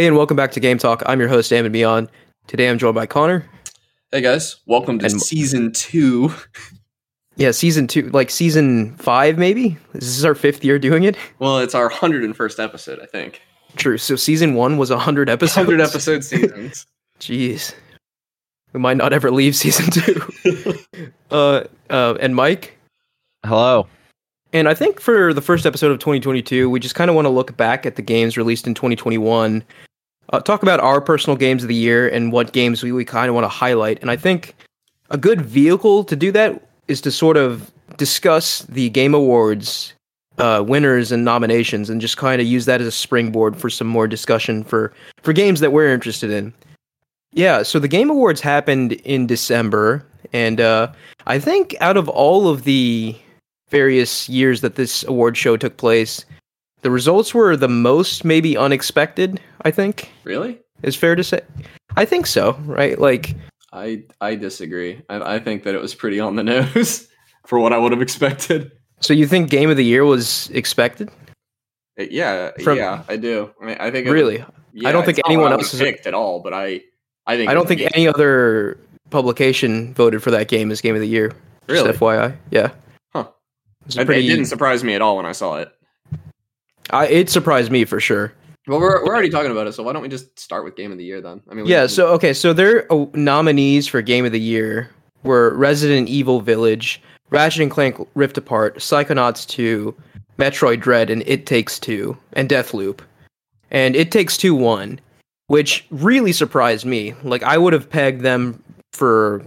Hey, 0.00 0.06
and 0.06 0.16
welcome 0.16 0.34
back 0.34 0.50
to 0.52 0.60
Game 0.60 0.78
Talk. 0.78 1.02
I'm 1.04 1.20
your 1.20 1.28
host, 1.28 1.52
Am 1.52 1.66
and 1.66 1.72
Beyond. 1.74 2.08
Today 2.46 2.70
I'm 2.70 2.78
joined 2.78 2.94
by 2.94 3.04
Connor. 3.04 3.44
Hey 4.10 4.22
guys, 4.22 4.56
welcome 4.64 4.98
to 4.98 5.04
And- 5.04 5.20
season 5.20 5.72
two. 5.72 6.32
Yeah, 7.36 7.50
season 7.50 7.86
two, 7.86 8.08
like 8.08 8.30
season 8.30 8.96
five, 8.96 9.36
maybe? 9.36 9.76
This 9.92 10.04
is 10.16 10.24
our 10.24 10.34
fifth 10.34 10.64
year 10.64 10.78
doing 10.78 11.02
it. 11.02 11.18
Well, 11.38 11.58
it's 11.58 11.74
our 11.74 11.90
101st 11.90 12.64
episode, 12.64 12.98
I 13.00 13.04
think. 13.04 13.42
True. 13.76 13.98
So 13.98 14.16
season 14.16 14.54
one 14.54 14.78
was 14.78 14.88
100 14.88 15.28
episodes. 15.28 15.66
100 15.68 15.82
episode 15.82 16.24
seasons. 16.24 16.86
Jeez. 17.20 17.74
We 18.72 18.80
might 18.80 18.96
not 18.96 19.12
ever 19.12 19.30
leave 19.30 19.54
season 19.54 19.90
two. 19.90 20.74
uh, 21.30 21.64
uh, 21.90 22.14
and 22.22 22.34
Mike. 22.34 22.78
Hello. 23.44 23.86
And 24.54 24.66
I 24.66 24.72
think 24.72 24.98
for 24.98 25.34
the 25.34 25.42
first 25.42 25.66
episode 25.66 25.92
of 25.92 25.98
2022, 25.98 26.70
we 26.70 26.80
just 26.80 26.94
kind 26.94 27.10
of 27.10 27.14
want 27.14 27.26
to 27.26 27.30
look 27.30 27.54
back 27.58 27.84
at 27.84 27.96
the 27.96 28.02
games 28.02 28.38
released 28.38 28.66
in 28.66 28.72
2021, 28.72 29.62
uh, 30.30 30.40
talk 30.40 30.62
about 30.62 30.80
our 30.80 31.00
personal 31.00 31.36
games 31.36 31.62
of 31.62 31.68
the 31.68 31.74
year 31.74 32.08
and 32.08 32.32
what 32.32 32.52
games 32.52 32.82
we, 32.82 32.92
we 32.92 33.04
kind 33.04 33.28
of 33.28 33.34
want 33.34 33.44
to 33.44 33.48
highlight. 33.48 34.00
And 34.00 34.10
I 34.10 34.16
think 34.16 34.54
a 35.10 35.18
good 35.18 35.40
vehicle 35.40 36.04
to 36.04 36.16
do 36.16 36.32
that 36.32 36.68
is 36.88 37.00
to 37.02 37.10
sort 37.10 37.36
of 37.36 37.70
discuss 37.96 38.62
the 38.62 38.88
Game 38.90 39.14
Awards 39.14 39.92
uh, 40.38 40.64
winners 40.66 41.12
and 41.12 41.24
nominations 41.24 41.90
and 41.90 42.00
just 42.00 42.16
kind 42.16 42.40
of 42.40 42.46
use 42.46 42.64
that 42.64 42.80
as 42.80 42.86
a 42.86 42.92
springboard 42.92 43.56
for 43.56 43.68
some 43.68 43.86
more 43.86 44.06
discussion 44.06 44.64
for, 44.64 44.92
for 45.22 45.32
games 45.32 45.60
that 45.60 45.72
we're 45.72 45.92
interested 45.92 46.30
in. 46.30 46.52
Yeah, 47.32 47.62
so 47.62 47.78
the 47.78 47.88
Game 47.88 48.10
Awards 48.10 48.40
happened 48.40 48.92
in 48.92 49.26
December, 49.26 50.04
and 50.32 50.60
uh, 50.60 50.90
I 51.26 51.38
think 51.38 51.76
out 51.80 51.96
of 51.96 52.08
all 52.08 52.48
of 52.48 52.64
the 52.64 53.14
various 53.68 54.28
years 54.28 54.62
that 54.62 54.74
this 54.74 55.04
award 55.04 55.36
show 55.36 55.56
took 55.56 55.76
place, 55.76 56.24
the 56.82 56.90
results 56.90 57.32
were 57.32 57.56
the 57.56 57.68
most 57.68 58.24
maybe 58.24 58.56
unexpected, 58.56 59.40
I 59.62 59.70
think. 59.70 60.10
really? 60.24 60.58
Is 60.82 60.96
fair 60.96 61.14
to 61.14 61.22
say. 61.24 61.40
I 61.96 62.04
think 62.04 62.26
so, 62.26 62.52
right? 62.64 62.98
Like 62.98 63.34
I 63.72 64.04
I 64.20 64.34
disagree. 64.34 65.02
I, 65.08 65.34
I 65.34 65.38
think 65.38 65.64
that 65.64 65.74
it 65.74 65.80
was 65.80 65.94
pretty 65.94 66.18
on 66.20 66.36
the 66.36 66.42
nose 66.52 67.06
for 67.46 67.58
what 67.58 67.72
I 67.72 67.78
would 67.78 67.92
have 67.92 68.00
expected. 68.02 68.72
so 69.00 69.12
you 69.12 69.26
think 69.26 69.50
game 69.50 69.70
of 69.70 69.76
the 69.76 69.84
year 69.84 70.04
was 70.04 70.48
expected? 70.50 71.10
Uh, 71.98 72.04
yeah, 72.10 72.50
From- 72.62 72.78
yeah, 72.78 73.02
I 73.08 73.16
do. 73.16 73.50
I, 73.60 73.64
mean, 73.66 73.76
I 73.80 73.90
think 73.90 74.06
it- 74.06 74.10
Really? 74.12 74.44
yeah, 74.72 74.88
I 74.88 74.92
don't 74.92 75.04
think 75.04 75.20
anyone 75.26 75.52
else 75.52 75.74
is- 75.74 75.80
picked 75.80 76.06
at 76.06 76.14
all. 76.14 76.40
But 76.40 76.54
I 76.54 76.80
I 77.26 77.36
think 77.36 77.50
I 77.50 77.54
don't 77.54 77.68
think 77.68 77.82
any 77.94 78.08
other 78.08 78.78
publication 79.10 79.92
voted 79.92 80.22
for 80.22 80.30
that 80.30 80.48
game 80.48 80.70
as 80.70 80.80
game 80.80 80.94
of 80.94 81.00
the 81.02 81.08
year. 81.08 81.28
Just 81.68 81.84
Really? 81.84 81.92
FYI. 81.92 82.36
Yeah. 82.50 82.70
Huh. 83.12 83.28
It's 83.86 83.96
It, 83.96 84.06
pretty 84.06 84.24
it 84.26 84.30
didn't 84.30 84.46
surprise 84.46 84.82
me 84.82 84.94
at 84.94 85.02
all 85.02 85.16
when 85.18 85.26
I 85.26 85.32
saw 85.32 85.56
it. 85.58 85.70
I, 86.90 87.06
it 87.08 87.28
surprised 87.28 87.70
me 87.70 87.84
for 87.84 88.00
sure. 88.00 88.32
Well, 88.70 88.78
we're 88.78 89.04
we're 89.04 89.12
already 89.12 89.30
talking 89.30 89.50
about 89.50 89.66
it, 89.66 89.72
so 89.72 89.82
why 89.82 89.92
don't 89.92 90.00
we 90.02 90.08
just 90.08 90.38
start 90.38 90.62
with 90.62 90.76
game 90.76 90.92
of 90.92 90.98
the 90.98 91.02
year 91.04 91.20
then? 91.20 91.42
I 91.50 91.54
mean, 91.54 91.66
Yeah, 91.66 91.88
so 91.88 92.06
okay, 92.14 92.32
so 92.32 92.52
their 92.52 92.90
uh, 92.92 93.06
nominees 93.14 93.88
for 93.88 94.00
Game 94.00 94.24
of 94.24 94.30
the 94.30 94.38
Year 94.38 94.88
were 95.24 95.56
Resident 95.56 96.08
Evil 96.08 96.40
Village, 96.40 97.02
Ratchet 97.30 97.62
and 97.62 97.70
Clank 97.70 97.96
Rift 98.14 98.38
Apart, 98.38 98.76
Psychonauts 98.76 99.44
2, 99.48 99.92
Metroid 100.38 100.78
Dread, 100.78 101.10
and 101.10 101.24
It 101.26 101.46
Takes 101.46 101.80
Two, 101.80 102.16
and 102.34 102.48
Deathloop. 102.48 103.00
And 103.72 103.96
It 103.96 104.12
Takes 104.12 104.36
Two 104.36 104.54
won, 104.54 105.00
which 105.48 105.84
really 105.90 106.30
surprised 106.32 106.86
me. 106.86 107.14
Like 107.24 107.42
I 107.42 107.58
would 107.58 107.72
have 107.72 107.90
pegged 107.90 108.20
them 108.20 108.62
for, 108.92 109.44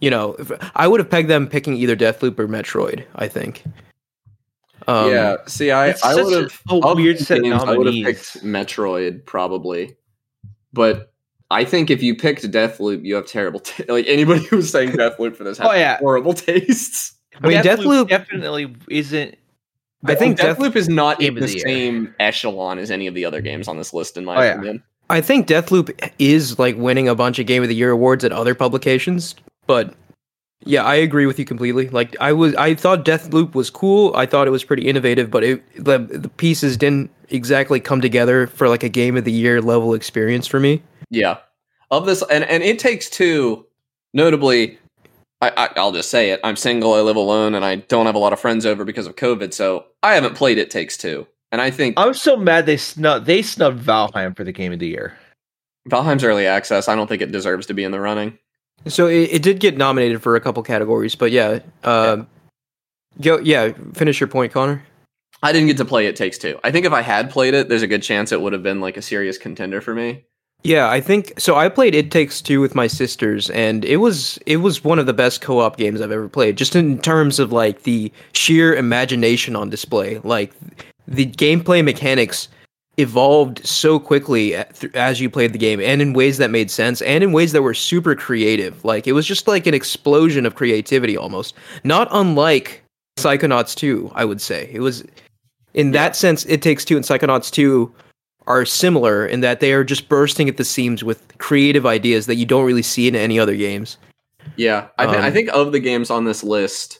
you 0.00 0.10
know, 0.10 0.34
if- 0.38 0.52
I 0.76 0.88
would 0.88 1.00
have 1.00 1.08
pegged 1.08 1.30
them 1.30 1.46
picking 1.46 1.74
either 1.74 1.96
Deathloop 1.96 2.38
or 2.38 2.46
Metroid. 2.46 3.04
I 3.14 3.28
think. 3.28 3.64
Um, 4.88 5.10
yeah. 5.10 5.36
See, 5.46 5.70
I 5.70 5.94
I 6.04 6.14
would 6.14 6.32
have 6.44 6.60
a 6.70 6.74
of 6.86 6.96
weird 6.96 7.18
the 7.18 7.24
set 7.24 7.38
of 7.38 7.44
games, 7.44 7.62
I 7.62 7.76
would 7.76 7.86
have 7.86 8.04
picked 8.04 8.42
Metroid 8.44 9.24
probably, 9.26 9.96
but 10.72 11.12
I 11.50 11.64
think 11.64 11.90
if 11.90 12.02
you 12.02 12.14
picked 12.16 12.42
Deathloop, 12.50 13.04
you 13.04 13.14
have 13.14 13.26
terrible. 13.26 13.60
T- 13.60 13.84
like 13.88 14.06
anybody 14.08 14.44
who's 14.44 14.70
saying 14.70 14.90
Deathloop 14.92 15.36
for 15.36 15.44
this 15.44 15.58
has 15.58 15.68
Oh, 15.68 15.72
yeah. 15.74 15.98
horrible 15.98 16.32
tastes. 16.34 17.14
I 17.42 17.48
mean, 17.48 17.62
Deathloop- 17.62 18.08
definitely 18.08 18.74
isn't. 18.88 19.36
I 20.04 20.14
think 20.16 20.36
Death- 20.38 20.58
Deathloop 20.58 20.74
is 20.76 20.88
not 20.88 21.20
Game 21.20 21.36
in 21.36 21.42
of 21.44 21.48
the, 21.48 21.54
the 21.54 21.58
year. 21.58 21.66
same 21.66 22.14
echelon 22.18 22.78
as 22.78 22.90
any 22.90 23.06
of 23.06 23.14
the 23.14 23.24
other 23.24 23.40
games 23.40 23.68
on 23.68 23.76
this 23.76 23.92
list, 23.94 24.16
in 24.16 24.24
my 24.24 24.36
Oh, 24.36 24.40
yeah. 24.42 24.52
opinion. 24.54 24.82
I 25.10 25.20
think 25.20 25.46
Deathloop 25.46 26.10
is 26.18 26.58
like 26.58 26.76
winning 26.76 27.06
a 27.08 27.14
bunch 27.14 27.38
of 27.38 27.46
Game 27.46 27.62
of 27.62 27.68
the 27.68 27.74
Year 27.74 27.90
awards 27.90 28.24
at 28.24 28.32
other 28.32 28.54
publications, 28.54 29.34
but 29.66 29.94
yeah, 30.64 30.84
I 30.84 30.94
agree 30.94 31.26
with 31.26 31.38
you 31.38 31.44
completely. 31.44 31.88
Like 31.88 32.16
I 32.20 32.32
was, 32.32 32.54
I 32.56 32.74
thought 32.74 33.04
Deathloop 33.04 33.54
was 33.54 33.70
cool. 33.70 34.14
I 34.14 34.26
thought 34.26 34.46
it 34.46 34.50
was 34.50 34.64
pretty 34.64 34.88
innovative, 34.88 35.30
but 35.30 35.44
it, 35.44 35.84
the 35.84 35.98
the 35.98 36.28
pieces 36.28 36.76
didn't 36.76 37.10
exactly 37.30 37.80
come 37.80 38.00
together 38.00 38.46
for 38.46 38.68
like 38.68 38.82
a 38.82 38.88
Game 38.88 39.16
of 39.16 39.24
the 39.24 39.32
Year 39.32 39.60
level 39.60 39.94
experience 39.94 40.46
for 40.46 40.60
me. 40.60 40.82
Yeah, 41.10 41.38
of 41.90 42.06
this, 42.06 42.22
and 42.30 42.44
and 42.44 42.62
it 42.62 42.78
takes 42.78 43.10
two. 43.10 43.66
Notably, 44.14 44.78
I, 45.40 45.52
I 45.56 45.68
I'll 45.76 45.92
just 45.92 46.10
say 46.10 46.30
it. 46.30 46.40
I'm 46.44 46.56
single. 46.56 46.94
I 46.94 47.00
live 47.00 47.16
alone, 47.16 47.54
and 47.54 47.64
I 47.64 47.76
don't 47.76 48.06
have 48.06 48.14
a 48.14 48.18
lot 48.18 48.32
of 48.32 48.40
friends 48.40 48.66
over 48.66 48.84
because 48.84 49.06
of 49.06 49.16
COVID. 49.16 49.52
So 49.52 49.86
I 50.02 50.14
haven't 50.14 50.36
played 50.36 50.58
It 50.58 50.70
Takes 50.70 50.96
Two, 50.96 51.26
and 51.50 51.60
I 51.60 51.70
think 51.70 51.94
I'm 51.98 52.14
so 52.14 52.36
mad 52.36 52.66
they 52.66 52.76
snub 52.76 53.24
they 53.24 53.42
snubbed 53.42 53.84
Valheim 53.84 54.36
for 54.36 54.44
the 54.44 54.52
game 54.52 54.72
of 54.72 54.78
the 54.78 54.88
year. 54.88 55.16
Valheim's 55.88 56.24
early 56.24 56.46
access. 56.46 56.88
I 56.88 56.94
don't 56.94 57.08
think 57.08 57.22
it 57.22 57.32
deserves 57.32 57.66
to 57.66 57.74
be 57.74 57.84
in 57.84 57.90
the 57.90 58.00
running. 58.00 58.38
So 58.86 59.06
it, 59.06 59.30
it 59.32 59.42
did 59.42 59.60
get 59.60 59.76
nominated 59.76 60.22
for 60.22 60.36
a 60.36 60.40
couple 60.40 60.62
categories, 60.62 61.14
but 61.14 61.30
yeah, 61.30 61.60
um, 61.84 62.26
go 63.20 63.38
yeah. 63.38 63.72
Finish 63.94 64.20
your 64.20 64.28
point, 64.28 64.52
Connor. 64.52 64.82
I 65.42 65.52
didn't 65.52 65.68
get 65.68 65.76
to 65.78 65.84
play 65.84 66.06
It 66.06 66.16
Takes 66.16 66.38
Two. 66.38 66.58
I 66.62 66.70
think 66.70 66.86
if 66.86 66.92
I 66.92 67.02
had 67.02 67.30
played 67.30 67.54
it, 67.54 67.68
there's 67.68 67.82
a 67.82 67.86
good 67.86 68.02
chance 68.02 68.32
it 68.32 68.40
would 68.40 68.52
have 68.52 68.62
been 68.62 68.80
like 68.80 68.96
a 68.96 69.02
serious 69.02 69.38
contender 69.38 69.80
for 69.80 69.94
me. 69.94 70.24
Yeah, 70.64 70.88
I 70.88 71.00
think 71.00 71.32
so. 71.38 71.56
I 71.56 71.68
played 71.68 71.94
It 71.94 72.12
Takes 72.12 72.40
Two 72.40 72.60
with 72.60 72.74
my 72.74 72.86
sisters, 72.86 73.50
and 73.50 73.84
it 73.84 73.96
was 73.96 74.38
it 74.46 74.58
was 74.58 74.84
one 74.84 75.00
of 75.00 75.06
the 75.06 75.12
best 75.12 75.40
co-op 75.40 75.76
games 75.76 76.00
I've 76.00 76.12
ever 76.12 76.28
played. 76.28 76.56
Just 76.56 76.76
in 76.76 76.98
terms 77.00 77.40
of 77.40 77.50
like 77.50 77.82
the 77.82 78.12
sheer 78.32 78.74
imagination 78.74 79.56
on 79.56 79.70
display, 79.70 80.18
like 80.18 80.52
the 81.08 81.26
gameplay 81.26 81.84
mechanics 81.84 82.48
evolved 82.98 83.64
so 83.66 83.98
quickly 83.98 84.54
as 84.94 85.20
you 85.20 85.30
played 85.30 85.52
the 85.52 85.58
game, 85.58 85.80
and 85.80 86.02
in 86.02 86.12
ways 86.12 86.38
that 86.38 86.50
made 86.50 86.70
sense, 86.70 87.00
and 87.02 87.24
in 87.24 87.32
ways 87.32 87.52
that 87.52 87.62
were 87.62 87.74
super 87.74 88.14
creative. 88.14 88.84
Like 88.84 89.06
it 89.06 89.12
was 89.12 89.26
just 89.26 89.48
like 89.48 89.66
an 89.66 89.74
explosion 89.74 90.44
of 90.46 90.54
creativity, 90.54 91.16
almost 91.16 91.54
not 91.84 92.08
unlike 92.10 92.82
Psychonauts 93.18 93.74
Two. 93.74 94.10
I 94.14 94.24
would 94.24 94.40
say 94.40 94.68
it 94.72 94.80
was 94.80 95.04
in 95.74 95.92
that 95.92 96.16
sense. 96.16 96.44
It 96.46 96.62
Takes 96.62 96.84
Two 96.84 96.96
and 96.96 97.04
Psychonauts 97.04 97.50
Two 97.50 97.92
are 98.46 98.64
similar 98.64 99.24
in 99.24 99.40
that 99.40 99.60
they 99.60 99.72
are 99.72 99.84
just 99.84 100.08
bursting 100.08 100.48
at 100.48 100.56
the 100.56 100.64
seams 100.64 101.04
with 101.04 101.38
creative 101.38 101.86
ideas 101.86 102.26
that 102.26 102.34
you 102.34 102.44
don't 102.44 102.64
really 102.66 102.82
see 102.82 103.06
in 103.06 103.14
any 103.14 103.38
other 103.38 103.54
games. 103.56 103.96
Yeah, 104.56 104.88
I, 104.98 105.06
th- 105.06 105.18
Um, 105.18 105.24
I 105.24 105.30
think 105.30 105.48
of 105.50 105.70
the 105.70 105.78
games 105.78 106.10
on 106.10 106.24
this 106.24 106.42
list, 106.42 106.98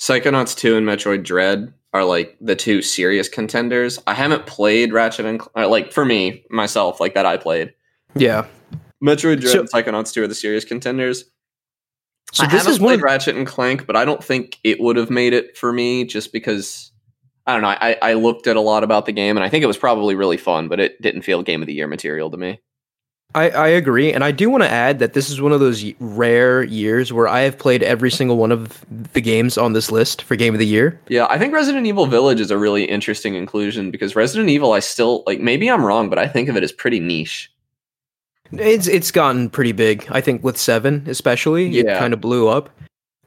Psychonauts 0.00 0.56
2 0.56 0.76
and 0.76 0.84
Metroid 0.84 1.22
Dread 1.22 1.72
are 1.92 2.04
like 2.04 2.36
the 2.40 2.56
two 2.56 2.82
serious 2.82 3.28
contenders. 3.28 3.98
I 4.06 4.14
haven't 4.14 4.46
played 4.46 4.92
Ratchet 4.92 5.26
and 5.26 5.40
Cl- 5.40 5.50
uh, 5.56 5.68
like 5.68 5.92
for 5.92 6.04
me 6.04 6.44
myself 6.50 7.00
like 7.00 7.14
that 7.14 7.26
I 7.26 7.36
played. 7.36 7.72
Yeah. 8.14 8.46
Metroid 9.02 9.40
Dread 9.40 9.52
So- 9.52 9.60
and 9.60 9.70
Psychonauts 9.70 10.12
2 10.12 10.22
are 10.24 10.26
the 10.26 10.34
serious 10.34 10.64
contenders. 10.64 11.24
So 12.32 12.44
I 12.44 12.46
this 12.48 12.58
haven't 12.58 12.72
is 12.72 12.80
one 12.80 12.94
of 12.94 13.00
Ratchet 13.02 13.36
and 13.36 13.46
Clank, 13.46 13.86
but 13.86 13.96
I 13.96 14.04
don't 14.04 14.22
think 14.22 14.58
it 14.62 14.80
would 14.80 14.96
have 14.96 15.08
made 15.08 15.32
it 15.32 15.56
for 15.56 15.72
me 15.72 16.04
just 16.04 16.30
because 16.32 16.92
I 17.46 17.52
don't 17.52 17.62
know. 17.62 17.68
I, 17.68 17.96
I 18.02 18.12
looked 18.12 18.46
at 18.46 18.56
a 18.56 18.60
lot 18.60 18.84
about 18.84 19.06
the 19.06 19.12
game 19.12 19.38
and 19.38 19.44
I 19.44 19.48
think 19.48 19.64
it 19.64 19.68
was 19.68 19.78
probably 19.78 20.14
really 20.14 20.36
fun, 20.36 20.68
but 20.68 20.78
it 20.78 21.00
didn't 21.00 21.22
feel 21.22 21.42
game 21.42 21.62
of 21.62 21.66
the 21.66 21.72
year 21.72 21.86
material 21.86 22.30
to 22.30 22.36
me. 22.36 22.60
I, 23.34 23.50
I 23.50 23.68
agree, 23.68 24.10
and 24.10 24.24
I 24.24 24.30
do 24.30 24.48
want 24.48 24.62
to 24.62 24.70
add 24.70 25.00
that 25.00 25.12
this 25.12 25.28
is 25.28 25.38
one 25.38 25.52
of 25.52 25.60
those 25.60 25.84
rare 26.00 26.62
years 26.64 27.12
where 27.12 27.28
I 27.28 27.40
have 27.40 27.58
played 27.58 27.82
every 27.82 28.10
single 28.10 28.38
one 28.38 28.50
of 28.50 28.82
the 29.12 29.20
games 29.20 29.58
on 29.58 29.74
this 29.74 29.92
list 29.92 30.22
for 30.22 30.34
Game 30.34 30.54
of 30.54 30.58
the 30.58 30.66
Year. 30.66 30.98
Yeah, 31.08 31.26
I 31.28 31.38
think 31.38 31.52
Resident 31.52 31.86
Evil 31.86 32.06
Village 32.06 32.40
is 32.40 32.50
a 32.50 32.56
really 32.56 32.84
interesting 32.84 33.34
inclusion 33.34 33.90
because 33.90 34.16
Resident 34.16 34.48
Evil, 34.48 34.72
I 34.72 34.80
still 34.80 35.24
like. 35.26 35.40
Maybe 35.40 35.68
I'm 35.70 35.84
wrong, 35.84 36.08
but 36.08 36.18
I 36.18 36.26
think 36.26 36.48
of 36.48 36.56
it 36.56 36.62
as 36.62 36.72
pretty 36.72 37.00
niche. 37.00 37.52
It's 38.50 38.86
it's 38.88 39.10
gotten 39.10 39.50
pretty 39.50 39.72
big, 39.72 40.06
I 40.10 40.22
think, 40.22 40.42
with 40.42 40.56
seven 40.56 41.04
especially. 41.06 41.78
It 41.78 41.84
Yeah. 41.84 41.98
kind 41.98 42.14
of 42.14 42.22
blew 42.22 42.48
up. 42.48 42.70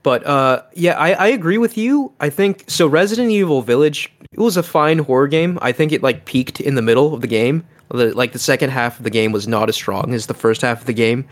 But 0.01 0.25
uh, 0.25 0.63
yeah, 0.73 0.97
I, 0.97 1.11
I 1.13 1.27
agree 1.27 1.59
with 1.59 1.77
you. 1.77 2.11
I 2.19 2.31
think 2.31 2.63
so. 2.65 2.87
Resident 2.87 3.29
Evil 3.29 3.61
Village, 3.61 4.11
it 4.31 4.39
was 4.39 4.57
a 4.57 4.63
fine 4.63 4.97
horror 4.97 5.27
game. 5.27 5.59
I 5.61 5.71
think 5.73 5.91
it 5.91 6.01
like 6.01 6.25
peaked 6.25 6.59
in 6.59 6.73
the 6.73 6.81
middle 6.81 7.13
of 7.13 7.21
the 7.21 7.27
game. 7.27 7.63
The, 7.91 8.13
like 8.15 8.31
the 8.31 8.39
second 8.39 8.69
half 8.69 8.97
of 8.97 9.03
the 9.03 9.09
game 9.09 9.31
was 9.31 9.47
not 9.47 9.69
as 9.69 9.75
strong 9.75 10.13
as 10.13 10.27
the 10.27 10.33
first 10.33 10.61
half 10.61 10.81
of 10.81 10.87
the 10.87 10.93
game, 10.93 11.27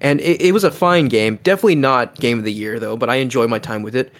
and 0.00 0.20
it, 0.20 0.40
it 0.40 0.52
was 0.52 0.64
a 0.64 0.70
fine 0.70 1.08
game. 1.08 1.38
Definitely 1.42 1.76
not 1.76 2.16
game 2.16 2.38
of 2.38 2.44
the 2.44 2.52
year 2.52 2.78
though, 2.78 2.96
but 2.96 3.08
I 3.08 3.16
enjoy 3.16 3.46
my 3.46 3.58
time 3.58 3.82
with 3.82 3.94
it. 3.94 4.12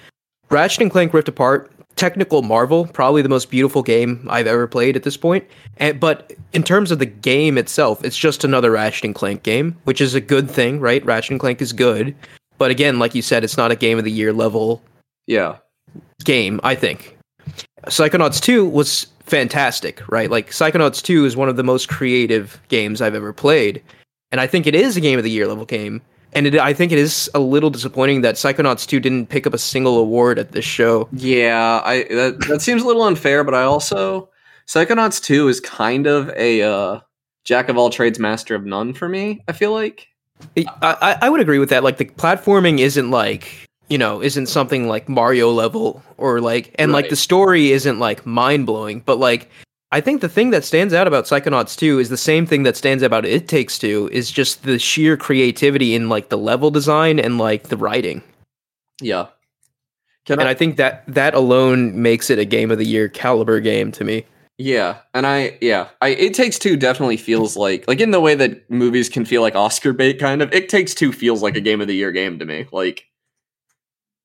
Ratchet 0.51 0.83
and 0.83 0.91
Clank 0.91 1.13
Rift 1.13 1.29
Apart, 1.29 1.73
technical 1.97 2.43
marvel, 2.43 2.87
probably 2.87 3.23
the 3.23 3.29
most 3.29 3.51
beautiful 3.51 3.83
game 3.83 4.27
I've 4.31 4.47
ever 4.47 4.67
played 4.67 4.97
at 4.97 5.03
this 5.03 5.17
point. 5.17 5.47
And 5.79 5.99
but 5.99 6.33
in 6.53 6.63
terms 6.63 6.91
of 6.91 6.99
the 6.99 7.07
game 7.07 7.59
itself, 7.59 8.05
it's 8.05 8.19
just 8.19 8.45
another 8.45 8.71
Ratchet 8.71 9.05
and 9.05 9.15
Clank 9.15 9.43
game, 9.43 9.77
which 9.85 10.01
is 10.01 10.15
a 10.15 10.21
good 10.21 10.51
thing, 10.51 10.81
right? 10.81 11.05
Ratchet 11.05 11.33
and 11.33 11.41
Clank 11.41 11.61
is 11.61 11.73
good, 11.73 12.15
but 12.59 12.71
again, 12.71 12.99
like 12.99 13.15
you 13.15 13.23
said, 13.23 13.45
it's 13.45 13.57
not 13.57 13.73
a 13.73 13.77
game 13.77 13.99
of 13.99 14.05
the 14.05 14.11
year 14.11 14.33
level 14.33 14.83
Yeah, 15.27 15.57
game. 16.25 16.61
I 16.63 16.75
think 16.75 17.19
Psychonauts 17.87 18.41
2 18.41 18.65
was 18.65 19.07
fantastic, 19.25 20.03
right? 20.09 20.31
Like 20.31 20.51
Psychonauts 20.51 21.03
2 21.03 21.25
is 21.25 21.37
one 21.37 21.49
of 21.49 21.57
the 21.57 21.65
most 21.65 21.89
creative 21.89 22.61
games 22.69 23.01
I've 23.01 23.15
ever 23.15 23.33
played. 23.33 23.83
And 24.31 24.41
I 24.41 24.47
think 24.47 24.67
it 24.67 24.75
is 24.75 24.97
a 24.97 25.01
game 25.01 25.19
of 25.19 25.25
the 25.25 25.31
year 25.31 25.47
level 25.47 25.65
game. 25.65 26.01
And 26.35 26.47
it, 26.47 26.59
I 26.59 26.73
think 26.73 26.93
it 26.93 26.99
is 26.99 27.31
a 27.35 27.41
little 27.41 27.69
disappointing 27.69 28.23
that 28.23 28.37
Psychonauts 28.37 28.87
2 28.87 29.01
didn't 29.01 29.27
pick 29.27 29.47
up 29.47 29.53
a 29.53 29.59
single 29.59 29.99
award 29.99 30.39
at 30.39 30.53
this 30.53 30.65
show. 30.65 31.09
Yeah, 31.13 31.83
I 31.85 32.05
that, 32.05 32.47
that 32.49 32.63
seems 32.63 32.83
a 32.83 32.87
little 32.87 33.03
unfair, 33.03 33.45
but 33.45 33.55
I 33.55 33.63
also 33.63 34.31
Psychonauts 34.67 35.23
2 35.23 35.49
is 35.49 35.61
kind 35.61 36.07
of 36.07 36.31
a 36.31 36.63
uh, 36.63 37.01
jack 37.45 37.69
of 37.69 37.77
all 37.77 37.91
trades, 37.91 38.19
master 38.19 38.55
of 38.55 38.65
none 38.65 38.95
for 38.95 39.09
me. 39.09 39.45
I 39.49 39.53
feel 39.53 39.73
like. 39.73 40.09
I, 40.57 40.67
I, 40.83 41.19
I 41.23 41.29
would 41.29 41.41
agree 41.41 41.59
with 41.59 41.69
that. 41.69 41.85
Like 41.85 41.99
the 41.99 42.07
platforming 42.07 42.79
isn't 42.79 43.11
like 43.11 43.69
you 43.93 43.99
know 43.99 44.23
isn't 44.23 44.47
something 44.47 44.89
like 44.89 45.07
Mario 45.07 45.51
level 45.53 46.03
or 46.17 46.41
like 46.41 46.75
and 46.79 46.93
like 46.93 47.11
the 47.11 47.17
story 47.17 47.73
isn't 47.73 47.99
like 47.99 48.25
mind 48.25 48.65
blowing, 48.65 49.01
but 49.01 49.19
like 49.19 49.51
I 49.93 50.01
think 50.01 50.23
the 50.23 50.29
thing 50.31 50.49
that 50.51 50.65
stands 50.65 50.95
out 50.95 51.07
about 51.07 51.27
Psychonauts 51.27 51.77
2 51.77 51.99
is 51.99 52.09
the 52.09 52.17
same 52.17 52.47
thing 52.47 52.63
that 52.63 52.79
stands 52.79 53.03
out 53.03 53.09
about 53.09 53.27
It 53.27 53.47
Takes 53.47 53.79
Two 53.79 54.09
is 54.11 54.31
just 54.31 54.63
the 54.63 54.79
sheer 54.79 55.19
creativity 55.19 55.95
in 55.95 56.09
like 56.09 56.31
the 56.31 56.39
level 56.39 56.71
design 56.71 57.21
and 57.21 57.37
like 57.37 57.65
the 57.65 57.77
writing. 57.77 58.23
Yeah. 59.03 59.27
Can 60.25 60.41
And 60.41 60.49
I, 60.49 60.53
I 60.53 60.55
think 60.55 60.79
that 60.79 61.05
that 61.07 61.35
alone 61.35 62.01
makes 62.01 62.31
it 62.31 62.39
a 62.39 62.47
game 62.47 62.71
of 62.71 62.79
the 62.79 62.87
year 62.87 63.11
caliber 63.11 63.61
game 63.61 63.93
to 63.93 64.05
me. 64.05 64.25
yeah, 64.57 65.01
and 65.13 65.27
I 65.27 65.59
yeah, 65.61 65.89
I 66.01 66.09
It 66.09 66.33
Takes 66.33 66.59
Two 66.59 66.79
definitely 66.79 67.19
feels 67.19 67.59
like 67.59 67.87
like 67.87 68.01
in 68.01 68.13
the 68.13 68.21
way 68.21 68.35
that 68.37 68.71
movies 68.71 69.11
can 69.11 69.27
feel 69.27 69.43
like 69.43 69.55
Oscar 69.55 69.93
bait 69.93 70.19
kind 70.19 70.41
of. 70.41 70.51
It 70.55 70.71
Takes 70.71 70.95
Two 70.95 71.13
feels 71.13 71.43
like 71.43 71.57
a 71.57 71.61
game 71.61 71.83
of 71.83 71.89
the 71.89 71.97
year 71.97 72.13
game 72.13 72.39
to 72.39 72.47
me. 72.47 72.67
Like 72.73 73.12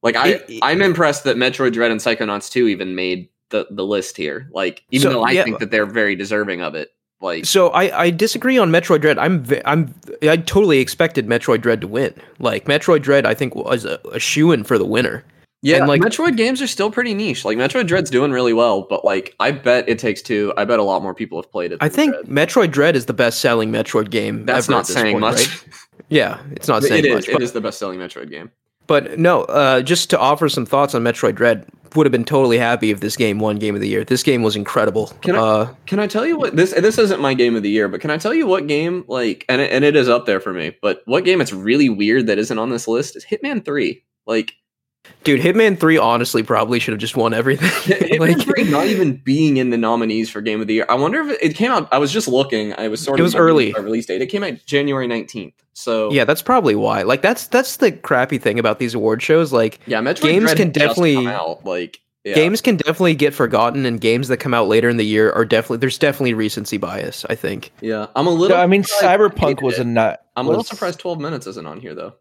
like 0.08 0.16
I 0.16 0.28
It- 0.30 0.46
it- 0.50 0.60
I'm 0.62 0.82
impressed 0.82 1.24
that 1.26 1.38
Metroid 1.38 1.74
Dread 1.74 1.92
and 1.92 2.00
Psychonauts 2.00 2.52
2 2.52 2.68
even 2.68 2.96
made 2.96 3.30
the 3.50 3.68
the 3.72 3.86
list 3.86 4.18
here. 4.18 4.50
Like 4.54 4.84
even 4.92 5.04
So, 5.10 5.14
though 5.14 5.24
I 5.24 5.32
yeah. 5.32 5.44
think 5.44 5.60
that 5.60 5.72
they're 5.72 5.86
very 5.86 6.16
deserving 6.16 6.62
of 6.62 6.76
it. 6.76 6.90
Like 7.22 7.46
So 7.46 7.70
I, 7.70 8.04
I 8.04 8.10
disagree 8.12 8.58
on 8.60 8.70
Metroid 8.70 9.02
Dread. 9.02 9.18
I'm 9.18 9.46
I'm 9.66 9.94
I 10.22 10.38
totally 10.38 10.80
expected 10.80 11.28
Metroid 11.28 11.62
Dread 11.62 11.82
to 11.82 11.88
win. 11.88 12.14
Like 12.40 12.66
Metroid 12.66 13.02
Dread, 13.02 13.26
I 13.26 13.34
think 13.34 13.56
was 13.56 13.86
a, 13.86 14.00
a 14.12 14.20
shoe 14.20 14.52
in 14.52 14.64
for 14.64 14.78
the 14.78 14.86
winner. 14.86 15.24
Yeah, 15.64 15.78
And, 15.78 15.88
like- 15.88 16.02
Metroid 16.02 16.38
games 16.38 16.62
are 16.62 16.68
still 16.68 16.92
pretty 16.92 17.16
niche. 17.16 17.44
Like 17.44 17.58
Metroid 17.58 17.88
Dread's 17.88 18.12
doing 18.12 18.32
really 18.32 18.54
well, 18.54 18.84
but 18.88 19.04
like 19.04 19.34
I 19.40 19.50
bet 19.52 19.90
it 19.90 19.98
takes 19.98 20.22
two. 20.22 20.54
I 20.58 20.66
bet 20.66 20.78
a 20.78 20.84
lot 20.84 21.02
more 21.02 21.16
people 21.16 21.42
have 21.42 21.52
played 21.52 21.72
it. 21.72 21.80
I 21.82 21.90
think 21.90 22.14
Dread. 22.14 22.26
Metroid 22.28 22.70
Dread 22.72 22.96
is 22.96 23.08
the 23.08 23.14
best 23.14 23.40
selling 23.40 23.72
Metroid 23.72 24.12
game. 24.12 24.46
that's 24.46 24.70
not 24.70 24.86
saying 24.86 25.16
point, 25.20 25.22
much. 25.22 25.48
right? 25.48 25.64
Yeah, 26.10 26.40
it's 26.52 26.68
not 26.68 26.84
saying 26.84 27.04
it 27.04 27.08
is. 27.08 27.16
much. 27.16 27.28
It 27.30 27.34
But, 27.34 27.42
is 27.42 27.52
the 27.54 27.62
best 27.62 27.80
selling 27.80 27.98
Metroid 28.00 28.30
game. 28.30 28.52
But 28.88 29.20
no, 29.20 29.44
uh, 29.44 29.82
just 29.82 30.10
to 30.12 30.20
offer 30.20 30.50
some 30.50 30.66
thoughts 30.66 30.96
on 30.96 31.04
Metroid 31.04 31.36
Dread, 31.36 31.66
would 31.96 32.06
have 32.06 32.12
been 32.12 32.26
totally 32.26 32.58
happy 32.58 32.92
if 32.92 33.00
this 33.00 33.16
game 33.16 33.40
won 33.40 33.58
Game 33.58 33.74
of 33.76 33.82
the 33.82 33.88
Year. 33.88 34.04
This 34.04 34.22
game 34.24 34.44
was 34.44 34.56
incredible. 34.56 35.08
Can 35.22 35.36
I- 35.36 35.40
uh, 35.40 35.74
Can 35.86 36.00
I 36.00 36.08
tell 36.08 36.26
you 36.26 36.38
what 36.38 36.56
this? 36.56 36.72
This 36.74 36.98
isn't 36.98 37.22
my 37.22 37.34
game 37.34 37.56
of 37.56 37.64
the 37.64 37.70
year, 37.70 37.88
but 37.88 38.02
can 38.02 38.12
I 38.12 38.18
tell 38.18 38.34
you 38.34 38.46
what 38.46 38.68
game 38.68 39.06
like 39.08 39.46
and 39.50 39.62
it, 39.62 39.72
and 39.72 39.84
it 39.86 39.96
is 39.96 40.10
up 40.10 40.26
there 40.26 40.40
for 40.40 40.54
me. 40.54 40.76
But 40.82 41.02
what 41.06 41.24
game 41.26 41.40
it's 41.42 41.54
really 41.54 41.90
weird 41.90 42.28
that 42.28 42.38
isn't 42.38 42.60
on 42.60 42.70
this 42.70 42.88
list 42.88 43.16
is 43.16 43.26
Hitman 43.26 43.64
Three. 43.64 44.04
Like 44.26 44.54
dude, 45.24 45.42
Hitman 45.42 45.80
Three 45.80 45.98
honestly 45.98 46.44
probably 46.44 46.80
should 46.80 46.92
have 46.94 47.00
just 47.02 47.16
won 47.18 47.34
everything. 47.34 47.70
Hitman 47.98 48.20
like, 48.20 48.40
Three 48.42 48.64
not 48.70 48.86
even 48.88 49.18
being 49.18 49.58
in 49.58 49.70
the 49.70 49.78
nominees 49.78 50.30
for 50.30 50.42
game 50.42 50.62
of 50.62 50.68
the 50.68 50.76
year. 50.76 50.86
I 50.90 50.96
wonder 50.96 51.22
if 51.22 51.32
it, 51.32 51.52
it 51.52 51.56
came 51.56 51.72
out. 51.72 51.88
I 51.92 51.98
was 51.98 52.12
just 52.12 52.28
looking. 52.28 52.74
I 52.78 52.88
was 52.88 53.02
sort 53.02 53.20
It 53.20 53.24
of 53.24 53.26
was 53.26 53.36
early. 53.36 53.74
release 53.74 54.06
date. 54.06 54.22
It 54.22 54.28
came 54.28 54.44
out 54.44 54.54
January 54.66 55.08
nineteenth. 55.08 55.54
So 55.74 56.12
yeah, 56.12 56.26
that's 56.26 56.42
probably 56.42 56.76
why. 56.76 57.04
Like 57.04 57.22
that's 57.22 57.48
that's 57.48 57.78
the 57.78 57.92
crappy 57.92 58.38
thing 58.38 58.60
about 58.60 58.80
these 58.80 58.94
award 58.96 59.22
shows. 59.22 59.54
Like 59.54 59.80
yeah, 59.86 60.02
Metroid 60.02 60.22
games 60.24 60.46
Dread 60.46 60.58
can 60.58 60.68
had 60.68 60.74
just 60.74 60.88
definitely- 60.88 61.16
come 61.16 61.28
out. 61.28 61.66
Like 61.66 62.02
yeah. 62.24 62.34
games 62.36 62.60
can 62.62 62.76
definitely 62.76 63.16
get 63.16 63.34
forgotten, 63.34 63.86
and 63.86 64.02
games 64.02 64.28
that 64.28 64.38
come 64.38 64.54
out 64.54 64.68
later 64.68 64.90
in 64.90 64.98
the 64.98 65.06
year 65.06 65.32
are 65.32 65.46
definitely 65.46 65.78
there's 65.78 65.98
definitely 65.98 66.34
recency 66.34 66.78
bias. 66.78 67.26
I 67.30 67.36
think. 67.36 67.72
Yeah, 67.80 68.08
I'm 68.16 68.28
a 68.28 68.32
little. 68.32 68.58
No, 68.58 68.62
I 68.64 68.68
mean, 68.68 68.84
Cyberpunk 68.84 69.40
hated 69.40 69.62
was 69.62 69.78
it. 69.80 69.82
a 69.82 69.86
nut. 69.86 70.26
I'm 70.36 70.46
a 70.46 70.50
little 70.50 70.64
surprised 70.64 71.00
12 71.00 71.20
minutes 71.20 71.48
isn't 71.48 71.66
on 71.66 71.80
here 71.80 71.96
though. 71.96 72.16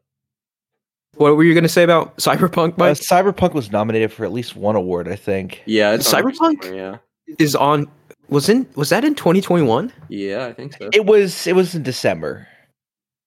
What 1.16 1.36
were 1.36 1.44
you 1.44 1.54
going 1.54 1.62
to 1.64 1.68
say 1.68 1.82
about 1.82 2.16
Cyberpunk? 2.18 2.74
Uh, 2.74 2.94
Cyberpunk 2.94 3.54
was 3.54 3.70
nominated 3.70 4.12
for 4.12 4.24
at 4.24 4.32
least 4.32 4.56
one 4.56 4.76
award, 4.76 5.08
I 5.08 5.16
think. 5.16 5.62
Yeah, 5.66 5.92
it's 5.92 6.12
on 6.12 6.22
here 6.22 6.30
Cyberpunk? 6.32 6.64
somewhere, 6.64 7.00
is 7.38 7.54
on. 7.56 7.90
Was 8.28 8.48
in 8.48 8.68
was 8.74 8.90
that 8.90 9.04
in 9.04 9.14
2021? 9.14 9.92
Yeah, 10.08 10.38
yeah, 10.38 10.46
I 10.46 10.52
think 10.52 10.74
so. 10.74 10.90
It 10.92 11.06
was. 11.06 11.46
It 11.46 11.54
was 11.54 11.74
in 11.74 11.82
December, 11.84 12.46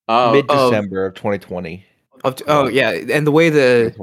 oh, 0.10 0.34
mid 0.34 0.46
oh. 0.50 0.70
December 0.70 1.06
of 1.06 1.16
2020. 1.16 1.86
Of, 2.26 2.38
oh 2.48 2.68
yeah, 2.68 2.90
and 2.92 3.26
the 3.26 3.32
way 3.32 3.50
the 3.50 3.96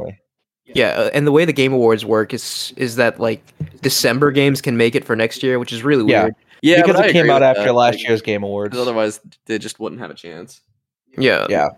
yeah, 0.64 0.88
uh, 0.88 1.10
and 1.12 1.26
the 1.26 1.32
way 1.32 1.44
the 1.44 1.52
Game 1.52 1.74
Awards 1.74 2.04
work 2.06 2.32
is 2.32 2.72
is 2.78 2.96
that 2.96 3.20
like 3.20 3.42
December 3.82 4.30
games 4.32 4.62
can 4.62 4.76
make 4.78 4.94
it 4.94 5.04
for 5.04 5.14
next 5.14 5.42
year, 5.42 5.58
which 5.58 5.72
is 5.72 5.82
really 5.84 6.10
Yeah. 6.10 6.22
weird. 6.24 6.34
yeah, 6.62 6.76
because 6.80 6.96
but 6.96 7.04
I 7.04 7.08
it 7.08 7.12
came 7.12 7.28
out 7.30 7.42
after 7.42 7.64
that, 7.64 7.74
last 7.74 7.96
like, 7.96 8.08
year's 8.08 8.22
Game 8.22 8.42
awards. 8.42 8.76
Otherwise, 8.76 9.20
they 9.44 9.58
just 9.58 9.78
wouldn't 9.78 10.00
have 10.00 10.10
a 10.10 10.14
chance. 10.14 10.62
Yeah, 11.18 11.46
Yeah. 11.50 11.68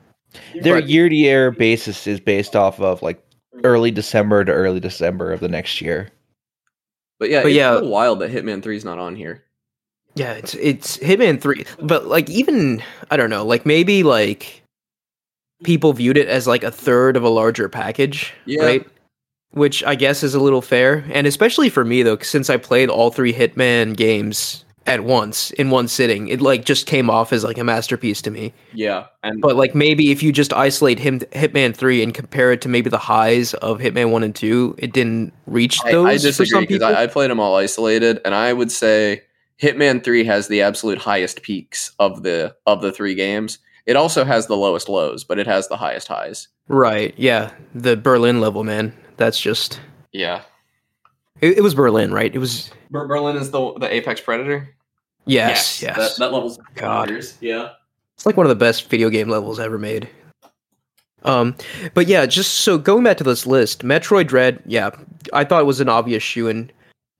Their 0.62 0.80
But- 0.80 0.88
year 0.88 1.08
to 1.08 1.14
year 1.14 1.50
basis 1.50 2.06
is 2.06 2.20
based 2.20 2.54
off 2.56 2.80
of 2.80 3.02
like 3.02 3.22
early 3.64 3.90
December 3.90 4.44
to 4.44 4.52
early 4.52 4.80
December 4.80 5.32
of 5.32 5.40
the 5.40 5.48
next 5.48 5.80
year. 5.80 6.08
But 7.18 7.30
yeah, 7.30 7.42
But 7.42 7.48
it's 7.48 7.56
yeah. 7.56 7.72
a 7.72 7.74
little 7.74 7.88
wild 7.90 8.20
that 8.20 8.30
Hitman 8.30 8.62
3 8.62 8.76
is 8.76 8.84
not 8.84 8.98
on 8.98 9.16
here. 9.16 9.42
yeah. 10.14 10.32
It's 10.34 10.54
it's 10.54 10.96
Hitman 10.98 11.40
three, 11.40 11.64
but 11.80 12.06
like 12.06 12.28
even 12.30 12.82
I 13.10 13.16
don't 13.16 13.30
know, 13.30 13.44
like 13.44 13.64
maybe 13.66 14.02
like 14.02 14.62
people 15.64 15.92
viewed 15.92 16.16
it 16.16 16.28
as 16.28 16.46
like 16.46 16.62
a 16.62 16.70
third 16.70 17.16
of 17.16 17.22
a 17.24 17.28
larger 17.28 17.68
package, 17.68 18.32
Yeah. 18.46 18.62
right? 18.64 18.86
Which 19.52 19.82
I 19.84 19.94
guess 19.94 20.22
is 20.22 20.34
a 20.34 20.40
little 20.40 20.60
fair, 20.62 21.04
and 21.10 21.26
especially 21.26 21.68
for 21.70 21.84
me 21.84 22.02
though, 22.02 22.18
since 22.18 22.50
I 22.50 22.56
played 22.58 22.88
all 22.90 23.10
three 23.10 23.32
Hitman 23.32 23.96
games 23.96 24.64
at 24.88 25.04
once 25.04 25.50
in 25.52 25.70
one 25.70 25.88
sitting, 25.88 26.28
it 26.28 26.40
like 26.40 26.64
just 26.64 26.86
came 26.86 27.10
off 27.10 27.32
as 27.32 27.44
like 27.44 27.58
a 27.58 27.64
masterpiece 27.64 28.22
to 28.22 28.30
me. 28.30 28.52
Yeah, 28.72 29.06
and 29.22 29.40
But 29.40 29.56
like 29.56 29.74
maybe 29.74 30.10
if 30.10 30.22
you 30.22 30.32
just 30.32 30.52
isolate 30.52 30.98
him 30.98 31.20
Hitman 31.20 31.74
three 31.74 32.02
and 32.02 32.14
compare 32.14 32.52
it 32.52 32.60
to 32.62 32.68
maybe 32.68 32.90
the 32.90 32.98
highs 32.98 33.54
of 33.54 33.78
Hitman 33.78 34.10
one 34.10 34.22
and 34.22 34.34
two, 34.34 34.74
it 34.78 34.92
didn't 34.92 35.32
reach 35.46 35.80
those 35.82 36.06
I 36.06 36.14
for 36.14 36.18
some 36.18 36.44
disagree 36.46 36.60
because 36.66 36.78
people. 36.78 36.96
I, 36.96 37.04
I 37.04 37.06
played 37.06 37.30
them 37.30 37.40
all 37.40 37.56
isolated, 37.56 38.20
and 38.24 38.34
I 38.34 38.52
would 38.52 38.72
say 38.72 39.22
Hitman 39.60 40.04
3 40.04 40.24
has 40.24 40.48
the 40.48 40.62
absolute 40.62 40.98
highest 40.98 41.42
peaks 41.42 41.92
of 41.98 42.22
the 42.22 42.54
of 42.66 42.80
the 42.80 42.92
three 42.92 43.14
games. 43.14 43.58
It 43.86 43.96
also 43.96 44.24
has 44.24 44.46
the 44.46 44.56
lowest 44.56 44.88
lows, 44.88 45.24
but 45.24 45.38
it 45.38 45.46
has 45.46 45.68
the 45.68 45.76
highest 45.76 46.08
highs. 46.08 46.48
right? 46.68 47.14
Yeah, 47.16 47.52
the 47.74 47.96
Berlin 47.96 48.40
level, 48.40 48.62
man. 48.62 48.94
That's 49.16 49.40
just 49.40 49.80
Yeah, 50.12 50.42
it, 51.40 51.58
it 51.58 51.60
was 51.62 51.74
Berlin, 51.74 52.12
right? 52.12 52.32
It 52.32 52.38
was 52.38 52.70
Berlin 52.90 53.36
is 53.36 53.50
the 53.50 53.72
the 53.74 53.92
apex 53.92 54.20
predator. 54.20 54.74
Yes, 55.28 55.82
yes. 55.82 55.96
That, 55.96 56.16
that 56.18 56.32
level's 56.32 56.58
God. 56.74 57.08
bonkers. 57.08 57.36
Yeah. 57.40 57.70
It's 58.14 58.26
like 58.26 58.36
one 58.36 58.46
of 58.46 58.50
the 58.50 58.56
best 58.56 58.88
video 58.88 59.10
game 59.10 59.28
levels 59.28 59.60
ever 59.60 59.78
made. 59.78 60.08
Um, 61.24 61.56
but 61.94 62.06
yeah, 62.06 62.26
just 62.26 62.54
so 62.54 62.78
going 62.78 63.04
back 63.04 63.16
to 63.18 63.24
this 63.24 63.46
list, 63.46 63.82
Metroid 63.82 64.26
Dread, 64.28 64.62
yeah, 64.66 64.90
I 65.32 65.44
thought 65.44 65.60
it 65.60 65.66
was 65.66 65.80
an 65.80 65.88
obvious 65.88 66.22
shoe 66.22 66.48
in. 66.48 66.70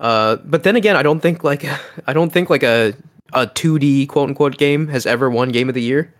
Uh, 0.00 0.36
but 0.44 0.62
then 0.62 0.76
again, 0.76 0.96
I 0.96 1.02
don't 1.02 1.20
think 1.20 1.44
like 1.44 1.64
I 2.06 2.12
don't 2.12 2.32
think 2.32 2.50
like 2.50 2.62
a 2.62 2.94
a 3.34 3.46
2D 3.46 4.08
quote 4.08 4.28
unquote 4.28 4.56
game 4.56 4.88
has 4.88 5.06
ever 5.06 5.30
won 5.30 5.50
Game 5.50 5.68
of 5.68 5.74
the 5.74 5.82
Year, 5.82 6.12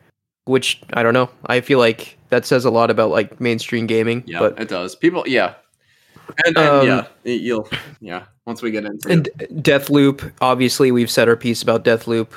which 0.45 0.83
I 0.92 1.02
don't 1.02 1.14
know. 1.14 1.30
I 1.47 1.61
feel 1.61 1.78
like 1.78 2.18
that 2.30 2.45
says 2.45 2.64
a 2.64 2.71
lot 2.71 2.90
about 2.90 3.11
like 3.11 3.40
mainstream 3.40 3.87
gaming. 3.87 4.25
Yeah, 4.26 4.40
but 4.40 4.61
it 4.61 4.68
does. 4.68 4.95
People, 4.95 5.25
yeah, 5.26 5.54
and, 6.47 6.56
and 6.56 6.58
Um, 6.58 6.87
yeah, 6.87 7.06
you'll, 7.25 7.68
yeah. 8.00 8.25
Once 8.47 8.62
we 8.62 8.70
get 8.70 8.87
into 8.87 9.11
and 9.11 9.28
it, 9.40 9.62
Deathloop, 9.62 10.32
obviously, 10.40 10.90
we've 10.90 11.11
said 11.11 11.28
our 11.28 11.37
piece 11.37 11.61
about 11.62 11.85
Death 11.85 12.06
Loop. 12.06 12.32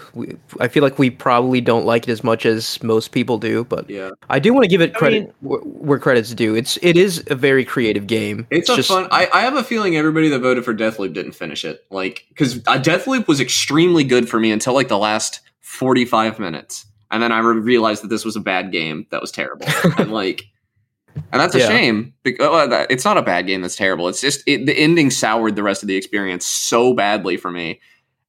I 0.60 0.68
feel 0.68 0.84
like 0.84 1.00
we 1.00 1.10
probably 1.10 1.62
don't 1.62 1.86
like 1.86 2.06
it 2.06 2.12
as 2.12 2.22
much 2.22 2.46
as 2.46 2.84
most 2.84 3.12
people 3.14 3.38
do, 3.38 3.64
but 3.64 3.90
yeah, 3.90 4.10
I 4.30 4.38
do 4.40 4.54
want 4.54 4.66
to 4.66 4.68
give 4.68 4.82
it 4.82 4.94
I 4.94 5.00
credit 5.00 5.24
mean- 5.24 5.34
where, 5.40 5.62
where 5.62 6.00
credit's 6.00 6.34
due. 6.34 6.54
It's 6.54 6.78
it 6.82 6.98
is 6.98 7.24
a 7.28 7.36
very 7.36 7.64
creative 7.64 8.08
game. 8.08 8.46
it's, 8.50 8.70
a 8.70 8.76
just 8.76 8.90
fun. 8.90 9.08
I, 9.10 9.30
I 9.34 9.40
have 9.42 9.56
a 9.56 9.64
feeling 9.64 9.96
everybody 9.96 10.28
that 10.28 10.40
voted 10.40 10.66
for 10.66 10.74
Death 10.74 11.00
Loop 11.00 11.14
didn't 11.14 11.32
finish 11.32 11.64
it, 11.64 11.86
like 11.90 12.26
because 12.28 12.58
uh, 12.68 12.78
Deathloop 12.78 13.28
was 13.30 13.40
extremely 13.40 14.04
good 14.04 14.28
for 14.28 14.38
me 14.38 14.52
until 14.52 14.74
like 14.74 14.90
the 14.90 14.98
last 14.98 15.40
forty 15.62 16.04
five 16.04 16.40
minutes, 16.40 16.86
and 17.10 17.24
then 17.24 17.32
I 17.32 17.40
re- 17.40 17.56
realized 17.62 18.04
that 18.04 18.10
this 18.10 18.26
was 18.26 18.36
a 18.36 18.42
bad 18.42 18.74
game 18.74 19.08
that 19.12 19.22
was 19.22 19.32
terrible, 19.32 19.66
and 19.98 20.12
like. 20.12 20.44
And 21.16 21.40
that's 21.42 21.56
a 21.56 21.60
Yeah. 21.60 21.68
shame. 21.68 22.14
It's 22.24 23.06
not 23.06 23.18
a 23.18 23.22
bad 23.22 23.48
game 23.48 23.62
that's 23.62 23.76
terrible. 23.76 24.08
It's 24.08 24.22
just 24.22 24.44
it, 24.48 24.66
the 24.66 24.74
ending 24.74 25.10
soured 25.12 25.56
the 25.56 25.64
rest 25.64 25.84
of 25.84 25.88
the 25.88 25.96
experience 25.96 26.46
so 26.46 26.94
badly 26.94 27.38
for 27.38 27.52
me. 27.52 27.80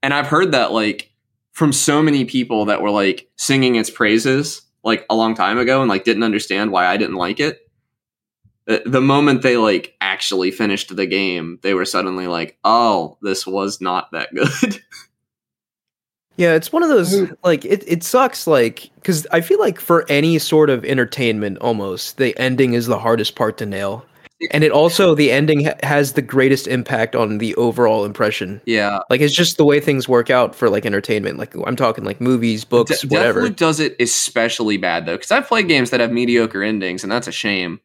And 0.02 0.12
I've 0.12 0.26
heard 0.26 0.52
that 0.52 0.72
like 0.72 1.10
from 1.52 1.72
so 1.72 2.02
many 2.02 2.24
people 2.24 2.64
that 2.66 2.82
were 2.82 2.90
like 2.90 3.28
singing 3.36 3.76
its 3.76 3.90
praises 3.90 4.62
like 4.84 5.06
a 5.10 5.14
long 5.14 5.34
time 5.34 5.58
ago 5.58 5.80
and 5.80 5.88
like 5.88 6.04
didn't 6.04 6.22
understand 6.24 6.72
why 6.72 6.86
I 6.86 6.96
didn't 6.96 7.16
like 7.16 7.38
it. 7.40 7.60
The, 8.66 8.82
the 8.86 9.00
moment 9.00 9.42
they 9.42 9.56
like 9.56 9.94
actually 10.00 10.50
finished 10.52 10.94
the 10.94 11.06
game, 11.06 11.58
they 11.62 11.74
were 11.74 11.84
suddenly 11.84 12.28
like, 12.28 12.58
"Oh, 12.62 13.18
this 13.20 13.44
was 13.46 13.80
not 13.80 14.10
that 14.12 14.32
good." 14.34 14.80
yeah, 16.36 16.54
it's 16.54 16.72
one 16.72 16.82
of 16.82 16.88
those 16.88 17.30
like 17.44 17.64
it 17.64 17.84
it 17.86 18.02
sucks 18.02 18.46
like 18.46 18.90
because 18.96 19.26
I 19.32 19.40
feel 19.40 19.58
like 19.60 19.78
for 19.80 20.04
any 20.08 20.38
sort 20.38 20.70
of 20.70 20.84
entertainment, 20.84 21.58
almost 21.58 22.16
the 22.16 22.36
ending 22.38 22.74
is 22.74 22.86
the 22.86 22.98
hardest 22.98 23.34
part 23.36 23.58
to 23.58 23.66
nail. 23.66 24.04
and 24.50 24.64
it 24.64 24.72
also 24.72 25.14
the 25.14 25.30
ending 25.30 25.66
ha- 25.66 25.74
has 25.84 26.14
the 26.14 26.22
greatest 26.22 26.66
impact 26.66 27.14
on 27.14 27.38
the 27.38 27.54
overall 27.54 28.04
impression. 28.04 28.60
Yeah, 28.66 28.98
Like 29.08 29.20
it's 29.20 29.34
just 29.34 29.56
the 29.56 29.64
way 29.64 29.78
things 29.78 30.08
work 30.08 30.30
out 30.30 30.54
for 30.56 30.68
like 30.68 30.84
entertainment. 30.84 31.38
Like 31.38 31.54
I'm 31.64 31.76
talking 31.76 32.02
like 32.02 32.20
movies, 32.20 32.64
books, 32.64 33.02
De- 33.02 33.06
whatever. 33.08 33.42
Deathloop 33.42 33.56
does 33.56 33.78
it 33.78 33.94
especially 34.00 34.78
bad 34.78 35.06
though, 35.06 35.16
because 35.16 35.30
I've 35.30 35.46
played 35.46 35.68
games 35.68 35.90
that 35.90 36.00
have 36.00 36.10
mediocre 36.10 36.62
endings, 36.62 37.04
and 37.04 37.12
that's 37.12 37.28
a 37.28 37.32
shame. 37.32 37.80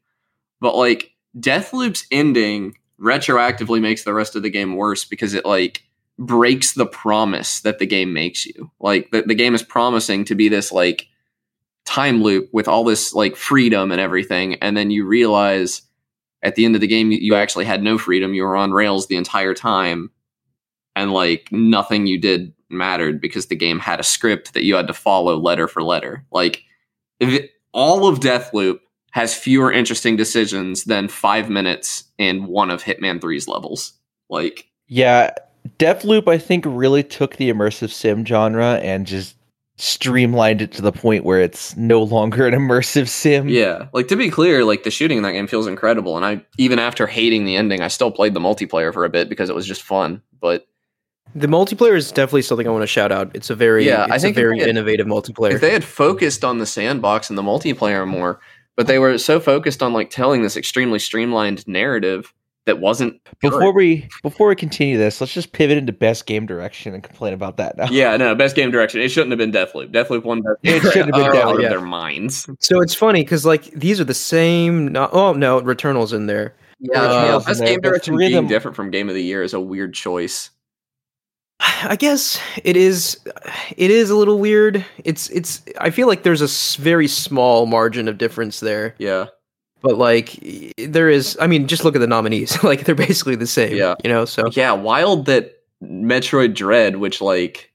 But 0.60 0.76
like 0.76 1.12
Deathloop's 1.38 2.08
ending 2.10 2.76
retroactively 3.00 3.80
makes 3.80 4.04
the 4.04 4.14
rest 4.14 4.36
of 4.36 4.42
the 4.42 4.50
game 4.50 4.76
worse 4.76 5.06
because 5.06 5.34
it 5.36 5.46
like 5.46 5.84
breaks 6.20 6.74
the 6.74 6.86
promise 6.86 7.62
that 7.62 7.80
the 7.80 7.86
game 7.86 8.14
makes 8.14 8.46
you. 8.46 8.72
Like 8.80 9.10
the, 9.12 9.24
the 9.24 9.36
game 9.36 9.56
is 9.56 9.64
promising 9.64 10.26
to 10.26 10.36
be 10.36 10.50
this 10.50 10.72
like 10.72 11.08
time 11.86 12.22
loop 12.22 12.50
with 12.52 12.68
all 12.68 12.84
this 12.84 13.14
like 13.14 13.36
freedom 13.36 13.92
and 13.92 14.02
everything, 14.02 14.56
and 14.56 14.76
then 14.76 14.92
you 14.92 15.06
realize 15.06 15.82
at 16.44 16.56
the 16.56 16.66
end 16.66 16.76
of 16.76 16.82
the 16.82 16.88
game 16.88 17.12
you 17.12 17.36
actually 17.36 17.66
had 17.66 17.84
no 17.84 17.98
freedom. 17.98 18.34
You 18.34 18.44
were 18.44 18.56
on 18.56 18.72
rails 18.72 19.08
the 19.08 19.16
entire 19.16 19.54
time, 19.54 20.12
and 20.96 21.12
like 21.12 21.50
nothing 21.52 22.08
you 22.08 22.20
did 22.20 22.54
mattered 22.70 23.22
because 23.22 23.48
the 23.48 23.56
game 23.56 23.80
had 23.80 24.00
a 24.00 24.04
script 24.04 24.54
that 24.54 24.64
you 24.64 24.76
had 24.76 24.88
to 24.88 24.94
follow 24.94 25.38
letter 25.38 25.68
for 25.68 25.84
letter. 25.84 26.26
Like 26.32 26.64
it, 27.20 27.52
all 27.74 28.08
of 28.08 28.20
Deathloop 28.20 28.80
has 29.12 29.34
fewer 29.34 29.72
interesting 29.72 30.16
decisions 30.16 30.84
than 30.84 31.08
five 31.08 31.50
minutes 31.50 32.04
in 32.18 32.46
one 32.46 32.70
of 32.70 32.84
Hitman 32.84 33.20
3's 33.20 33.48
levels. 33.48 33.94
Like 34.30 34.68
Yeah, 34.88 35.32
Deathloop 35.80 36.28
I 36.28 36.38
think 36.38 36.66
really 36.68 37.04
took 37.04 37.36
the 37.38 37.52
immersive 37.52 37.92
sim 37.92 38.26
genre 38.26 38.76
and 38.76 39.06
just 39.06 39.36
streamlined 39.80 40.62
it 40.62 40.72
to 40.72 40.82
the 40.82 40.92
point 40.92 41.24
where 41.24 41.40
it's 41.40 41.76
no 41.78 42.02
longer 42.02 42.48
an 42.48 42.54
immersive 42.56 43.08
sim. 43.08 43.48
yeah, 43.48 43.88
like 43.94 44.08
to 44.08 44.16
be 44.16 44.30
clear, 44.30 44.66
like 44.66 44.84
the 44.84 44.92
shooting 44.92 45.18
in 45.18 45.24
that 45.24 45.34
game 45.34 45.48
feels 45.48 45.68
incredible, 45.68 46.16
and 46.18 46.26
I 46.26 46.44
even 46.58 46.80
after 46.80 47.06
hating 47.08 47.46
the 47.46 47.56
ending, 47.56 47.82
I 47.82 47.88
still 47.88 48.12
played 48.12 48.34
the 48.34 48.40
multiplayer 48.40 48.92
for 48.94 49.06
a 49.06 49.10
bit 49.10 49.30
because 49.30 49.50
it 49.50 49.56
was 49.56 49.68
just 49.68 49.84
fun. 49.84 50.22
But 50.40 50.68
the 51.36 51.48
multiplayer 51.48 51.96
is 51.96 52.12
definitely 52.12 52.42
something 52.44 52.68
I 52.68 52.72
want 52.72 52.84
to 52.84 52.88
shout 52.88 53.12
out. 53.12 53.30
It's 53.36 53.50
a 53.50 53.56
very 53.56 53.86
Yeah, 53.86 54.06
it's 54.06 54.14
I 54.14 54.18
think 54.20 54.38
a 54.38 54.42
very 54.42 54.60
had- 54.60 54.68
innovative 54.70 55.06
multiplayer. 55.08 55.54
if 55.54 55.62
they 55.62 55.74
had 55.74 55.84
focused 55.84 56.44
on 56.44 56.58
the 56.58 56.66
sandbox 56.66 57.30
and 57.30 57.38
the 57.38 57.44
multiplayer 57.44 58.08
more, 58.08 58.40
but 58.76 58.88
they 58.88 58.98
were 58.98 59.18
so 59.18 59.40
focused 59.40 59.84
on 59.84 59.94
like 59.94 60.10
telling 60.10 60.42
this 60.42 60.58
extremely 60.58 61.00
streamlined 61.00 61.68
narrative 61.68 62.34
that 62.68 62.80
wasn't 62.80 63.20
Before 63.42 63.74
we 63.74 64.08
before 64.22 64.48
we 64.50 64.56
continue 64.56 64.98
this, 64.98 65.20
let's 65.20 65.34
just 65.34 65.52
pivot 65.54 65.78
into 65.78 65.92
best 65.92 66.28
game 66.28 66.46
direction 66.46 66.94
and 66.94 67.04
complain 67.04 67.34
about 67.34 67.58
that 67.58 67.76
now. 67.78 67.88
Yeah, 67.90 68.16
no, 68.18 68.36
best 68.36 68.56
game 68.56 68.70
direction. 68.70 69.02
It 69.02 69.10
shouldn't 69.10 69.32
have 69.32 69.40
been 69.40 69.52
Deathloop. 69.52 69.92
Deathloop 69.92 70.24
won 70.24 70.42
best. 70.44 70.58
It 70.64 70.82
shouldn't 70.92 71.16
have 71.16 71.24
been 71.24 71.32
They're 71.32 71.36
out 71.42 71.56
Deathloop. 71.56 71.56
of 71.56 71.62
yeah. 71.64 71.70
their 71.70 71.82
minds. 71.82 72.48
so 72.60 72.80
it's 72.82 72.94
funny 72.94 73.24
because 73.24 73.46
like 73.46 73.64
these 73.72 74.00
are 74.00 74.04
the 74.06 74.14
same. 74.14 74.90
No, 74.92 75.10
oh 75.12 75.34
no, 75.34 75.60
Returnal's 75.62 76.14
in 76.14 76.28
there. 76.28 76.54
Yeah, 76.80 77.02
Uh, 77.02 77.26
yeah, 77.40 77.40
best 77.46 77.60
there, 77.60 77.68
game 77.70 77.80
but 77.82 77.90
direction 77.90 78.18
being 78.18 78.34
them- 78.34 78.48
different 78.48 78.76
from 78.78 78.92
game 78.92 79.10
of 79.10 79.16
the 79.16 79.24
year 79.24 79.42
is 79.42 79.54
a 79.56 79.60
weird 79.60 79.96
choice. 79.96 80.52
I 81.60 81.96
guess 81.96 82.40
it 82.64 82.78
is. 82.78 83.18
It 83.78 83.90
is 83.90 84.12
a 84.12 84.16
little 84.16 84.38
weird. 84.38 84.86
It's 85.04 85.28
it's. 85.32 85.64
I 85.80 85.90
feel 85.90 86.08
like 86.08 86.22
there's 86.22 86.42
a 86.44 86.82
very 86.82 87.08
small 87.08 87.66
margin 87.66 88.08
of 88.08 88.20
difference 88.20 88.60
there, 88.60 88.94
Yeah, 89.00 89.26
but 89.82 89.98
like 89.98 90.74
there 90.78 91.10
is. 91.10 91.38
I 91.40 91.48
mean, 91.48 91.68
just 91.68 91.84
look 91.86 91.96
at 91.96 92.00
the 92.00 92.08
nominees. 92.08 92.64
like 92.64 92.84
they're 92.86 92.96
basically 92.96 93.36
the 93.36 93.48
same. 93.48 93.76
Yeah. 93.76 93.96
You 94.04 94.10
know. 94.10 94.26
So 94.26 94.50
yeah, 94.52 94.72
wild 94.74 95.26
that 95.28 95.54
Metroid 95.84 96.56
Dread, 96.56 96.98
which 96.98 97.22
like 97.22 97.72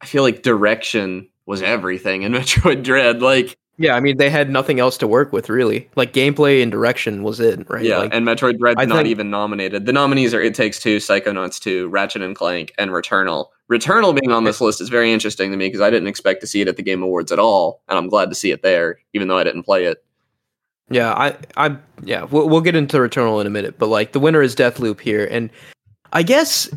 I 0.00 0.06
feel 0.06 0.22
like 0.22 0.42
direction 0.42 1.28
was 1.46 1.62
everything 1.62 2.22
in 2.22 2.32
Metroid 2.34 2.82
Dread. 2.82 3.20
Like 3.22 3.56
yeah, 3.78 3.94
I 3.96 4.00
mean 4.00 4.16
they 4.18 4.30
had 4.30 4.50
nothing 4.50 4.80
else 4.80 4.96
to 4.98 5.06
work 5.08 5.32
with 5.32 5.48
really. 5.48 5.88
Like 5.96 6.12
gameplay 6.12 6.62
and 6.62 6.70
direction 6.70 7.22
was 7.22 7.40
it, 7.40 7.68
right? 7.70 7.84
yeah, 7.84 7.98
Like, 7.98 8.14
and 8.14 8.26
Metroid 8.26 8.58
Dread's 8.58 8.76
I 8.80 8.84
not 8.84 8.96
think- 8.98 9.08
even 9.08 9.30
nominated. 9.30 9.86
The 9.86 9.92
nominees 9.92 10.34
are 10.34 10.40
It 10.42 10.54
Takes 10.54 10.78
Two, 10.78 10.98
Psychonauts 10.98 11.58
2, 11.58 11.88
Ratchet 11.88 12.22
and 12.22 12.36
Clank, 12.36 12.72
and 12.78 12.90
Returnal. 12.90 13.46
Returnal 13.70 14.14
being 14.18 14.30
on 14.30 14.44
this 14.44 14.60
list 14.60 14.80
is 14.82 14.90
very 14.90 15.10
interesting 15.10 15.50
to 15.50 15.56
me 15.56 15.66
because 15.68 15.80
I 15.80 15.88
didn't 15.88 16.08
expect 16.08 16.42
to 16.42 16.46
see 16.46 16.60
it 16.60 16.68
at 16.68 16.76
the 16.76 16.82
Game 16.82 17.02
Awards 17.02 17.32
at 17.32 17.38
all, 17.38 17.82
and 17.88 17.96
I'm 17.98 18.08
glad 18.08 18.28
to 18.28 18.34
see 18.34 18.50
it 18.50 18.62
there, 18.62 18.98
even 19.14 19.28
though 19.28 19.38
I 19.38 19.44
didn't 19.44 19.62
play 19.62 19.86
it. 19.86 20.04
Yeah, 20.92 21.12
I, 21.12 21.36
I, 21.56 21.76
yeah, 22.04 22.24
we'll, 22.24 22.48
we'll 22.48 22.60
get 22.60 22.74
into 22.76 22.98
Returnal 22.98 23.40
in 23.40 23.46
a 23.46 23.50
minute, 23.50 23.78
but 23.78 23.86
like 23.88 24.12
the 24.12 24.20
winner 24.20 24.42
is 24.42 24.54
Deathloop 24.54 25.00
here, 25.00 25.26
and 25.30 25.50
I 26.12 26.22
guess 26.22 26.68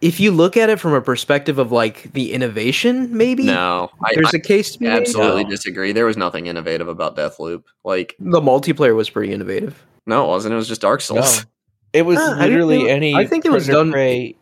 if 0.00 0.18
you 0.18 0.32
look 0.32 0.56
at 0.56 0.68
it 0.70 0.80
from 0.80 0.92
a 0.92 1.00
perspective 1.00 1.58
of 1.58 1.70
like 1.70 2.12
the 2.14 2.32
innovation, 2.32 3.16
maybe 3.16 3.44
No, 3.44 3.90
there's 4.14 4.34
I 4.34 4.38
a 4.38 4.40
case 4.40 4.72
to 4.72 4.78
be 4.80 4.86
made. 4.86 4.94
absolutely 5.00 5.44
No. 5.44 5.50
disagree. 5.50 5.92
There 5.92 6.06
was 6.06 6.16
nothing 6.16 6.46
innovative 6.46 6.88
about 6.88 7.16
Deathloop. 7.16 7.62
Like, 7.84 8.16
The 8.18 8.40
multiplayer 8.40 8.96
was 8.96 9.08
pretty 9.08 9.32
innovative. 9.32 9.84
no, 10.06 10.24
it 10.24 10.28
wasn't. 10.28 10.52
It 10.52 10.56
was 10.56 10.66
just 10.68 10.80
Dark 10.80 11.00
No. 11.10 11.22
Souls. 11.22 11.46
It 11.92 12.02
was 12.02 12.18
Ah, 12.20 12.36
I 12.38 12.48
literally 12.48 12.78
think- 12.78 12.88
any 12.90 13.14
I 13.14 13.24
think 13.26 13.44
it 13.44 13.52
was 13.52 13.66
done- 13.68 13.92
Prey 13.92 14.34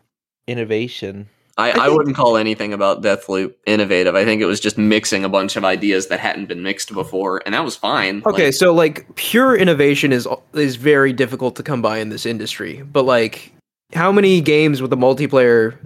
innovation. 0.47 1.29
I, 1.57 1.71
I 1.71 1.87
I, 1.87 1.89
wouldn't 1.89 2.17
call 2.17 2.37
anything 2.37 2.73
about 2.73 3.03
Deathloop 3.03 3.55
innovative. 3.67 4.15
I 4.15 4.25
think 4.25 4.43
it 4.43 4.47
was 4.47 4.61
just 4.61 4.77
mixing 4.77 5.25
a 5.25 5.29
bunch 5.29 5.57
of 5.57 5.65
ideas 5.65 6.09
that 6.09 6.21
hadn't 6.21 6.47
been 6.47 6.63
mixed 6.63 6.93
before, 6.93 7.43
and 7.47 7.55
that 7.55 7.65
was 7.65 7.77
fine. 7.77 8.23
Okay, 8.27 8.47
Like, 8.47 8.55
so 8.55 8.75
like 8.75 9.15
pure 9.15 9.57
innovation 9.57 10.13
is 10.13 10.27
is 10.55 10.77
very 10.77 11.13
difficult 11.13 11.57
to 11.57 11.63
come 11.63 11.83
by 11.83 11.99
in 11.99 12.09
this 12.09 12.27
industry, 12.27 12.83
but 12.83 13.05
like 13.05 13.53
how 13.93 14.11
many 14.11 14.41
games 14.41 14.83
with 14.83 14.93
a 14.93 14.97
multiplayer 14.97 15.77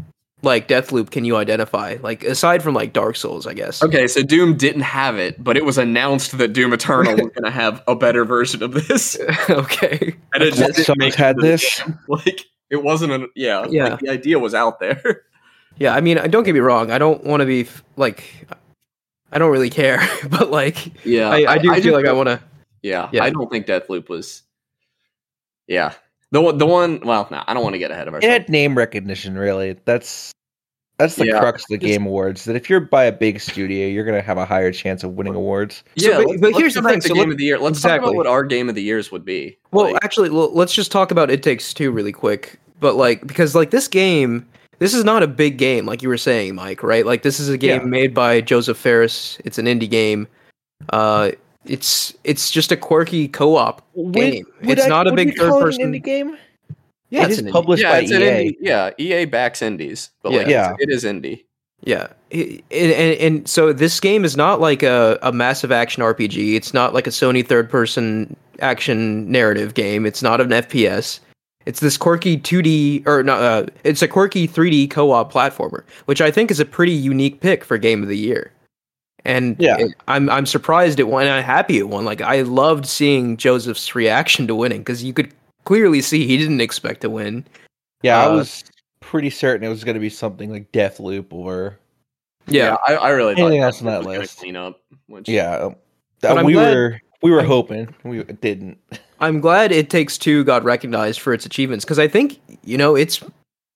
like 0.42 0.68
Deathloop 0.68 1.10
can 1.10 1.24
you 1.24 1.36
identify? 1.36 1.96
Like 2.00 2.24
aside 2.24 2.62
from 2.62 2.74
like 2.74 2.92
Dark 2.92 3.16
Souls, 3.16 3.46
I 3.46 3.54
guess. 3.54 3.82
okay, 3.82 4.06
so 4.06 4.22
Doom 4.22 4.56
didn't 4.56 4.82
have 4.82 5.18
it, 5.18 5.42
but 5.42 5.56
it 5.56 5.64
was 5.64 5.78
announced 5.78 6.38
that 6.38 6.52
Doom 6.52 6.72
Eternal 6.72 7.12
was 7.12 7.20
going 7.20 7.44
to 7.44 7.50
have 7.50 7.82
a 7.86 7.96
better 7.96 8.24
version 8.24 8.62
of 8.62 8.72
this, 8.72 9.18
okay. 9.50 10.16
and 10.32 10.42
it 10.42 10.54
just 10.54 10.74
didn't 10.74 10.86
Summer's 10.86 10.98
make 10.98 11.14
it 11.14 11.16
had 11.16 11.36
this? 11.38 11.82
game. 11.82 11.98
Like, 12.08 12.46
it 12.70 12.82
wasn't 12.82 13.12
an 13.12 13.28
yeah. 13.34 13.66
Yeah. 13.68 13.88
Like, 13.88 14.00
the 14.00 14.08
idea 14.10 14.38
was 14.38 14.54
out 14.54 14.80
there. 14.80 15.22
Yeah, 15.78 15.94
I 15.94 16.00
mean, 16.00 16.18
uh, 16.18 16.26
don't 16.26 16.42
get 16.44 16.54
me 16.54 16.60
wrong. 16.60 16.90
I 16.90 16.98
don't 16.98 17.22
want 17.24 17.40
to 17.40 17.46
be 17.46 17.60
f- 17.62 17.82
like, 17.96 18.24
I 19.32 19.38
don't 19.38 19.50
really 19.52 19.70
care, 19.70 20.00
but 20.30 20.50
like, 20.50 21.04
Yeah, 21.06 21.28
I, 21.30 21.52
I 21.52 21.58
do 21.58 21.70
feel 21.72 21.80
just 21.82 21.94
like 21.94 22.06
I 22.06 22.12
want 22.12 22.28
to. 22.28 22.40
Yeah, 22.82 23.08
Yeah. 23.12 23.24
I 23.24 23.30
don't 23.30 23.50
think 23.50 23.66
Deathloop 23.66 24.08
was. 24.08 24.42
Yeah, 25.66 25.92
the 26.30 26.40
one, 26.40 26.58
the 26.58 26.66
one. 26.66 27.00
Well, 27.04 27.28
no, 27.30 27.42
I 27.46 27.54
don't 27.54 27.62
want 27.62 27.74
to 27.74 27.78
get 27.78 27.90
ahead 27.90 28.08
of 28.08 28.14
It 28.14 28.16
ourselves. 28.18 28.32
had 28.32 28.48
name 28.48 28.76
recognition, 28.76 29.36
really. 29.36 29.76
That's 29.84 30.32
that's 30.98 31.14
the 31.16 31.26
Yeah. 31.26 31.38
crux 31.38 31.62
of 31.62 31.68
the 31.68 31.76
Game 31.78 32.06
Awards. 32.06 32.44
That 32.44 32.56
if 32.56 32.68
you're 32.70 32.80
by 32.80 33.04
a 33.04 33.12
big 33.12 33.38
studio, 33.40 33.86
you're 33.86 34.04
gonna 34.04 34.22
have 34.22 34.38
a 34.38 34.44
higher 34.46 34.72
chance 34.72 35.04
of 35.04 35.12
winning 35.12 35.34
awards. 35.34 35.84
So, 35.96 36.08
yeah, 36.10 36.16
but- 36.16 36.26
let's- 36.26 36.40
but 36.40 36.46
let's 36.48 36.58
here's 36.58 36.74
the 36.74 36.82
thing, 36.82 37.00
to 37.00 37.08
so 37.08 37.14
game 37.14 37.24
let- 37.24 37.32
of 37.32 37.38
the 37.38 37.44
year. 37.44 37.58
Let's 37.58 37.80
talk 37.80 38.00
about 38.00 38.14
what 38.14 38.26
our 38.26 38.42
game 38.44 38.68
of 38.68 38.74
the 38.74 38.82
years 38.82 39.12
would 39.12 39.24
be. 39.24 39.58
Well, 39.70 39.92
Like, 39.92 40.04
actually, 40.04 40.30
l- 40.30 40.52
let's 40.54 40.72
just 40.72 40.90
talk 40.90 41.10
about 41.10 41.30
It 41.30 41.42
Takes 41.42 41.72
Two 41.74 41.90
really 41.92 42.12
quick. 42.12 42.58
But 42.80 42.94
like, 42.96 43.26
because 43.26 43.54
like 43.54 43.70
this 43.70 43.86
game, 43.88 44.46
this 44.78 44.94
is 44.94 45.04
not 45.04 45.22
a 45.22 45.26
big 45.26 45.58
game, 45.58 45.86
like 45.86 46.02
you 46.02 46.08
were 46.08 46.16
saying, 46.18 46.54
Mike. 46.54 46.82
Right? 46.82 47.04
Like 47.06 47.22
this 47.22 47.40
is 47.40 47.48
a 47.48 47.58
game 47.58 47.80
Yeah. 47.82 47.86
made 47.86 48.14
by 48.14 48.40
Josef 48.40 48.76
Fares. 48.76 49.38
It's 49.44 49.58
an 49.58 49.66
indie 49.66 49.90
game. 49.90 50.26
Uh, 50.90 51.32
it's 51.64 52.14
it's 52.24 52.50
just 52.50 52.72
a 52.72 52.76
quirky 52.76 53.28
co-op 53.28 53.82
game. 54.12 54.46
it's 54.62 54.86
not 54.86 55.06
a 55.06 55.12
big 55.12 55.36
third 55.36 55.50
person 55.60 55.92
indie 55.92 56.02
game. 56.02 56.36
Yeah, 57.10 57.24
it 57.24 57.30
it's 57.30 57.40
is 57.40 57.50
published 57.50 57.82
yeah, 57.82 57.92
by 57.92 57.98
it's 58.00 58.10
an 58.10 58.22
EA. 58.22 58.26
indie. 58.26 58.56
Yeah, 58.60 58.90
EA 58.98 59.24
backs 59.24 59.62
indies, 59.62 60.10
but 60.22 60.32
like, 60.32 60.46
Yeah. 60.46 60.74
it's- 60.78 61.04
indie. 61.04 61.44
Yeah, 61.84 62.08
and, 62.32 62.60
and 62.72 63.20
and 63.20 63.48
so 63.48 63.72
this 63.72 64.00
game 64.00 64.24
is 64.24 64.36
not 64.36 64.60
like 64.60 64.82
a, 64.82 65.16
a 65.22 65.30
massive 65.32 65.70
action 65.70 66.02
RPG. 66.02 66.54
It's 66.56 66.74
not 66.74 66.92
like 66.92 67.06
a 67.06 67.10
Sony 67.10 67.46
third 67.46 67.70
person 67.70 68.36
action 68.60 69.30
narrative 69.30 69.74
game. 69.74 70.04
It's 70.04 70.20
not 70.22 70.40
an 70.40 70.48
FPS. 70.48 71.20
It's 71.68 71.80
this 71.80 71.98
quirky 71.98 72.38
2D 72.38 73.06
or 73.06 73.22
not. 73.22 73.42
Uh, 73.42 73.66
it's 73.84 74.00
a 74.00 74.08
quirky 74.08 74.48
3D 74.48 74.88
co-op 74.88 75.30
platformer, 75.30 75.84
which 76.06 76.22
I 76.22 76.30
think 76.30 76.50
is 76.50 76.60
a 76.60 76.64
pretty 76.64 76.92
unique 76.94 77.40
pick 77.42 77.62
for 77.62 77.76
game 77.76 78.02
of 78.02 78.08
the 78.08 78.16
year. 78.16 78.50
And 79.26 79.54
Yeah. 79.58 79.76
it- 79.78 79.92
I'm 80.08 80.30
I'm 80.30 80.46
surprised 80.46 80.98
it 80.98 81.08
won. 81.08 81.24
and 81.24 81.32
I'm 81.32 81.44
happy 81.44 81.76
it 81.76 81.90
won. 81.90 82.06
Like 82.06 82.22
I 82.22 82.40
loved 82.40 82.86
seeing 82.86 83.36
Josef's 83.36 83.94
reaction 83.94 84.46
to 84.46 84.54
winning 84.54 84.78
because 84.78 85.04
you 85.04 85.12
could 85.12 85.30
clearly 85.64 86.00
see 86.00 86.26
he 86.26 86.38
didn't 86.38 86.62
expect 86.62 87.02
to 87.02 87.10
win. 87.10 87.44
Yeah, 88.02 88.18
I 88.22 88.28
Uh, 88.30 88.36
was 88.36 88.64
pretty 89.00 89.28
certain 89.28 89.66
it 89.66 89.68
was 89.68 89.84
gonna 89.84 90.00
be 90.00 90.08
something 90.08 90.50
like 90.50 90.72
Deathloop 90.72 91.26
or 91.34 91.78
Yeah, 92.46 92.76
I, 92.86 92.94
I 92.94 93.08
really 93.10 93.34
thought 93.34 93.42
Anything 93.48 93.60
else 93.62 93.76
Deathloop 93.76 93.80
on 93.80 93.86
that 93.92 93.98
was 93.98 94.06
gonna 94.06 94.18
list? 94.20 94.38
Clean 94.38 94.56
up. 94.56 94.80
Which, 95.06 95.28
yeah. 95.28 95.68
But 96.22 96.38
I'm 96.38 96.46
we 96.46 96.54
glad- 96.54 96.74
were 96.74 97.00
we 97.20 97.30
were 97.30 97.40
I'm- 97.40 97.48
hoping 97.48 97.94
we 98.04 98.22
didn't. 98.22 98.78
I'm 99.20 99.40
glad 99.40 99.72
It 99.72 99.90
Takes 99.90 100.18
Two 100.18 100.44
got 100.44 100.64
recognized 100.64 101.20
for 101.20 101.32
its 101.32 101.44
achievements 101.46 101.84
because 101.84 101.98
I 101.98 102.08
think 102.08 102.40
you 102.64 102.78
know 102.78 102.94
it's 102.96 103.22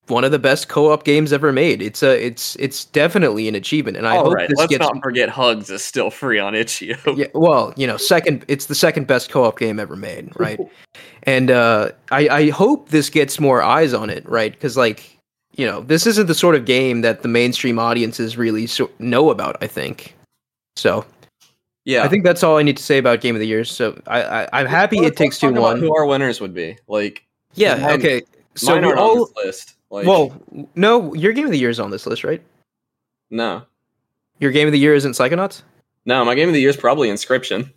one 0.08 0.24
of 0.24 0.32
the 0.32 0.38
best 0.38 0.68
co-op 0.68 1.04
games 1.04 1.32
ever 1.32 1.52
made. 1.52 1.80
It's 1.80 2.02
a 2.02 2.24
it's 2.24 2.56
it's 2.56 2.84
definitely 2.86 3.48
an 3.48 3.54
achievement, 3.54 3.96
and 3.96 4.06
I 4.06 4.16
All 4.16 4.24
hope 4.24 4.34
right, 4.34 4.48
this 4.48 4.58
let's 4.58 4.70
gets. 4.70 4.80
not 4.80 5.02
forget 5.02 5.28
Hugs 5.28 5.70
is 5.70 5.82
still 5.84 6.10
free 6.10 6.38
on 6.38 6.54
itch.io. 6.54 6.96
Yeah, 7.16 7.26
well, 7.34 7.72
you 7.76 7.86
know, 7.86 7.96
second, 7.96 8.44
it's 8.48 8.66
the 8.66 8.74
second 8.74 9.06
best 9.06 9.30
co-op 9.30 9.58
game 9.58 9.78
ever 9.78 9.96
made, 9.96 10.30
right? 10.38 10.58
and 11.24 11.50
uh, 11.50 11.90
I 12.10 12.28
I 12.28 12.50
hope 12.50 12.88
this 12.88 13.10
gets 13.10 13.38
more 13.40 13.62
eyes 13.62 13.94
on 13.94 14.10
it, 14.10 14.28
right? 14.28 14.52
Because 14.52 14.76
like 14.76 15.16
you 15.56 15.66
know, 15.66 15.82
this 15.82 16.06
isn't 16.06 16.26
the 16.28 16.34
sort 16.34 16.54
of 16.54 16.64
game 16.64 17.02
that 17.02 17.22
the 17.22 17.28
mainstream 17.28 17.78
audiences 17.78 18.36
really 18.36 18.66
so- 18.66 18.90
know 18.98 19.30
about. 19.30 19.56
I 19.60 19.66
think 19.66 20.14
so. 20.76 21.04
Yeah, 21.84 22.04
I 22.04 22.08
think 22.08 22.22
that's 22.24 22.42
all 22.44 22.58
I 22.58 22.62
need 22.62 22.76
to 22.76 22.82
say 22.82 22.98
about 22.98 23.20
game 23.20 23.34
of 23.34 23.40
the 23.40 23.46
year. 23.46 23.64
So 23.64 24.00
I, 24.06 24.22
I 24.22 24.48
I'm 24.60 24.66
happy 24.66 24.98
Let's- 25.00 25.12
it 25.12 25.16
takes 25.16 25.38
two 25.38 25.52
one. 25.52 25.80
Who 25.80 25.94
our 25.96 26.06
winners 26.06 26.40
would 26.40 26.54
be? 26.54 26.78
Like, 26.86 27.24
Yeah. 27.54 27.76
mine- 27.76 27.98
okay. 27.98 28.22
So 28.54 28.72
mine 28.74 28.82
we 28.82 28.88
aren't 28.88 29.00
on 29.00 29.04
all. 29.04 29.26
this 29.26 29.34
list. 29.44 29.74
Like, 29.90 30.06
Well, 30.06 30.32
no, 30.74 31.12
your 31.14 31.32
game 31.32 31.44
of 31.46 31.50
the 31.50 31.58
year 31.58 31.70
is 31.70 31.80
on 31.80 31.90
this 31.90 32.06
list, 32.06 32.22
right? 32.24 32.40
no, 33.30 33.62
Your 34.40 34.50
game 34.52 34.66
of 34.68 34.72
the 34.72 34.78
year 34.78 34.94
isn't 34.94 35.12
Psychonauts. 35.12 35.62
no. 36.04 36.24
My 36.24 36.34
game 36.34 36.48
of 36.48 36.54
the 36.54 36.60
year 36.60 36.70
is 36.70 36.76
probably 36.76 37.08
Inscryption. 37.08 37.70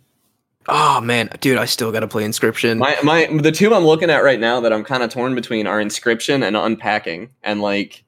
Oh 0.68 1.00
man, 1.00 1.30
dude, 1.40 1.58
I 1.58 1.64
still 1.64 1.92
gotta 1.92 2.08
play 2.08 2.24
Inscryption. 2.24 2.78
My 2.78 2.96
my 3.02 3.26
the 3.40 3.52
two 3.52 3.72
I'm 3.74 3.84
looking 3.84 4.10
at 4.10 4.24
right 4.24 4.40
now 4.40 4.60
that 4.60 4.72
I'm 4.72 4.82
kind 4.84 5.02
of 5.02 5.10
torn 5.10 5.34
between 5.34 5.66
are 5.66 5.78
Inscryption 5.80 6.42
and 6.46 6.56
Unpacking, 6.56 7.30
and 7.42 7.60
like 7.60 8.02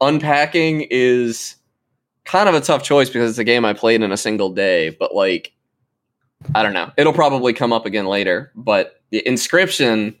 Unpacking 0.00 0.86
is 0.90 1.56
kind 2.24 2.48
of 2.48 2.54
a 2.54 2.60
tough 2.60 2.82
choice 2.82 3.08
because 3.08 3.30
it's 3.30 3.38
a 3.38 3.44
game 3.44 3.64
I 3.64 3.72
played 3.72 4.02
in 4.02 4.12
a 4.12 4.16
single 4.16 4.50
day, 4.50 4.90
but 4.90 5.14
like 5.14 5.52
I 6.54 6.62
don't 6.62 6.72
know, 6.72 6.90
it'll 6.96 7.12
probably 7.12 7.52
come 7.52 7.72
up 7.72 7.86
again 7.86 8.06
later. 8.06 8.50
But 8.54 9.00
the 9.10 9.22
Inscryption 9.26 10.14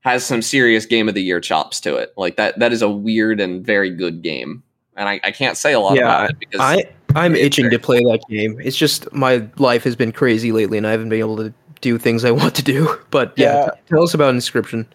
has 0.00 0.24
some 0.24 0.42
serious 0.42 0.86
game 0.86 1.08
of 1.08 1.14
the 1.14 1.22
year 1.22 1.40
chops 1.40 1.80
to 1.80 1.96
it. 1.96 2.12
Like 2.16 2.36
that 2.36 2.58
that 2.58 2.72
is 2.72 2.82
a 2.82 2.88
weird 2.88 3.40
and 3.40 3.64
very 3.64 3.90
good 3.90 4.22
game, 4.22 4.62
and 4.96 5.08
I, 5.08 5.20
I 5.24 5.30
can't 5.30 5.56
say 5.56 5.72
a 5.72 5.80
lot 5.80 5.96
Yeah, 5.96 6.04
about 6.04 6.30
it 6.30 6.38
because 6.38 6.60
I 6.60 6.84
I'm 7.14 7.34
itching 7.34 7.64
very 7.66 7.76
to 7.76 7.78
play 7.78 7.98
that 8.04 8.20
game. 8.28 8.60
It's 8.62 8.76
just 8.76 9.10
my 9.12 9.46
life 9.56 9.84
has 9.84 9.96
been 9.96 10.12
crazy 10.12 10.52
lately, 10.52 10.76
and 10.78 10.86
I 10.86 10.90
haven't 10.90 11.08
been 11.08 11.18
able 11.20 11.36
to 11.38 11.52
do 11.80 11.96
things 11.98 12.24
I 12.24 12.30
want 12.32 12.54
to 12.56 12.62
do. 12.62 12.98
But 13.10 13.32
yeah, 13.36 13.64
Yeah. 13.64 13.70
tell 13.88 14.02
us 14.02 14.12
about 14.14 14.34
Inscryption. 14.34 14.86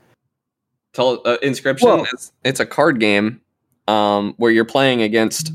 Tell 0.93 1.21
uh, 1.25 1.37
Inscryption. 1.43 1.83
Well- 1.83 2.07
it's, 2.13 2.31
it's 2.43 2.59
a 2.59 2.65
card 2.67 2.99
game 2.99 3.41
um, 3.87 4.35
where 4.37 4.51
you're 4.51 4.63
playing 4.65 5.01
against 5.01 5.51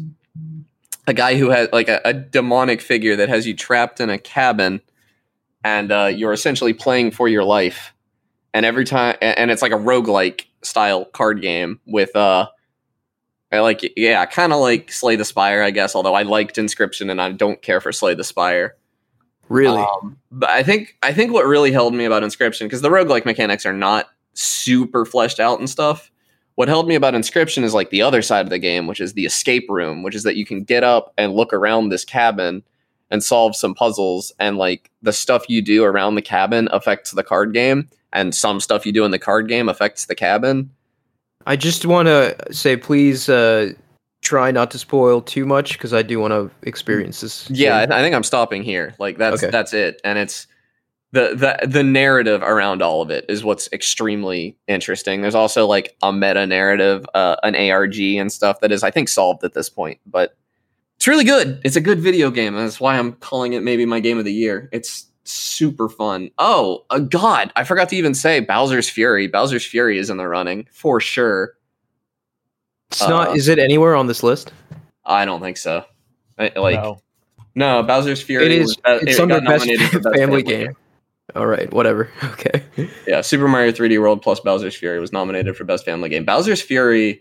a 1.08 1.14
guy 1.14 1.36
who 1.36 1.48
has 1.50 1.68
like 1.72 1.88
a, 1.88 2.00
a 2.04 2.12
demonic 2.12 2.82
figure 2.82 3.16
that 3.16 3.30
has 3.30 3.46
you 3.46 3.54
trapped 3.54 3.98
in 3.98 4.10
a 4.10 4.18
cabin, 4.18 4.82
and 5.64 5.90
uh, 5.90 6.12
you're 6.14 6.34
essentially 6.34 6.74
playing 6.74 7.10
for 7.10 7.26
your 7.28 7.44
life. 7.44 7.94
And 8.52 8.66
every 8.66 8.84
time, 8.84 9.16
and 9.22 9.50
it's 9.50 9.62
like 9.62 9.72
a 9.72 9.76
roguelike 9.76 10.44
style 10.62 11.06
card 11.06 11.40
game 11.40 11.80
with 11.86 12.14
uh, 12.14 12.48
I 13.50 13.60
like 13.60 13.92
yeah, 13.96 14.24
kind 14.26 14.52
of 14.52 14.60
like 14.60 14.92
Slay 14.92 15.16
the 15.16 15.24
Spire, 15.24 15.62
I 15.62 15.70
guess. 15.70 15.94
Although 15.94 16.14
I 16.14 16.22
liked 16.22 16.56
Inscryption, 16.56 17.10
and 17.10 17.20
I 17.20 17.32
don't 17.32 17.62
care 17.62 17.80
for 17.80 17.90
Slay 17.90 18.14
the 18.14 18.24
Spire. 18.24 18.76
Really? 19.48 19.80
Um, 19.80 20.18
but 20.30 20.50
I 20.50 20.62
think 20.62 20.96
I 21.02 21.14
think 21.14 21.32
what 21.32 21.46
really 21.46 21.72
held 21.72 21.94
me 21.94 22.04
about 22.04 22.22
Inscryption 22.22 22.64
because 22.64 22.82
the 22.82 22.90
roguelike 22.90 23.24
mechanics 23.24 23.64
are 23.64 23.72
not 23.72 24.08
super 24.34 25.06
fleshed 25.06 25.40
out 25.40 25.58
and 25.58 25.70
stuff. 25.70 26.10
What 26.58 26.66
held 26.66 26.88
me 26.88 26.96
about 26.96 27.14
Inscryption 27.14 27.62
is 27.62 27.72
like 27.72 27.90
the 27.90 28.02
other 28.02 28.20
side 28.20 28.44
of 28.44 28.50
the 28.50 28.58
game, 28.58 28.88
which 28.88 29.00
is 29.00 29.12
the 29.12 29.24
escape 29.24 29.66
room, 29.68 30.02
which 30.02 30.16
is 30.16 30.24
that 30.24 30.34
you 30.34 30.44
can 30.44 30.64
get 30.64 30.82
up 30.82 31.12
and 31.16 31.34
look 31.34 31.52
around 31.52 31.90
this 31.90 32.04
cabin 32.04 32.64
and 33.12 33.22
solve 33.22 33.54
some 33.54 33.76
puzzles 33.76 34.32
and 34.40 34.56
like 34.56 34.90
the 35.00 35.12
stuff 35.12 35.48
you 35.48 35.62
do 35.62 35.84
around 35.84 36.16
the 36.16 36.20
cabin 36.20 36.68
affects 36.72 37.12
the 37.12 37.22
card 37.22 37.54
game 37.54 37.88
and 38.12 38.34
some 38.34 38.58
stuff 38.58 38.84
you 38.84 38.90
do 38.90 39.04
in 39.04 39.12
the 39.12 39.20
card 39.20 39.46
game 39.46 39.68
affects 39.68 40.06
the 40.06 40.16
cabin. 40.16 40.68
I 41.46 41.54
just 41.54 41.86
want 41.86 42.08
to 42.08 42.34
say, 42.50 42.76
please 42.76 43.28
uh, 43.28 43.74
try 44.22 44.50
not 44.50 44.72
to 44.72 44.80
spoil 44.80 45.22
too 45.22 45.46
much 45.46 45.74
because 45.74 45.94
I 45.94 46.02
do 46.02 46.18
want 46.18 46.32
to 46.32 46.50
experience 46.68 47.20
this. 47.20 47.48
Yeah, 47.50 47.76
I, 47.76 47.86
game. 47.86 47.92
I 47.92 48.00
think 48.00 48.16
I'm 48.16 48.24
stopping 48.24 48.64
here. 48.64 48.96
Like 48.98 49.16
that's 49.16 49.44
Okay. 49.44 49.52
that's 49.52 49.72
it, 49.72 50.00
and 50.02 50.18
it's 50.18 50.48
the 51.12 51.34
the 51.62 51.66
the 51.66 51.82
narrative 51.82 52.42
around 52.42 52.82
all 52.82 53.00
of 53.02 53.10
it 53.10 53.24
is 53.28 53.42
what's 53.42 53.68
extremely 53.72 54.56
interesting. 54.66 55.22
There's 55.22 55.34
also 55.34 55.66
like 55.66 55.96
a 56.02 56.12
meta 56.12 56.46
narrative, 56.46 57.06
uh, 57.14 57.36
an 57.42 57.54
ARG 57.54 57.98
and 57.98 58.30
stuff 58.30 58.60
that 58.60 58.72
is 58.72 58.82
I 58.82 58.90
think 58.90 59.08
solved 59.08 59.42
at 59.44 59.54
this 59.54 59.70
point, 59.70 60.00
but 60.06 60.36
it's 60.96 61.06
really 61.06 61.24
good. 61.24 61.60
It's 61.64 61.76
a 61.76 61.80
good 61.80 62.00
video 62.00 62.30
game, 62.30 62.54
and 62.54 62.64
that's 62.66 62.80
why 62.80 62.98
I'm 62.98 63.12
calling 63.14 63.54
it 63.54 63.62
maybe 63.62 63.86
my 63.86 64.00
game 64.00 64.18
of 64.18 64.24
the 64.26 64.32
year. 64.32 64.68
It's 64.72 65.06
super 65.24 65.88
fun. 65.88 66.30
Oh, 66.38 66.84
uh, 66.90 66.98
God, 66.98 67.52
I 67.56 67.64
forgot 67.64 67.88
to 67.90 67.96
even 67.96 68.14
say 68.14 68.40
Bowser's 68.40 68.88
Fury. 68.90 69.28
Bowser's 69.28 69.64
Fury 69.64 69.98
is 69.98 70.10
in 70.10 70.16
the 70.16 70.26
running 70.26 70.66
for 70.72 71.00
sure. 71.00 71.54
it's 72.90 73.00
not. 73.06 73.28
uh, 73.28 73.32
Is 73.32 73.48
it 73.48 73.58
anywhere 73.58 73.94
on 73.94 74.06
this 74.08 74.22
list? 74.22 74.52
I 75.04 75.24
don't 75.24 75.40
think 75.40 75.56
so. 75.56 75.84
I- 76.38 76.52
like 76.56 76.82
No. 76.82 77.00
no, 77.54 77.82
Bowser's 77.82 78.20
Fury. 78.22 78.46
It 78.46 78.52
is. 78.52 78.66
was- 78.68 78.78
uh, 78.84 78.98
it's 79.02 79.18
it 79.18 79.22
under 79.22 79.40
got 79.40 79.48
best 79.48 79.66
nominated 79.66 80.02
for 80.02 80.12
family, 80.14 80.42
game. 80.42 80.76
All 81.34 81.46
right, 81.46 81.72
whatever. 81.72 82.10
Okay. 82.38 82.62
Yeah, 83.06 83.20
Super 83.20 83.48
Mario 83.48 83.72
3D 83.72 84.00
World 84.00 84.22
plus 84.22 84.38
Bowser's 84.40 84.76
Fury 84.76 85.00
was 85.00 85.12
nominated 85.12 85.56
for 85.56 85.64
Best 85.64 85.84
Family 85.84 86.08
Game. 86.08 86.24
Bowser's 86.24 86.62
Fury, 86.62 87.20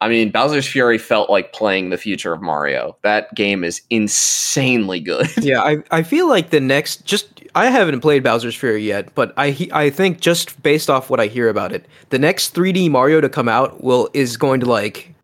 I 0.00 0.08
mean, 0.08 0.30
Bowser's 0.30 0.66
Fury 0.66 0.98
felt 0.98 1.30
like 1.30 1.52
playing 1.52 1.90
the 1.90 1.96
future 1.96 2.32
of 2.32 2.42
Mario. 2.42 2.96
That 3.02 3.34
game 3.34 3.64
is 3.64 3.80
insanely 3.88 5.00
good. 5.00 5.28
yeah, 5.42 5.62
I 5.62 5.78
I 5.90 6.02
feel 6.02 6.28
like 6.28 6.50
the 6.50 6.60
next 6.60 7.04
just 7.04 7.42
I 7.54 7.70
haven't 7.70 8.00
played 8.00 8.22
Bowser's 8.22 8.54
Fury 8.54 8.82
yet, 8.82 9.14
but 9.14 9.32
I 9.36 9.68
I 9.72 9.90
think 9.90 10.20
just 10.20 10.60
based 10.62 10.90
off 10.90 11.08
what 11.08 11.20
I 11.20 11.26
hear 11.26 11.48
about 11.48 11.72
it, 11.72 11.86
the 12.10 12.18
next 12.18 12.54
3D 12.54 12.90
Mario 12.90 13.20
to 13.20 13.28
come 13.28 13.48
out 13.48 13.82
will 13.82 14.10
is 14.12 14.36
going 14.36 14.60
to 14.60 14.66
like 14.66 15.14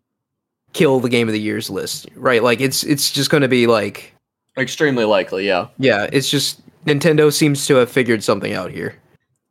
kill 0.73 0.99
the 0.99 1.09
game 1.09 1.27
of 1.27 1.33
the 1.33 1.41
year's 1.41 1.69
list, 1.69 2.07
right? 2.15 2.41
Like 2.41 2.59
it's 2.59 2.83
it's 2.83 3.11
just 3.11 3.29
going 3.29 3.41
to 3.41 3.47
be 3.49 3.67
like 3.67 4.13
Extremely 4.55 5.05
likely, 5.05 5.47
yeah. 5.47 5.67
yeah, 5.79 6.07
it's 6.13 6.29
just 6.29 6.61
Nintendo 6.85 7.31
seems 7.31 7.65
to 7.67 7.75
have 7.75 7.89
figured 7.91 8.23
something 8.23 8.53
out 8.53 8.71
here. 8.71 8.95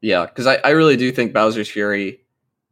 Yeah, 0.00 0.26
because 0.26 0.46
I, 0.46 0.56
I 0.64 0.70
really 0.70 0.96
do 0.96 1.12
think 1.12 1.32
Bowser's 1.32 1.68
Fury. 1.70 2.20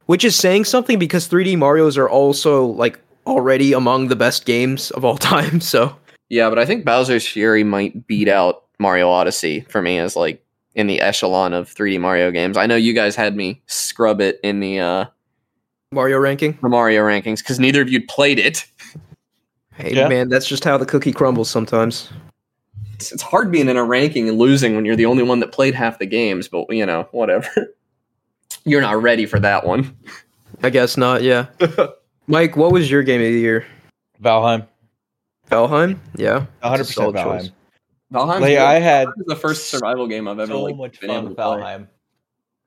Which 0.07 0.25
is 0.25 0.35
saying 0.37 0.64
something 0.64 0.99
because 0.99 1.29
3D 1.29 1.57
Marios 1.57 1.96
are 1.96 2.09
also 2.11 2.64
like 2.66 2.99
already 3.27 3.73
among 3.73 4.09
the 4.09 4.16
best 4.16 4.44
games 4.44 4.90
of 4.90 5.05
all 5.05 5.16
time, 5.33 5.61
so 5.61 5.96
Yeah, 6.29 6.49
but 6.49 6.59
I 6.59 6.66
think 6.66 6.85
Bowser's 6.85 7.27
Fury 7.27 7.62
might 7.64 8.07
beat 8.07 8.29
out 8.29 8.64
Mario 8.79 9.09
Odyssey 9.09 9.61
for 9.68 9.81
me 9.83 9.99
as 9.99 10.16
like 10.16 10.44
in 10.75 10.87
the 10.88 11.01
echelon 11.01 11.53
of 11.53 11.73
3D 11.73 12.01
Mario 12.01 12.31
games. 12.31 12.57
I 12.57 12.66
know 12.66 12.77
you 12.77 12.92
guys 12.92 13.14
had 13.14 13.37
me 13.37 13.62
scrub 13.66 14.20
it 14.20 14.40
in 14.42 14.61
the 14.61 14.81
uh 14.81 15.05
Mario 15.92 16.18
ranking. 16.18 16.59
the 16.62 16.68
Mario 16.68 17.03
rankings 17.03 17.38
because 17.38 17.59
neither 17.61 17.83
of 17.83 17.88
you 17.88 18.05
played 18.07 18.38
it. 18.38 18.66
Hey 19.75 19.94
Yeah. 19.94 20.09
man, 20.09 20.29
that's 20.29 20.46
just 20.46 20.64
how 20.64 20.77
the 20.79 20.87
cookie 20.87 21.12
crumbles 21.12 21.51
sometimes. 21.51 22.09
It's, 23.01 23.13
it's 23.13 23.23
hard 23.23 23.51
being 23.51 23.69
in 23.71 23.79
a 23.79 23.85
ranking 23.85 24.29
and 24.29 24.39
losing 24.39 24.77
when 24.77 24.85
you're 24.85 24.95
the 24.95 25.07
only 25.07 25.23
one 25.23 25.41
that 25.41 25.53
played 25.53 25.75
half 25.75 25.99
the 25.99 26.05
games, 26.05 26.49
but 26.49 26.67
you 26.69 26.85
know, 26.85 27.09
whatever. 27.13 27.49
you're 28.65 28.83
not 28.83 29.01
ready 29.01 29.25
for 29.25 29.41
that 29.41 29.67
one. 29.67 29.97
I 30.63 30.69
guess 30.69 30.99
not, 30.99 31.23
yeah. 31.23 31.47
Mike, 32.27 32.57
what 32.59 32.73
was 32.73 32.91
your 32.91 33.03
game 33.03 33.23
of 33.23 33.27
the 33.33 33.39
year? 33.41 33.67
Valheim. 34.23 34.67
Valheim? 35.51 35.99
Yeah. 36.17 36.45
100% 36.63 36.85
solid 36.85 37.17
Valheim. 37.17 37.41
choice. 37.41 37.51
Valheim's 38.13 38.41
Like. 38.43 38.59
I 38.59 38.75
had 38.81 39.09
Valheim's 39.09 39.27
the 39.27 39.37
first 39.37 39.71
survival 39.71 40.07
game 40.07 40.29
I've 40.29 40.39
ever 40.39 40.53
so 40.53 40.63
like 40.63 40.77
much 40.77 41.01
been 41.01 41.09
fun 41.09 41.17
able 41.17 41.29
with 41.29 41.37
to 41.39 41.43
play. 41.43 41.57
Valheim. 41.63 41.89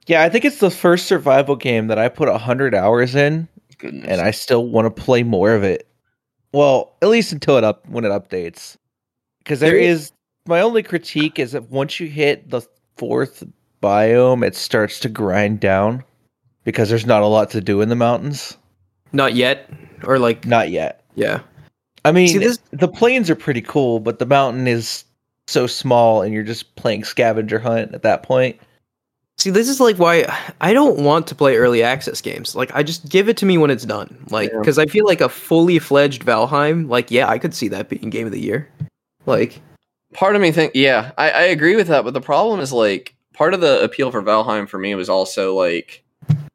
Yeah, 0.08 0.24
I 0.24 0.30
think 0.30 0.46
it's 0.46 0.58
the 0.60 0.72
first 0.72 1.06
survival 1.06 1.56
game 1.56 1.88
that 1.88 2.00
I 2.00 2.10
put 2.10 2.28
100 2.28 2.74
hours 2.74 3.14
in, 3.14 3.48
Goodness. 3.78 4.08
and 4.08 4.20
I 4.20 4.32
still 4.32 4.66
want 4.68 4.86
to 4.94 5.02
play 5.02 5.22
more 5.22 5.54
of 5.54 5.64
it. 5.64 5.88
Well, 6.54 6.96
at 7.04 7.10
least 7.10 7.32
until 7.32 7.58
it 7.58 7.64
up 7.64 7.88
when 7.88 8.04
it 8.04 8.10
updates. 8.10 8.78
Because 9.40 9.60
there 9.60 9.72
There 9.72 9.80
is 9.80 10.12
my 10.48 10.62
only 10.62 10.84
critique 10.84 11.40
is 11.40 11.52
that 11.54 11.70
once 11.70 12.00
you 12.00 12.08
hit 12.08 12.50
the 12.50 12.62
fourth 12.98 13.44
biome, 13.82 14.46
it 14.46 14.56
starts 14.56 15.00
to 15.02 15.10
grind 15.10 15.60
down 15.60 16.04
because 16.64 16.90
there's 16.90 17.06
not 17.06 17.22
a 17.24 17.28
lot 17.28 17.50
to 17.52 17.62
do 17.62 17.82
in 17.82 17.90
the 17.90 17.96
mountains. 17.96 18.58
Not 19.12 19.34
yet. 19.36 19.70
Or 20.04 20.20
like 20.20 20.46
Not 20.46 20.70
yet. 20.70 21.04
yeah. 21.16 21.42
I 22.06 22.12
mean, 22.12 22.28
See, 22.28 22.38
this- 22.40 22.60
the 22.72 22.88
plains 22.90 23.30
are 23.30 23.36
pretty 23.36 23.62
cool, 23.62 24.00
but 24.02 24.20
the 24.20 24.26
mountain 24.26 24.68
is 24.68 25.06
so 25.48 25.68
small, 25.68 26.22
and 26.22 26.34
you're 26.34 26.44
just 26.44 26.76
playing 26.76 27.04
scavenger 27.06 27.60
hunt 27.60 27.94
at 27.94 28.02
that 28.04 28.24
point. 28.24 28.58
See, 29.38 29.50
this 29.50 29.68
is 29.70 29.80
like 29.80 29.98
why 29.98 30.26
I 30.62 30.74
don't 30.74 31.00
want 31.00 31.28
to 31.28 31.36
play 31.36 31.56
early 31.58 31.82
access 31.82 32.22
games. 32.22 32.56
Like 32.56 32.74
I 32.76 32.84
just 32.84 33.08
give 33.10 33.30
it 33.30 33.38
to 33.38 33.46
me 33.46 33.58
when 33.58 33.72
it's 33.72 33.86
done. 33.86 34.26
Like 34.30 34.52
Yeah. 34.54 34.62
cuz 34.64 34.78
I 34.78 34.86
feel 34.86 35.06
like 35.06 35.22
a 35.22 35.30
fully 35.30 35.80
fledged 35.80 36.24
Valheim, 36.26 36.88
like 36.90 37.10
yeah, 37.10 37.28
I 37.30 37.40
could 37.40 37.54
see 37.54 37.68
that 37.70 37.90
being 37.90 38.10
game 38.10 38.26
of 38.26 38.32
the 38.32 38.40
year. 38.40 38.68
Like 39.26 39.60
part 40.14 40.36
of 40.36 40.42
me 40.42 40.52
think 40.52 40.72
yeah 40.76 41.12
I, 41.18 41.30
I 41.30 41.42
agree 41.44 41.76
with 41.76 41.88
that 41.88 42.04
but 42.04 42.14
the 42.14 42.22
problem 42.22 42.60
is 42.60 42.72
like 42.72 43.16
part 43.34 43.54
of 43.54 43.62
the 43.62 43.82
appeal 43.84 44.12
for 44.12 44.22
valheim 44.22 44.68
for 44.68 44.78
me 44.78 44.96
was 44.96 45.10
also 45.10 45.56
like 45.56 46.04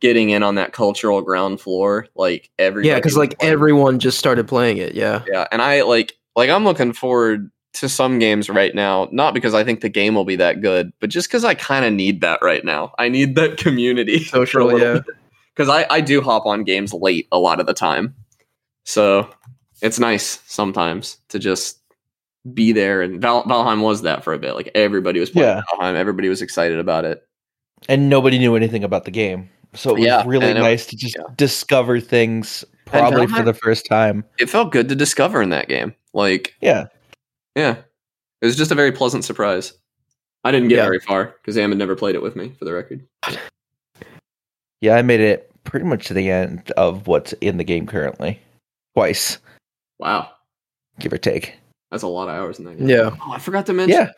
getting 0.01 0.31
in 0.31 0.43
on 0.43 0.55
that 0.55 0.73
cultural 0.73 1.21
ground 1.23 1.61
floor 1.61 2.07
like 2.15 2.51
every 2.59 2.87
yeah, 2.87 3.01
cuz 3.01 3.17
like 3.17 3.35
everyone 3.41 3.99
just 3.99 4.19
started 4.19 4.47
playing 4.47 4.79
it. 4.79 4.95
Yeah. 4.95 5.23
yeah 5.31 5.47
and 5.51 5.61
i 5.61 5.83
like 5.83 6.15
like 6.37 6.51
i'm 6.51 6.65
looking 6.65 6.93
forward 6.93 7.51
to 7.75 7.89
some 7.89 8.19
games 8.19 8.49
right 8.49 8.75
now 8.75 9.09
not 9.13 9.35
because 9.35 9.55
i 9.55 9.63
think 9.63 9.81
the 9.81 9.89
game 9.89 10.15
will 10.15 10.25
be 10.25 10.37
that 10.37 10.63
good 10.63 10.93
but 11.01 11.11
just 11.11 11.29
because 11.29 11.45
i 11.45 11.55
kind 11.55 11.85
of 11.85 11.93
need 11.93 12.21
that 12.23 12.39
right 12.43 12.65
now 12.65 12.93
i 12.99 13.09
need 13.09 13.35
that 13.35 13.57
community 13.57 14.25
Social, 14.25 14.79
yeah. 14.79 15.01
because 15.55 15.69
I, 15.69 15.87
I 15.91 16.01
do 16.01 16.21
hop 16.21 16.47
on 16.47 16.65
games 16.65 16.95
late 16.95 17.29
a 17.31 17.39
lot 17.39 17.61
of 17.61 17.67
the 17.67 17.75
time 17.75 18.15
so 18.85 19.29
it's 19.83 19.99
nice 19.99 20.41
sometimes 20.47 21.19
to 21.29 21.39
just 21.39 21.78
be 22.55 22.73
there 22.73 23.03
and 23.03 23.21
Val- 23.21 23.45
valheim 23.45 23.83
was 23.83 24.03
that 24.03 24.25
for 24.25 24.33
a 24.33 24.39
bit 24.39 24.55
like 24.55 24.71
everybody 24.75 25.21
was 25.21 25.31
playing 25.31 25.49
Yeah. 25.49 25.63
valheim 25.73 25.95
everybody 25.95 26.29
was 26.29 26.43
excited 26.43 26.79
about 26.79 27.05
it 27.05 27.23
and 27.89 28.09
nobody 28.11 28.39
knew 28.39 28.57
anything 28.57 28.83
about 28.85 29.05
the 29.05 29.11
game. 29.11 29.49
So 29.75 29.91
it 29.91 29.95
was 29.99 30.05
Yeah, 30.05 30.25
really 30.27 30.53
nice 30.55 30.87
to 30.87 30.97
just 30.97 31.17
yeah. 31.17 31.25
discover 31.37 32.01
things 32.01 32.65
probably 32.87 33.27
for 33.27 33.43
the 33.43 33.55
first 33.55 33.87
time. 33.87 34.25
it 34.39 34.49
felt 34.51 34.73
good 34.73 34.89
to 34.89 34.95
discover 34.97 35.41
in 35.43 35.51
that 35.51 35.69
game 35.69 35.95
like 36.15 36.55
Yeah. 36.61 36.87
yeah 37.55 37.77
It 38.41 38.47
was 38.47 38.57
just 38.57 38.71
a 38.71 38.75
very 38.75 38.93
pleasant 38.93 39.25
surprise. 39.25 39.75
I 40.45 40.51
didn't 40.53 40.69
get 40.69 40.77
Yeah. 40.77 40.85
very 40.85 41.01
far 41.01 41.35
because 41.43 41.59
Am 41.59 41.71
had 41.71 41.79
never 41.79 41.97
played 41.97 42.15
it 42.15 42.23
with 42.23 42.37
me, 42.37 42.53
for 42.59 42.65
the 42.65 42.73
record. 42.73 43.05
Yeah, 44.81 44.95
I 44.95 45.03
made 45.03 45.21
it 45.21 45.51
pretty 45.65 45.85
much 45.87 46.07
to 46.07 46.15
the 46.15 46.31
end 46.31 46.71
of 46.77 47.07
what's 47.09 47.33
in 47.35 47.57
the 47.59 47.65
game 47.65 47.87
currently. 47.87 48.41
Twice, 48.95 49.39
Wow, 49.99 50.31
give 51.01 51.13
or 51.13 51.19
take. 51.19 51.55
That's 51.91 52.03
a 52.03 52.09
lot 52.09 52.29
of 52.29 52.35
hours 52.35 52.59
in 52.59 52.65
that 52.67 52.79
game. 52.79 52.89
Yeah. 52.89 53.17
Oh, 53.21 53.33
I 53.33 53.39
forgot 53.39 53.67
to 53.67 53.73
mention 53.73 53.99
Yeah. 53.99 54.11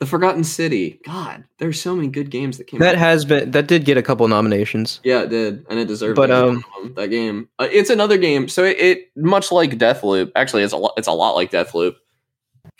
the 0.00 0.06
Forgotten 0.06 0.44
City. 0.44 1.00
God, 1.06 1.44
there's 1.58 1.80
so 1.80 1.94
many 1.96 2.08
good 2.08 2.30
games 2.30 2.58
that 2.58 2.66
came. 2.66 2.80
That 2.80 2.96
out. 2.96 3.00
has 3.00 3.24
been 3.24 3.50
that 3.52 3.66
did 3.68 3.84
get 3.84 3.96
a 3.96 4.02
couple 4.02 4.26
nominations. 4.28 5.00
Yeah, 5.04 5.22
it 5.22 5.30
did, 5.30 5.64
and 5.70 5.78
it 5.78 5.86
deserved. 5.88 6.16
But, 6.16 6.30
every 6.30 6.48
um, 6.48 6.54
one 6.54 6.64
of 6.76 6.82
them, 6.82 6.94
that 6.94 7.08
game, 7.08 7.48
uh, 7.58 7.68
it's 7.70 7.90
another 7.90 8.18
game. 8.18 8.48
So 8.48 8.64
it, 8.64 8.78
it 8.78 9.10
much 9.16 9.50
like 9.52 9.78
Deathloop. 9.78 10.32
Actually, 10.36 10.64
it's 10.64 10.72
a 10.72 10.76
lot. 10.76 10.92
It's 10.96 11.08
a 11.08 11.12
lot 11.12 11.34
like 11.34 11.50
Deathloop, 11.50 11.94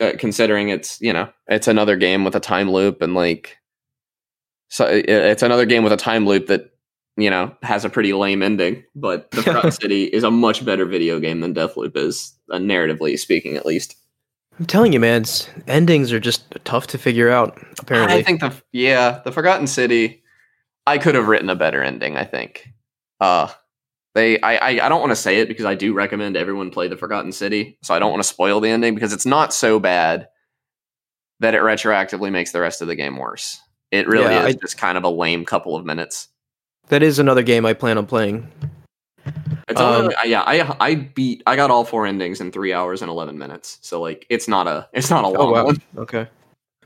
uh, 0.00 0.12
considering 0.18 0.68
it's 0.70 1.00
you 1.00 1.12
know 1.12 1.28
it's 1.46 1.68
another 1.68 1.96
game 1.96 2.24
with 2.24 2.34
a 2.34 2.40
time 2.40 2.70
loop 2.70 3.00
and 3.02 3.14
like, 3.14 3.56
so 4.68 4.86
it, 4.86 5.08
it's 5.08 5.42
another 5.42 5.66
game 5.66 5.84
with 5.84 5.92
a 5.92 5.96
time 5.96 6.26
loop 6.26 6.48
that 6.48 6.70
you 7.16 7.30
know 7.30 7.56
has 7.62 7.84
a 7.84 7.88
pretty 7.88 8.12
lame 8.12 8.42
ending. 8.42 8.84
But 8.94 9.30
the 9.30 9.42
Forgotten 9.42 9.70
City 9.80 10.04
is 10.04 10.24
a 10.24 10.30
much 10.30 10.64
better 10.64 10.84
video 10.84 11.18
game 11.20 11.40
than 11.40 11.54
Deathloop 11.54 11.96
is, 11.96 12.34
uh, 12.50 12.58
narratively 12.58 13.18
speaking, 13.18 13.56
at 13.56 13.64
least. 13.64 13.96
I'm 14.58 14.66
telling 14.66 14.92
you, 14.92 15.00
man, 15.00 15.24
endings 15.66 16.12
are 16.12 16.20
just 16.20 16.44
tough 16.64 16.86
to 16.88 16.98
figure 16.98 17.28
out. 17.30 17.58
Apparently, 17.78 18.16
I 18.18 18.22
think 18.22 18.40
the 18.40 18.54
yeah, 18.72 19.20
the 19.24 19.32
Forgotten 19.32 19.66
City. 19.66 20.22
I 20.86 20.98
could 20.98 21.14
have 21.16 21.26
written 21.28 21.50
a 21.50 21.56
better 21.56 21.82
ending. 21.82 22.16
I 22.16 22.24
think. 22.24 22.68
Uh, 23.20 23.48
they. 24.14 24.40
I. 24.40 24.56
I, 24.56 24.86
I 24.86 24.88
don't 24.88 25.00
want 25.00 25.10
to 25.10 25.16
say 25.16 25.40
it 25.40 25.48
because 25.48 25.66
I 25.66 25.74
do 25.74 25.92
recommend 25.92 26.36
everyone 26.36 26.70
play 26.70 26.88
the 26.88 26.96
Forgotten 26.96 27.32
City. 27.32 27.78
So 27.82 27.92
I 27.94 27.98
don't 27.98 28.10
want 28.10 28.22
to 28.22 28.28
spoil 28.28 28.60
the 28.60 28.70
ending 28.70 28.94
because 28.94 29.12
it's 29.12 29.26
not 29.26 29.52
so 29.52 29.78
bad 29.78 30.28
that 31.40 31.54
it 31.54 31.60
retroactively 31.60 32.32
makes 32.32 32.52
the 32.52 32.60
rest 32.60 32.80
of 32.80 32.88
the 32.88 32.94
game 32.96 33.18
worse. 33.18 33.60
It 33.90 34.08
really 34.08 34.34
Yeah, 34.34 34.46
is 34.46 34.54
I- 34.56 34.58
just 34.58 34.78
kind 34.78 34.96
of 34.96 35.04
a 35.04 35.10
lame 35.10 35.44
couple 35.44 35.76
of 35.76 35.84
minutes. 35.84 36.28
that 36.88 37.02
is 37.02 37.18
another 37.18 37.42
game 37.42 37.66
I 37.66 37.74
plan 37.74 37.98
on 37.98 38.06
playing. 38.06 38.50
It's 39.68 39.80
Um, 39.80 40.02
only, 40.04 40.14
yeah, 40.26 40.42
I 40.42 40.76
I 40.80 40.94
beat 40.94 41.42
I 41.46 41.56
got 41.56 41.70
all 41.70 41.84
four 41.84 42.06
endings 42.06 42.40
in 42.40 42.52
three 42.52 42.72
hours 42.72 43.02
and 43.02 43.10
eleven 43.10 43.36
minutes. 43.38 43.78
So 43.82 44.00
like 44.00 44.26
it's 44.28 44.46
not 44.48 44.66
a 44.68 44.88
it's 44.92 45.10
not 45.10 45.24
a 45.24 45.28
long 45.28 45.36
Oh 45.48 45.52
wow. 45.52 45.64
one. 45.66 45.82
Okay. 45.98 46.26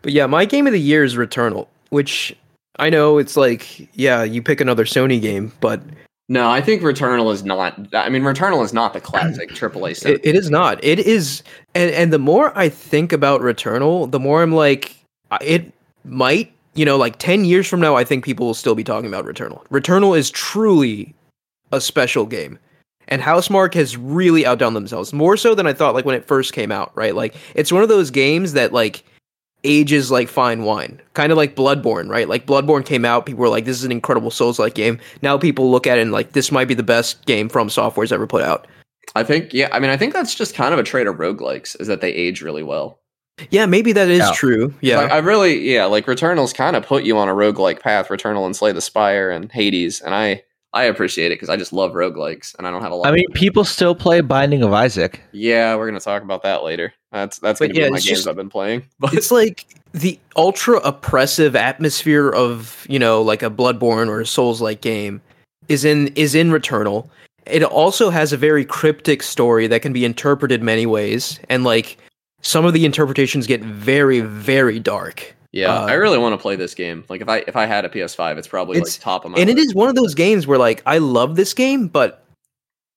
But 0.02 0.12
yeah, 0.12 0.26
my 0.26 0.44
game 0.46 0.66
of 0.66 0.72
the 0.72 0.80
year 0.80 1.04
is 1.04 1.16
Returnal, 1.16 1.66
which 1.90 2.34
I 2.78 2.88
know 2.88 3.18
it's 3.18 3.36
like, 3.36 3.94
yeah, 3.94 4.22
you 4.22 4.40
pick 4.42 4.60
another 4.62 4.84
Sony 4.86 5.20
game, 5.20 5.52
but 5.60 5.82
No, 6.30 6.48
I 6.48 6.62
think 6.62 6.80
Returnal 6.82 7.30
is 7.34 7.44
not. 7.44 7.74
I 7.94 8.08
mean, 8.08 8.22
Returnal 8.22 8.64
is 8.64 8.72
not 8.72 8.94
the 8.94 9.00
classic 9.00 9.50
AAA. 9.50 10.06
it, 10.06 10.20
it 10.24 10.34
is 10.34 10.48
not. 10.48 10.82
It 10.82 11.00
is, 11.00 11.42
and 11.74 11.90
and 11.90 12.12
the 12.14 12.18
more 12.18 12.56
I 12.56 12.70
think 12.70 13.12
about 13.12 13.42
Returnal, 13.42 14.10
the 14.10 14.20
more 14.20 14.42
I'm 14.42 14.52
like, 14.54 14.96
it 15.42 15.70
might, 16.04 16.50
you 16.74 16.86
know, 16.86 16.96
like 16.96 17.18
ten 17.18 17.44
years 17.44 17.66
from 17.68 17.80
now, 17.80 17.94
I 17.96 18.04
think 18.04 18.24
people 18.24 18.46
will 18.46 18.54
still 18.54 18.74
be 18.74 18.84
talking 18.84 19.08
about 19.08 19.26
Returnal. 19.26 19.66
Returnal 19.66 20.16
is 20.16 20.30
truly 20.30 21.14
a 21.72 21.80
special 21.80 22.26
game, 22.26 22.58
and 23.08 23.22
Housemarque 23.22 23.74
has 23.74 23.96
really 23.96 24.46
outdone 24.46 24.74
themselves 24.74 25.12
more 25.12 25.36
so 25.36 25.54
than 25.54 25.66
I 25.66 25.72
thought. 25.72 25.94
Like 25.94 26.04
when 26.04 26.14
it 26.16 26.26
first 26.26 26.52
came 26.52 26.72
out, 26.72 26.92
right? 26.94 27.14
Like 27.14 27.34
it's 27.54 27.72
one 27.72 27.82
of 27.82 27.88
those 27.88 28.10
games 28.10 28.52
that 28.54 28.72
like 28.72 29.04
ages 29.62 30.10
like 30.10 30.28
fine 30.28 30.62
wine, 30.62 31.00
kind 31.14 31.30
of 31.32 31.36
like 31.36 31.54
Bloodborne, 31.54 32.08
right? 32.08 32.28
Like 32.28 32.46
Bloodborne 32.46 32.84
came 32.84 33.04
out, 33.04 33.26
people 33.26 33.42
were 33.42 33.48
like, 33.48 33.64
"This 33.66 33.76
is 33.76 33.84
an 33.84 33.92
incredible 33.92 34.30
Souls-like 34.30 34.74
game." 34.74 34.98
Now 35.22 35.36
people 35.36 35.70
look 35.70 35.86
at 35.86 35.98
it 35.98 36.02
and 36.02 36.12
like, 36.12 36.32
"This 36.32 36.50
might 36.50 36.68
be 36.68 36.74
the 36.74 36.82
best 36.82 37.24
game 37.26 37.48
FromSoftware's 37.48 38.12
ever 38.12 38.26
put 38.26 38.42
out." 38.42 38.66
I 39.16 39.24
think, 39.24 39.52
yeah. 39.52 39.68
I 39.72 39.80
mean, 39.80 39.90
I 39.90 39.96
think 39.96 40.12
that's 40.12 40.34
just 40.34 40.54
kind 40.54 40.72
of 40.72 40.78
a 40.78 40.84
trait 40.84 41.06
of 41.08 41.16
roguelikes 41.16 41.78
is 41.80 41.88
that 41.88 42.00
they 42.00 42.12
age 42.12 42.42
really 42.42 42.62
well. 42.62 43.00
Yeah, 43.50 43.66
maybe 43.66 43.92
that 43.92 44.08
is 44.08 44.20
Yeah. 44.20 44.32
true. 44.34 44.74
Yeah. 44.82 44.98
Like, 44.98 45.10
I 45.10 45.18
really, 45.18 45.58
yeah, 45.74 45.86
like 45.86 46.06
Returnal's 46.06 46.52
kind 46.52 46.76
of 46.76 46.86
put 46.86 47.04
you 47.04 47.16
on 47.18 47.28
a 47.28 47.34
roguelike 47.34 47.80
path. 47.80 48.08
Returnal 48.08 48.46
and 48.46 48.54
Slay 48.54 48.70
the 48.72 48.80
Spire 48.80 49.30
and 49.30 49.50
Hades, 49.50 50.00
and 50.00 50.14
I, 50.14 50.42
I 50.72 50.84
appreciate 50.84 51.26
it 51.32 51.34
because 51.34 51.48
I 51.48 51.56
just 51.56 51.72
love 51.72 51.92
roguelikes, 51.92 52.54
and 52.56 52.66
I 52.66 52.70
don't 52.70 52.82
have 52.82 52.92
a 52.92 52.94
lot. 52.94 53.08
I 53.08 53.12
mean, 53.12 53.26
people 53.34 53.64
still 53.64 53.94
play 53.94 54.20
Binding 54.20 54.62
of 54.62 54.72
Isaac. 54.72 55.20
yeah, 55.32 55.74
we're 55.74 55.86
gonna 55.88 56.00
talk 56.00 56.22
about 56.22 56.42
that 56.44 56.62
later. 56.62 56.92
That's 57.12 57.38
that's 57.40 57.58
But 57.58 57.72
gonna 57.72 57.86
be 57.86 57.90
my 57.90 57.96
games 57.98 58.04
just- 58.04 58.28
I've 58.28 58.36
been 58.36 58.50
playing. 58.50 58.84
But 59.00 59.14
it's 59.14 59.30
like 59.32 59.66
the 59.92 60.18
ultra 60.36 60.76
oppressive 60.78 61.56
atmosphere 61.56 62.28
of 62.30 62.86
you 62.88 62.98
know 63.00 63.20
like 63.22 63.42
a 63.42 63.50
bloodborne 63.50 64.08
or 64.08 64.20
a 64.20 64.26
souls 64.26 64.60
like 64.62 64.80
game 64.80 65.20
is 65.68 65.84
in 65.84 66.08
is 66.14 66.34
in 66.36 66.50
returnal 66.50 67.08
it 67.46 67.64
also 67.64 68.10
has 68.10 68.32
a 68.32 68.36
very 68.36 68.64
cryptic 68.64 69.20
story 69.24 69.66
that 69.66 69.82
can 69.82 69.92
be 69.92 70.04
interpreted 70.04 70.62
many 70.62 70.86
ways 70.86 71.40
and 71.48 71.64
like 71.64 71.96
some 72.42 72.64
of 72.64 72.72
the 72.72 72.84
interpretations 72.84 73.48
get 73.48 73.60
very 73.62 74.20
very 74.20 74.78
dark 74.78 75.34
yeah, 75.52 75.72
uh, 75.74 75.86
I 75.86 75.94
really 75.94 76.18
want 76.18 76.32
to 76.32 76.38
play 76.38 76.56
this 76.56 76.74
game. 76.74 77.04
Like 77.08 77.20
if 77.20 77.28
I 77.28 77.38
if 77.48 77.56
I 77.56 77.66
had 77.66 77.84
a 77.84 77.88
PS5, 77.88 78.36
it's 78.38 78.46
probably 78.48 78.76
It's- 78.78 78.96
like 78.96 79.02
top 79.02 79.24
of 79.24 79.32
my. 79.32 79.38
and 79.38 79.50
it 79.50 79.56
list. 79.56 79.68
is 79.68 79.74
one 79.74 79.88
of 79.88 79.94
those 79.96 80.14
games 80.14 80.46
where 80.46 80.58
like 80.58 80.82
i 80.86 80.98
love 80.98 81.36
this 81.36 81.52
game 81.54 81.88
but 81.88 82.24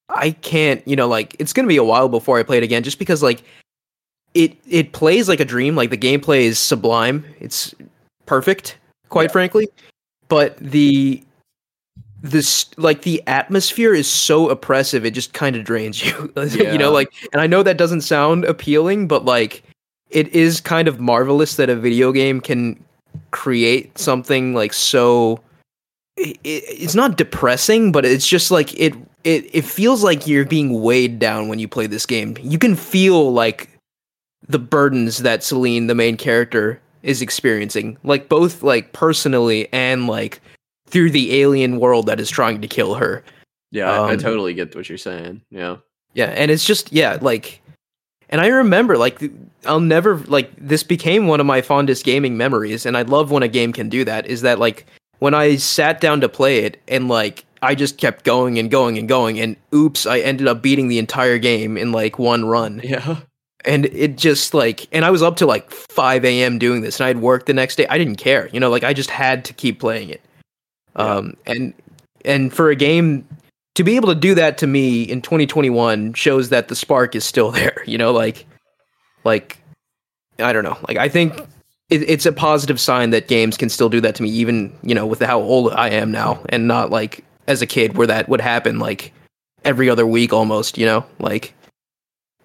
i 0.09 0.31
can't 0.31 0.85
you 0.87 0.95
know 0.95 1.07
like 1.07 1.35
it's 1.39 1.53
gonna 1.53 1.67
be 1.67 1.77
a 1.77 1.83
while 1.83 2.09
before 2.09 2.37
i 2.37 2.43
play 2.43 2.57
it 2.57 2.63
again 2.63 2.83
just 2.83 2.99
because 2.99 3.23
like 3.23 3.43
it 4.33 4.55
it 4.67 4.91
plays 4.91 5.27
like 5.29 5.39
a 5.39 5.45
dream 5.45 5.75
like 5.75 5.89
the 5.89 5.97
gameplay 5.97 6.41
is 6.41 6.59
sublime 6.59 7.23
it's 7.39 7.73
perfect 8.25 8.77
quite 9.09 9.23
Yeah. 9.23 9.31
frankly 9.31 9.67
but 10.27 10.57
the 10.57 11.23
this 12.21 12.67
like 12.77 13.01
the 13.01 13.21
atmosphere 13.27 13.93
is 13.93 14.07
so 14.09 14.49
oppressive 14.49 15.05
it 15.05 15.11
just 15.11 15.33
kind 15.33 15.55
of 15.55 15.63
drains 15.63 16.03
you 16.05 16.31
you 16.51 16.77
know 16.77 16.91
like 16.91 17.11
and 17.31 17.41
i 17.41 17.47
know 17.47 17.63
that 17.63 17.77
doesn't 17.77 18.01
sound 18.01 18.45
appealing 18.45 19.07
but 19.07 19.25
like 19.25 19.63
it 20.13 20.27
is 20.29 20.61
kind 20.61 20.87
of 20.87 20.99
marvelous 20.99 21.55
that 21.55 21.69
a 21.69 21.75
video 21.75 22.11
game 22.11 22.39
can 22.41 22.81
create 23.31 23.97
something 23.97 24.53
like 24.53 24.73
so 24.73 25.39
it, 26.17 26.37
it- 26.43 26.63
it's 26.67 26.95
not 26.95 27.17
depressing 27.17 27.91
but 27.91 28.05
it's 28.05 28.27
just 28.27 28.51
like 28.51 28.73
it 28.79 28.93
it 29.23 29.49
it 29.53 29.65
feels 29.65 30.03
like 30.03 30.27
you're 30.27 30.45
being 30.45 30.81
weighed 30.81 31.19
down 31.19 31.47
when 31.47 31.59
you 31.59 31.67
play 31.67 31.87
this 31.87 32.05
game 32.05 32.35
you 32.41 32.57
can 32.59 32.75
feel 32.75 33.33
like 33.33 33.69
the 34.47 34.59
burdens 34.59 35.19
that 35.19 35.43
Celine 35.43 35.87
the 35.87 35.95
main 35.95 36.17
character 36.17 36.79
is 37.01 37.21
experiencing 37.21 37.97
like 38.03 38.29
both 38.29 38.63
like 38.63 38.93
personally 38.93 39.67
and 39.73 40.07
like 40.07 40.41
through 40.87 41.09
the 41.11 41.41
alien 41.41 41.79
world 41.79 42.05
that 42.05 42.19
is 42.19 42.29
trying 42.29 42.61
to 42.61 42.67
kill 42.67 42.93
her 42.95 43.23
yeah, 43.71 43.89
I, 43.89 44.09
I 44.09 44.13
um, 44.13 44.19
totally 44.19 44.53
get 44.53 44.75
what 44.75 44.87
you're 44.87 44.99
saying. 44.99 45.41
Yeah, 45.49 45.77
yeah, 46.13 46.27
and 46.27 46.51
it's 46.51 46.63
just 46.63 46.91
yeah, 46.93 47.17
like 47.21 47.59
and 48.33 48.41
I 48.41 48.47
remember 48.47 48.97
like 48.97 49.21
I'll 49.65 49.79
never 49.79 50.17
like 50.17 50.51
this 50.57 50.83
became 50.83 51.27
one 51.27 51.39
of 51.39 51.45
my 51.45 51.61
fondest 51.61 52.03
gaming 52.03 52.35
memories 52.35 52.85
and 52.85 52.97
I 52.97 53.03
love 53.03 53.31
when 53.31 53.43
a 53.43 53.47
game 53.47 53.71
can 53.71 53.87
do 53.87 54.03
that 54.03 54.25
is 54.25 54.41
that 54.41 54.59
like 54.59 54.87
when 55.19 55.35
I 55.35 55.55
sat 55.55 56.01
down 56.01 56.19
to 56.21 56.27
play 56.27 56.65
it 56.65 56.81
and 56.87 57.07
like 57.07 57.45
I 57.61 57.75
just 57.75 57.97
kept 57.97 58.25
going 58.25 58.57
and 58.57 58.69
going 58.69 58.97
and 58.97 59.07
going 59.07 59.39
and 59.39 59.55
oops, 59.73 60.05
I 60.05 60.19
ended 60.19 60.47
up 60.47 60.61
beating 60.61 60.87
the 60.89 60.97
entire 60.97 61.37
game 61.37 61.77
in 61.77 61.93
like 61.93 62.19
one 62.19 62.43
run. 62.43 62.81
yeah. 62.83 63.21
And 63.65 63.85
it 63.85 64.17
just 64.17 64.53
like 64.53 64.87
and 64.91 65.05
I 65.05 65.11
was 65.11 65.21
up 65.21 65.37
to 65.37 65.45
like 65.45 65.71
5 65.71 66.25
a.m. 66.25 66.57
doing 66.57 66.81
this 66.81 66.99
and 66.99 67.07
I'd 67.07 67.19
work 67.19 67.45
the 67.45 67.53
next 67.53 67.75
day. 67.75 67.85
I 67.87 67.99
didn't 67.99 68.17
care. 68.17 68.49
You 68.51 68.59
know, 68.59 68.71
like 68.71 68.83
I 68.83 68.93
just 68.93 69.11
had 69.11 69.45
to 69.45 69.53
keep 69.53 69.79
playing 69.79 70.09
it. 70.09 70.21
Yeah. 70.97 71.05
Um 71.05 71.37
and 71.45 71.73
and 72.25 72.51
for 72.51 72.71
a 72.71 72.75
game 72.75 73.27
to 73.75 73.83
be 73.83 73.95
able 73.95 74.09
to 74.09 74.15
do 74.15 74.35
that 74.35 74.57
to 74.59 74.67
me 74.67 75.03
in 75.03 75.21
2021 75.21 76.13
shows 76.13 76.49
that 76.49 76.67
the 76.67 76.75
spark 76.75 77.15
is 77.15 77.23
still 77.23 77.51
there 77.59 77.83
you 77.85 77.97
know 77.97 78.11
like 78.11 78.45
like 79.23 79.57
i 80.39 80.53
don't 80.53 80.63
know. 80.63 80.77
Like 80.87 80.97
i 80.97 81.09
think 81.09 81.37
it, 81.89 82.01
it's 82.09 82.25
a 82.25 82.31
positive 82.31 82.79
sign 82.79 83.11
that 83.11 83.27
games 83.27 83.57
can 83.57 83.69
still 83.69 83.89
do 83.89 84.01
that 84.01 84.15
to 84.15 84.23
me 84.23 84.29
even 84.29 84.75
you 84.83 84.95
know 84.95 85.05
with 85.05 85.21
how 85.21 85.39
old 85.39 85.71
i 85.73 85.89
am 85.89 86.11
now 86.11 86.43
and 86.49 86.67
not 86.67 86.89
like 86.89 87.23
as 87.47 87.61
a 87.61 87.67
kid 87.67 87.97
where 87.97 88.07
that 88.07 88.29
would 88.29 88.41
happen 88.41 88.79
like 88.79 89.13
every 89.65 89.89
other 89.89 90.05
week 90.07 90.33
almost 90.33 90.77
you 90.77 90.85
know? 90.85 91.05
Like 91.19 91.53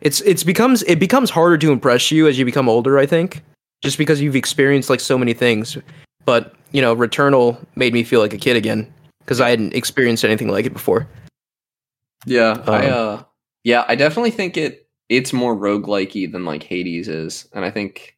it's 0.01 0.21
it's 0.23 0.45
becomes 0.45 0.83
it 0.85 1.01
becomes 1.01 1.31
harder 1.31 1.59
to 1.59 1.73
impress 1.73 2.11
you 2.11 2.29
as 2.29 2.39
you 2.39 2.45
become 2.45 2.69
older 2.69 2.99
i 2.99 3.07
think 3.07 3.43
just 3.83 3.99
because 3.99 4.21
you've 4.21 4.37
experienced 4.37 4.91
like 4.91 5.01
so 5.01 5.19
many 5.19 5.35
things. 5.35 5.77
But 6.25 6.55
you 6.73 6.83
know 6.83 6.95
returnal 6.95 7.59
made 7.77 7.93
me 7.93 8.05
feel 8.05 8.21
like 8.21 8.35
a 8.35 8.39
kid 8.39 8.57
again 8.57 8.93
because 9.29 9.43
i 9.43 9.51
hadn't 9.51 9.75
experienced 9.75 10.25
anything 10.25 10.49
like 10.49 10.65
it 10.65 10.73
before 10.73 11.07
Yeah, 12.27 12.63
I 12.67 12.87
Um, 12.87 12.93
uh 12.93 13.23
yeah, 13.65 13.85
I 13.87 13.95
definitely 13.97 14.31
think 14.31 14.57
it 14.57 14.89
it's 15.09 15.33
more 15.33 15.55
roguelikey 15.55 16.31
than 16.33 16.45
like 16.45 16.63
Hades 16.63 17.09
is. 17.09 17.47
And 17.55 17.65
I 17.65 17.71
think 17.71 18.17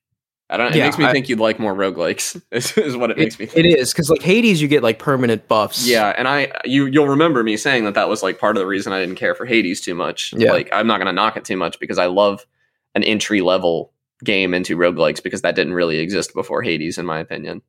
I 0.48 0.56
don't 0.56 0.68
it 0.74 0.76
Yeah, 0.76 0.84
makes 0.84 0.98
me 0.98 1.04
I- 1.06 1.12
think 1.12 1.28
you'd 1.28 1.38
like 1.40 1.58
more 1.60 1.74
roguelikes 1.74 2.40
is, 2.52 2.76
is 2.76 2.96
what 2.96 3.10
it, 3.10 3.18
makes 3.18 3.38
me 3.38 3.44
It 3.46 3.50
think. 3.52 3.76
is 3.78 3.92
because 3.92 4.08
like 4.10 4.22
Hades, 4.22 4.60
you 4.62 4.68
get 4.68 4.82
like 4.82 4.98
permanent 4.98 5.48
buffs. 5.48 5.86
Yeah, 5.86 6.14
and 6.16 6.26
I 6.28 6.52
you 6.64 6.86
you'll 6.86 7.08
remember 7.08 7.42
me 7.42 7.56
saying 7.56 7.84
that 7.84 7.94
that 7.94 8.08
was 8.08 8.22
like 8.22 8.38
part 8.38 8.56
of 8.56 8.60
the 8.60 8.66
reason 8.66 8.92
I 8.92 9.00
didn't 9.00 9.16
care 9.16 9.34
for 9.34 9.44
Hades 9.46 9.80
too 9.80 9.94
much. 9.94 10.32
Yeah. 10.36 10.52
Like 10.52 10.68
I'm 10.72 10.86
not 10.86 10.96
going 10.98 11.06
to 11.06 11.12
knock 11.12 11.36
it 11.36 11.44
too 11.44 11.56
much 11.56 11.78
because 11.80 11.98
I 11.98 12.06
love 12.06 12.46
an 12.94 13.02
entry 13.04 13.40
level 13.40 13.92
game 14.24 14.52
into 14.54 14.76
roguelikes 14.76 15.22
because 15.22 15.42
that 15.42 15.54
didn't 15.56 15.74
really 15.74 15.98
exist 15.98 16.34
before 16.34 16.62
Hades 16.62 16.98
in 16.98 17.06
my 17.06 17.18
opinion. 17.20 17.62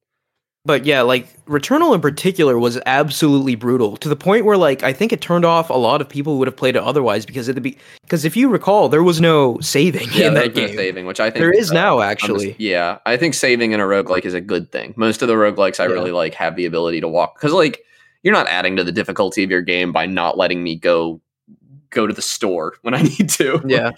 But 0.64 0.86
yeah, 0.86 1.02
like 1.02 1.28
Returnal 1.46 1.96
in 1.96 2.02
particular 2.02 2.58
was 2.60 2.80
absolutely 2.86 3.56
brutal 3.56 3.98
to 3.98 4.08
the 4.10 4.16
point 4.16 4.46
where 4.46 4.58
like 4.58 4.84
I 4.84 4.94
think 4.94 5.12
it 5.12 5.20
turned 5.22 5.44
off 5.46 5.70
a 5.70 5.74
lot 5.74 6.02
of 6.02 6.08
people 6.10 6.34
who 6.34 6.40
would 6.40 6.48
have 6.48 6.56
played 6.56 6.76
it 6.76 6.84
otherwise 6.84 7.26
because 7.26 7.48
it 7.50 7.56
would 7.56 7.64
be 7.64 7.78
because 8.04 8.26
if 8.26 8.38
you 8.38 8.48
recall 8.50 8.88
there 8.88 9.02
was 9.04 9.20
no 9.20 9.58
saving 9.60 10.08
Yeah, 10.14 10.28
in 10.28 10.34
that 10.36 10.48
no 10.56 10.68
game. 10.68 10.76
saving, 10.76 11.06
which 11.08 11.20
I 11.20 11.30
think 11.32 11.40
There 11.42 11.52
is 11.52 11.72
uh, 11.72 11.74
now 11.74 12.02
actually. 12.02 12.50
just- 12.50 12.60
yeah, 12.60 13.00
I 13.06 13.18
think 13.18 13.34
saving 13.34 13.72
in 13.72 13.80
a 13.80 13.84
roguelike 13.86 14.26
is 14.26 14.34
a 14.36 14.42
good 14.42 14.72
thing. 14.72 14.94
Most 14.98 15.22
of 15.22 15.28
the 15.28 15.34
roguelikes 15.34 15.80
I 15.80 15.88
Yeah. 15.88 15.94
really 15.94 16.12
like 16.12 16.36
have 16.36 16.56
the 16.56 16.66
ability 16.66 17.02
to 17.02 17.08
walk 17.08 17.36
because 17.36 17.54
like 17.54 17.84
you're 18.24 18.34
not 18.34 18.48
adding 18.48 18.76
to 18.76 18.84
the 18.84 18.92
difficulty 18.92 19.44
of 19.44 19.50
your 19.50 19.62
game 19.64 19.92
by 19.92 20.06
not 20.06 20.38
letting 20.38 20.62
me 20.64 20.76
go 20.76 21.20
go 21.90 22.06
to 22.08 22.14
the 22.14 22.22
store 22.22 22.76
when 22.84 22.94
I 22.94 23.02
need 23.18 23.30
to. 23.32 23.62
Yeah. 23.66 23.92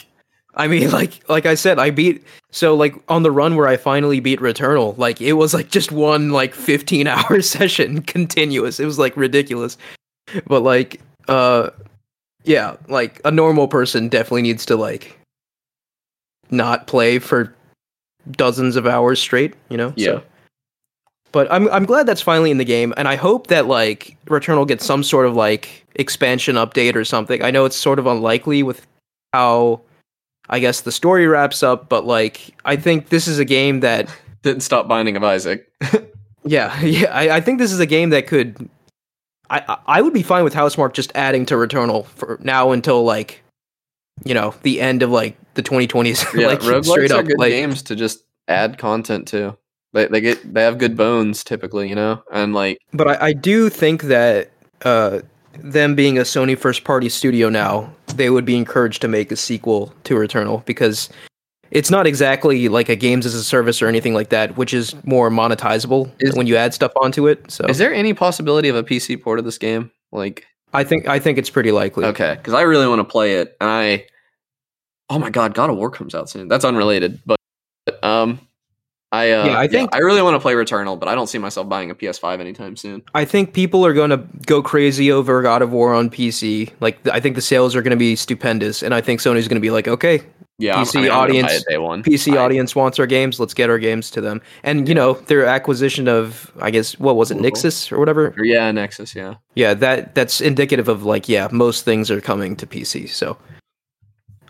I 0.56 0.68
mean, 0.68 0.92
like 0.92 1.28
like 1.30 1.46
I 1.46 1.56
said, 1.56 1.80
I 1.80 1.90
beat 1.90 2.24
so 2.52 2.76
like 2.76 2.96
on 3.10 3.24
the 3.24 3.32
run 3.32 3.56
where 3.56 3.68
I 3.68 3.78
finally 3.78 4.20
beat 4.20 4.40
Returnal, 4.40 4.98
like 4.98 5.22
it 5.22 5.34
was 5.34 5.54
like 5.54 5.70
just 5.70 5.92
one 5.92 6.32
like 6.32 6.54
15 6.54 7.08
hour 7.08 7.42
session 7.42 8.02
continuous. 8.02 8.80
It 8.80 8.86
was 8.86 9.00
like 9.00 9.16
ridiculous. 9.18 9.78
But 10.48 10.62
like 10.62 11.02
uh 11.28 11.70
yeah, 12.44 12.76
like 12.88 13.22
a 13.24 13.32
normal 13.32 13.68
person 13.68 14.10
definitely 14.10 14.42
needs 14.42 14.66
to 14.66 14.76
like 14.76 15.18
not 16.52 16.88
play 16.88 17.20
for 17.20 17.54
dozens 18.32 18.76
of 18.76 18.86
hours 18.86 19.20
straight, 19.20 19.54
you 19.70 19.78
know? 19.78 19.94
Yeah. 19.96 20.20
But 21.32 21.52
I'm 21.52 21.68
I'm 21.70 21.86
glad 21.86 22.06
that's 22.06 22.22
finally 22.22 22.52
in 22.52 22.60
the 22.60 22.66
game, 22.66 22.94
and 22.96 23.08
I 23.08 23.16
hope 23.16 23.48
that 23.48 23.66
like 23.66 24.16
Returnal 24.28 24.68
gets 24.68 24.86
some 24.86 25.02
sort 25.02 25.26
of 25.26 25.36
like 25.36 25.84
expansion 25.96 26.56
update 26.58 26.96
or 26.96 27.04
something. 27.04 27.42
I 27.42 27.50
know 27.50 27.66
it's 27.66 27.76
sort 27.76 27.98
of 27.98 28.06
unlikely 28.06 28.62
with 28.62 28.86
how 29.34 29.82
I 30.50 30.60
guess 30.60 30.82
the 30.82 30.92
story 30.92 31.28
wraps 31.28 31.64
up, 31.64 31.90
but 31.90 32.06
like 32.06 32.56
I 32.66 32.76
think 32.76 33.10
this 33.10 33.28
is 33.28 33.40
a 33.40 33.46
game 33.46 33.80
that 33.82 34.14
Didn't 34.44 34.62
stop 34.62 34.90
Binding 34.90 35.16
of 35.16 35.24
Isaac. 35.24 35.72
yeah 36.46 36.78
yeah 36.82 37.10
I, 37.14 37.38
I 37.38 37.42
think 37.42 37.58
this 37.60 37.72
is 37.72 37.80
a 37.80 37.86
game 37.86 38.10
that 38.10 38.28
could 38.28 38.70
I 39.50 39.78
I- 39.88 40.02
would 40.02 40.14
be 40.14 40.24
fine 40.24 40.44
with 40.44 40.54
Housemarque 40.54 40.94
just 40.94 41.12
adding 41.16 41.46
to 41.46 41.56
Returnal 41.56 42.06
for 42.06 42.38
now 42.42 42.72
until 42.72 43.04
like 43.04 43.42
you 44.26 44.34
know 44.34 44.54
the 44.64 44.82
end 44.82 45.02
of 45.02 45.10
like 45.10 45.38
the 45.54 45.64
2020s 45.64 46.34
Yeah, 46.40 46.48
like 46.48 46.62
straight 46.84 47.12
are 47.12 47.20
up 47.20 47.26
good 47.28 47.40
like 47.40 47.52
games 47.52 47.82
to 47.84 47.96
just 47.96 48.24
add 48.48 48.78
content 48.78 49.28
to. 49.30 49.58
They 49.94 50.08
they 50.08 50.22
get 50.22 50.54
they 50.54 50.64
have 50.64 50.78
good 50.78 50.98
bones 50.98 51.44
typically, 51.44 51.88
you 51.88 51.96
know, 51.96 52.22
and 52.32 52.54
like 52.54 52.80
But 52.92 53.08
I, 53.08 53.28
I 53.28 53.34
do 53.34 53.70
think 53.70 54.04
that 54.04 54.52
uh, 54.84 55.20
them 55.60 55.96
being 55.96 56.18
a 56.18 56.22
Sony 56.22 56.58
first 56.58 56.84
party 56.84 57.10
studio 57.10 57.50
now, 57.50 57.92
they 58.16 58.30
would 58.30 58.46
be 58.46 58.56
encouraged 58.56 59.02
to 59.02 59.08
make 59.08 59.32
a 59.32 59.36
sequel 59.36 59.94
to 60.04 60.16
Returnal 60.16 60.66
because 60.66 61.10
it's 61.72 61.90
not 61.90 62.06
exactly 62.06 62.70
like 62.70 62.90
a 62.90 62.96
games 62.96 63.26
as 63.26 63.34
a 63.34 63.44
service 63.44 63.82
or 63.82 63.88
anything 63.88 64.14
like 64.14 64.30
that, 64.30 64.58
which 64.58 64.74
is 64.74 64.96
more 65.06 65.30
monetizable 65.30 66.12
Is- 66.20 66.36
when 66.36 66.48
you 66.48 66.56
add 66.56 66.74
stuff 66.74 66.92
onto 67.02 67.28
it. 67.28 67.50
So 67.50 67.66
is 67.66 67.78
there 67.78 67.94
any 67.94 68.14
possibility 68.14 68.70
of 68.70 68.76
a 68.76 68.84
PC 68.84 69.22
port 69.22 69.40
of 69.40 69.46
this 69.46 69.58
game? 69.58 69.92
Like 70.12 70.46
I 70.74 70.84
think 70.84 71.08
I 71.08 71.20
think 71.20 71.38
it's 71.38 71.50
pretty 71.50 71.72
likely. 71.72 72.06
Okay, 72.06 72.36
because 72.36 72.54
I 72.54 72.62
really 72.62 72.88
want 72.88 73.00
to 73.00 73.04
play 73.04 73.36
it, 73.36 73.56
and 73.62 73.70
I, 73.70 74.06
oh 75.10 75.20
my 75.20 75.30
god, 75.30 75.54
God 75.54 75.70
of 75.70 75.78
War 75.78 75.92
comes 75.92 76.16
out 76.16 76.30
soon. 76.30 76.48
That's 76.48 76.66
unrelated, 76.66 77.20
but 77.26 77.38
um, 78.04 78.40
I 79.14 79.32
uh, 79.32 79.46
Yeah, 79.46 79.58
I 79.60 79.68
think- 79.68 79.94
I 79.96 80.00
really 80.00 80.22
want 80.24 80.34
to 80.36 80.40
play 80.40 80.54
Returnal, 80.54 81.00
but 81.00 81.08
I 81.08 81.14
don't 81.14 81.28
see 81.28 81.38
myself 81.38 81.70
buying 81.70 81.92
a 81.92 81.96
PS5 81.96 82.40
anytime 82.40 82.76
soon. 82.76 83.04
I 83.14 83.26
think 83.26 83.54
people 83.54 83.86
are 83.86 83.94
going 83.94 84.10
to 84.10 84.18
go 84.48 84.62
crazy 84.64 85.12
over 85.12 85.42
God 85.44 85.62
of 85.62 85.72
War 85.72 85.94
on 85.94 86.10
PC. 86.10 86.72
Like 86.80 87.06
I 87.08 87.20
think 87.20 87.36
the 87.36 87.42
sales 87.42 87.76
are 87.76 87.82
going 87.84 87.92
to 87.92 87.96
be 87.98 88.16
stupendous, 88.16 88.82
and 88.82 88.94
I 88.94 89.02
think 89.02 89.22
Sony's 89.22 89.48
going 89.48 89.62
to 89.62 89.66
be 89.66 89.70
like, 89.70 89.88
okay, 89.88 90.22
Yeah, 90.58 90.76
PC 90.82 90.98
I 90.98 91.02
mean, 91.02 91.12
I'm 91.12 91.28
gonna 91.28 91.42
buy 91.44 91.76
audience-. 91.78 92.08
PC 92.08 92.34
I- 92.34 92.38
audience 92.38 92.76
wants 92.76 92.98
our 93.00 93.06
games. 93.06 93.40
Let's 93.40 93.54
get 93.54 93.70
our 93.70 93.78
games 93.80 94.10
to 94.12 94.22
them. 94.22 94.42
And 94.64 94.88
you 94.90 94.96
know, 94.96 95.14
their 95.14 95.46
acquisition 95.46 96.08
of 96.08 96.52
I 96.60 96.72
guess 96.72 96.98
what 97.00 97.16
was 97.16 97.30
it, 97.32 97.36
Google. 97.36 97.52
Nixxes 97.52 97.92
or 97.92 98.00
whatever. 98.00 98.34
yeah, 98.44 98.72
Nexus, 98.72 99.16
yeah. 99.16 99.36
Yeah, 99.56 99.74
that 99.76 100.16
that's 100.16 100.42
indicative 100.42 100.88
of 100.88 101.04
like 101.06 101.30
yeah, 101.30 101.48
most 101.52 101.86
things 101.86 102.10
are 102.10 102.20
coming 102.22 102.56
to 102.56 102.66
PC. 102.68 103.10
So, 103.10 103.38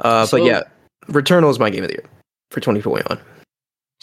uh, 0.02 0.26
So- 0.26 0.38
but 0.38 0.46
yeah, 0.46 0.62
Returnal 1.08 1.50
is 1.52 1.60
my 1.60 1.70
game 1.70 1.84
of 1.84 1.90
the 1.90 1.96
year 1.96 2.06
for 2.52 2.60
2021. 2.62 3.20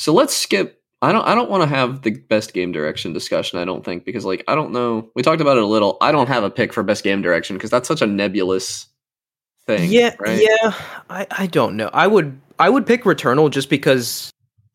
So 0.00 0.14
let's 0.14 0.34
skip. 0.34 0.80
I 1.02 1.12
don't. 1.12 1.26
I 1.26 1.34
don't 1.34 1.50
want 1.50 1.62
to 1.62 1.68
have 1.68 2.00
the 2.00 2.12
best 2.12 2.54
game 2.54 2.72
direction 2.72 3.12
discussion. 3.12 3.58
I 3.58 3.66
don't 3.66 3.84
think 3.84 4.06
because 4.06 4.24
like 4.24 4.42
I 4.48 4.54
don't 4.54 4.72
know. 4.72 5.10
We 5.14 5.22
talked 5.22 5.42
about 5.42 5.58
it 5.58 5.62
a 5.62 5.66
little. 5.66 5.98
I 6.00 6.10
don't 6.10 6.26
have 6.26 6.42
a 6.42 6.48
pick 6.48 6.72
for 6.72 6.82
best 6.82 7.04
game 7.04 7.20
direction 7.20 7.56
because 7.56 7.68
that's 7.68 7.86
such 7.86 8.00
a 8.00 8.06
nebulous 8.06 8.86
thing. 9.66 9.92
Yeah, 9.92 10.14
right? 10.18 10.40
yeah. 10.40 10.72
I 11.10 11.26
I 11.30 11.46
don't 11.48 11.76
know. 11.76 11.90
I 11.92 12.06
would 12.06 12.40
I 12.58 12.70
would 12.70 12.86
pick 12.86 13.04
Returnal 13.04 13.50
just 13.50 13.68
because 13.68 14.30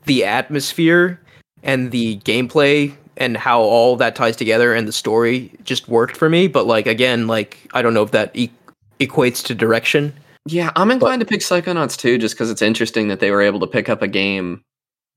the 0.05 0.23
atmosphere 0.23 1.19
and 1.63 1.89
the 1.89 2.17
gameplay 2.19 2.93
and 3.17 3.35
how 3.35 3.61
all 3.61 3.95
that 3.95 4.15
ties 4.15 4.35
together 4.35 4.75
and 4.75 4.87
the 4.87 4.93
story 4.93 5.51
just 5.63 5.87
worked 5.87 6.17
for 6.17 6.29
me. 6.29 6.47
But 6.47 6.67
like 6.67 6.85
again, 6.85 7.25
like 7.25 7.67
I 7.73 7.81
don't 7.81 7.95
know 7.95 8.03
if 8.03 8.11
that 8.11 8.29
e- 8.35 8.51
equates 8.99 9.43
to 9.45 9.55
direction. 9.55 10.13
Yeah, 10.45 10.71
I'm 10.75 10.91
inclined 10.91 11.21
to 11.21 11.25
pick 11.25 11.39
Psychonauts 11.39 11.97
2, 11.97 12.19
just 12.19 12.35
because 12.35 12.51
it's 12.51 12.61
interesting 12.61 13.07
that 13.07 13.19
they 13.19 13.31
were 13.31 13.41
able 13.41 13.59
to 13.61 13.65
pick 13.65 13.89
up 13.89 14.03
a 14.03 14.07
game 14.07 14.63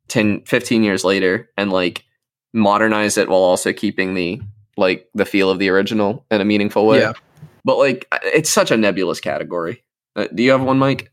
10, 0.09 0.42
15 0.42 0.83
years 0.83 1.05
later 1.05 1.51
and 1.57 1.71
like 1.71 2.05
modernize 2.53 3.16
it 3.18 3.29
while 3.29 3.40
also 3.40 3.73
keeping 3.73 4.14
the 4.14 4.40
like 4.77 5.09
the 5.14 5.25
feel 5.25 5.51
of 5.51 5.59
the 5.59 5.68
original 5.68 6.25
in 6.31 6.40
a 6.40 6.44
meaningful 6.44 6.87
way. 6.87 7.01
Yeah. 7.01 7.12
But 7.64 7.79
like, 7.79 8.07
it's 8.23 8.49
such 8.49 8.71
a 8.71 8.77
nebulous 8.77 9.21
category. 9.21 9.83
Uh, 10.16 10.29
do 10.35 10.42
you 10.42 10.51
have 10.53 10.62
one, 10.62 10.79
Mike? 10.79 11.12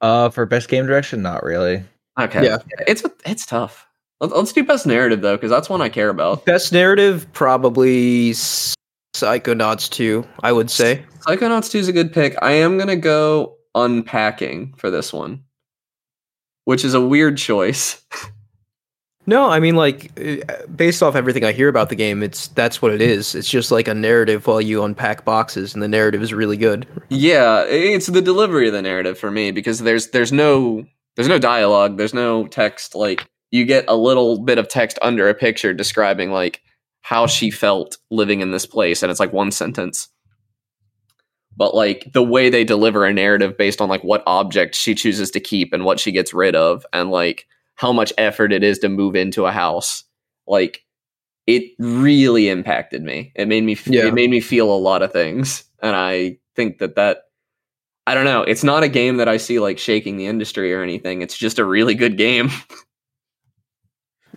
Uh, 0.00 0.30
for 0.30 0.46
best 0.46 0.68
game 0.68 0.86
direction, 0.86 1.22
not 1.22 1.42
really. 1.42 1.82
Okay. 2.18 2.44
Yeah. 2.44 2.58
It's 2.86 3.02
it's 3.24 3.46
tough. 3.46 3.86
Let's, 4.20 4.34
let's 4.34 4.52
do 4.52 4.62
best 4.62 4.86
narrative 4.86 5.22
though, 5.22 5.36
because 5.36 5.50
that's 5.50 5.68
one 5.70 5.82
I 5.82 5.88
care 5.88 6.08
about. 6.08 6.44
Best 6.44 6.72
narrative, 6.72 7.26
probably 7.32 8.30
S- 8.30 8.74
Psychonauts 9.14 9.90
2, 9.90 10.26
I 10.42 10.52
would 10.52 10.70
say. 10.70 11.04
Psychonauts 11.26 11.70
2 11.70 11.78
is 11.78 11.88
a 11.88 11.92
good 11.92 12.12
pick. 12.12 12.36
I 12.42 12.52
am 12.52 12.78
gonna 12.78 12.96
go 12.96 13.56
unpacking 13.74 14.74
for 14.76 14.90
this 14.90 15.12
one, 15.12 15.44
which 16.70 16.84
is 16.84 16.94
a 16.94 17.00
weird 17.00 17.36
choice. 17.36 18.00
No, 19.26 19.50
I 19.50 19.58
mean 19.58 19.74
like 19.74 20.12
uh, 20.16 20.66
based 20.74 21.02
off 21.02 21.16
everything 21.16 21.44
I 21.44 21.50
hear 21.50 21.68
about 21.68 21.88
the 21.88 21.96
game, 21.96 22.22
it's 22.22 22.46
that's 22.46 22.80
what 22.80 22.92
it 22.92 23.02
is. 23.02 23.34
It's 23.34 23.50
just 23.50 23.72
like 23.72 23.88
a 23.88 23.94
narrative 23.94 24.46
while 24.46 24.60
you 24.60 24.84
unpack 24.84 25.24
boxes, 25.24 25.74
and 25.74 25.82
the 25.82 25.88
narrative 25.88 26.22
is 26.22 26.32
really 26.32 26.56
good. 26.56 26.86
Yeah, 27.08 27.64
it's 27.64 28.06
the 28.06 28.22
delivery 28.22 28.68
of 28.68 28.72
the 28.72 28.82
narrative 28.82 29.18
for 29.18 29.32
me 29.32 29.50
because 29.50 29.80
there's 29.80 30.10
there's 30.10 30.32
no 30.32 30.84
there's 31.16 31.28
no 31.28 31.40
dialogue, 31.40 31.96
there's 31.96 32.14
no 32.14 32.46
text. 32.46 32.94
Like 32.94 33.28
you 33.50 33.64
get 33.64 33.84
a 33.88 33.96
little 33.96 34.38
bit 34.38 34.58
of 34.58 34.68
text 34.68 34.96
under 35.02 35.28
a 35.28 35.34
picture 35.34 35.74
describing 35.74 36.30
like 36.30 36.62
how 37.02 37.26
she 37.26 37.50
felt 37.50 37.98
living 38.12 38.42
in 38.42 38.52
this 38.52 38.64
place, 38.64 39.02
and 39.02 39.10
it's 39.10 39.20
like 39.20 39.32
one 39.32 39.50
sentence. 39.50 40.08
But 41.56 41.74
like 41.74 42.10
the 42.12 42.22
way 42.22 42.48
they 42.48 42.64
deliver 42.64 43.04
a 43.04 43.12
narrative 43.12 43.56
based 43.58 43.80
on 43.80 43.88
like 43.88 44.02
what 44.04 44.22
object 44.26 44.74
she 44.74 44.94
chooses 44.94 45.30
to 45.32 45.40
keep 45.40 45.72
and 45.72 45.84
what 45.84 46.00
she 46.00 46.12
gets 46.12 46.32
rid 46.32 46.54
of, 46.56 46.84
and 46.92 47.10
like 47.10 47.46
how 47.74 47.92
much 47.92 48.12
effort 48.18 48.52
it 48.52 48.62
is 48.62 48.78
to 48.80 48.88
move 48.88 49.14
into 49.16 49.46
a 49.46 49.52
house, 49.52 50.04
like 50.46 50.84
it 51.46 51.64
really 51.78 52.48
impacted 52.48 53.02
me. 53.02 53.32
It 53.34 53.48
made 53.48 53.64
me 53.64 53.72
f- 53.72 53.86
Yeah. 53.88 54.06
it 54.06 54.14
made 54.14 54.30
me 54.30 54.40
feel 54.40 54.72
a 54.72 54.78
lot 54.78 55.02
of 55.02 55.12
things, 55.12 55.64
and 55.82 55.96
I 55.96 56.38
think 56.56 56.78
that 56.78 56.96
that 56.96 57.22
I 58.06 58.14
don't 58.14 58.24
know. 58.24 58.42
It's 58.42 58.64
not 58.64 58.82
a 58.82 58.88
game 58.88 59.18
that 59.18 59.28
I 59.28 59.36
see 59.36 59.58
like 59.58 59.78
shaking 59.78 60.16
the 60.16 60.26
industry 60.26 60.72
or 60.72 60.82
anything. 60.82 61.22
It's 61.22 61.36
just 61.36 61.58
a 61.58 61.64
really 61.64 61.94
good 61.94 62.16
game. 62.16 62.50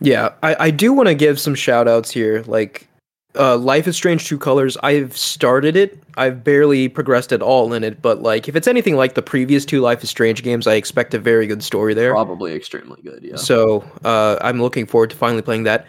Yeah, 0.01 0.33
I, 0.41 0.55
I 0.59 0.71
do 0.71 0.91
want 0.91 1.07
to 1.07 1.15
give 1.15 1.39
some 1.39 1.55
shout 1.55 1.87
outs 1.87 2.11
here. 2.11 2.43
Like, 2.45 2.87
uh, 3.37 3.57
Life 3.57 3.87
is 3.87 3.95
Strange 3.95 4.25
True 4.25 4.37
Colors, 4.37 4.77
I've 4.83 5.15
started 5.17 5.75
it. 5.75 6.01
I've 6.17 6.43
barely 6.43 6.87
progressed 6.87 7.33
at 7.33 7.41
all 7.41 7.73
in 7.73 7.83
it, 7.83 8.01
but 8.01 8.21
like, 8.21 8.47
if 8.47 8.55
it's 8.55 8.67
anything 8.67 8.95
like 8.95 9.15
the 9.15 9.21
previous 9.21 9.65
two 9.65 9.81
Life 9.81 10.03
is 10.03 10.09
Strange 10.09 10.43
games, 10.43 10.67
I 10.67 10.75
expect 10.75 11.13
a 11.13 11.19
very 11.19 11.47
good 11.47 11.63
story 11.63 11.93
there. 11.93 12.11
Probably 12.11 12.53
extremely 12.53 13.01
good. 13.01 13.23
Yeah. 13.23 13.37
So 13.37 13.83
uh, 14.03 14.37
I'm 14.41 14.61
looking 14.61 14.85
forward 14.85 15.09
to 15.09 15.15
finally 15.15 15.41
playing 15.41 15.63
that. 15.63 15.85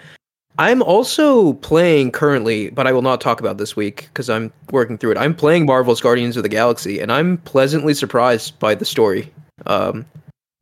I'm 0.59 0.83
also 0.83 1.55
playing 1.55 2.13
currently, 2.13 2.71
but 2.71 2.87
I 2.87 2.93
will 2.93 3.03
not 3.03 3.21
talk 3.21 3.41
about 3.41 3.59
this 3.59 3.75
week 3.75 4.09
because 4.13 4.31
I'm 4.31 4.53
working 4.71 4.97
through 4.97 5.13
it. 5.13 5.19
I'm 5.19 5.35
playing 5.35 5.67
Marvel's 5.67 6.01
Guardians 6.01 6.37
of 6.37 6.45
the 6.45 6.49
Galaxy, 6.49 7.01
and 7.01 7.11
I'm 7.11 7.39
pleasantly 7.39 7.93
surprised 7.93 8.57
by 8.61 8.77
the 8.77 8.85
story. 8.85 9.33
Um, 9.67 10.07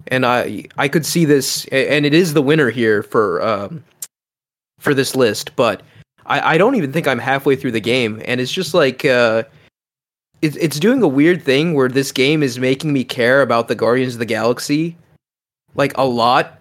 and 0.08 0.24
I 0.24 0.64
I 0.78 0.88
could 0.88 1.04
see 1.04 1.26
this, 1.26 1.66
and 1.66 2.06
it 2.06 2.14
is 2.14 2.32
the 2.32 2.42
winner 2.42 2.70
here 2.70 3.02
for 3.02 3.42
um, 3.42 3.84
for 4.78 4.94
this 4.94 5.14
list. 5.14 5.54
But 5.56 5.82
I, 6.26 6.54
I 6.54 6.58
don't 6.58 6.74
even 6.74 6.92
think 6.92 7.08
I'm 7.08 7.18
halfway 7.18 7.56
through 7.56 7.72
the 7.72 7.80
game, 7.80 8.22
and 8.24 8.40
it's 8.40 8.52
just 8.52 8.74
like 8.74 9.04
uh, 9.04 9.44
it, 10.42 10.56
it's 10.56 10.78
doing 10.78 11.02
a 11.02 11.08
weird 11.08 11.42
thing 11.42 11.74
where 11.74 11.88
this 11.88 12.12
game 12.12 12.42
is 12.42 12.58
making 12.58 12.92
me 12.92 13.04
care 13.04 13.42
about 13.42 13.68
the 13.68 13.74
Guardians 13.74 14.14
of 14.14 14.18
the 14.18 14.26
Galaxy 14.26 14.96
like 15.74 15.96
a 15.96 16.04
lot 16.04 16.58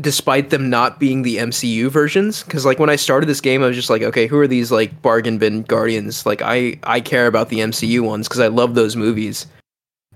despite 0.00 0.50
them 0.50 0.68
not 0.68 1.00
being 1.00 1.22
the 1.22 1.38
MCU 1.38 1.88
versions. 1.90 2.42
Cuz 2.44 2.64
like 2.64 2.78
when 2.78 2.90
I 2.90 2.96
started 2.96 3.28
this 3.28 3.40
game 3.40 3.62
I 3.62 3.66
was 3.66 3.76
just 3.76 3.90
like 3.90 4.02
okay 4.02 4.26
who 4.26 4.38
are 4.38 4.46
these 4.46 4.70
like 4.70 5.00
bargain 5.02 5.38
bin 5.38 5.62
guardians? 5.62 6.26
Like 6.26 6.42
I 6.42 6.78
I 6.82 7.00
care 7.00 7.26
about 7.26 7.48
the 7.48 7.60
MCU 7.60 8.00
ones 8.00 8.28
cuz 8.28 8.40
I 8.40 8.48
love 8.48 8.74
those 8.74 8.94
movies. 8.94 9.46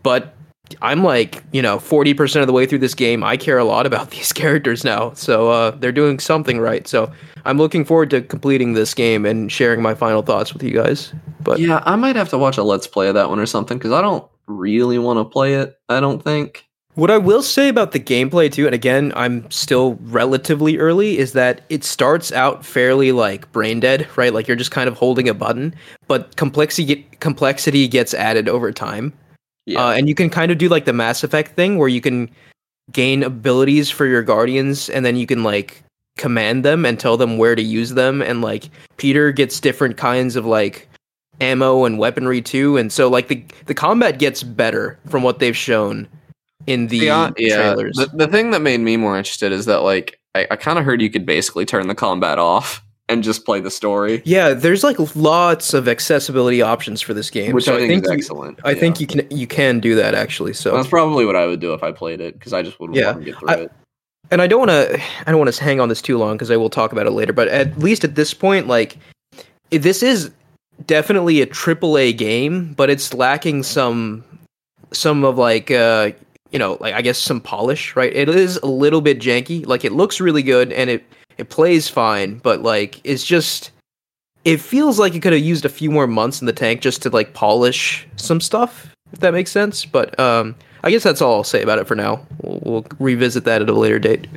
But 0.03 0.35
I'm 0.81 1.03
like, 1.03 1.43
you 1.53 1.61
know, 1.61 1.79
40% 1.79 2.41
of 2.41 2.47
the 2.47 2.53
way 2.53 2.67
through 2.67 2.79
this 2.79 2.95
game. 2.95 3.23
I 3.23 3.37
care 3.37 3.59
a 3.59 3.65
lot 3.65 3.87
about 3.87 4.11
these 4.13 4.33
characters 4.33 4.85
now. 4.85 5.13
So 5.15 5.51
uh, 5.51 5.71
they're 5.73 5.93
doing 5.93 6.19
something 6.19 6.59
right. 6.59 6.87
So 6.89 7.13
I'm 7.45 7.59
looking 7.59 7.85
forward 7.85 8.11
to 8.11 8.23
completing 8.23 8.73
this 8.73 8.95
game 8.95 9.27
and 9.27 9.53
sharing 9.53 9.83
my 9.83 9.95
final 9.95 10.23
thoughts 10.23 10.53
with 10.53 10.63
you 10.63 10.73
guys. 10.73 11.13
But 11.41 11.59
yeah, 11.61 11.83
I 11.85 11.97
might 11.97 12.17
have 12.17 12.31
to 12.31 12.39
watch 12.39 12.57
a 12.57 12.63
let's 12.63 12.87
play 12.87 13.09
of 13.09 13.15
that 13.15 13.29
one 13.29 13.39
or 13.39 13.47
something 13.47 13.79
because 13.79 13.93
I 13.93 14.01
don't 14.01 14.27
really 14.47 14.99
want 14.99 15.19
to 15.19 15.25
play 15.25 15.55
it. 15.55 15.79
I 15.89 16.01
don't 16.01 16.23
think. 16.23 16.67
What 16.95 17.11
I 17.11 17.19
will 17.19 17.43
say 17.43 17.69
about 17.69 17.91
the 17.91 17.99
gameplay 17.99 18.51
too, 18.51 18.67
and 18.67 18.75
again, 18.75 19.13
I'm 19.17 19.51
still 19.51 19.99
relatively 20.03 20.79
early, 20.79 21.19
is 21.19 21.33
that 21.33 21.63
it 21.69 21.83
starts 21.83 22.31
out 22.31 22.65
fairly 22.65 23.11
like 23.11 23.51
brain 23.51 23.81
dead, 23.81 24.07
right? 24.17 24.33
Like 24.33 24.47
you're 24.47 24.57
just 24.57 24.71
kind 24.71 24.87
of 24.89 24.97
holding 24.97 25.29
a 25.29 25.35
button, 25.35 25.75
but 26.07 26.37
complexity 26.37 27.03
complexity 27.19 27.89
gets 27.89 28.15
added 28.15 28.49
over 28.49 28.71
time. 28.71 29.13
Yeah. 29.67 29.87
Uh, 29.87 29.93
and 29.93 30.09
you 30.09 30.15
can 30.15 30.31
kind 30.31 30.53
of 30.53 30.59
do 30.59 30.69
like 30.69 30.85
the 30.85 30.93
Mass 30.93 31.25
Effect 31.25 31.55
thing 31.57 31.79
where 31.79 31.89
you 31.89 32.01
can 32.01 32.31
gain 32.93 33.23
abilities 33.23 33.91
for 33.91 34.07
your 34.07 34.23
guardians 34.23 34.91
and 34.91 35.05
then 35.05 35.17
you 35.17 35.27
can 35.27 35.43
like 35.43 35.83
command 36.17 36.65
them 36.65 36.85
and 36.85 37.01
tell 37.01 37.17
them 37.17 37.39
where 37.39 37.55
to 37.55 37.63
use 37.63 37.95
them 37.95 38.23
and 38.23 38.43
like 38.43 38.69
Peter 38.99 39.33
gets 39.33 39.59
different 39.59 39.97
kinds 39.97 40.37
of 40.37 40.45
like 40.45 40.89
ammo 41.41 41.85
and 41.85 41.99
weaponry 41.99 42.41
too 42.41 42.77
and 42.77 42.93
so 42.93 43.09
like 43.09 43.27
the 43.27 43.45
the 43.67 43.75
combat 43.75 44.19
gets 44.19 44.43
better 44.45 44.99
from 45.09 45.25
what 45.25 45.41
they've 45.41 45.57
shown 45.57 46.07
in 46.67 46.87
the 46.89 46.99
yeah, 46.99 47.31
yeah. 47.37 47.57
trailers. 47.57 47.97
The, 47.97 48.11
the 48.15 48.29
thing 48.29 48.51
that 48.53 48.61
made 48.61 48.81
me 48.81 48.97
more 48.97 49.17
interested 49.17 49.51
is 49.51 49.67
that 49.67 49.83
like 49.83 50.21
I, 50.35 50.47
I 50.51 50.57
kind 50.57 50.79
of 50.79 50.85
heard 50.85 51.01
you 51.01 51.11
could 51.11 51.27
basically 51.27 51.65
turn 51.65 51.89
the 51.89 51.95
combat 51.95 52.39
off 52.39 52.84
and 53.09 53.23
just 53.23 53.45
play 53.45 53.61
the 53.61 53.71
story, 53.71 54.23
yeah, 54.25 54.55
there's 54.55 54.83
like 54.83 54.97
lots 55.15 55.75
of 55.75 55.89
accessibility 55.89 56.63
options 56.63 57.01
for 57.01 57.13
this 57.15 57.31
game. 57.31 57.53
which 57.53 57.65
so 57.65 57.77
I 57.77 57.87
think, 57.87 58.05
is 58.05 58.11
you, 58.11 58.15
excellent. 58.17 58.61
I 58.65 58.71
Yeah. 58.71 58.81
think 58.81 59.01
you 59.01 59.07
can 59.07 59.27
you 59.31 59.47
can 59.47 59.81
do 59.81 59.95
that 59.97 60.15
actually. 60.15 60.55
So 60.55 60.75
that's 60.75 60.89
probably 60.89 61.27
what 61.27 61.37
I 61.37 61.47
would 61.47 61.61
do 61.61 61.75
if 61.75 61.83
I 61.83 61.93
played 61.93 62.21
it 62.21 62.35
because 62.39 62.53
I 62.53 62.63
just 62.63 62.81
would 62.81 62.95
Yeah, 62.95 63.13
get 63.15 63.39
through 63.39 63.49
I- 63.49 63.55
it. 63.57 63.73
and 64.31 64.41
I 64.41 64.47
don't 64.47 64.59
want 64.67 64.71
to 64.71 65.01
I 65.27 65.31
don't 65.31 65.39
want 65.39 65.53
to 65.53 65.63
hang 65.63 65.81
on 65.81 65.89
this 65.89 66.01
too 66.01 66.17
long 66.19 66.37
because 66.37 66.51
I 66.51 66.57
will 66.57 66.71
talk 66.71 66.93
about 66.93 67.07
it 67.07 67.11
later. 67.11 67.33
But 67.33 67.49
at 67.49 67.79
least 67.79 68.05
at 68.05 68.15
this 68.15 68.33
point, 68.33 68.69
like 68.69 68.97
this 69.71 70.03
is 70.03 70.31
definitely 70.87 71.41
a 71.43 71.47
triple 71.47 71.99
A 71.99 72.13
game, 72.13 72.73
but 72.75 72.89
it's 72.91 73.13
lacking 73.15 73.63
some 73.65 74.25
some 74.93 75.25
of 75.25 75.37
like 75.37 75.71
uh 75.71 76.11
you 76.53 76.59
know 76.59 76.79
like 76.81 76.95
I 76.95 77.03
guess 77.03 77.19
some 77.19 77.41
polish, 77.41 77.95
right? 77.97 78.15
It 78.15 78.29
is 78.31 78.57
a 78.59 78.67
little 78.67 79.01
bit 79.03 79.19
janky. 79.19 79.67
Like 79.67 79.85
it 79.85 79.93
looks 79.93 80.21
really 80.21 80.43
good 80.43 80.73
and 80.73 80.89
it 80.89 81.05
it 81.39 81.49
plays 81.49 81.89
fine, 81.89 82.39
but 82.39 82.63
like 82.63 83.01
it's 83.05 83.25
just 83.25 83.71
it 84.45 84.61
feels 84.61 84.99
like 84.99 85.15
it 85.15 85.21
could 85.21 85.33
have 85.33 85.43
used 85.43 85.65
a 85.65 85.71
few 85.71 85.91
more 85.91 86.07
months 86.07 86.41
in 86.41 86.47
the 86.47 86.53
tank 86.53 86.81
just 86.81 87.03
to 87.03 87.11
like 87.11 87.35
polish 87.35 88.07
some 88.17 88.41
stuff, 88.41 88.95
if 89.13 89.21
that 89.21 89.33
makes 89.33 89.51
sense. 89.51 89.85
But 89.85 90.19
um 90.19 90.55
I 90.85 90.91
guess 90.91 91.03
that's 91.03 91.23
all 91.23 91.37
I'll 91.37 91.45
say 91.45 91.63
about 91.63 91.79
it 91.79 91.87
for 91.89 91.95
now. 91.95 92.27
We'll, 92.43 92.61
we'll 92.63 92.87
revisit 92.99 93.45
that 93.45 93.63
at 93.63 93.71
a 93.71 93.73
later 93.73 93.99
date. 93.99 94.29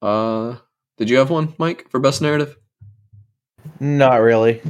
Uh, 0.00 0.56
did 0.96 1.10
you 1.10 1.16
have 1.16 1.28
one, 1.28 1.54
Mike, 1.58 1.88
for 1.90 1.98
best 1.98 2.22
narrative? 2.22 2.56
Not 3.80 4.16
really. 4.16 4.62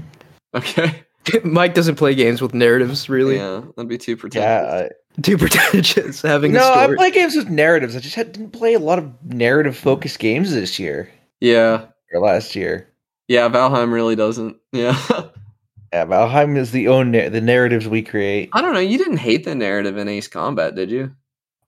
Okay. 0.55 1.03
Mike 1.45 1.75
doesn't 1.75 1.97
play 1.97 2.15
games 2.15 2.41
with 2.41 2.55
narratives, 2.55 3.11
really. 3.11 3.37
Yeah, 3.37 3.61
that'd 3.77 3.89
be 3.89 3.99
too 3.99 4.17
pretentious. 4.17 4.43
Yeah. 4.43 4.89
Too 5.23 5.39
pretentious 5.39 6.23
having 6.23 6.53
no, 6.53 6.61
a 6.61 6.73
I 6.77 6.83
story. 6.85 6.97
play 6.97 7.11
games 7.13 7.37
with 7.37 7.49
narratives. 7.49 7.95
I 7.97 8.01
just 8.01 8.15
had, 8.17 8.33
didn't 8.33 8.51
play 8.51 8.75
a 8.75 8.79
lot 8.79 8.99
of 8.99 9.13
narrative 9.25 9.77
focused 9.77 10.19
games 10.19 10.53
this 10.53 10.79
year 10.79 11.11
yeah, 11.41 11.87
or 12.13 12.21
last 12.21 12.57
year. 12.57 12.89
yeah. 13.29 13.49
Valheim 13.49 13.93
really 13.93 14.17
doesn't. 14.17 14.57
Yeah. 14.73 14.99
Yeah, 15.93 16.07
Valheim 16.07 16.57
is 16.57 16.73
the 16.73 16.89
own 16.89 17.13
na- 17.13 17.29
the 17.29 17.41
narratives 17.41 17.87
we 17.87 18.03
create. 18.03 18.51
I 18.53 18.61
don't 18.63 18.75
know. 18.75 18.81
You 18.81 18.99
didn't 18.99 19.19
hate 19.19 19.45
the 19.45 19.55
narrative 19.55 19.97
in 19.97 20.09
Ace 20.09 20.27
Combat, 20.27 20.75
did 20.75 20.91
you? 20.91 21.15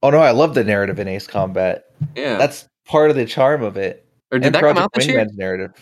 Oh 0.02 0.11
no, 0.11 0.18
I 0.18 0.32
love 0.32 0.54
the 0.54 0.64
narrative 0.64 0.98
in 0.98 1.06
Ace 1.06 1.28
Combat. 1.28 1.85
Yeah. 2.16 2.37
That's 2.37 2.68
part 2.87 3.11
of 3.11 3.14
the 3.14 3.24
charm 3.24 3.62
of 3.62 3.76
it. 3.76 4.04
or 4.32 4.40
did 4.40 4.46
and 4.46 4.54
that 4.56 4.59
Project 4.59 4.76
come 4.78 4.82
out 4.82 4.92
this 4.94 5.06
year? 5.06 5.20
Wingman's 5.24 5.37
narrative. 5.37 5.72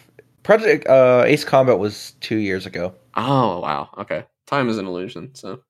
Project 0.43 0.87
uh, 0.87 1.23
Ace 1.25 1.43
Combat 1.43 1.79
was 1.79 2.17
two 2.21 2.37
years 2.37 2.67
ago. 2.67 2.95
Oh 3.17 3.61
wow. 3.61 3.89
Okay. 3.97 4.27
Time 4.47 4.69
is 4.69 4.77
an 4.77 4.85
illusion. 4.85 5.35
So. 5.35 5.63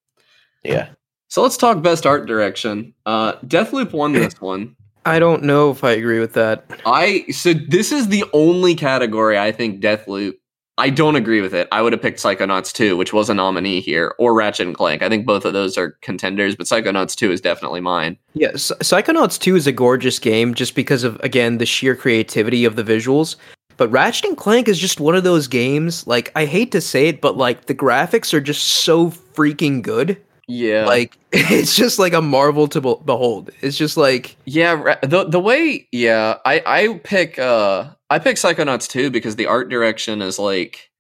Yeah. 0.65 0.89
So 1.29 1.43
let's 1.43 1.57
talk 1.57 1.83
best 1.83 2.07
art 2.07 2.27
direction. 2.27 2.95
Uh, 3.07 3.35
Deathloop 3.47 3.93
won 3.93 4.13
this 4.13 4.41
one. 4.41 4.77
I 5.07 5.19
don't 5.19 5.43
know 5.43 5.71
if 5.71 5.85
I 5.85 5.91
agree 5.93 6.21
with 6.21 6.33
that. 6.35 6.65
I 6.87 7.27
so 7.31 7.53
this 7.53 7.93
is 7.93 8.09
the 8.09 8.25
only 8.33 8.75
category 8.75 9.39
I 9.39 9.53
think 9.53 9.83
Deathloop. 9.83 10.35
I 10.77 10.91
don't 10.91 11.15
agree 11.15 11.41
with 11.41 11.55
it. 11.55 11.69
I 11.71 11.83
would 11.83 11.93
have 11.93 12.03
picked 12.03 12.19
Psychonauts 12.19 12.73
2, 12.73 12.97
which 12.97 13.13
was 13.13 13.31
a 13.31 13.35
nominee 13.35 13.81
here, 13.81 14.13
or 14.19 14.35
Ratchet 14.35 14.67
and 14.67 14.77
Clank. 14.77 15.03
I 15.03 15.09
think 15.09 15.25
both 15.25 15.45
of 15.45 15.53
those 15.53 15.79
are 15.79 15.93
contenders, 16.03 16.57
but 16.57 16.67
Psychonauts 16.67 17.15
2 17.15 17.31
is 17.31 17.41
definitely 17.41 17.81
mine. 17.81 18.19
Yeah, 18.33 18.57
Psy- 18.57 18.75
Psychonauts 18.77 19.39
2 19.39 19.55
is 19.55 19.69
a 19.69 19.73
gorgeous 19.73 20.19
game 20.19 20.53
just 20.53 20.75
because 20.75 21.05
of, 21.05 21.15
again, 21.21 21.59
the 21.59 21.67
sheer 21.67 21.95
creativity 21.95 22.65
of 22.65 22.75
the 22.75 22.83
visuals. 22.83 23.37
But 23.77 23.89
Ratchet 23.93 24.25
and 24.25 24.37
Clank 24.37 24.67
is 24.67 24.81
just 24.81 24.99
one 24.99 25.15
of 25.15 25.23
those 25.23 25.47
games, 25.47 26.09
like, 26.09 26.33
I 26.35 26.45
hate 26.45 26.73
to 26.73 26.81
say 26.81 27.07
it, 27.07 27.21
but, 27.21 27.37
like, 27.37 27.67
the 27.67 27.75
graphics 27.77 28.35
are 28.35 28.41
just 28.41 28.65
so 28.65 29.11
freaking 29.11 29.81
good. 29.81 30.21
Yeah, 30.47 30.85
Like, 30.87 31.17
it's 31.33 31.75
just 31.75 31.99
like 31.99 32.13
a 32.13 32.23
marvel 32.23 32.69
to 32.69 32.81
be- 32.81 32.97
behold. 33.05 33.51
It's 33.61 33.77
just 33.77 33.97
like, 33.97 34.37
yeah. 34.45 34.97
The 35.03 35.25
the 35.25 35.41
way, 35.41 35.89
yeah, 35.93 36.37
I 36.45 36.63
I 36.67 37.01
pick 37.03 37.39
uh 37.39 37.91
I 38.11 38.19
pick 38.19 38.37
Psychonauts 38.37 38.89
2 38.89 39.11
because 39.11 39.37
the 39.37 39.47
art 39.47 39.69
direction 39.69 40.23
is 40.23 40.39
like 40.39 40.91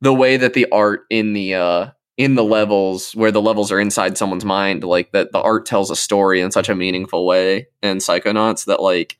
the 0.00 0.14
way 0.14 0.36
that 0.36 0.54
the 0.54 0.66
art 0.72 1.02
in 1.10 1.32
the 1.32 1.54
uh 1.54 1.90
in 2.16 2.34
the 2.34 2.44
levels 2.44 3.12
where 3.12 3.30
the 3.30 3.42
levels 3.42 3.70
are 3.70 3.78
inside 3.78 4.18
someone's 4.18 4.44
mind, 4.44 4.82
like 4.84 5.12
that 5.12 5.32
the 5.32 5.40
art 5.40 5.66
tells 5.66 5.90
a 5.90 5.96
story 5.96 6.40
in 6.40 6.50
such 6.50 6.68
a 6.68 6.74
meaningful 6.74 7.26
way 7.26 7.68
in 7.82 7.98
Psychonauts 7.98 8.64
that 8.66 8.82
like 8.82 9.18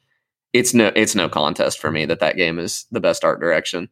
it's 0.52 0.74
no 0.74 0.90
it's 0.96 1.14
no 1.14 1.28
contest 1.28 1.78
for 1.78 1.90
me 1.90 2.06
that 2.06 2.20
that 2.20 2.36
game 2.36 2.58
is 2.58 2.86
the 2.90 3.00
best 3.00 3.24
art 3.24 3.38
direction. 3.38 3.88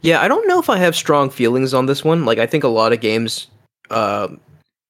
Yeah, 0.00 0.20
I 0.20 0.28
don't 0.28 0.46
know 0.46 0.60
if 0.60 0.70
I 0.70 0.78
have 0.78 0.94
strong 0.94 1.28
feelings 1.28 1.74
on 1.74 1.86
this 1.86 2.04
one. 2.04 2.24
Like, 2.24 2.38
I 2.38 2.46
think 2.46 2.62
a 2.62 2.68
lot 2.68 2.92
of 2.92 3.00
games 3.00 3.48
uh, 3.90 4.28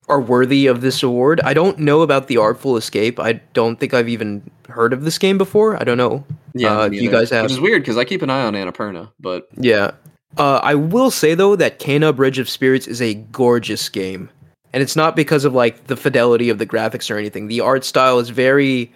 are 0.08 0.20
worthy 0.20 0.66
of 0.66 0.80
this 0.80 1.02
award. 1.02 1.40
I 1.42 1.54
don't 1.54 1.78
know 1.78 2.02
about 2.02 2.26
the 2.28 2.36
Artful 2.38 2.76
Escape. 2.76 3.20
I 3.20 3.34
don't 3.52 3.78
think 3.78 3.92
I've 3.94 4.08
even 4.08 4.48
heard 4.68 4.92
of 4.92 5.04
this 5.04 5.18
game 5.18 5.38
before. 5.38 5.78
I 5.80 5.84
don't 5.84 5.98
know. 5.98 6.24
Uh, 6.64 6.88
me 6.88 6.98
you 7.00 7.10
guys 7.10 7.30
have- 7.30 7.44
which 7.44 7.52
is 7.52 7.60
weird 7.60 7.82
because 7.82 7.96
I 7.96 8.04
keep 8.04 8.22
an 8.22 8.30
eye 8.30 8.42
on 8.44 8.54
Annapurna, 8.54 9.10
but 9.20 9.48
Yeah. 9.56 9.92
Uh, 10.36 10.60
I 10.62 10.74
will 10.74 11.10
say 11.10 11.34
though 11.34 11.56
that 11.56 11.78
Kena 11.78 12.14
Bridge 12.14 12.38
of 12.38 12.48
Spirits 12.48 12.86
is 12.86 13.00
a 13.00 13.14
gorgeous 13.14 13.88
game, 13.88 14.28
and 14.72 14.82
it's 14.82 14.94
not 14.94 15.16
because 15.16 15.44
of 15.44 15.54
like 15.54 15.86
the 15.86 15.96
fidelity 15.96 16.50
of 16.50 16.58
the 16.58 16.66
graphics 16.66 17.10
or 17.10 17.16
anything. 17.18 17.48
The 17.48 17.60
art 17.60 17.84
style 17.84 18.18
is 18.18 18.28
very. 18.30 18.92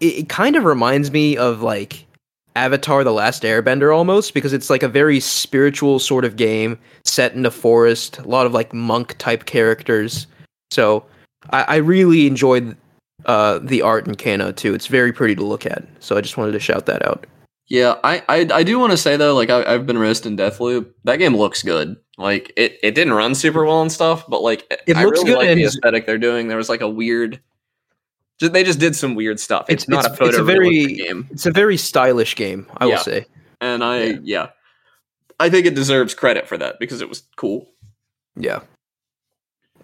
It, 0.00 0.06
it 0.18 0.28
kind 0.28 0.54
of 0.56 0.64
reminds 0.64 1.10
me 1.10 1.36
of 1.36 1.62
like 1.62 2.04
Avatar: 2.56 3.04
The 3.04 3.12
Last 3.12 3.42
Airbender 3.42 3.94
almost 3.94 4.34
because 4.34 4.52
it's 4.52 4.70
like 4.70 4.82
a 4.82 4.88
very 4.88 5.20
spiritual 5.20 5.98
sort 5.98 6.24
of 6.24 6.36
game 6.36 6.78
set 7.04 7.34
in 7.34 7.46
a 7.46 7.50
forest. 7.50 8.18
A 8.18 8.28
lot 8.28 8.46
of 8.46 8.52
like 8.52 8.72
monk 8.72 9.16
type 9.18 9.46
characters. 9.46 10.26
So 10.70 11.04
I, 11.50 11.62
I 11.62 11.76
really 11.76 12.26
enjoyed 12.26 12.76
uh, 13.26 13.60
the 13.62 13.82
art 13.82 14.06
in 14.06 14.14
Kena 14.14 14.54
too. 14.54 14.74
It's 14.74 14.86
very 14.86 15.12
pretty 15.12 15.34
to 15.36 15.44
look 15.44 15.66
at. 15.66 15.86
So 16.00 16.16
I 16.16 16.20
just 16.20 16.36
wanted 16.36 16.52
to 16.52 16.60
shout 16.60 16.86
that 16.86 17.06
out. 17.06 17.26
Yeah, 17.68 17.98
I 18.04 18.22
I, 18.28 18.48
I 18.52 18.62
do 18.62 18.78
want 18.78 18.90
to 18.90 18.96
say 18.96 19.16
though, 19.16 19.34
like 19.34 19.50
I, 19.50 19.64
I've 19.64 19.86
been 19.86 19.98
roasting 19.98 20.36
Deathloop. 20.36 20.90
That 21.04 21.16
game 21.16 21.36
looks 21.36 21.62
good. 21.62 21.96
Like 22.18 22.52
it, 22.56 22.78
it 22.82 22.94
didn't 22.94 23.14
run 23.14 23.34
super 23.34 23.64
well 23.64 23.80
and 23.80 23.90
stuff, 23.90 24.26
but 24.28 24.42
like 24.42 24.66
It 24.86 24.96
I 24.96 25.04
looks 25.04 25.20
really 25.20 25.30
good 25.30 25.38
like 25.38 25.48
and 25.48 25.58
the 25.58 25.64
aesthetic 25.64 26.06
they're 26.06 26.18
doing. 26.18 26.48
There 26.48 26.58
was 26.58 26.68
like 26.68 26.82
a 26.82 26.88
weird, 26.88 27.40
just, 28.38 28.52
they 28.52 28.64
just 28.64 28.78
did 28.80 28.96
some 28.96 29.14
weird 29.14 29.38
stuff. 29.40 29.66
It's, 29.68 29.84
It's- 29.84 29.88
not 29.88 30.04
it's- 30.04 30.14
a 30.14 30.16
photo. 30.16 30.28
it's 30.30 30.38
a 30.38 30.44
very- 30.44 30.86
game, 30.94 31.28
It's 31.30 31.46
a 31.46 31.50
very 31.52 31.76
stylish 31.76 32.34
game, 32.36 32.66
I 32.76 32.86
Yeah. 32.86 32.94
will 32.94 32.98
say. 33.02 33.26
and 33.60 33.82
I 33.84 34.02
Yeah. 34.04 34.18
yeah. 34.22 34.46
I 35.40 35.50
think 35.50 35.66
it 35.66 35.74
deserves 35.74 36.14
credit 36.14 36.46
for 36.48 36.56
that 36.58 36.78
because 36.78 37.00
it 37.00 37.08
was 37.08 37.22
cool. 37.36 37.68
Yeah. 38.36 38.60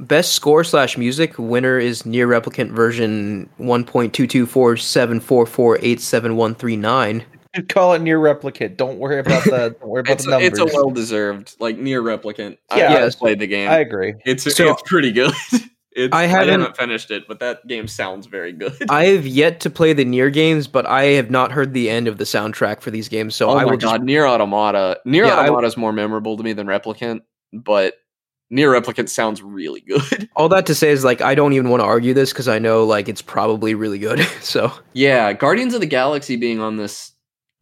Best 0.01 0.33
score 0.35 0.63
slash 0.63 0.97
music 0.97 1.35
winner 1.39 1.79
is 1.79 2.05
NieR 2.05 2.29
Replicant 2.29 2.71
version 2.71 3.49
one 3.57 3.83
point 3.85 4.15
two 4.15 4.29
two 4.29 4.47
four 4.47 4.77
seven 4.77 5.19
four 5.19 5.45
four 5.47 5.79
eight 5.83 6.01
seven 6.01 6.37
one 6.37 6.55
three 6.55 6.77
nine. 6.77 7.25
Call 7.69 7.95
it 7.95 8.03
near 8.03 8.19
replicate. 8.21 8.77
Don't 8.77 8.99
worry 8.99 9.19
about 9.19 9.43
the 9.43 9.75
don't 9.81 9.89
worry 9.91 10.01
about 10.03 10.13
It's 10.13 10.25
the 10.25 10.31
a, 10.37 10.41
numbers. 10.41 10.61
it's 10.61 10.61
a 10.61 10.77
well 10.77 10.91
deserved 10.91 11.57
like 11.59 11.77
NieR 11.79 12.03
replicant. 12.03 12.59
I, 12.71 12.79
Yeah. 12.79 12.89
I 12.91 12.93
Yes. 13.01 13.17
played 13.17 13.41
the 13.41 13.49
game. 13.49 13.69
I 13.69 13.79
agree. 13.79 14.15
it's 14.25 14.45
So- 14.55 14.71
it's 14.71 14.83
pretty 14.87 15.11
good. 15.11 15.33
It's, 15.93 16.15
I 16.15 16.23
I 16.23 16.27
haven't- 16.27 16.61
haven't 16.61 16.77
finished 16.77 17.11
it, 17.11 17.27
but 17.27 17.41
that 17.41 17.67
game 17.67 17.89
sounds 17.89 18.27
very 18.27 18.53
good. 18.53 18.77
I 18.91 19.07
have 19.07 19.27
yet 19.27 19.61
to 19.61 19.71
play 19.71 19.93
the 19.95 20.05
NieR 20.05 20.33
games, 20.33 20.67
but 20.69 20.87
I 20.87 21.05
have 21.05 21.31
not 21.31 21.51
heard 21.51 21.73
the 21.73 21.89
end 21.91 22.07
of 22.09 22.19
the 22.19 22.25
soundtrack 22.25 22.81
for 22.83 22.91
these 22.91 23.09
games, 23.09 23.35
so 23.35 23.49
oh 23.49 23.53
I 23.57 23.65
my 23.65 23.71
will 23.71 23.79
god, 23.79 23.97
just 23.99 24.03
NieR 24.03 24.29
Automata. 24.29 25.01
NieR 25.07 25.27
Yeah, 25.27 25.41
Automata 25.41 25.67
is 25.67 25.77
more 25.77 25.93
memorable 25.93 26.37
to 26.37 26.43
me 26.43 26.53
than 26.53 26.67
Replicant, 26.67 27.21
but 27.53 27.95
NieR 28.53 28.79
Replicant 28.81 29.09
sounds 29.09 29.43
really 29.43 29.81
good. 29.81 30.29
all 30.37 30.49
that 30.51 30.67
to 30.67 30.75
say 30.75 30.91
is 30.91 31.05
like 31.05 31.21
I 31.23 31.35
don't 31.35 31.53
even 31.55 31.69
want 31.71 31.81
to 31.81 31.87
argue 31.87 32.15
this 32.15 32.33
because 32.33 32.49
I 32.49 32.59
know 32.59 32.85
like 32.85 33.09
it's 33.09 33.23
probably 33.23 33.75
really 33.75 33.99
good. 33.99 34.21
so 34.43 34.71
yeah, 34.93 35.33
Guardians 35.33 35.75
of 35.75 35.81
the 35.81 35.87
Galaxy 35.87 36.37
being 36.37 36.61
on 36.61 36.77
this 36.77 37.13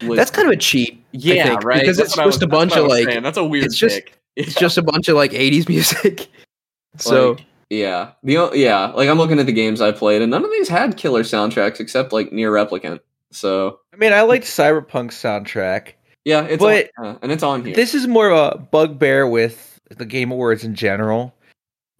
list. 0.01 0.17
that's 0.17 0.31
kind 0.31 0.47
of 0.47 0.53
a 0.53 0.57
cheat. 0.57 1.03
yeah, 1.11 1.45
think, 1.47 1.63
right. 1.63 1.79
because 1.81 1.97
That's 1.97 2.09
it's 2.09 2.17
what 2.17 2.23
I 2.23 2.25
was- 2.27 2.35
just 2.35 2.43
a 2.43 2.47
bunch 2.47 2.75
of, 2.75 2.85
like- 2.87 3.05
saying. 3.07 3.23
that's 3.23 3.37
a 3.37 3.43
weird 3.43 3.65
it's 3.65 3.77
just- 3.77 3.95
pick. 3.95 4.13
It's 4.35 4.53
just 4.53 4.77
a 4.77 4.83
bunch 4.83 5.07
of 5.09 5.15
like 5.15 5.31
'80s 5.31 5.67
music. 5.67 6.27
so 6.97 7.31
Like, 7.31 7.45
Yeah, 7.69 8.11
the 8.23 8.51
yeah, 8.53 8.87
like 8.95 9.09
I'm 9.09 9.17
looking 9.17 9.39
at 9.39 9.45
the 9.45 9.51
games 9.51 9.81
I 9.81 9.91
played, 9.91 10.21
and 10.21 10.31
none 10.31 10.45
of 10.45 10.51
these 10.51 10.69
had 10.69 10.95
killer 10.97 11.23
soundtracks 11.23 11.79
except 11.79 12.13
like 12.13 12.31
NieR 12.31 12.51
Replicant. 12.51 12.99
So 13.31 13.79
I 13.93 13.97
mean, 13.97 14.13
I 14.13 14.21
liked 14.21 14.45
Cyberpunk's 14.45 15.21
soundtrack. 15.21 15.93
yeah, 16.23 16.43
it's 16.43 16.63
But- 16.63 16.91
on, 16.97 17.05
uh, 17.05 17.17
and 17.21 17.31
it's 17.31 17.43
on 17.43 17.65
here. 17.65 17.75
This 17.75 17.93
is 17.93 18.07
more 18.07 18.29
of 18.29 18.53
a 18.53 18.57
bugbear 18.57 19.27
with 19.27 19.79
the 19.89 20.05
Game 20.05 20.31
Awards 20.31 20.63
in 20.63 20.75
general. 20.75 21.33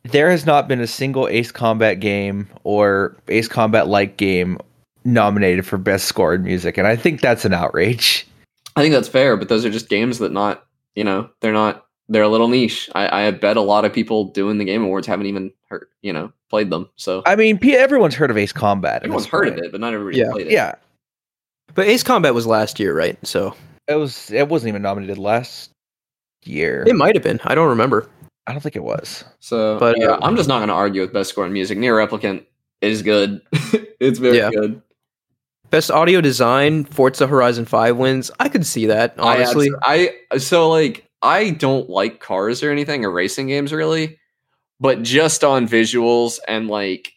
There 0.03 0.29
has 0.31 0.45
not 0.45 0.69
been 0.69 0.79
a 0.79 0.87
single 0.87 1.27
Ace 1.27 1.51
Combat 1.51 1.99
game 1.99 2.47
or 2.63 3.17
Ace 3.27 3.49
Combat 3.49 3.87
like 3.87 4.15
game 4.15 4.57
nominated 5.03 5.65
for 5.65 5.77
best 5.77 6.05
score 6.05 6.33
in 6.33 6.43
music, 6.43 6.77
and 6.77 6.87
I 6.87 6.95
think 6.95 7.19
that's 7.19 7.43
an 7.43 7.53
outrage. 7.53 8.25
I 8.77 8.81
think 8.81 8.93
that's 8.93 9.07
fair, 9.09 9.35
but 9.35 9.49
those 9.49 9.65
are 9.65 9.69
just 9.69 9.89
games 9.89 10.19
that 10.19 10.31
not 10.31 10.63
you 10.95 11.03
know 11.03 11.29
they're 11.41 11.51
not 11.51 11.85
they're 12.09 12.23
a 12.23 12.29
little 12.29 12.47
niche. 12.47 12.89
I, 12.95 13.27
I 13.27 13.31
bet 13.31 13.57
a 13.57 13.61
lot 13.61 13.85
of 13.85 13.93
people 13.93 14.25
doing 14.25 14.57
the 14.57 14.65
Game 14.65 14.83
Awards 14.83 15.07
haven't 15.07 15.25
even 15.27 15.51
heard 15.69 15.87
you 16.01 16.13
know 16.13 16.31
played 16.49 16.69
them. 16.69 16.89
So 16.95 17.23
I 17.25 17.35
mean, 17.35 17.59
everyone's 17.63 18.15
heard 18.15 18.31
of 18.31 18.37
Ace 18.37 18.51
Combat. 18.53 19.03
everyone's 19.03 19.23
this 19.25 19.31
heard 19.31 19.47
of 19.49 19.57
it, 19.57 19.71
but 19.71 19.81
not 19.81 19.93
everybody 19.93 20.17
Yeah. 20.19 20.31
played 20.31 20.47
it. 20.47 20.53
Yeah, 20.53 20.75
But 21.75 21.87
Ace 21.87 22.03
Combat 22.03 22.33
was 22.33 22.47
last 22.47 22.79
year, 22.79 22.95
right? 22.97 23.17
So 23.25 23.55
it 23.87 23.95
was. 23.95 24.31
It 24.31 24.47
wasn't 24.49 24.69
even 24.69 24.81
nominated 24.81 25.17
last 25.17 25.71
year. 26.43 26.83
it 26.87 26.95
might 26.95 27.15
have 27.15 27.23
been. 27.23 27.39
I 27.45 27.55
don't 27.55 27.69
remember. 27.69 28.09
I 28.45 28.53
don't 28.53 28.61
think 28.61 28.77
it 28.77 28.83
was. 28.83 29.25
So, 29.41 29.77
But, 29.77 29.97
yeah, 29.99 30.11
uh, 30.11 30.19
I'm 30.21 30.37
just 30.37 30.47
not 30.47 30.59
going 30.59 30.69
to 30.69 30.73
argue 30.73 31.01
with 31.01 31.11
best 31.11 31.31
score 31.31 31.45
in 31.45 31.51
music. 31.51 31.77
NieR 31.77 32.07
Replicant 32.07 32.45
is 32.79 33.01
good. 33.01 33.41
it's 33.99 34.19
very 34.19 34.37
Yeah. 34.37 34.49
good. 34.51 34.81
Best 35.69 35.91
audio 35.91 36.21
design, 36.21 36.85
Forza 36.85 37.27
Horizon 37.27 37.65
5 37.65 37.97
wins. 37.97 38.31
I 38.39 38.47
could 38.47 38.65
see 38.65 38.85
that, 38.85 39.15
honestly. 39.19 39.69
I, 39.81 40.15
I 40.31 40.37
so 40.37 40.69
like 40.69 41.06
I 41.21 41.49
don't 41.51 41.89
like 41.89 42.19
cars 42.19 42.61
or 42.63 42.71
anything 42.71 43.03
or 43.05 43.11
racing 43.11 43.47
games 43.47 43.73
really, 43.73 44.19
but 44.79 45.01
just 45.03 45.43
on 45.43 45.67
visuals 45.67 46.39
and 46.47 46.67
like 46.67 47.11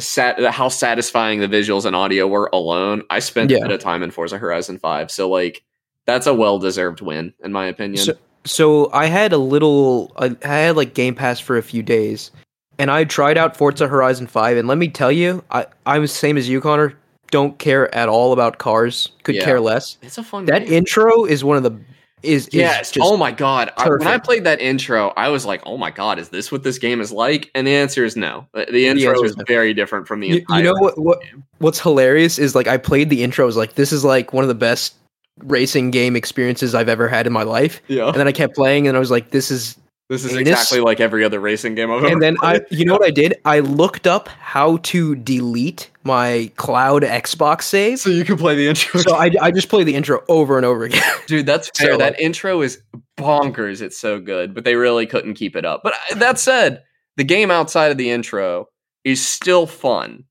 sat 0.00 0.42
how 0.52 0.68
satisfying 0.68 1.40
the 1.40 1.48
visuals 1.48 1.84
and 1.84 1.94
audio 1.94 2.26
were 2.26 2.48
alone, 2.52 3.02
I 3.10 3.18
spent 3.18 3.50
Yeah. 3.50 3.58
a 3.58 3.62
bit 3.62 3.70
of 3.72 3.80
time 3.80 4.02
in 4.02 4.10
Forza 4.10 4.38
Horizon 4.38 4.78
5. 4.78 5.10
So 5.10 5.28
like 5.28 5.62
that's 6.06 6.26
a 6.26 6.34
well 6.34 6.58
deserved 6.58 7.00
win 7.00 7.32
in 7.44 7.52
my 7.52 7.66
opinion. 7.66 8.04
So- 8.04 8.14
so 8.44 8.90
I 8.92 9.06
had 9.06 9.32
a 9.32 9.38
little 9.38 10.10
I 10.18 10.34
had 10.44 10.76
like 10.76 10.94
Game 10.94 11.14
Pass 11.14 11.38
for 11.38 11.56
a 11.56 11.62
few 11.62 11.80
days 11.82 12.32
and 12.78 12.90
I 12.90 13.04
tried 13.04 13.38
out 13.38 13.56
Forza 13.56 13.86
Horizon 13.86 14.26
5 14.26 14.56
and 14.56 14.66
let 14.66 14.78
me 14.78 14.88
tell 14.88 15.12
you, 15.12 15.44
I 15.52 15.66
I'm 15.86 16.02
the 16.02 16.08
same 16.08 16.36
as 16.36 16.48
you 16.48 16.60
Connor, 16.60 16.94
don't 17.30 17.56
care 17.58 17.94
at 17.94 18.08
all 18.08 18.32
about 18.32 18.58
cars, 18.58 19.10
could 19.22 19.36
Yeah. 19.36 19.44
care 19.44 19.60
less. 19.60 19.96
it's 20.02 20.18
a 20.18 20.24
fun 20.24 20.46
That 20.46 20.64
game. 20.64 20.72
intro 20.72 21.24
is 21.24 21.44
one 21.44 21.56
of 21.56 21.62
the 21.62 21.78
is, 22.22 22.48
is 22.48 22.54
Yes. 22.54 22.90
just 22.90 23.06
oh 23.06 23.16
my 23.16 23.32
god. 23.32 23.72
I, 23.76 23.88
when 23.88 24.06
I 24.06 24.18
played 24.18 24.44
that 24.44 24.60
intro, 24.60 25.12
I 25.16 25.28
was 25.28 25.44
like, 25.44 25.62
"Oh 25.66 25.76
my 25.76 25.90
god, 25.90 26.18
is 26.18 26.28
this 26.30 26.50
what 26.52 26.62
this 26.62 26.78
game 26.78 27.00
is 27.00 27.12
like?" 27.12 27.50
And 27.54 27.66
the 27.66 27.74
answer 27.74 28.04
is 28.04 28.16
no. 28.16 28.46
The, 28.52 28.66
the 28.70 28.86
intro 28.86 29.10
answer 29.10 29.24
is 29.24 29.36
very 29.46 29.74
different 29.74 30.06
from 30.06 30.20
the 30.20 30.28
you, 30.28 30.36
entire 30.36 30.58
you 30.58 30.64
know 30.64 30.74
what 30.74 30.98
what 30.98 31.22
what's 31.58 31.80
hilarious 31.80 32.38
is 32.38 32.54
like 32.54 32.66
I 32.66 32.76
played 32.76 33.10
the 33.10 33.22
intro 33.22 33.44
I 33.44 33.46
was 33.46 33.56
like 33.56 33.74
this 33.74 33.92
is 33.92 34.04
like 34.04 34.32
one 34.32 34.44
of 34.44 34.48
the 34.48 34.54
best 34.54 34.94
racing 35.38 35.90
game 35.90 36.16
experiences 36.16 36.74
I've 36.74 36.88
ever 36.88 37.08
had 37.08 37.26
in 37.26 37.32
my 37.32 37.42
life. 37.42 37.80
Yeah. 37.88 38.08
And 38.08 38.16
then 38.16 38.28
I 38.28 38.32
kept 38.32 38.54
playing 38.54 38.86
and 38.86 38.96
I 38.96 39.00
was 39.00 39.10
like 39.10 39.30
this 39.30 39.50
is 39.50 39.76
This 40.12 40.26
is 40.26 40.32
Anus. 40.32 40.40
exactly 40.40 40.80
like 40.80 41.00
every 41.00 41.24
other 41.24 41.40
racing 41.40 41.74
game 41.74 41.90
I've 41.90 42.04
ever 42.04 42.12
and 42.12 42.20
then 42.20 42.36
I 42.42 42.60
you 42.70 42.84
know 42.84 42.92
what 42.92 43.04
I 43.04 43.10
did? 43.10 43.40
I 43.46 43.60
looked 43.60 44.06
up 44.06 44.28
how 44.28 44.76
to 44.78 45.16
delete 45.16 45.90
my 46.04 46.50
cloud 46.56 47.02
Xbox 47.02 47.62
save. 47.62 47.98
so 47.98 48.10
you 48.10 48.22
can 48.22 48.36
play 48.36 48.54
the 48.54 48.68
intro. 48.68 49.00
So 49.00 49.14
I, 49.16 49.30
I 49.40 49.50
just 49.50 49.70
play 49.70 49.84
the 49.84 49.94
intro 49.94 50.22
over 50.28 50.58
and 50.58 50.66
over 50.66 50.84
again. 50.84 51.02
Dude, 51.26 51.46
that's 51.46 51.70
fair. 51.78 51.92
So, 51.92 51.96
that 51.96 52.12
like- 52.12 52.20
intro 52.20 52.60
is 52.60 52.82
bonkers. 53.16 53.80
It's 53.80 53.98
so 53.98 54.20
good, 54.20 54.54
but 54.54 54.64
they 54.64 54.74
really 54.74 55.06
couldn't 55.06 55.34
keep 55.34 55.56
it 55.56 55.64
up. 55.64 55.80
But 55.82 55.94
uh, 56.10 56.16
that 56.16 56.38
said, 56.38 56.82
the 57.16 57.24
game 57.24 57.50
outside 57.50 57.90
of 57.90 57.96
the 57.96 58.10
intro 58.10 58.66
is 59.04 59.26
still 59.26 59.66
fun. 59.66 60.24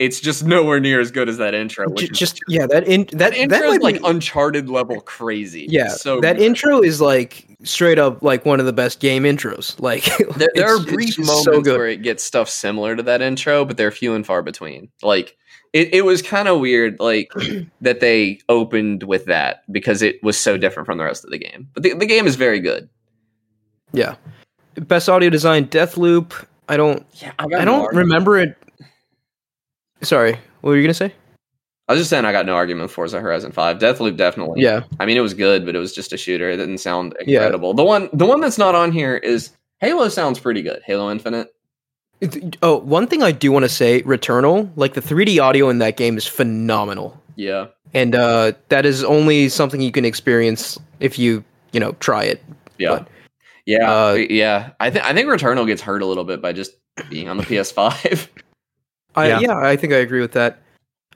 It's 0.00 0.18
just 0.18 0.44
nowhere 0.44 0.80
near 0.80 0.98
as 1.00 1.12
good 1.12 1.28
as 1.28 1.38
that 1.38 1.54
intro. 1.54 1.88
Which 1.88 2.00
J- 2.06 2.10
is 2.12 2.18
just 2.18 2.40
yeah, 2.48 2.66
that 2.66 2.86
in 2.88 3.02
that 3.12 3.18
that 3.18 3.36
intro 3.36 3.58
that 3.58 3.64
is 3.66 3.72
might 3.74 3.82
like 3.82 4.02
be- 4.02 4.08
Uncharted 4.08 4.68
level 4.68 5.00
crazy. 5.00 5.66
yeah. 5.68 5.86
It's 5.86 6.00
so 6.02 6.20
that 6.20 6.36
good. 6.36 6.44
intro 6.46 6.80
is 6.82 7.00
like 7.00 7.46
straight 7.62 7.98
up 7.98 8.20
like 8.22 8.44
one 8.44 8.58
of 8.58 8.66
the 8.66 8.72
best 8.72 8.98
game 8.98 9.22
intros. 9.22 9.78
Like 9.80 10.04
There, 10.36 10.50
there 10.54 10.66
are 10.66 10.76
it's- 10.80 10.82
it's 10.86 10.92
brief 10.92 11.18
moments 11.18 11.44
so 11.44 11.60
where 11.76 11.86
it 11.86 12.02
gets 12.02 12.24
stuff 12.24 12.48
similar 12.50 12.96
to 12.96 13.02
that 13.04 13.22
intro, 13.22 13.64
but 13.64 13.76
they're 13.76 13.92
few 13.92 14.14
and 14.14 14.26
far 14.26 14.42
between. 14.42 14.88
Like 15.02 15.36
it, 15.72 15.94
it 15.94 16.04
was 16.04 16.22
kind 16.22 16.48
of 16.48 16.58
weird, 16.58 16.98
like 16.98 17.30
that 17.80 18.00
they 18.00 18.40
opened 18.48 19.04
with 19.04 19.26
that 19.26 19.62
because 19.72 20.02
it 20.02 20.20
was 20.24 20.36
so 20.36 20.58
different 20.58 20.86
from 20.86 20.98
the 20.98 21.04
rest 21.04 21.24
of 21.24 21.30
the 21.30 21.38
game. 21.38 21.68
But 21.72 21.84
the, 21.84 21.94
the 21.94 22.06
game 22.06 22.26
is 22.26 22.34
very 22.34 22.58
good. 22.58 22.88
Yeah. 23.92 24.16
Best 24.74 25.08
audio 25.08 25.30
design, 25.30 25.66
Deathloop. 25.68 26.32
I 26.68 26.76
don't 26.76 27.06
Yeah, 27.14 27.32
I 27.38 27.64
don't 27.64 27.94
remember 27.94 28.38
it. 28.38 28.56
Sorry, 30.04 30.32
what 30.60 30.70
were 30.70 30.76
you 30.76 30.82
gonna 30.82 30.94
say? 30.94 31.12
I 31.88 31.92
was 31.92 32.00
just 32.00 32.08
saying 32.10 32.24
I 32.24 32.32
got 32.32 32.46
no 32.46 32.54
argument 32.54 32.84
with 32.84 32.92
Forza 32.92 33.20
Horizon 33.20 33.52
Five. 33.52 33.78
Deathloop 33.78 34.16
definitely. 34.16 34.62
Yeah. 34.62 34.84
I 35.00 35.04
mean 35.06 35.16
it 35.16 35.20
was 35.20 35.34
good, 35.34 35.66
but 35.66 35.74
it 35.76 35.78
was 35.78 35.94
just 35.94 36.12
a 36.12 36.16
shooter. 36.16 36.48
It 36.50 36.56
didn't 36.56 36.78
sound 36.78 37.14
Yeah. 37.26 37.40
incredible. 37.40 37.74
The 37.74 37.84
one 37.84 38.08
the 38.12 38.24
one 38.26 38.40
that's 38.40 38.56
not 38.58 38.74
on 38.74 38.90
here 38.92 39.16
is 39.16 39.50
Halo. 39.80 40.08
Sounds 40.08 40.38
pretty 40.38 40.62
good. 40.62 40.80
Halo 40.86 41.10
Infinite. 41.10 41.54
It- 42.22 42.56
oh, 42.62 42.78
one 42.78 43.06
thing 43.06 43.22
I 43.22 43.32
do 43.32 43.52
want 43.52 43.64
to 43.64 43.68
say, 43.68 44.00
Returnal, 44.02 44.70
like 44.76 44.94
the 44.94 45.02
3D 45.02 45.38
audio 45.42 45.68
in 45.68 45.78
that 45.80 45.96
game 45.98 46.16
is 46.16 46.26
phenomenal. 46.26 47.20
Yeah. 47.36 47.66
And 47.92 48.14
uh 48.14 48.52
that 48.70 48.86
is 48.86 49.04
only 49.04 49.50
something 49.50 49.80
you 49.82 49.92
can 49.92 50.06
experience 50.06 50.78
if 51.00 51.18
you, 51.18 51.44
you 51.72 51.80
know, 51.80 51.92
try 52.00 52.24
it. 52.24 52.42
Yeah. 52.78 52.88
But, 53.00 53.08
yeah. 53.66 53.90
uh, 53.92 54.12
yeah. 54.14 54.70
I 54.80 54.88
think 54.90 55.04
I 55.04 55.12
think 55.12 55.28
Returnal 55.28 55.66
gets 55.66 55.82
hurt 55.82 56.00
a 56.00 56.06
little 56.06 56.24
bit 56.24 56.40
by 56.40 56.52
just 56.54 56.72
being 57.10 57.28
on 57.28 57.36
the 57.36 57.42
PS5. 57.42 58.28
I, 59.16 59.28
Yeah. 59.28 59.40
yeah. 59.40 59.56
I 59.58 59.76
think 59.76 59.92
I 59.92 59.96
agree 59.96 60.20
with 60.20 60.32
that. 60.32 60.58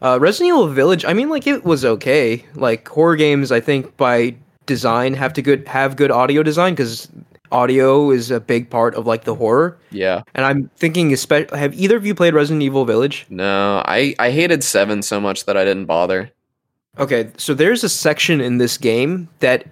Uh, 0.00 0.18
Resident 0.20 0.48
Evil 0.48 0.68
Village. 0.68 1.04
I 1.04 1.12
mean, 1.12 1.28
like 1.28 1.46
it 1.46 1.64
was 1.64 1.84
okay. 1.84 2.44
Like 2.54 2.86
horror 2.88 3.16
games, 3.16 3.50
I 3.50 3.60
think 3.60 3.96
by 3.96 4.36
design 4.66 5.14
have 5.14 5.32
to 5.32 5.42
good 5.42 5.66
have 5.66 5.96
good 5.96 6.10
audio 6.10 6.42
design 6.42 6.74
because 6.74 7.08
audio 7.50 8.10
is 8.10 8.30
a 8.30 8.38
big 8.38 8.68
part 8.68 8.94
of 8.94 9.06
like 9.06 9.24
the 9.24 9.34
horror. 9.34 9.76
yeah. 9.90 10.22
And 10.34 10.44
I'm 10.44 10.70
thinking, 10.76 11.12
especially, 11.12 11.58
have 11.58 11.74
either 11.74 11.96
of 11.96 12.04
you 12.06 12.14
played 12.14 12.34
Resident 12.34 12.62
Evil 12.62 12.84
Village? 12.84 13.26
No, 13.30 13.82
I 13.86 14.14
I 14.18 14.30
hated 14.30 14.62
seven 14.62 15.02
so 15.02 15.20
much 15.20 15.46
that 15.46 15.56
I 15.56 15.64
didn't 15.64 15.86
bother. 15.86 16.30
Okay, 16.98 17.30
so 17.36 17.54
there's 17.54 17.84
a 17.84 17.88
section 17.88 18.40
in 18.40 18.58
this 18.58 18.76
game 18.76 19.28
that, 19.38 19.66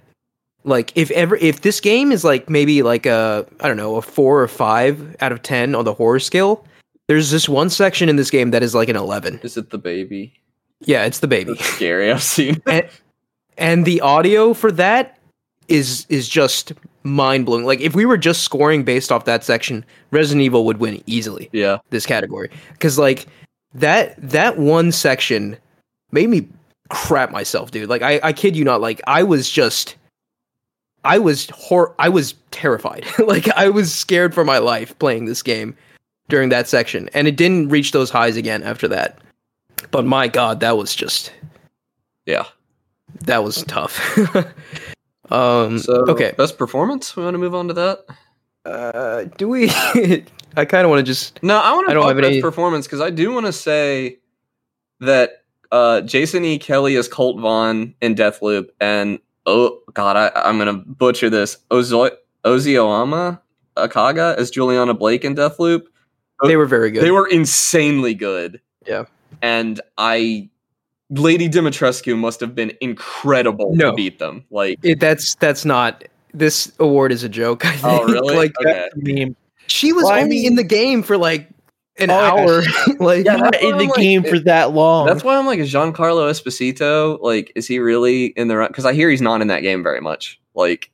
like, 0.65 0.93
if 0.95 1.11
ever 1.11 1.37
if 1.37 1.61
this 1.63 1.81
game 1.81 2.13
is 2.13 2.25
like 2.25 2.49
maybe 2.49 2.83
like 2.83 3.05
a 3.07 3.47
I 3.61 3.69
don't 3.69 3.77
know 3.77 3.97
a 3.97 4.03
four 4.03 4.41
or 4.43 4.49
five 4.49 5.15
out 5.21 5.33
of 5.33 5.43
ten 5.43 5.75
on 5.75 5.85
the 5.85 5.93
horror 5.95 6.21
scale, 6.21 6.65
there's 7.09 7.31
this 7.31 7.49
one 7.49 7.71
section 7.71 8.09
in 8.09 8.17
this 8.17 8.31
game 8.31 8.51
that 8.51 8.63
is 8.63 8.75
like 8.75 8.89
an 8.89 8.97
eleven. 8.97 9.39
Is 9.43 9.57
it 9.57 9.71
the 9.71 9.79
baby? 9.79 10.35
Yeah, 10.81 11.05
it's 11.05 11.21
the 11.21 11.29
baby. 11.29 11.55
That's 11.55 11.65
scary. 11.65 12.11
I've 12.11 12.23
seen. 12.23 12.61
it. 12.67 12.91
and 13.57 13.85
the 13.85 14.01
audio 14.01 14.53
for 14.55 14.71
that 14.73 15.19
is 15.69 16.07
is 16.09 16.29
just 16.29 16.73
mind 17.03 17.47
blowing. 17.47 17.65
Like 17.65 17.81
if 17.81 17.95
we 17.95 18.05
were 18.05 18.19
just 18.19 18.43
scoring 18.43 18.85
based 18.85 19.11
off 19.13 19.25
that 19.25 19.45
section, 19.45 19.85
Resident 20.11 20.43
Evil 20.43 20.65
would 20.67 20.79
win 20.79 21.03
easily 21.07 21.49
Yeah. 21.53 21.79
this 21.91 22.07
category 22.07 22.51
because 22.73 22.99
like 22.99 23.27
that 23.75 24.15
that 24.19 24.59
one 24.59 24.93
section 24.93 25.57
made 26.13 26.29
me 26.29 26.49
crap 26.89 27.31
myself, 27.31 27.71
dude. 27.71 27.89
Like 27.89 28.03
I 28.03 28.21
I 28.23 28.33
kid 28.33 28.55
you 28.57 28.65
not, 28.65 28.81
like 28.81 29.01
I 29.07 29.23
was 29.23 29.49
just. 29.51 29.97
I 31.05 31.19
was 31.19 31.49
hor- 31.51 31.95
I 32.01 32.09
was 32.09 32.35
terrified. 32.51 33.07
like 33.21 33.49
I 33.51 33.69
was 33.69 33.95
scared 33.95 34.35
for 34.35 34.45
my 34.45 34.59
life 34.59 34.99
playing 34.99 35.27
this 35.27 35.41
game 35.41 35.77
during 36.29 36.49
that 36.51 36.69
section, 36.69 37.09
and 37.15 37.29
it 37.29 37.37
didn't 37.37 37.69
reach 37.69 37.93
those 37.93 38.11
highs 38.11 38.37
again 38.37 38.63
after 38.63 38.89
that. 38.89 39.19
But 39.91 40.05
my 40.05 40.29
god, 40.29 40.61
that 40.61 40.77
was 40.77 40.95
just 40.95 41.33
Yeah. 42.27 42.45
that 43.25 43.45
was 43.45 43.63
tough. 43.65 44.01
um, 45.31 45.79
So 45.79 46.05
okay. 46.09 46.33
best 46.37 46.59
performance. 46.59 47.15
We 47.17 47.25
want 47.25 47.35
to 47.35 47.39
move 47.39 47.55
on 47.55 47.69
to 47.69 47.75
that. 47.75 48.05
Uh, 48.65 49.25
do 49.37 49.49
we? 49.49 49.71
I 50.57 50.65
kind 50.65 50.85
of 50.85 50.91
want 50.91 51.01
to 51.01 51.03
just. 51.05 51.41
No, 51.43 51.59
I 51.59 51.73
want 51.73 51.87
I 51.87 51.91
to 51.91 51.95
don't 51.95 52.03
talk 52.03 52.15
have 52.15 52.23
best 52.23 52.33
any- 52.33 52.41
performance 52.43 52.87
because 52.87 53.01
I 53.01 53.11
do 53.11 53.31
want 53.33 53.47
to 53.47 53.53
say 53.53 54.19
that 55.01 55.45
uh, 55.71 56.01
Jason 56.01 56.45
E. 56.45 56.59
Kelly 56.59 56.95
is 56.97 57.07
Colt 57.09 57.37
Vahn 57.37 57.95
in 58.01 58.15
Deathloop, 58.15 58.69
and 58.81 59.19
oh 59.45 59.79
god, 59.95 60.17
I, 60.17 60.33
I'm 60.49 60.59
gonna 60.59 60.73
butcher 60.75 61.31
this. 61.31 61.59
Ozo- 61.71 62.17
Ozioma 62.45 63.41
Akagha 63.77 64.39
is 64.39 64.51
Julianna 64.51 64.95
Blake 64.95 65.25
in 65.25 65.35
Deathloop. 65.35 65.83
They 66.45 66.55
oh, 66.55 66.59
were 66.59 66.67
very 66.67 66.91
good. 66.91 67.03
They 67.03 67.11
were 67.11 67.27
insanely 67.29 68.15
good. 68.15 68.61
Yeah. 68.87 69.05
and 69.43 69.81
I. 69.99 70.49
Lady 71.09 71.49
Dimitrescu 71.49 72.19
must 72.19 72.41
have 72.41 72.55
been 72.57 72.73
incredible 72.81 73.75
No. 73.77 73.91
to 73.91 73.97
beat 73.97 74.19
them. 74.19 74.45
Like, 74.51 74.79
It, 74.83 74.99
that's 74.99 75.37
that's 75.37 75.65
not. 75.65 76.03
This 76.35 76.73
award 76.81 77.13
is 77.13 77.23
a 77.23 77.29
joke. 77.29 77.65
I 77.65 77.75
oh, 77.75 77.75
think. 77.75 77.85
oh 77.85 78.05
really? 78.13 78.35
like 78.37 78.53
okay. 78.61 78.89
meme. 78.97 79.37
she 79.69 79.93
was 79.93 80.03
Well, 80.05 80.13
I 80.15 80.23
only 80.23 80.37
mean- 80.37 80.47
in 80.49 80.55
the 80.57 80.65
game 80.65 81.05
for 81.05 81.17
like 81.17 81.49
an 81.99 82.11
Oh, 82.11 82.15
hour. 82.15 82.63
like 82.99 83.25
Yeah, 83.25 83.37
that's 83.37 83.41
not 83.41 83.55
why 83.63 83.69
in 83.71 83.77
the 83.79 83.85
like- 83.85 83.95
game 84.01 84.25
for 84.25 84.39
that 84.41 84.73
long. 84.73 85.07
That's 85.07 85.23
why 85.23 85.37
I'm 85.39 85.47
like, 85.47 85.61
is 85.61 85.73
Giancarlo 85.73 86.29
Esposito 86.29 87.21
like, 87.23 87.53
is 87.55 87.69
he 87.69 87.79
really 87.79 88.27
in 88.27 88.49
the 88.49 88.57
run? 88.57 88.69
Because 88.69 88.85
I 88.85 88.93
hear 88.93 89.09
he's 89.09 89.23
not 89.23 89.41
in 89.41 89.47
that 89.47 89.61
game 89.61 89.85
very 89.85 90.01
much. 90.01 90.41
Like, 90.57 90.91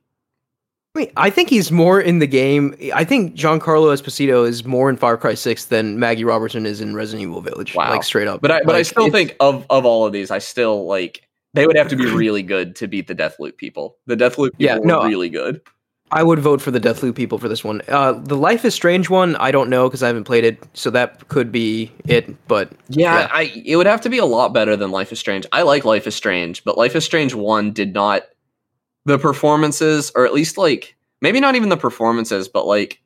I 0.94 0.98
mean, 0.98 1.12
I 1.16 1.30
think 1.30 1.48
he's 1.48 1.72
more 1.72 2.00
in 2.00 2.18
the 2.18 2.26
game. 2.26 2.76
I 2.94 3.04
think 3.04 3.34
Giancarlo 3.34 3.94
Esposito 3.94 4.46
is 4.46 4.66
more 4.66 4.90
in 4.90 4.96
Far 4.96 5.16
Cry 5.16 5.32
Six 5.32 5.66
than 5.66 5.98
Maggie 5.98 6.24
Robertson 6.24 6.66
is 6.66 6.82
in 6.82 6.94
Resident 6.94 7.22
Evil 7.22 7.40
Village. 7.40 7.74
Wow. 7.74 7.90
Like 7.90 8.02
straight 8.02 8.28
up. 8.28 8.42
But 8.42 8.50
I 8.50 8.62
but 8.62 8.74
I 8.74 8.82
still 8.82 9.10
think 9.10 9.34
of 9.40 9.64
of 9.70 9.86
all 9.86 10.04
of 10.04 10.12
these, 10.12 10.30
I 10.30 10.38
still 10.38 10.86
like 10.86 11.26
they 11.54 11.66
would 11.66 11.76
have 11.76 11.88
to 11.88 11.96
be 11.96 12.06
really 12.06 12.42
good 12.42 12.76
to 12.76 12.88
beat 12.88 13.06
the 13.06 13.14
Deathloop 13.14 13.56
people. 13.56 13.96
The 14.06 14.16
Deathloop 14.16 14.52
people 14.52 14.56
Yeah, 14.58 14.78
no, 14.82 15.04
really 15.04 15.30
good. 15.30 15.62
I 16.10 16.22
would 16.22 16.40
vote 16.40 16.60
for 16.60 16.70
the 16.70 16.80
Deathloop 16.80 17.14
people 17.14 17.38
for 17.38 17.48
this 17.48 17.64
one. 17.64 17.80
Uh, 17.88 18.12
the 18.12 18.36
Life 18.36 18.66
is 18.66 18.74
Strange 18.74 19.08
one, 19.08 19.34
I 19.36 19.50
don't 19.50 19.70
know 19.70 19.88
because 19.88 20.02
I 20.02 20.08
haven't 20.08 20.24
played 20.24 20.44
it, 20.44 20.62
so 20.74 20.90
that 20.90 21.26
could 21.28 21.50
be 21.50 21.90
it. 22.06 22.36
But 22.48 22.70
Yeah, 22.90 23.20
Yeah. 23.20 23.28
I 23.32 23.42
it 23.64 23.76
would 23.76 23.86
have 23.86 24.02
to 24.02 24.10
be 24.10 24.18
a 24.18 24.26
lot 24.26 24.52
better 24.52 24.76
than 24.76 24.90
Life 24.90 25.10
is 25.10 25.18
Strange. 25.18 25.46
I 25.52 25.62
like 25.62 25.86
Life 25.86 26.06
is 26.06 26.14
Strange, 26.14 26.64
but 26.64 26.76
Life 26.76 26.94
is 26.94 27.04
Strange 27.06 27.34
1 27.34 27.72
did 27.72 27.94
not 27.94 28.24
the 29.04 29.18
performances 29.18 30.12
or 30.14 30.24
at 30.26 30.32
least 30.34 30.56
like 30.58 30.96
maybe 31.20 31.40
not 31.40 31.54
even 31.54 31.68
the 31.68 31.76
performances, 31.76 32.48
but 32.48 32.66
like 32.66 33.00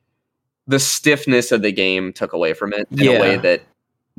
the 0.67 0.79
stiffness 0.79 1.51
of 1.51 1.61
the 1.61 1.71
game 1.71 2.11
took 2.13 2.33
away 2.33 2.53
from 2.53 2.73
it 2.73 2.87
in 2.91 2.99
a 3.07 3.19
way 3.19 3.31
Yeah. 3.33 3.37
that 3.41 3.61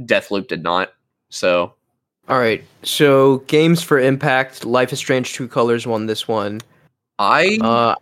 Deathloop 0.01 0.49
did 0.49 0.62
not. 0.62 0.93
So, 1.31 1.74
all 2.29 2.39
right, 2.39 2.64
so 2.83 3.39
games 3.49 3.83
for 3.83 3.99
Impact, 3.99 4.64
Life 4.64 4.93
is 4.93 4.99
Strange, 4.99 5.33
True 5.35 5.49
Colors 5.49 5.87
won 5.87 6.07
this 6.07 6.26
one. 6.29 6.61
I 7.18 7.59
Uh, 7.61 7.95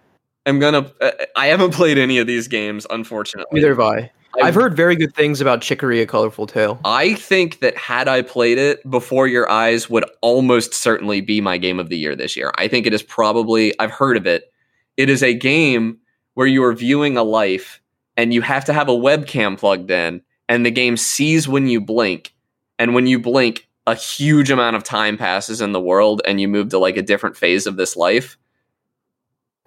am 0.47 0.59
gonna 0.59 0.93
I 1.37 1.47
haven't 1.47 1.72
played 1.74 1.99
any 1.99 2.18
of 2.18 2.27
these 2.27 2.47
games 2.49 2.87
unfortunately. 2.91 3.49
neither 3.61 3.70
have 3.70 3.81
I. 3.81 4.11
I've 4.43 4.55
heard 4.55 4.77
very 4.77 4.97
good 4.97 5.14
things 5.14 5.41
about 5.41 5.62
Chicory: 5.62 6.01
A 6.01 6.07
Colorful 6.07 6.47
Tale. 6.47 6.79
I 6.85 7.14
think 7.14 7.61
that 7.61 7.77
had 7.77 8.09
I 8.09 8.22
played 8.22 8.59
it 8.59 8.89
before 8.91 9.27
your 9.27 9.51
eyes 9.51 9.89
would 9.89 10.05
almost 10.20 10.74
certainly 10.74 11.20
be 11.20 11.41
my 11.41 11.57
game 11.57 11.81
of 11.81 11.89
the 11.89 11.97
year 11.97 12.14
this 12.14 12.37
year. 12.37 12.53
I 12.57 12.68
think 12.68 12.87
it 12.87 12.95
is 12.95 13.03
probably 13.03 13.79
I've 13.81 13.91
heard 13.91 14.16
of 14.16 14.27
it. 14.27 14.53
It 14.97 15.09
is 15.09 15.22
a 15.22 15.35
game 15.35 15.99
where 16.35 16.47
you 16.47 16.62
are 16.64 16.74
viewing 16.74 17.16
a 17.16 17.22
life 17.22 17.81
and 18.16 18.33
you 18.33 18.43
have 18.43 18.64
to 18.66 18.72
have 18.72 18.89
a 18.89 18.93
webcam 18.93 19.59
plugged 19.59 19.91
in 19.91 20.22
and 20.49 20.64
the 20.64 20.70
game 20.70 20.97
sees 20.97 21.49
when 21.49 21.66
you 21.66 21.81
blink 21.81 22.35
and 22.79 22.95
when 22.95 23.07
you 23.07 23.18
blink 23.18 23.68
a 23.87 23.95
huge 23.95 24.51
amount 24.51 24.77
of 24.77 24.83
time 24.83 25.16
passes 25.16 25.61
in 25.61 25.72
the 25.72 25.81
world 25.81 26.20
and 26.27 26.41
you 26.41 26.49
move 26.49 26.70
to 26.70 26.79
like 26.79 26.97
a 26.97 27.03
different 27.03 27.37
phase 27.37 27.66
of 27.66 27.77
this 27.77 27.97
life. 27.97 28.37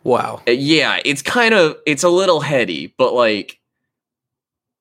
Wow. 0.03 0.41
Uh, 0.47 0.51
Yeah, 0.51 0.99
it's 1.05 1.21
kind 1.21 1.53
of 1.53 1.77
it's 1.85 2.03
a 2.03 2.09
little 2.09 2.41
heady, 2.41 2.93
but 2.97 3.13
like 3.13 3.58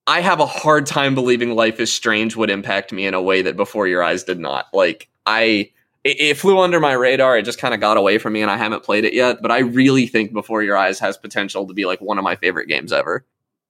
I 0.09 0.23
have 0.23 0.41
a 0.41 0.47
hard 0.47 0.87
time 0.87 1.15
believing 1.15 1.55
Life 1.55 1.79
is 1.79 1.93
Strange 1.93 2.35
would 2.35 2.49
impact 2.49 2.93
me 2.93 3.07
in 3.07 3.13
a 3.13 3.21
way 3.21 3.43
that 3.43 3.57
Before 3.57 3.87
Your 3.87 4.03
Eyes 4.03 4.25
did 4.25 4.41
not. 4.41 4.67
Like 4.73 5.09
I 5.27 5.71
it, 6.03 6.21
it 6.21 6.37
flew 6.39 6.59
under 6.59 6.81
my 6.81 6.93
radar, 6.93 7.37
it 7.37 7.45
just 7.45 7.61
kind 7.61 7.75
of 7.75 7.81
got 7.81 7.99
away 7.99 8.17
from 8.17 8.33
me 8.33 8.41
and 8.41 8.51
I 8.51 8.57
haven't 8.57 8.83
played 8.83 9.05
it 9.05 9.13
yet, 9.13 9.43
but 9.43 9.51
I 9.53 9.59
really 9.59 10.07
think 10.07 10.33
Before 10.33 10.63
Your 10.63 10.79
Eyes 10.79 10.99
has 10.99 11.19
potential 11.19 11.67
to 11.67 11.75
be 11.75 11.85
like 11.85 12.01
one 12.01 12.17
of 12.17 12.25
my 12.25 12.37
favorite 12.37 12.69
games 12.69 12.91
ever. 12.91 13.27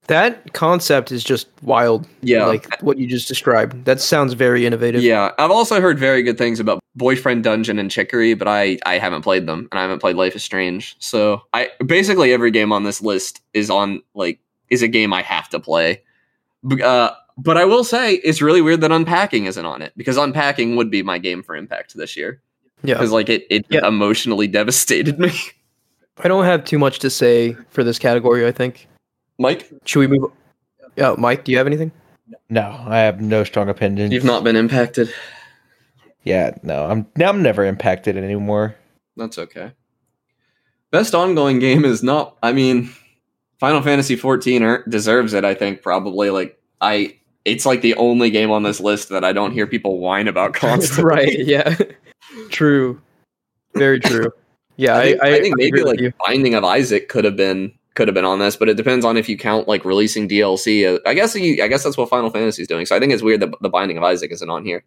That 0.07 0.53
concept 0.55 1.11
is 1.11 1.24
just 1.24 1.49
wild. 1.61 2.07
Yeah. 2.22 2.47
Like 2.47 2.80
what 2.82 2.99
you 2.99 3.09
just 3.09 3.26
described. 3.26 3.84
That 3.84 4.01
sounds 4.01 4.32
very 4.32 4.64
innovative. 4.64 5.03
yeah, 5.03 5.32
I've 5.39 5.51
also 5.51 5.80
heard 5.80 5.99
very 5.99 6.22
good 6.22 6.39
things 6.39 6.61
about 6.61 6.78
Boyfriend 6.95 7.43
Dungeon 7.43 7.80
and 7.80 7.91
Chicory, 7.91 8.34
but 8.34 8.47
I 8.47 8.78
I 8.86 8.99
haven't 8.99 9.22
played 9.22 9.47
them 9.47 9.68
and 9.72 9.78
I 9.78 9.82
haven't 9.82 9.99
played 9.99 10.14
Life 10.14 10.36
is 10.36 10.45
Strange. 10.45 10.95
So, 11.01 11.43
I 11.53 11.70
basically 11.84 12.32
every 12.32 12.53
game 12.53 12.72
on 12.72 12.84
this 12.84 13.03
list 13.03 13.43
is 13.53 13.70
on 13.70 14.03
like 14.14 14.39
is 14.70 14.82
a 14.82 14.89
game 14.89 15.12
I 15.12 15.22
have 15.22 15.49
to 15.51 15.61
play. 15.61 16.03
B- 16.66 16.82
Uh, 16.82 17.11
but 17.36 17.56
I 17.56 17.64
will 17.64 17.84
say 17.84 18.14
it's 18.14 18.42
really 18.42 18.61
weird 18.61 18.80
that 18.80 18.90
Unpacking 18.92 19.44
isn't 19.46 19.64
on 19.64 19.80
it 19.82 19.92
because 19.96 20.16
Unpacking 20.16 20.76
would 20.76 20.90
be 20.90 21.02
my 21.02 21.18
game 21.18 21.42
for 21.42 21.54
Impact 21.56 21.96
this 21.96 22.16
year 22.16 22.40
Yeah. 22.82 22.94
because 22.94 23.12
like 23.12 23.28
it 23.28 23.46
it 23.50 23.66
Yeah. 23.68 23.86
emotionally 23.86 24.46
devastated 24.48 25.18
me. 25.18 25.30
I 26.24 26.26
don't 26.28 26.44
have 26.44 26.64
too 26.64 26.78
much 26.78 26.98
to 27.00 27.11
say 27.11 27.56
for 27.70 27.84
this 27.84 27.98
category, 27.98 28.44
I 28.46 28.50
think. 28.52 28.88
Mike, 29.38 29.70
Should 29.84 30.00
we 30.00 30.06
move? 30.09 30.32
Yeah, 30.96 31.14
Mike, 31.16 31.44
do 31.44 31.52
you 31.52 31.59
have 31.59 31.68
anything? 31.68 31.92
No, 32.50 32.84
I 32.88 32.98
have 32.98 33.20
no 33.20 33.44
strong 33.44 33.68
opinion. 33.68 34.11
you've 34.11 34.24
not 34.24 34.42
been 34.42 34.56
impacted. 34.56 35.14
Yeah, 36.24 36.56
no, 36.64 36.86
I'm 36.86 37.06
now 37.16 37.28
I'm 37.28 37.40
never 37.42 37.64
impacted 37.64 38.16
anymore. 38.16 38.74
That's 39.16 39.38
okay. 39.38 39.72
Best 40.90 41.14
ongoing 41.14 41.59
game 41.61 41.84
is 41.84 42.02
not. 42.02 42.36
I 42.42 42.52
mean, 42.52 42.90
Final 43.59 43.82
Fantasy 43.82 44.16
14 44.16 44.62
er, 44.62 44.84
deserves 44.88 45.34
it. 45.34 45.44
I 45.44 45.54
think 45.54 45.82
probably 45.82 46.30
like 46.30 46.59
I. 46.80 47.16
It's 47.44 47.64
like 47.64 47.80
the 47.80 47.94
only 47.94 48.30
game 48.30 48.50
on 48.50 48.62
this 48.62 48.78
list 48.78 49.09
that 49.09 49.24
I 49.24 49.32
don't 49.32 49.52
hear 49.52 49.66
people 49.66 50.00
whine 50.00 50.28
about 50.28 50.52
constantly. 50.54 51.04
right. 51.04 51.46
Yeah. 51.46 51.76
true. 52.50 53.00
Very 53.74 54.00
true. 54.00 54.30
Yeah, 54.76 54.94
I 54.94 55.00
I, 55.00 55.04
think, 55.04 55.22
I, 55.22 55.26
I 55.26 55.40
think 55.40 55.54
agree 55.54 55.70
maybe 55.70 55.82
like 55.82 56.00
you. 56.00 56.12
Binding 56.26 56.54
of 56.54 56.64
Isaac 56.64 57.09
could 57.09 57.24
have 57.24 57.36
been 57.36 57.72
could 57.94 58.06
have 58.06 58.14
been 58.14 58.24
on 58.24 58.38
this, 58.38 58.54
but 58.54 58.68
it 58.68 58.76
depends 58.76 59.04
on 59.04 59.16
if 59.16 59.28
you 59.28 59.36
count 59.36 59.66
like 59.66 59.84
releasing 59.84 60.28
DLC. 60.28 60.94
Uh, 60.94 61.00
I 61.04 61.14
guess 61.14 61.34
you, 61.34 61.62
I 61.62 61.66
guess 61.66 61.82
that's 61.82 61.96
what 61.96 62.09
Final 62.09 62.30
Fantasy 62.30 62.62
is 62.62 62.68
doing. 62.68 62.86
So 62.86 62.94
I 62.94 63.00
think 63.00 63.12
it's 63.12 63.22
weird 63.22 63.40
that 63.40 63.52
the 63.61 63.68
Binding 63.68 63.98
of 63.98 64.04
Isaac 64.04 64.30
isn't 64.30 64.48
on 64.48 64.64
here 64.64 64.84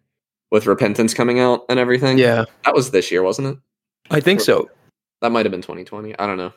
with 0.50 0.66
Repentance 0.66 1.12
coming 1.12 1.40
out 1.40 1.66
and 1.68 1.78
everything. 1.78 2.16
Yeah, 2.16 2.46
that 2.64 2.74
was 2.74 2.90
this 2.90 3.10
year, 3.10 3.22
wasn't 3.22 3.48
it? 3.48 3.58
I 4.10 4.20
think 4.20 4.40
so. 4.40 4.70
That 5.20 5.30
might 5.30 5.44
have 5.44 5.52
been 5.52 5.62
2020. 5.62 6.18
I 6.18 6.26
don't 6.26 6.38
know. 6.38 6.52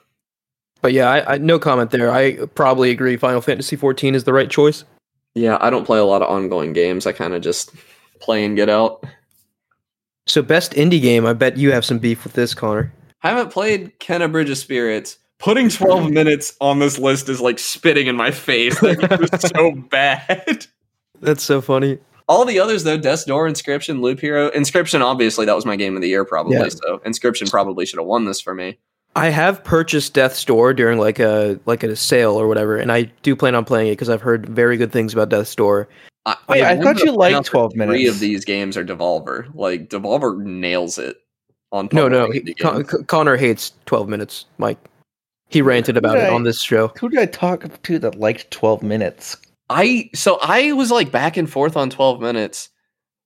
But 0.81 0.93
yeah, 0.93 1.09
I, 1.09 1.33
I 1.33 1.37
no 1.37 1.57
comment 1.57 1.91
there. 1.91 2.11
I 2.11 2.45
probably 2.47 2.91
agree. 2.91 3.17
Final 3.17 3.41
Fantasy 3.41 3.75
14 3.75 4.15
is 4.15 4.23
the 4.23 4.33
right 4.33 4.49
choice. 4.49 4.83
Yeah, 5.33 5.57
I 5.59 5.69
don't 5.69 5.85
play 5.85 5.99
a 5.99 6.05
lot 6.05 6.21
of 6.21 6.29
ongoing 6.29 6.73
games. 6.73 7.05
I 7.05 7.11
kind 7.11 7.33
of 7.33 7.41
just 7.41 7.71
play 8.19 8.45
and 8.45 8.55
get 8.55 8.69
out. 8.69 9.03
So 10.27 10.41
best 10.41 10.71
indie 10.73 11.01
game. 11.01 11.25
I 11.25 11.33
bet 11.33 11.57
you 11.57 11.71
have 11.71 11.85
some 11.85 11.99
beef 11.99 12.23
with 12.23 12.33
this, 12.33 12.53
Connor. 12.53 12.91
I 13.21 13.29
haven't 13.29 13.51
played 13.51 13.99
Kena 13.99 14.31
Bridge 14.31 14.49
of 14.49 14.57
Spirits. 14.57 15.17
Putting 15.39 15.69
12 15.69 16.11
minutes 16.11 16.55
on 16.61 16.79
this 16.79 16.97
list 16.97 17.27
is 17.29 17.41
like 17.41 17.59
spitting 17.59 18.07
in 18.07 18.15
my 18.15 18.31
face. 18.31 18.79
That 18.79 18.99
game 18.99 19.19
was 19.19 19.51
so 19.55 19.71
bad. 19.89 20.65
That's 21.21 21.43
so 21.43 21.61
funny. 21.61 21.99
All 22.27 22.45
the 22.45 22.59
others 22.59 22.83
though, 22.83 22.97
Death's 22.97 23.25
Door, 23.25 23.49
Inscryption, 23.49 23.99
Loop 24.01 24.19
Hero, 24.19 24.49
Inscryption. 24.51 25.01
Obviously, 25.01 25.45
that 25.45 25.55
was 25.55 25.65
my 25.65 25.75
game 25.75 25.95
of 25.95 26.01
the 26.01 26.07
year, 26.07 26.25
probably. 26.25 26.57
Yeah. 26.57 26.69
So 26.69 26.99
Inscryption 27.05 27.49
probably 27.51 27.85
should 27.85 27.99
have 27.99 28.07
won 28.07 28.25
this 28.25 28.41
for 28.41 28.55
me. 28.55 28.79
I 29.15 29.29
have 29.29 29.63
purchased 29.63 30.13
Death's 30.13 30.43
Door 30.43 30.73
during 30.73 30.99
like 30.99 31.19
a 31.19 31.59
like 31.65 31.83
a 31.83 31.95
sale 31.95 32.33
or 32.39 32.47
whatever, 32.47 32.77
and 32.77 32.91
I 32.91 33.03
do 33.23 33.35
plan 33.35 33.55
on 33.55 33.63
playing 33.65 33.87
it 33.87 33.91
because 33.93 34.09
I've 34.09 34.21
heard 34.21 34.47
very 34.47 34.75
good 34.77 34.91
things 34.91 35.13
about 35.13 35.29
Death's 35.29 35.55
Door. 35.55 35.87
I, 36.25 36.33
oh, 36.33 36.37
Wait, 36.49 36.63
I 36.63 36.71
I'm 36.71 36.81
thought 36.81 36.99
you 36.99 37.11
liked 37.11 37.33
point 37.33 37.35
out 37.35 37.43
that 37.45 37.51
12 37.51 37.73
Three 37.89 38.07
of 38.07 38.19
these 38.19 38.43
games 38.43 38.75
are 38.75 38.83
Devolver. 38.83 39.47
Like 39.53 39.89
Devolver 39.89 40.37
nails 40.43 40.97
it 40.97 41.17
on. 41.71 41.87
No, 41.93 42.07
no, 42.07 42.29
he, 42.31 42.53
Con- 42.55 42.83
Connor 42.83 43.37
hates 43.37 43.71
12 43.85 44.09
minutes. 44.09 44.45
Mike, 44.57 44.79
he 45.49 45.61
ranted 45.61 45.95
about 45.97 46.17
it 46.17 46.21
Right. 46.23 46.33
on 46.33 46.43
this 46.43 46.61
show. 46.61 46.91
Who 46.99 47.09
did 47.09 47.19
I 47.19 47.25
talk 47.27 47.81
to 47.83 47.99
that 47.99 48.19
liked 48.19 48.51
12 48.51 48.83
minutes? 48.83 49.37
I 49.69 50.09
so 50.13 50.39
I 50.41 50.73
was 50.73 50.91
like 50.91 51.11
back 51.11 51.37
and 51.37 51.49
forth 51.49 51.77
on 51.77 51.89
12 51.89 52.19
minutes, 52.21 52.69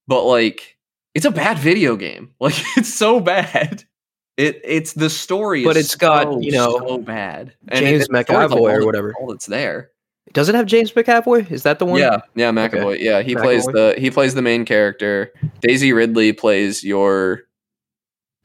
but 0.08 0.24
like 0.24 0.78
it's 1.16 1.26
a 1.26 1.32
bad 1.32 1.58
video 1.58 1.96
game. 1.96 2.32
Like 2.40 2.56
it's 2.78 2.94
so 2.94 3.20
bad. 3.20 3.84
It 4.40 4.62
it's 4.64 4.94
the 4.94 5.10
story, 5.10 5.66
But 5.66 5.76
is 5.76 5.86
it's 5.88 5.96
got, 5.96 6.24
so, 6.24 6.40
you 6.40 6.52
know, 6.54 6.80
so 6.80 6.98
bad. 6.98 7.54
James 7.74 8.06
it- 8.06 8.12
the 8.12 8.24
story's, 8.24 8.52
McAvoy 8.52 8.58
all 8.58 8.70
or 8.70 8.86
whatever. 8.86 9.14
All 9.20 9.28
that's 9.28 9.46
there. 9.48 9.92
Does 10.32 10.48
it 10.48 10.56
have 10.56 10.66
James 10.66 10.92
McAvoy? 10.94 11.52
Is 11.52 11.64
that 11.64 11.80
the 11.80 11.86
one? 11.86 12.00
Yeah, 12.00 12.20
yeah, 12.36 12.52
McAvoy. 12.52 13.00
Yeah, 13.00 13.22
he 13.22 13.36
McAvoy. 13.36 13.42
plays 13.42 13.66
the 13.66 13.96
he 13.98 14.10
plays 14.12 14.36
the 14.36 14.42
main 14.42 14.64
character. 14.64 15.34
Daisy 15.60 15.92
Ridley 15.92 16.32
plays 16.34 16.84
your 16.84 17.42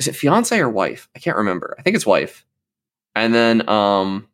is 0.00 0.08
it 0.08 0.16
fiance 0.16 0.58
or 0.58 0.68
wife? 0.68 1.08
I 1.14 1.20
can't 1.20 1.36
remember. 1.36 1.76
I 1.78 1.82
think 1.82 1.94
it's 1.94 2.06
wife. 2.06 2.44
And 3.14 3.32
then 3.32 3.68
um 3.68 4.26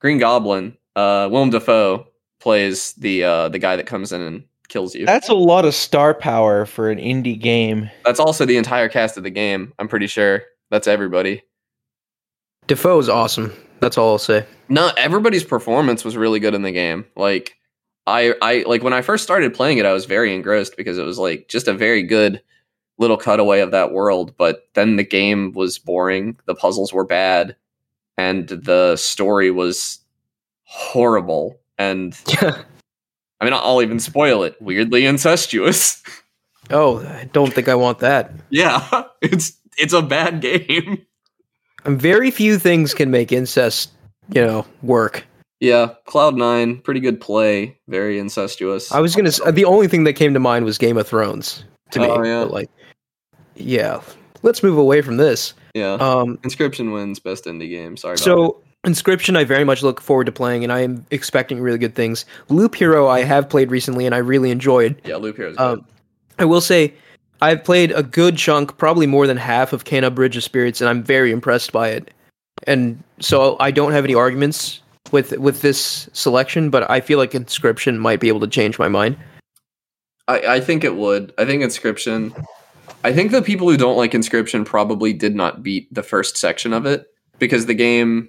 Green 0.00 0.18
Goblin, 0.18 0.76
uh 0.96 1.28
Willem 1.30 1.50
Dafoe 1.50 2.06
plays 2.40 2.92
the 2.94 3.24
uh 3.24 3.48
the 3.50 3.58
guy 3.58 3.76
that 3.76 3.86
comes 3.86 4.12
in 4.12 4.20
and 4.22 4.44
kills 4.68 4.94
you. 4.94 5.04
That's 5.04 5.28
a 5.28 5.34
lot 5.34 5.64
of 5.66 5.74
star 5.74 6.14
power 6.14 6.64
for 6.64 6.88
an 6.90 6.98
indie 6.98 7.38
game. 7.38 7.90
That's 8.04 8.20
also 8.20 8.46
the 8.46 8.56
entire 8.56 8.88
cast 8.88 9.18
of 9.18 9.24
the 9.24 9.30
game. 9.30 9.74
I'm 9.78 9.88
pretty 9.88 10.06
sure 10.06 10.44
that's 10.72 10.88
everybody. 10.88 11.42
Dafoe 12.66 12.98
is 12.98 13.10
awesome. 13.10 13.52
That's 13.80 13.98
all 13.98 14.12
I'll 14.12 14.18
say. 14.18 14.46
No, 14.70 14.90
everybody's 14.96 15.44
performance 15.44 16.02
was 16.02 16.16
really 16.16 16.40
good 16.40 16.54
in 16.54 16.62
the 16.62 16.72
game. 16.72 17.04
Like 17.14 17.58
I 18.06 18.34
I 18.40 18.64
like 18.66 18.82
when 18.82 18.94
I 18.94 19.02
first 19.02 19.22
started 19.22 19.52
playing 19.52 19.76
it, 19.76 19.84
I 19.84 19.92
was 19.92 20.06
very 20.06 20.34
engrossed 20.34 20.78
because 20.78 20.96
it 20.96 21.04
was 21.04 21.18
like 21.18 21.48
just 21.48 21.68
a 21.68 21.74
very 21.74 22.02
good 22.02 22.42
little 22.96 23.18
cutaway 23.18 23.60
of 23.60 23.70
that 23.72 23.92
world, 23.92 24.34
but 24.38 24.68
then 24.72 24.96
the 24.96 25.04
game 25.04 25.52
was 25.52 25.78
boring, 25.78 26.38
the 26.46 26.54
puzzles 26.54 26.90
were 26.90 27.04
bad, 27.04 27.54
and 28.16 28.48
the 28.48 28.96
story 28.96 29.50
was 29.50 29.98
horrible. 30.64 31.60
And 31.76 32.18
I 32.40 33.44
mean 33.44 33.52
I'll 33.52 33.82
even 33.82 34.00
spoil 34.00 34.42
it. 34.42 34.56
Weirdly 34.58 35.04
incestuous. 35.04 36.02
oh, 36.70 37.04
I 37.04 37.28
don't 37.34 37.52
think 37.52 37.68
I 37.68 37.74
want 37.74 37.98
that. 37.98 38.32
yeah, 38.48 39.02
it's 39.20 39.58
it's 39.78 39.92
a 39.92 40.02
bad 40.02 40.40
game. 40.40 41.04
Very 41.84 42.30
few 42.30 42.58
things 42.58 42.94
can 42.94 43.10
make 43.10 43.32
incest, 43.32 43.90
you 44.32 44.44
know, 44.44 44.64
work. 44.82 45.24
Yeah, 45.58 45.94
Cloud 46.06 46.36
Nine, 46.36 46.78
pretty 46.78 47.00
good 47.00 47.20
play, 47.20 47.78
very 47.88 48.18
incestuous. 48.18 48.90
I 48.92 49.00
was 49.00 49.14
gonna. 49.16 49.30
The 49.52 49.64
only 49.64 49.86
thing 49.88 50.04
that 50.04 50.14
came 50.14 50.34
to 50.34 50.40
mind 50.40 50.64
was 50.64 50.76
Game 50.78 50.96
of 50.96 51.06
Thrones 51.08 51.64
to 51.92 52.00
me. 52.00 52.06
Oh, 52.06 52.22
yeah. 52.24 52.42
But 52.44 52.52
like, 52.52 52.70
yeah. 53.56 54.00
Let's 54.42 54.62
move 54.62 54.76
away 54.76 55.02
from 55.02 55.18
this. 55.18 55.54
yeah, 55.74 55.92
Um, 55.94 56.36
Inscryption 56.38 56.92
wins 56.92 57.20
best 57.20 57.44
indie 57.44 57.68
game. 57.70 57.96
Sorry. 57.96 58.14
About 58.14 58.24
so 58.24 58.60
Inscryption, 58.84 59.36
I 59.36 59.44
very 59.44 59.62
much 59.62 59.84
look 59.84 60.00
forward 60.00 60.24
to 60.26 60.32
playing, 60.32 60.64
and 60.64 60.72
I 60.72 60.80
am 60.80 61.06
expecting 61.12 61.60
really 61.60 61.78
good 61.78 61.94
things. 61.94 62.24
Loop 62.48 62.74
Hero, 62.74 63.06
I 63.06 63.22
have 63.22 63.48
played 63.48 63.70
recently, 63.70 64.04
and 64.04 64.14
I 64.16 64.18
really 64.18 64.50
enjoyed. 64.50 65.00
Yeah, 65.04 65.16
Loop 65.16 65.36
Hero. 65.36 65.54
Um, 65.58 65.86
I 66.40 66.44
will 66.44 66.60
say, 66.60 66.92
I've 67.42 67.64
played 67.64 67.90
a 67.90 68.04
good 68.04 68.36
chunk, 68.36 68.78
probably 68.78 69.06
more 69.06 69.26
than 69.26 69.36
half 69.36 69.72
of 69.72 69.82
Kena 69.84 70.14
Bridge 70.14 70.36
of 70.36 70.44
Spirits, 70.44 70.80
and 70.80 70.88
I'm 70.88 71.02
very 71.02 71.32
impressed 71.32 71.72
by 71.72 71.88
it. 71.88 72.14
And 72.68 73.02
so 73.18 73.56
I 73.58 73.72
don't 73.72 73.90
have 73.90 74.04
any 74.04 74.14
arguments 74.14 74.80
with 75.10 75.36
with 75.38 75.60
this 75.60 76.08
selection, 76.12 76.70
but 76.70 76.88
I 76.88 77.00
feel 77.00 77.18
like 77.18 77.32
Inscryption 77.32 77.98
might 77.98 78.20
be 78.20 78.28
able 78.28 78.40
to 78.40 78.46
change 78.46 78.78
my 78.78 78.86
mind. 78.88 79.16
I, 80.28 80.38
I 80.38 80.60
think 80.60 80.84
it 80.84 80.94
would. 80.94 81.34
I 81.36 81.44
think 81.44 81.64
Inscryption. 81.64 82.32
I 83.02 83.12
think 83.12 83.32
the 83.32 83.42
people 83.42 83.68
who 83.68 83.76
don't 83.76 83.96
like 83.96 84.12
Inscryption 84.12 84.64
probably 84.64 85.12
did 85.12 85.34
not 85.34 85.64
beat 85.64 85.92
the 85.92 86.04
first 86.04 86.36
section 86.36 86.72
of 86.72 86.86
it 86.86 87.06
because 87.40 87.66
the 87.66 87.74
game. 87.74 88.28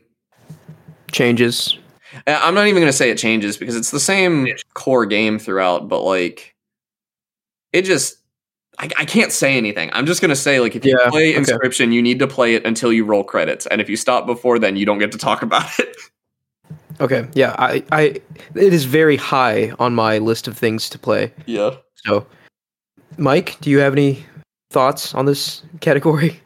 Changes. 1.11 1.77
I- 2.25 2.47
I'm 2.47 2.55
not 2.55 2.65
even 2.65 2.81
going 2.81 2.91
to 2.91 2.97
say 2.97 3.11
it 3.11 3.19
changes 3.19 3.57
because 3.57 3.75
it's 3.75 3.91
the 3.91 3.99
same 3.99 4.47
core 4.73 5.05
game 5.05 5.37
throughout, 5.37 5.87
but 5.87 6.01
like, 6.01 6.55
it 7.71 7.83
just. 7.83 8.17
I, 8.79 8.89
I 8.97 9.05
can't 9.05 9.31
say 9.31 9.55
anything. 9.57 9.89
I'm 9.93 10.05
just 10.05 10.19
going 10.21 10.29
to 10.29 10.35
say, 10.35 10.59
like, 10.59 10.75
if 10.75 10.83
you 10.85 10.97
Yeah, 10.99 11.09
play 11.09 11.37
okay. 11.37 11.39
Inscryption, 11.39 11.93
you 11.93 12.01
need 12.01 12.19
to 12.19 12.27
play 12.27 12.55
it 12.55 12.65
until 12.65 12.91
you 12.91 13.05
roll 13.05 13.23
credits. 13.23 13.65
And 13.67 13.79
if 13.79 13.87
you 13.89 13.95
stop 13.95 14.25
before 14.25 14.57
then, 14.59 14.75
you 14.75 14.85
don't 14.85 14.97
get 14.99 15.11
to 15.11 15.17
talk 15.17 15.41
about 15.41 15.67
it. 15.79 15.95
Okay, 17.01 17.27
yeah, 17.33 17.55
I, 17.57 17.83
I, 17.91 18.01
it 18.55 18.71
is 18.71 18.85
very 18.85 19.17
high 19.17 19.71
on 19.79 19.95
my 19.95 20.19
list 20.19 20.47
of 20.47 20.55
things 20.55 20.89
to 20.91 20.99
play. 20.99 21.33
yeah. 21.47 21.71
So, 22.05 22.27
Mike, 23.17 23.57
do 23.61 23.71
you 23.71 23.79
have 23.79 23.93
any 23.93 24.23
thoughts 24.69 25.15
on 25.15 25.25
this 25.25 25.63
category? 25.81 26.39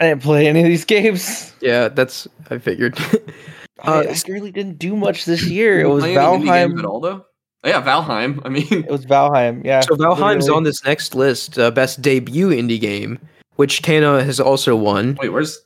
I 0.00 0.08
didn't 0.08 0.22
play 0.22 0.48
any 0.48 0.60
of 0.62 0.66
these 0.66 0.84
games. 0.84 1.54
Yeah, 1.60 1.86
that's 1.88 2.26
I 2.50 2.58
figured. 2.58 2.98
I, 3.82 3.90
Uh, 3.92 4.02
I 4.14 4.16
really 4.30 4.50
didn't 4.50 4.78
do 4.78 4.96
much 4.96 5.24
this 5.24 5.46
year. 5.46 5.80
It 5.80 5.86
was 5.88 6.02
Play 6.02 6.16
any 6.18 6.26
indie 6.38 6.44
games 6.46 6.78
at 6.80 6.84
Valheim. 6.84 6.88
all, 6.88 7.00
though? 7.00 7.24
Yeah, 7.64 7.82
Valheim. 7.82 8.40
I 8.44 8.48
mean, 8.48 8.66
It 8.70 8.90
was 8.90 9.04
Valheim. 9.06 9.64
Yeah. 9.64 9.80
so 9.80 9.94
Valheim's 9.94 10.44
literally. 10.44 10.56
on 10.56 10.62
this 10.64 10.84
next 10.84 11.14
list, 11.14 11.58
uh, 11.58 11.70
best 11.70 12.00
debut 12.00 12.48
indie 12.48 12.80
game, 12.80 13.18
which 13.56 13.82
Kena 13.82 14.24
has 14.24 14.40
also 14.40 14.74
won. 14.76 15.16
wait, 15.20 15.28
where's. 15.30 15.60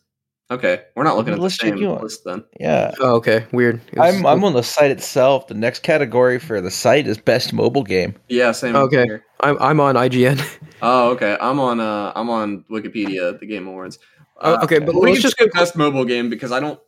Okay, 0.51 0.83
we're 0.95 1.05
not 1.05 1.17
looking 1.17 1.33
at 1.33 1.39
What 1.39 1.53
the 1.53 1.57
same 1.57 1.77
list 1.77 2.23
then. 2.27 2.45
Yeah. 2.61 2.93
Oh, 3.01 3.15
okay, 3.15 3.47
weird. 3.53 3.81
Was- 3.97 4.15
I'm 4.15 4.27
I'm 4.27 4.45
on 4.45 4.53
the 4.53 4.63
site 4.63 4.91
itself. 4.91 5.47
The 5.47 5.55
next 5.55 5.83
category 5.83 6.39
for 6.39 6.61
the 6.61 6.71
site 6.71 7.07
is 7.07 7.17
best 7.17 7.55
mobile 7.55 7.83
game. 7.83 8.15
Yeah, 8.29 8.53
same. 8.53 8.77
Okay. 8.77 9.05
here. 9.05 9.25
I'm 9.41 9.57
I'm 9.61 9.81
on 9.81 9.95
IGN. 9.95 10.41
Oh, 10.83 11.13
okay. 11.13 11.35
I'm 11.41 11.59
on. 11.61 11.81
Uh, 11.81 12.13
I'm 12.15 12.29
on 12.29 12.63
Wikipedia, 12.71 13.41
the 13.41 13.47
Game 13.47 13.67
Awards. 13.67 13.99
Oh, 14.39 14.57
Uh, 14.57 14.65
okay, 14.65 14.81
but 14.81 14.95
we 14.95 15.01
let's 15.01 15.15
can 15.17 15.23
just 15.23 15.37
skip 15.37 15.51
best 15.55 15.77
mobile 15.77 16.05
game 16.05 16.29
because 16.29 16.53
I 16.53 16.61
don't 16.61 16.79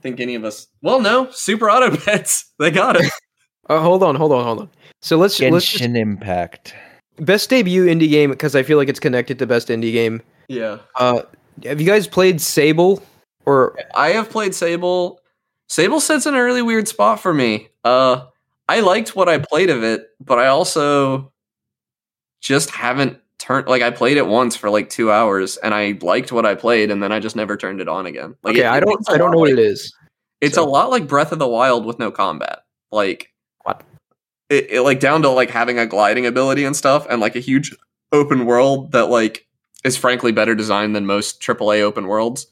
think 0.00 0.18
any 0.20 0.36
of 0.36 0.44
us. 0.44 0.68
Well, 0.80 1.00
no, 1.00 1.28
Super 1.32 1.68
Auto 1.70 1.94
Pets. 1.98 2.50
They 2.58 2.70
got 2.70 2.96
it. 2.96 3.12
Uh, 3.68 3.80
hold 3.80 4.02
on, 4.02 4.14
hold 4.14 4.32
on, 4.32 4.44
hold 4.44 4.60
on. 4.60 4.70
So 5.02 5.16
let's 5.18 5.38
let's 5.40 5.66
just, 5.66 5.82
Impact. 5.84 6.74
best 7.18 7.50
debut 7.50 7.86
indie 7.86 8.08
game 8.10 8.30
because 8.30 8.54
I 8.56 8.62
feel 8.62 8.78
like 8.78 8.88
it's 8.88 9.00
connected 9.00 9.38
to 9.40 9.46
best 9.46 9.68
indie 9.68 9.92
game. 9.92 10.22
yeah, 10.48 10.78
Uh, 10.94 11.22
have 11.64 11.80
you 11.80 11.86
guys 11.86 12.06
played 12.06 12.40
Sable 12.40 13.02
or 13.44 13.76
I 13.94 14.08
have 14.10 14.30
played 14.30 14.54
Sable. 14.54 15.20
Sable 15.68 16.00
sits 16.00 16.26
in 16.26 16.34
a 16.34 16.42
really 16.42 16.62
weird 16.62 16.86
spot 16.88 17.18
for 17.20 17.32
me. 17.34 17.68
Uh, 17.84 18.26
I 18.68 18.80
liked 18.80 19.14
what 19.16 19.28
I 19.28 19.38
played 19.38 19.70
of 19.70 19.82
it, 19.84 20.08
but 20.20 20.38
I 20.38 20.46
also 20.48 21.32
just 22.40 22.70
haven't 22.70 23.18
turned. 23.38 23.66
Like 23.68 23.82
I 23.82 23.90
played 23.90 24.16
it 24.16 24.26
once 24.26 24.54
for 24.56 24.70
like 24.70 24.88
two 24.90 25.10
hours, 25.10 25.56
and 25.58 25.74
I 25.74 25.98
liked 26.02 26.30
what 26.32 26.46
I 26.46 26.54
played, 26.54 26.90
and 26.90 27.02
then 27.02 27.10
I 27.12 27.18
just 27.20 27.36
never 27.36 27.56
turned 27.56 27.80
it 27.80 27.88
on 27.88 28.06
again. 28.06 28.34
Like 28.42 28.56
okay? 28.56 28.64
it- 28.64 28.70
I 28.70 28.80
don't 28.80 28.90
looks 28.90 29.08
a 29.08 29.12
I 29.12 29.18
don't 29.18 29.26
lot 29.28 29.32
know 29.34 29.38
what 29.40 29.50
it 29.50 29.58
is. 29.58 29.92
It's 30.40 30.54
So- 30.56 30.64
a 30.64 30.68
lot 30.68 30.90
like 30.90 31.06
Breath 31.08 31.32
of 31.32 31.38
the 31.38 31.48
Wild 31.48 31.84
with 31.84 31.98
no 31.98 32.10
combat. 32.10 32.60
Like 32.92 33.20
What? 33.20 33.35
It, 34.48 34.70
it 34.70 34.80
like 34.82 35.00
down 35.00 35.22
to 35.22 35.30
like 35.30 35.50
having 35.50 35.78
a 35.78 35.86
gliding 35.86 36.26
ability 36.26 36.64
and 36.64 36.76
stuff, 36.76 37.06
and 37.08 37.20
like 37.20 37.36
a 37.36 37.40
huge 37.40 37.74
open 38.12 38.46
world 38.46 38.92
that 38.92 39.06
like 39.06 39.46
is 39.84 39.96
frankly 39.96 40.32
better 40.32 40.54
designed 40.54 40.94
than 40.94 41.06
most 41.06 41.40
AAA 41.40 41.80
open 41.80 42.06
worlds. 42.06 42.46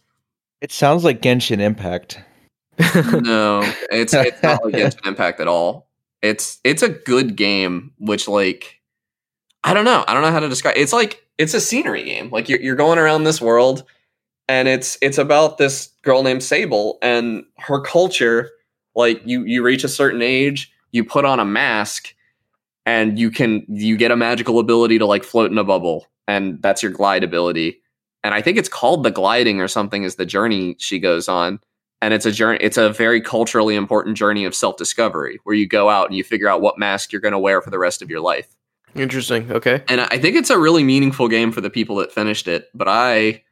It 0.60 0.72
sounds 0.72 1.04
like 1.04 1.20
Genshin 1.20 1.60
Impact. 1.60 2.20
no, 2.78 3.60
it's 3.90 4.14
it's 4.14 4.42
not 4.42 4.64
like 4.64 4.74
Genshin 4.74 5.06
Impact 5.06 5.40
at 5.40 5.48
all. 5.48 5.88
It's 6.22 6.58
it's 6.64 6.82
a 6.82 6.88
good 6.88 7.36
game, 7.36 7.92
which 7.98 8.26
like 8.28 8.80
I 9.62 9.74
don't 9.74 9.84
know, 9.84 10.04
I 10.06 10.14
don't 10.14 10.22
know 10.22 10.30
how 10.30 10.40
to 10.40 10.48
describe. 10.48 10.76
It's 10.76 10.92
like 10.92 11.24
it's 11.38 11.54
a 11.54 11.60
scenery 11.60 12.04
game. 12.04 12.30
Like 12.30 12.48
you're 12.48 12.60
you're 12.60 12.76
going 12.76 12.98
around 12.98 13.24
this 13.24 13.40
world, 13.40 13.84
and 14.48 14.68
it's 14.68 14.98
it's 15.02 15.18
about 15.18 15.58
this 15.58 15.90
girl 16.02 16.22
named 16.22 16.42
Sable 16.42 16.98
and 17.02 17.44
her 17.58 17.80
culture. 17.80 18.50
Like 18.94 19.22
you 19.24 19.42
you 19.44 19.62
reach 19.62 19.84
a 19.84 19.88
certain 19.88 20.22
age, 20.22 20.72
you 20.94 21.04
put 21.04 21.24
on 21.24 21.40
a 21.40 21.44
mask, 21.44 22.14
and 22.86 23.18
you 23.18 23.30
can 23.30 23.66
you 23.68 23.96
get 23.96 24.10
a 24.10 24.16
magical 24.16 24.58
ability 24.58 24.98
to 24.98 25.06
like 25.06 25.24
float 25.24 25.50
in 25.50 25.58
a 25.58 25.64
bubble, 25.64 26.06
and 26.28 26.62
that's 26.62 26.82
your 26.82 26.92
glide 26.92 27.24
ability. 27.24 27.80
And 28.22 28.32
I 28.32 28.40
think 28.40 28.56
it's 28.56 28.68
called 28.68 29.02
the 29.02 29.10
gliding 29.10 29.60
or 29.60 29.68
something 29.68 30.04
is 30.04 30.14
the 30.14 30.24
journey 30.24 30.76
she 30.78 30.98
goes 30.98 31.28
on 31.28 31.60
and 32.04 32.12
it's 32.12 32.26
a 32.26 32.32
journey 32.32 32.58
it's 32.60 32.76
a 32.76 32.90
very 32.90 33.20
culturally 33.20 33.74
important 33.74 34.16
journey 34.16 34.44
of 34.44 34.54
self-discovery 34.54 35.40
where 35.44 35.56
you 35.56 35.66
go 35.66 35.88
out 35.88 36.06
and 36.06 36.16
you 36.16 36.22
figure 36.22 36.48
out 36.48 36.60
what 36.60 36.78
mask 36.78 37.12
you're 37.12 37.20
going 37.20 37.32
to 37.32 37.38
wear 37.38 37.62
for 37.62 37.70
the 37.70 37.78
rest 37.78 38.02
of 38.02 38.10
your 38.10 38.20
life 38.20 38.54
Interesting. 38.94 39.50
Okay. 39.50 39.82
and 39.88 40.00
i 40.00 40.18
think 40.18 40.36
it's 40.36 40.50
a 40.50 40.58
really 40.58 40.84
meaningful 40.84 41.28
game 41.28 41.50
for 41.50 41.60
the 41.60 41.70
people 41.70 41.96
that 41.96 42.12
finished 42.12 42.46
it 42.46 42.68
but 42.74 42.88
i 42.88 43.42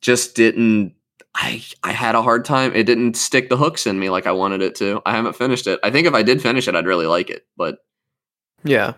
just 0.00 0.34
didn't 0.34 0.94
i 1.36 1.62
i 1.84 1.92
had 1.92 2.14
a 2.14 2.22
hard 2.22 2.44
time 2.44 2.72
it 2.74 2.84
didn't 2.84 3.14
stick 3.16 3.48
the 3.48 3.56
hooks 3.56 3.86
in 3.86 3.98
me 3.98 4.10
like 4.10 4.26
i 4.26 4.32
wanted 4.32 4.62
it 4.62 4.74
to 4.74 5.00
i 5.06 5.12
haven't 5.12 5.34
finished 5.36 5.66
it 5.66 5.78
i 5.82 5.90
think 5.90 6.06
if 6.06 6.14
i 6.14 6.22
did 6.22 6.40
finish 6.42 6.66
it 6.68 6.74
i'd 6.74 6.86
really 6.86 7.06
like 7.06 7.30
it 7.30 7.46
but 7.56 7.78
Yeah. 8.64 8.94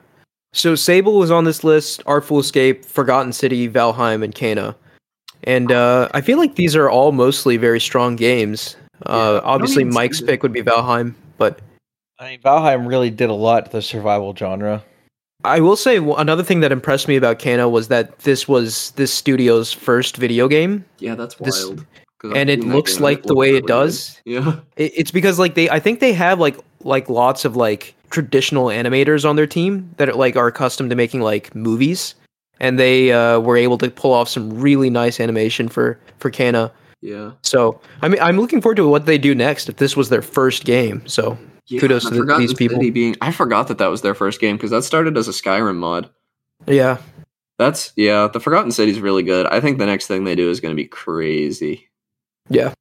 So 0.55 0.75
Sable 0.75 1.19
was 1.19 1.31
on 1.31 1.45
this 1.45 1.63
list, 1.63 2.03
Artful 2.07 2.39
Escape, 2.39 2.83
Forgotten 2.85 3.35
City, 3.35 3.69
Valheim, 3.69 4.25
and 4.25 4.35
Kena. 4.35 4.75
And 5.45 5.71
uh, 5.71 6.09
I 6.15 6.23
feel 6.23 6.39
like 6.39 6.55
these 6.55 6.75
are 6.75 6.89
all 6.89 7.13
mostly 7.13 7.59
very 7.59 7.79
strong 7.81 8.17
games. 8.17 8.75
Uh, 9.05 9.41
Yeah. 9.43 9.49
obviously, 9.49 9.85
Mike's 9.85 10.23
pick 10.23 10.43
would 10.43 10.53
be 10.55 10.63
Valheim, 10.63 11.15
but 11.37 11.61
I 12.19 12.31
mean, 12.31 12.41
Valheim 12.41 12.89
really 12.89 13.11
did 13.11 13.29
a 13.29 13.35
lot 13.35 13.67
to 13.67 13.73
the 13.73 13.83
survival 13.83 14.35
genre. 14.35 14.83
I 15.45 15.61
will 15.61 15.77
say 15.77 15.99
another 15.99 16.43
thing 16.43 16.61
that 16.61 16.73
impressed 16.73 17.09
me 17.09 17.17
about 17.17 17.39
Kena 17.39 17.71
was 17.71 17.89
that 17.89 18.21
this 18.21 18.49
was 18.49 18.93
this 18.93 19.13
studio's 19.13 19.71
first 19.71 20.17
video 20.17 20.49
game. 20.49 20.85
yeah 20.99 21.15
that's 21.15 21.35
This- 21.35 21.63
wild 21.67 21.79
'Cause 21.81 21.87
I've 21.95 22.08
and 22.25 22.51
it 22.51 22.61
looks 22.65 23.01
like 23.01 23.19
it 23.19 23.23
the 23.23 23.29
looks 23.29 23.39
way 23.39 23.57
it 23.57 23.67
does. 23.67 24.21
yeah 24.25 24.61
It, 24.77 24.93
it's 24.97 25.11
because 25.11 25.39
like 25.39 25.55
they, 25.55 25.69
I 25.71 25.79
think 25.81 26.01
they 26.01 26.13
have 26.13 26.41
like 26.41 26.57
like 26.85 27.09
lots 27.09 27.45
of 27.45 27.57
like 27.57 27.95
traditional 28.11 28.67
animators 28.67 29.29
on 29.29 29.37
their 29.37 29.47
team 29.47 29.93
that 29.99 30.09
are, 30.09 30.15
like 30.15 30.37
are 30.37 30.47
accustomed 30.49 30.91
to 30.91 30.97
making 30.97 31.21
like 31.21 31.55
movies, 31.55 32.15
and 32.61 32.79
they 32.79 33.13
uh, 33.13 33.39
were 33.41 33.57
able 33.57 33.79
to 33.79 33.91
pull 33.91 34.13
off 34.13 34.29
some 34.29 34.51
really 34.59 34.91
nice 34.91 35.21
animation 35.21 35.69
for 35.69 35.99
for 36.19 36.31
Kena. 36.31 36.71
yeah 37.03 37.33
So 37.43 37.81
I 38.03 38.09
mean, 38.09 38.21
I'm 38.21 38.39
looking 38.39 38.61
forward 38.61 38.77
to 38.77 38.89
what 38.89 39.07
they 39.07 39.19
do 39.19 39.35
next 39.35 39.69
if 39.69 39.77
this 39.77 39.97
was 39.97 40.09
their 40.09 40.23
first 40.23 40.65
game. 40.65 41.07
So 41.07 41.37
Yeah, 41.67 41.81
Kudos 41.81 42.05
the 42.05 42.11
to 42.17 42.25
the- 42.25 42.37
these 42.39 42.55
people. 42.55 42.79
Being 42.79 43.15
I 43.21 43.31
forgot 43.33 43.69
that 43.69 43.79
that 43.79 43.89
was 43.91 44.03
their 44.03 44.15
first 44.15 44.41
game 44.41 44.57
because 44.57 44.71
that 44.71 44.83
started 44.85 45.17
as 45.19 45.29
a 45.29 45.33
Skyrim 45.33 45.77
mod. 45.77 46.09
yeah, 46.67 46.99
That's 47.59 47.93
yeah, 47.97 48.29
the 48.33 48.41
Forgotten 48.41 48.71
City 48.73 48.91
is 48.93 49.01
really 49.01 49.23
good. 49.23 49.47
I 49.47 49.61
think 49.61 49.79
the 49.79 49.87
next 49.87 50.07
thing 50.07 50.25
they 50.25 50.35
do 50.37 50.49
is 50.51 50.61
going 50.61 50.73
to 50.75 50.81
be 50.83 50.87
crazy. 50.89 51.88
Yeah. 52.51 52.73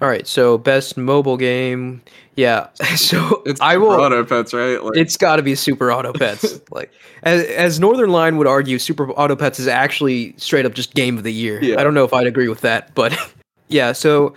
All 0.00 0.08
right, 0.08 0.26
so 0.26 0.58
best 0.58 0.96
mobile 0.96 1.36
game. 1.36 2.02
Yeah, 2.36 2.68
so 2.96 3.42
It's 3.46 3.60
I 3.60 3.76
will. 3.76 3.92
Super 3.92 4.02
Auto 4.02 4.24
Pets, 4.24 4.52
right? 4.52 4.82
Like, 4.82 4.96
It's 4.96 5.16
got 5.16 5.36
to 5.36 5.42
be 5.42 5.54
Super 5.54 5.92
Auto 5.92 6.12
Pets. 6.18 6.60
like 6.70 6.92
as, 7.22 7.44
as 7.46 7.80
Northernlion 7.80 8.36
would 8.36 8.46
argue, 8.48 8.78
Super 8.78 9.10
Auto 9.12 9.36
Pets 9.36 9.60
is 9.60 9.68
actually 9.68 10.34
straight 10.36 10.66
up 10.66 10.74
just 10.74 10.94
game 10.94 11.16
of 11.16 11.24
the 11.24 11.32
year. 11.32 11.62
Yeah. 11.62 11.80
I 11.80 11.84
don't 11.84 11.94
know 11.94 12.04
if 12.04 12.12
I'd 12.12 12.26
agree 12.26 12.48
with 12.48 12.60
that, 12.62 12.92
but 12.94 13.16
yeah. 13.68 13.92
So 13.92 14.34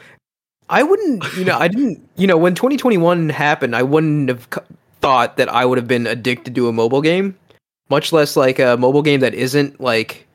I 0.69 0.83
wouldn't, 0.83 1.23
you 1.35 1.43
know, 1.43 1.57
I 1.57 1.67
didn't, 1.67 2.07
you 2.17 2.27
know, 2.27 2.37
when 2.37 2.53
2021 2.53 3.29
happened, 3.29 3.75
I 3.75 3.83
wouldn't 3.83 4.29
have 4.29 4.47
c- 4.53 4.61
thought 5.01 5.37
that 5.37 5.49
I 5.49 5.65
would 5.65 5.77
have 5.79 5.87
been 5.87 6.05
addicted 6.05 6.53
to 6.55 6.67
a 6.67 6.73
mobile 6.73 7.01
game, 7.01 7.35
much 7.89 8.13
less 8.13 8.35
like 8.37 8.59
a 8.59 8.77
mobile 8.77 9.01
game 9.01 9.21
that 9.21 9.33
isn't 9.33 9.81
like 9.81 10.27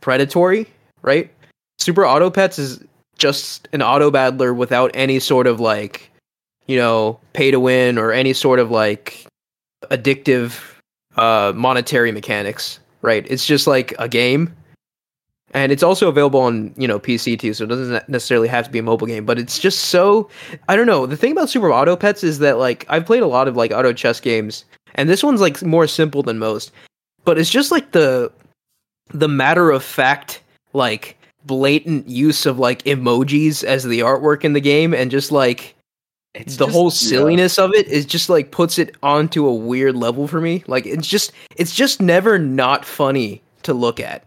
predatory, 0.00 0.66
right? 1.02 1.30
Super 1.78 2.04
Auto 2.06 2.28
Pets 2.30 2.58
is 2.58 2.82
just 3.18 3.68
an 3.72 3.82
auto 3.82 4.10
battler 4.10 4.52
without 4.52 4.90
any 4.94 5.18
sort 5.18 5.46
of 5.46 5.60
like, 5.60 6.10
you 6.66 6.76
know, 6.76 7.18
pay 7.32 7.50
to 7.50 7.60
win 7.60 7.98
or 7.98 8.12
any 8.12 8.32
sort 8.32 8.58
of 8.58 8.70
like 8.70 9.26
addictive 9.90 10.60
uh 11.16 11.52
monetary 11.54 12.12
mechanics, 12.12 12.80
right? 13.02 13.26
It's 13.28 13.46
just 13.46 13.66
like 13.66 13.94
a 13.98 14.08
game. 14.08 14.54
And 15.52 15.70
it's 15.70 15.84
also 15.84 16.08
available 16.08 16.40
on, 16.40 16.74
you 16.76 16.88
know, 16.88 16.98
PC 16.98 17.38
too, 17.38 17.54
so 17.54 17.62
it 17.62 17.68
doesn't 17.68 18.08
necessarily 18.08 18.48
have 18.48 18.64
to 18.64 18.72
be 18.72 18.80
a 18.80 18.82
mobile 18.82 19.06
game, 19.06 19.24
but 19.24 19.38
it's 19.38 19.60
just 19.60 19.84
so 19.84 20.28
I 20.68 20.74
don't 20.74 20.86
know. 20.86 21.06
The 21.06 21.16
thing 21.16 21.30
about 21.30 21.48
Super 21.48 21.72
Auto 21.72 21.94
Pets 21.94 22.24
is 22.24 22.40
that 22.40 22.58
like 22.58 22.84
I've 22.88 23.06
played 23.06 23.22
a 23.22 23.28
lot 23.28 23.46
of 23.46 23.56
like 23.56 23.70
auto 23.70 23.92
chess 23.92 24.20
games, 24.20 24.64
and 24.96 25.08
this 25.08 25.22
one's 25.22 25.40
like 25.40 25.62
more 25.62 25.86
simple 25.86 26.24
than 26.24 26.40
most. 26.40 26.72
But 27.24 27.38
it's 27.38 27.50
just 27.50 27.70
like 27.70 27.92
the 27.92 28.32
the 29.10 29.28
matter 29.28 29.70
of 29.70 29.84
fact 29.84 30.42
like 30.72 31.16
blatant 31.46 32.08
use 32.08 32.46
of 32.46 32.58
like 32.58 32.82
emojis 32.84 33.64
as 33.64 33.84
the 33.84 34.00
artwork 34.00 34.44
in 34.44 34.52
the 34.54 34.60
game 34.60 34.94
and 34.94 35.10
just 35.10 35.30
like 35.32 35.74
It's 36.34 36.56
the 36.56 36.66
just- 36.66 36.74
whole 36.74 36.86
yeah. 36.86 36.90
silliness 36.90 37.58
of 37.58 37.72
it 37.74 37.86
is 37.88 38.06
just 38.06 38.28
like 38.28 38.50
puts 38.50 38.78
it 38.78 38.96
onto 39.02 39.46
a 39.46 39.54
weird 39.54 39.96
level 39.96 40.26
for 40.26 40.40
me. 40.40 40.64
Like 40.66 40.86
it's 40.86 41.06
just 41.06 41.32
it's 41.56 41.74
just 41.74 42.00
never 42.00 42.38
not 42.38 42.84
funny 42.84 43.42
to 43.64 43.74
look 43.74 44.00
at. 44.00 44.24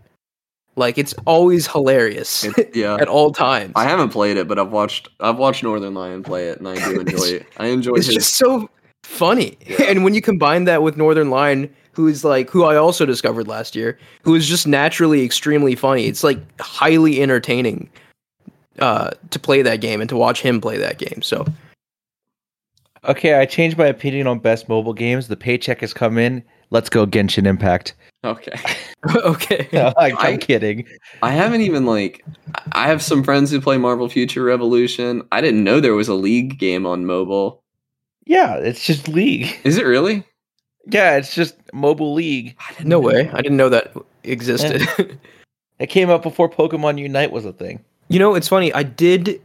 Like 0.76 0.99
it's 0.99 1.15
always 1.26 1.65
hilarious 1.65 2.43
It's- 2.43 2.68
yeah. 2.76 2.95
at 3.01 3.07
all 3.07 3.32
times. 3.32 3.74
I 3.76 3.84
haven't 3.86 4.09
played 4.09 4.38
it, 4.38 4.47
but 4.47 4.59
I've 4.59 4.72
watched 4.72 5.09
I've 5.20 5.38
watched 5.38 5.63
Northernlion 5.63 6.24
play 6.24 6.49
it, 6.49 6.59
and 6.59 6.68
I 6.68 6.76
do 6.76 6.99
enjoy 7.01 7.26
it. 7.26 7.47
I 7.57 7.68
enjoy 7.68 7.95
it's 7.95 8.05
his. 8.05 8.15
just 8.15 8.36
so 8.36 8.70
funny. 9.08 9.58
Yeah. 9.66 9.84
And 9.89 10.03
when 10.03 10.14
you 10.14 10.22
combine 10.22 10.66
that 10.66 10.84
with 10.84 10.95
Northernlion, 10.97 11.70
who 11.93 12.08
is 12.08 12.24
like 12.24 12.49
who 12.49 12.64
I 12.66 12.76
also 12.76 13.05
discovered 13.05 13.47
last 13.47 13.76
year, 13.76 13.97
who 14.22 14.36
is 14.36 14.47
just 14.47 14.68
naturally 14.68 15.24
extremely 15.24 15.76
funny. 15.76 16.05
It's 16.05 16.24
like 16.24 16.39
highly 16.62 17.22
entertaining 17.22 17.89
uh 18.80 19.10
to 19.32 19.39
play 19.39 19.64
that 19.64 19.82
game 19.82 20.01
and 20.01 20.10
to 20.10 20.16
watch 20.16 20.39
him 20.41 20.62
play 20.62 20.78
that 20.78 20.99
game. 20.99 21.22
So 21.24 21.45
Okay, 23.05 23.36
I 23.36 23.45
changed 23.45 23.78
my 23.78 23.86
opinion 23.88 24.28
on 24.28 24.39
best 24.39 24.68
mobile 24.68 24.93
games. 24.93 25.28
The 25.30 25.38
paycheck 25.38 25.80
has 25.82 25.93
come 25.93 26.18
in. 26.18 26.43
Let's 26.72 26.89
go 26.89 27.05
Genshin 27.08 27.45
Impact. 27.47 27.93
okay. 28.26 28.51
okay. 29.16 29.68
I, 29.74 29.93
I- 29.97 30.14
I'm 30.20 30.38
kidding. 30.39 30.86
I 31.24 31.32
haven't 31.32 31.62
even 31.62 31.86
like. 31.86 32.26
I 32.74 32.88
have 32.88 33.01
some 33.01 33.24
friends 33.24 33.49
who 33.51 33.62
play 33.62 33.78
Marvel 33.78 34.10
Future 34.10 34.43
Revolution. 34.43 35.22
I 35.32 35.39
didn't 35.41 35.64
know 35.64 35.80
there 35.80 35.93
was 35.93 36.10
a 36.10 36.14
League 36.16 36.60
game 36.60 36.86
on 36.86 37.05
mobile. 37.05 37.64
Yeah, 38.28 38.55
it's 38.55 38.86
just 38.86 39.07
League. 39.07 39.57
Is 39.63 39.78
it 39.78 39.86
really? 39.86 40.23
Yeah, 40.86 41.15
it's 41.17 41.34
just 41.34 41.55
mobile 41.73 42.13
League. 42.13 42.55
No 42.82 42.99
know. 42.99 42.99
way. 42.99 43.30
I 43.34 43.41
didn't 43.41 43.57
know 43.57 43.69
that 43.69 43.93
existed. 44.23 44.88
It 45.80 45.88
came 45.88 46.09
out 46.09 46.23
before 46.23 46.49
Pokemon 46.49 46.97
Unite 46.97 47.32
was 47.32 47.45
a 47.45 47.53
thing. 47.53 47.84
You 48.09 48.17
know, 48.17 48.34
it's 48.34 48.47
funny. 48.47 48.73
I 48.73 48.82
did 48.82 49.39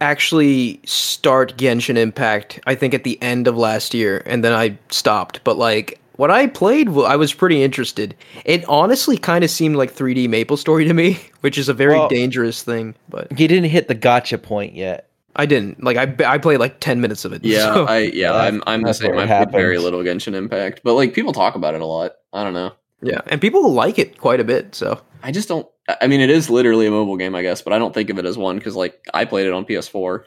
actually 0.00 0.80
start 0.86 1.56
Genshin 1.58 1.96
Impact. 1.98 2.58
I 2.66 2.74
think 2.74 2.94
at 2.94 3.04
the 3.04 3.20
end 3.22 3.46
of 3.46 3.58
last 3.58 3.92
year, 3.92 4.22
and 4.24 4.42
then 4.42 4.54
I 4.54 4.78
stopped. 4.88 5.44
But 5.44 5.58
like 5.58 6.00
what 6.16 6.30
I 6.30 6.46
played, 6.46 6.88
I 6.88 7.16
was 7.16 7.34
pretty 7.34 7.62
interested. 7.62 8.14
It 8.46 8.64
honestly 8.70 9.18
kind 9.18 9.44
of 9.44 9.50
seemed 9.50 9.76
like 9.76 9.94
3D 9.94 10.30
Maple 10.30 10.56
Story 10.56 10.86
to 10.86 10.94
me, 10.94 11.20
which 11.40 11.58
is 11.58 11.68
a 11.68 11.74
very 11.74 11.98
Well- 11.98 12.08
dangerous 12.08 12.62
thing. 12.62 12.94
But 13.10 13.38
You 13.38 13.46
didn't 13.46 13.68
hit 13.68 13.88
the 13.88 13.94
gacha 13.94 14.40
point 14.40 14.74
yet. 14.74 15.09
I 15.36 15.46
didn't. 15.46 15.82
Like 15.82 15.96
I, 15.96 16.14
I 16.34 16.38
played 16.38 16.58
like 16.58 16.80
10 16.80 17.00
minutes 17.00 17.24
of 17.24 17.32
it. 17.32 17.44
Yeah, 17.44 17.72
so- 17.74 17.84
I 17.86 17.98
yeah 17.98 18.32
I'm 18.34 18.62
I'm 18.66 18.82
the 18.82 18.92
same. 18.92 19.16
I 19.16 19.24
it 19.24 19.50
played 19.50 19.52
very 19.52 19.78
little 19.78 20.00
Genshin 20.00 20.34
Impact, 20.34 20.80
but 20.84 20.94
like 20.94 21.14
people 21.14 21.32
talk 21.32 21.54
about 21.54 21.74
it 21.74 21.80
a 21.80 21.86
lot. 21.86 22.12
I 22.32 22.44
don't 22.44 22.54
know. 22.54 22.72
yeah, 23.02 23.20
and 23.28 23.40
people 23.40 23.72
like 23.72 23.98
it 23.98 24.18
quite 24.18 24.40
a 24.40 24.44
bit. 24.44 24.74
So 24.74 25.00
I 25.22 25.32
just 25.32 25.48
don't. 25.48 25.66
I 26.00 26.06
mean, 26.06 26.20
it 26.20 26.30
is 26.30 26.48
literally 26.50 26.86
a 26.86 26.90
mobile 26.90 27.16
game, 27.16 27.34
I 27.34 27.42
guess, 27.42 27.62
but 27.62 27.72
I 27.72 27.78
don't 27.78 27.92
think 27.92 28.10
of 28.10 28.18
it 28.18 28.24
as 28.24 28.38
one 28.38 28.56
because 28.58 28.76
like 28.76 29.00
I 29.14 29.24
played 29.24 29.46
it 29.46 29.52
on 29.52 29.64
PS4. 29.64 30.24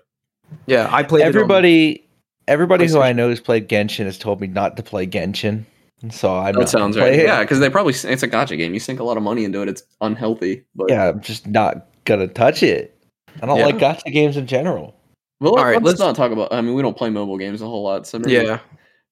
yeah, 0.67 0.89
I 0.91 1.03
played. 1.03 1.21
it 1.21 1.23
on- 1.23 1.29
Everybody, 1.29 2.07
everybody 2.47 2.87
who 2.87 2.99
I 2.99 3.13
know 3.13 3.29
who's 3.29 3.39
played 3.39 3.69
Genshin 3.69 4.05
has 4.05 4.17
told 4.17 4.41
me 4.41 4.47
not 4.47 4.77
to 4.77 4.83
play 4.83 5.07
Genshin. 5.07 5.65
So 6.11 6.35
I'm 6.35 6.53
That 6.53 6.59
not 6.59 6.69
sounds 6.69 6.95
gonna 6.97 7.09
right. 7.09 7.19
it. 7.19 7.25
Yeah, 7.25 7.41
because 7.41 7.59
they 7.61 7.69
probably 7.69 7.93
it's 7.93 8.23
a 8.23 8.27
gacha 8.27 8.57
game. 8.57 8.73
You 8.73 8.79
sink 8.81 8.99
a 8.99 9.03
lot 9.05 9.15
of 9.15 9.23
money 9.23 9.45
into 9.45 9.61
it. 9.61 9.69
It's 9.69 9.83
unhealthy. 10.01 10.65
But 10.75 10.89
yeah, 10.89 11.09
I'm 11.09 11.21
just 11.21 11.47
not 11.47 11.85
gonna 12.03 12.27
touch 12.27 12.61
it. 12.61 12.92
I 13.41 13.45
don't 13.45 13.57
Yeah. 13.57 13.65
like 13.65 13.77
gacha 13.77 14.11
games 14.11 14.37
in 14.37 14.47
general. 14.47 14.95
well, 15.41 15.57
All 15.57 15.63
right, 15.65 15.73
let's, 15.75 15.85
let's- 15.85 15.99
not 15.99 16.15
talk 16.15 16.31
about. 16.31 16.53
I 16.53 16.61
mean, 16.61 16.73
we 16.75 16.81
don't 16.81 16.95
play 16.97 17.09
mobile 17.09 17.37
games 17.37 17.61
a 17.61 17.65
whole 17.65 17.83
lot. 17.83 18.07
So 18.07 18.19
maybe- 18.19 18.33
yeah, 18.33 18.59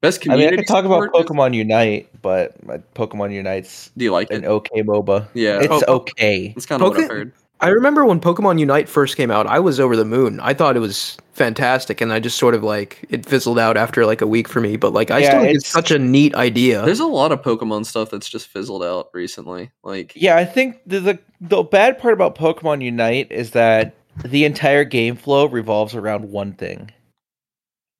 best 0.02 0.28
I 0.30 0.36
mean. 0.38 0.48
I 0.54 0.56
could 0.56 0.68
talk 0.68 0.86
about 0.86 1.04
support 1.04 1.26
is- 1.26 1.30
Pokemon 1.30 1.54
Unite, 1.54 2.10
but 2.22 2.56
uh, 2.70 2.78
Pokemon 2.96 3.34
Unite's 3.34 3.92
Do 3.98 4.06
you 4.06 4.12
like 4.12 4.32
an 4.32 4.44
it? 4.44 4.48
okay 4.48 4.82
MOBA. 4.84 5.28
Yeah, 5.34 5.60
It's 5.62 5.84
Oh, 5.88 5.96
okay. 5.98 6.54
It's 6.56 6.66
kind 6.66 6.82
of 6.82 6.90
what 6.90 7.00
I've 7.00 7.10
heard. 7.10 7.34
I 7.64 7.68
remember 7.68 8.06
when 8.06 8.20
Pokemon 8.20 8.58
Unite 8.60 8.90
first 8.90 9.18
came 9.18 9.30
out, 9.30 9.46
I 9.46 9.60
was 9.60 9.80
over 9.80 9.96
the 9.96 10.04
moon. 10.06 10.40
I 10.40 10.52
thought 10.56 10.76
it 10.76 10.80
was 10.80 11.16
fantastic, 11.34 12.02
and 12.02 12.12
I 12.12 12.20
just 12.20 12.40
sort 12.40 12.56
of 12.56 12.64
like 12.64 13.06
it 13.12 13.24
fizzled 13.24 13.60
out 13.60 13.78
after 13.78 14.04
like 14.04 14.22
a 14.22 14.26
week 14.26 14.48
for 14.48 14.62
me. 14.62 14.78
But 14.78 14.94
like 14.94 15.12
I 15.12 15.20
Yeah, 15.20 15.28
still 15.30 15.42
think 15.42 15.56
it's 15.58 15.66
it's- 15.66 15.72
such 15.72 15.92
a 15.92 16.00
neat 16.00 16.34
idea. 16.34 16.84
There's 16.84 17.00
a 17.00 17.06
lot 17.06 17.32
of 17.32 17.44
Pokemon 17.44 17.86
stuff 17.86 18.10
that's 18.10 18.28
just 18.30 18.48
fizzled 18.48 18.84
out 18.84 19.10
recently. 19.14 19.70
Like, 19.84 20.14
Yeah, 20.16 20.38
I 20.38 20.46
think 20.46 20.78
the, 20.88 21.00
the 21.02 21.20
the 21.40 21.62
bad 21.62 22.00
part 22.00 22.14
about 22.16 22.36
Pokemon 22.36 22.84
Unite 22.84 23.32
is 23.32 23.52
that 23.52 23.94
the 24.26 24.46
entire 24.46 24.84
game 24.84 25.16
flow 25.16 25.46
revolves 25.48 25.96
around 25.96 26.32
one 26.32 26.54
thing. 26.54 26.92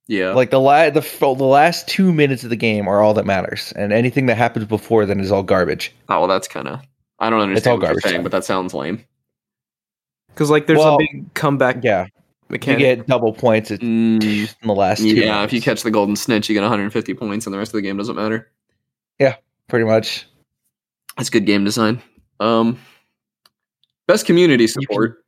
yeah, 0.08 0.32
Like 0.32 0.50
the 0.50 0.60
la- 0.60 0.90
the 0.90 1.00
f- 1.00 1.18
the 1.20 1.26
last 1.44 1.88
two 1.88 2.12
minutes 2.12 2.44
of 2.44 2.50
the 2.50 2.56
game 2.56 2.86
are 2.88 3.00
all 3.00 3.14
that 3.14 3.26
matters, 3.26 3.72
and 3.76 3.92
anything 3.92 4.26
that 4.26 4.36
happens 4.36 4.66
before 4.66 5.06
then 5.06 5.20
is 5.20 5.32
all 5.32 5.42
garbage. 5.42 5.94
oh 6.08 6.20
well, 6.20 6.28
that's 6.28 6.48
kind 6.48 6.68
of. 6.68 6.80
I 7.18 7.30
don't 7.30 7.38
all 7.38 7.44
understand 7.44 7.74
what 7.78 7.82
you're 7.82 7.88
garbage 7.88 8.02
saying, 8.04 8.14
time. 8.16 8.22
but 8.24 8.32
that 8.32 8.44
sounds 8.44 8.74
lame. 8.74 9.04
Because 10.28 10.50
like 10.50 10.66
there's 10.66 10.78
Well, 10.78 10.96
a 10.96 10.98
big 10.98 11.32
comeback 11.34 11.84
Yeah, 11.84 12.06
you 12.50 12.58
get 12.58 13.06
double 13.06 13.32
points 13.32 13.70
at- 13.70 13.80
Mm, 13.80 14.22
in 14.22 14.68
the 14.68 14.74
last 14.74 15.00
two. 15.00 15.08
yeah, 15.08 15.42
if 15.44 15.52
you 15.52 15.60
catch 15.60 15.82
the 15.82 15.90
golden 15.90 16.16
snitch, 16.16 16.48
you 16.48 16.54
get 16.54 16.62
150 16.62 17.14
points, 17.14 17.46
and 17.46 17.54
the 17.54 17.58
rest 17.58 17.70
of 17.70 17.74
the 17.74 17.82
game 17.82 17.96
doesn't 17.96 18.16
matter. 18.16 18.50
Yeah, 19.18 19.36
pretty 19.68 19.84
much. 19.84 20.26
That's 21.16 21.30
good 21.30 21.44
game 21.46 21.64
design. 21.64 22.02
Um, 22.40 22.78
best 24.08 24.26
community 24.26 24.66
can- 24.66 24.82
support. 24.82 25.24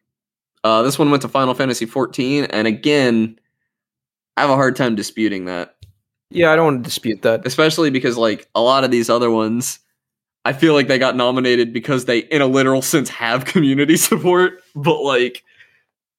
Uh, 0.65 0.83
this 0.83 0.99
one 0.99 1.11
went 1.11 1.23
to 1.23 1.29
Final 1.29 1.55
Fantasy 1.55 1.85
14, 1.87 2.45
and 2.47 2.67
again, 2.67 3.39
I 4.37 4.41
have 4.41 4.51
a 4.51 4.55
hard 4.55 4.75
time 4.77 4.95
disputing 4.95 5.45
that, 5.45 5.77
yeah, 6.31 6.51
I 6.51 6.57
don't 6.57 6.65
want 6.65 6.85
to 6.85 6.89
dispute 6.89 7.23
that. 7.23 7.47
especially 7.47 7.91
because 7.91 8.17
like 8.17 8.49
a 8.55 8.61
lot 8.61 8.83
of 8.83 8.91
these 8.91 9.11
other 9.11 9.31
ones, 9.31 9.79
I 10.45 10.53
feel 10.53 10.75
like 10.75 10.89
they 10.89 10.99
got 10.99 11.17
nominated 11.17 11.73
because 11.73 12.07
they, 12.07 12.19
in 12.19 12.43
a 12.43 12.47
literal 12.47 12.83
sense, 12.83 13.09
have 13.11 13.45
community 13.55 13.97
support. 13.97 14.63
But 14.75 15.03
like 15.03 15.45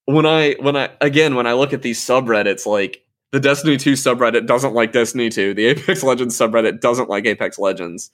when 0.06 0.26
I 0.26 0.56
when 0.60 0.76
I 0.76 0.90
again 1.02 1.36
when 1.36 1.48
I 1.48 1.54
look 1.54 1.74
at 1.74 1.82
these 1.82 2.00
subreddits, 2.00 2.66
like 2.66 3.04
the 3.32 3.40
Destiny 3.40 3.78
2 3.78 3.94
subreddit 3.94 4.48
doesn't 4.48 4.74
like 4.74 4.94
Destiny 4.94 5.30
2, 5.30 5.54
the 5.54 5.66
Apex 5.66 6.04
Legends 6.04 6.38
subreddit 6.38 6.80
doesn't 6.80 7.10
like 7.10 7.26
Apex 7.26 7.60
Legends. 7.60 8.12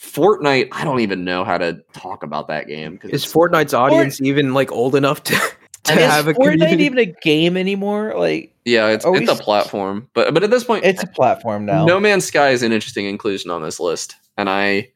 Fortnite, 0.00 0.68
I 0.72 0.84
don't 0.84 1.00
even 1.00 1.24
know 1.24 1.44
how 1.44 1.58
to 1.58 1.82
talk 1.92 2.22
about 2.22 2.48
that 2.48 2.68
game 2.68 3.00
Is 3.04 3.24
Fortnite's 3.24 3.74
audience 3.74 4.20
even 4.20 4.54
like 4.54 4.70
old 4.70 4.94
enough 4.94 5.22
to, 5.24 5.32
to 5.84 5.92
And 5.92 6.00
is 6.00 6.06
have 6.06 6.28
a 6.28 6.34
Fortnite 6.34 6.52
community? 6.52 6.84
even 6.84 6.98
a 6.98 7.06
game 7.06 7.56
anymore? 7.56 8.14
Like 8.16 8.54
yeah, 8.64 8.88
it's 8.88 9.04
Are 9.04 9.12
we 9.12 9.18
it's 9.20 9.28
a 9.28 9.32
s- 9.34 9.40
platform, 9.40 10.08
but 10.14 10.32
but 10.34 10.44
at 10.44 10.50
this 10.50 10.62
point, 10.64 10.84
it's 10.84 11.02
a 11.02 11.06
platform 11.06 11.66
now. 11.66 11.84
No 11.84 11.98
Man's 11.98 12.26
Sky 12.26 12.50
is 12.50 12.62
an 12.62 12.72
interesting 12.72 13.06
inclusion 13.06 13.50
on 13.50 13.62
this 13.62 13.80
list, 13.80 14.14
and 14.36 14.48
I 14.48 14.90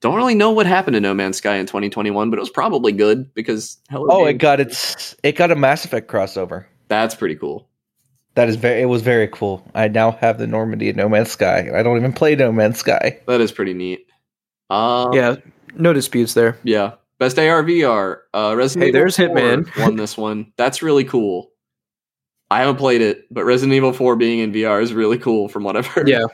don't 0.00 0.16
really 0.16 0.34
know 0.34 0.50
what 0.50 0.66
happened 0.66 0.94
to 0.94 1.00
No 1.00 1.14
Man's 1.14 1.36
Sky 1.36 1.56
in 1.56 1.66
2021, 1.66 2.30
but 2.30 2.38
it 2.38 2.40
was 2.40 2.50
probably 2.50 2.90
good 2.92 3.32
because 3.34 3.76
Hello 3.90 4.06
oh, 4.10 4.26
it 4.26 4.38
got 4.38 4.58
its 4.60 5.14
it 5.22 5.36
got 5.36 5.50
a 5.52 5.56
Mass 5.56 5.84
Effect 5.84 6.10
crossover. 6.10 6.64
that's 6.88 7.14
pretty 7.14 7.36
cool. 7.36 7.68
That 8.34 8.48
is 8.48 8.56
very. 8.56 8.80
It 8.80 8.86
was 8.86 9.02
very 9.02 9.28
cool. 9.28 9.62
I 9.74 9.88
now 9.88 10.12
have 10.12 10.38
the 10.38 10.46
Normandy 10.46 10.88
of 10.88 10.96
No 10.96 11.06
Man's 11.08 11.30
Sky. 11.30 11.68
I 11.72 11.82
don't 11.82 11.98
even 11.98 12.14
play 12.14 12.34
No 12.34 12.50
Man's 12.50 12.78
Sky. 12.78 13.20
That 13.26 13.42
is 13.42 13.52
pretty 13.52 13.74
neat. 13.74 14.06
Uh, 14.72 15.10
yeah, 15.12 15.36
no 15.76 15.92
disputes 15.92 16.34
there. 16.34 16.56
yeah. 16.64 16.94
Best 17.18 17.38
AR 17.38 17.62
VR. 17.62 18.22
Uh, 18.34 18.54
Resident 18.56 18.82
Hey, 18.82 18.88
Evil 18.88 19.00
there's 19.00 19.16
4 19.16 19.28
Hitman. 19.28 19.80
won 19.80 19.94
this 19.96 20.16
one. 20.16 20.52
That's 20.56 20.82
really 20.82 21.04
cool. 21.04 21.52
I 22.50 22.58
haven't 22.60 22.76
played 22.76 23.00
it, 23.00 23.26
but 23.30 23.44
Resident 23.44 23.74
Evil 23.74 23.92
4 23.92 24.16
being 24.16 24.40
in 24.40 24.50
VR 24.52 24.82
is 24.82 24.92
really 24.92 25.18
cool 25.18 25.48
from 25.48 25.62
what 25.62 25.76
I've 25.76 25.86
heard. 25.86 26.08
Yeah, 26.08 26.24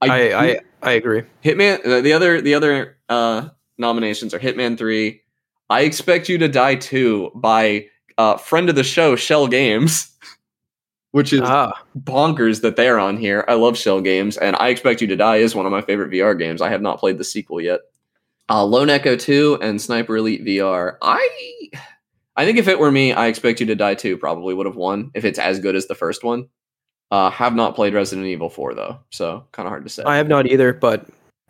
I 0.00 0.32
I, 0.32 0.58
I 0.82 0.92
agree. 0.92 1.22
Hitman. 1.44 1.86
uh, 1.86 2.00
The 2.00 2.12
other 2.12 2.40
the 2.40 2.54
other 2.54 2.98
uh, 3.08 3.50
nominations 3.78 4.34
are 4.34 4.40
Hitman 4.40 4.76
Three, 4.76 5.22
I 5.70 5.82
Expect 5.82 6.28
You 6.28 6.38
to 6.38 6.48
Die 6.48 6.74
too 6.74 7.30
by 7.36 7.86
uh, 8.18 8.36
friend 8.36 8.68
of 8.68 8.74
the 8.74 8.82
show 8.84 9.14
Schell 9.14 9.46
Games, 9.46 10.10
which 11.12 11.32
is 11.32 11.40
Ah, 11.42 11.72
bonkers 11.98 12.60
that 12.62 12.76
they're 12.76 12.98
on 12.98 13.16
here. 13.16 13.44
I 13.48 13.54
love 13.54 13.78
Schell 13.78 14.00
Games, 14.00 14.36
and 14.36 14.56
I 14.56 14.68
Expect 14.68 15.00
You 15.00 15.06
to 15.08 15.16
Die 15.16 15.36
is 15.36 15.54
one 15.54 15.64
of 15.66 15.72
my 15.72 15.80
favorite 15.80 16.10
VR 16.10 16.36
games. 16.38 16.60
I 16.60 16.68
have 16.68 16.82
not 16.82 16.98
played 16.98 17.18
the 17.18 17.24
sequel 17.24 17.60
yet. 17.60 17.80
Uh, 18.50 18.64
Lone 18.64 18.90
Echo 18.90 19.16
Two 19.16 19.58
and 19.62 19.80
Sniper 19.80 20.16
Elite 20.16 20.44
VR. 20.44 20.96
I 21.00 21.70
I 22.36 22.44
think 22.44 22.58
if 22.58 22.66
it 22.66 22.78
were 22.78 22.90
me, 22.90 23.12
I 23.12 23.26
Expect 23.28 23.60
You 23.60 23.66
to 23.66 23.74
Die 23.74 23.94
Two 23.94 24.16
probably 24.18 24.52
would 24.54 24.66
have 24.66 24.76
won 24.76 25.10
if 25.14 25.24
it's 25.24 25.38
as 25.38 25.58
good 25.60 25.76
as 25.76 25.86
the 25.86 25.94
first 25.94 26.24
one. 26.24 26.48
Uh, 27.10 27.30
have 27.30 27.54
not 27.54 27.74
played 27.74 27.92
Resident 27.92 28.26
Evil 28.26 28.48
4 28.48 28.72
though, 28.74 28.98
so 29.10 29.44
kind 29.52 29.66
of 29.66 29.70
hard 29.70 29.84
to 29.84 29.90
say. 29.90 30.02
I 30.02 30.16
have 30.16 30.28
not 30.28 30.46
either, 30.46 30.72
but 30.72 31.06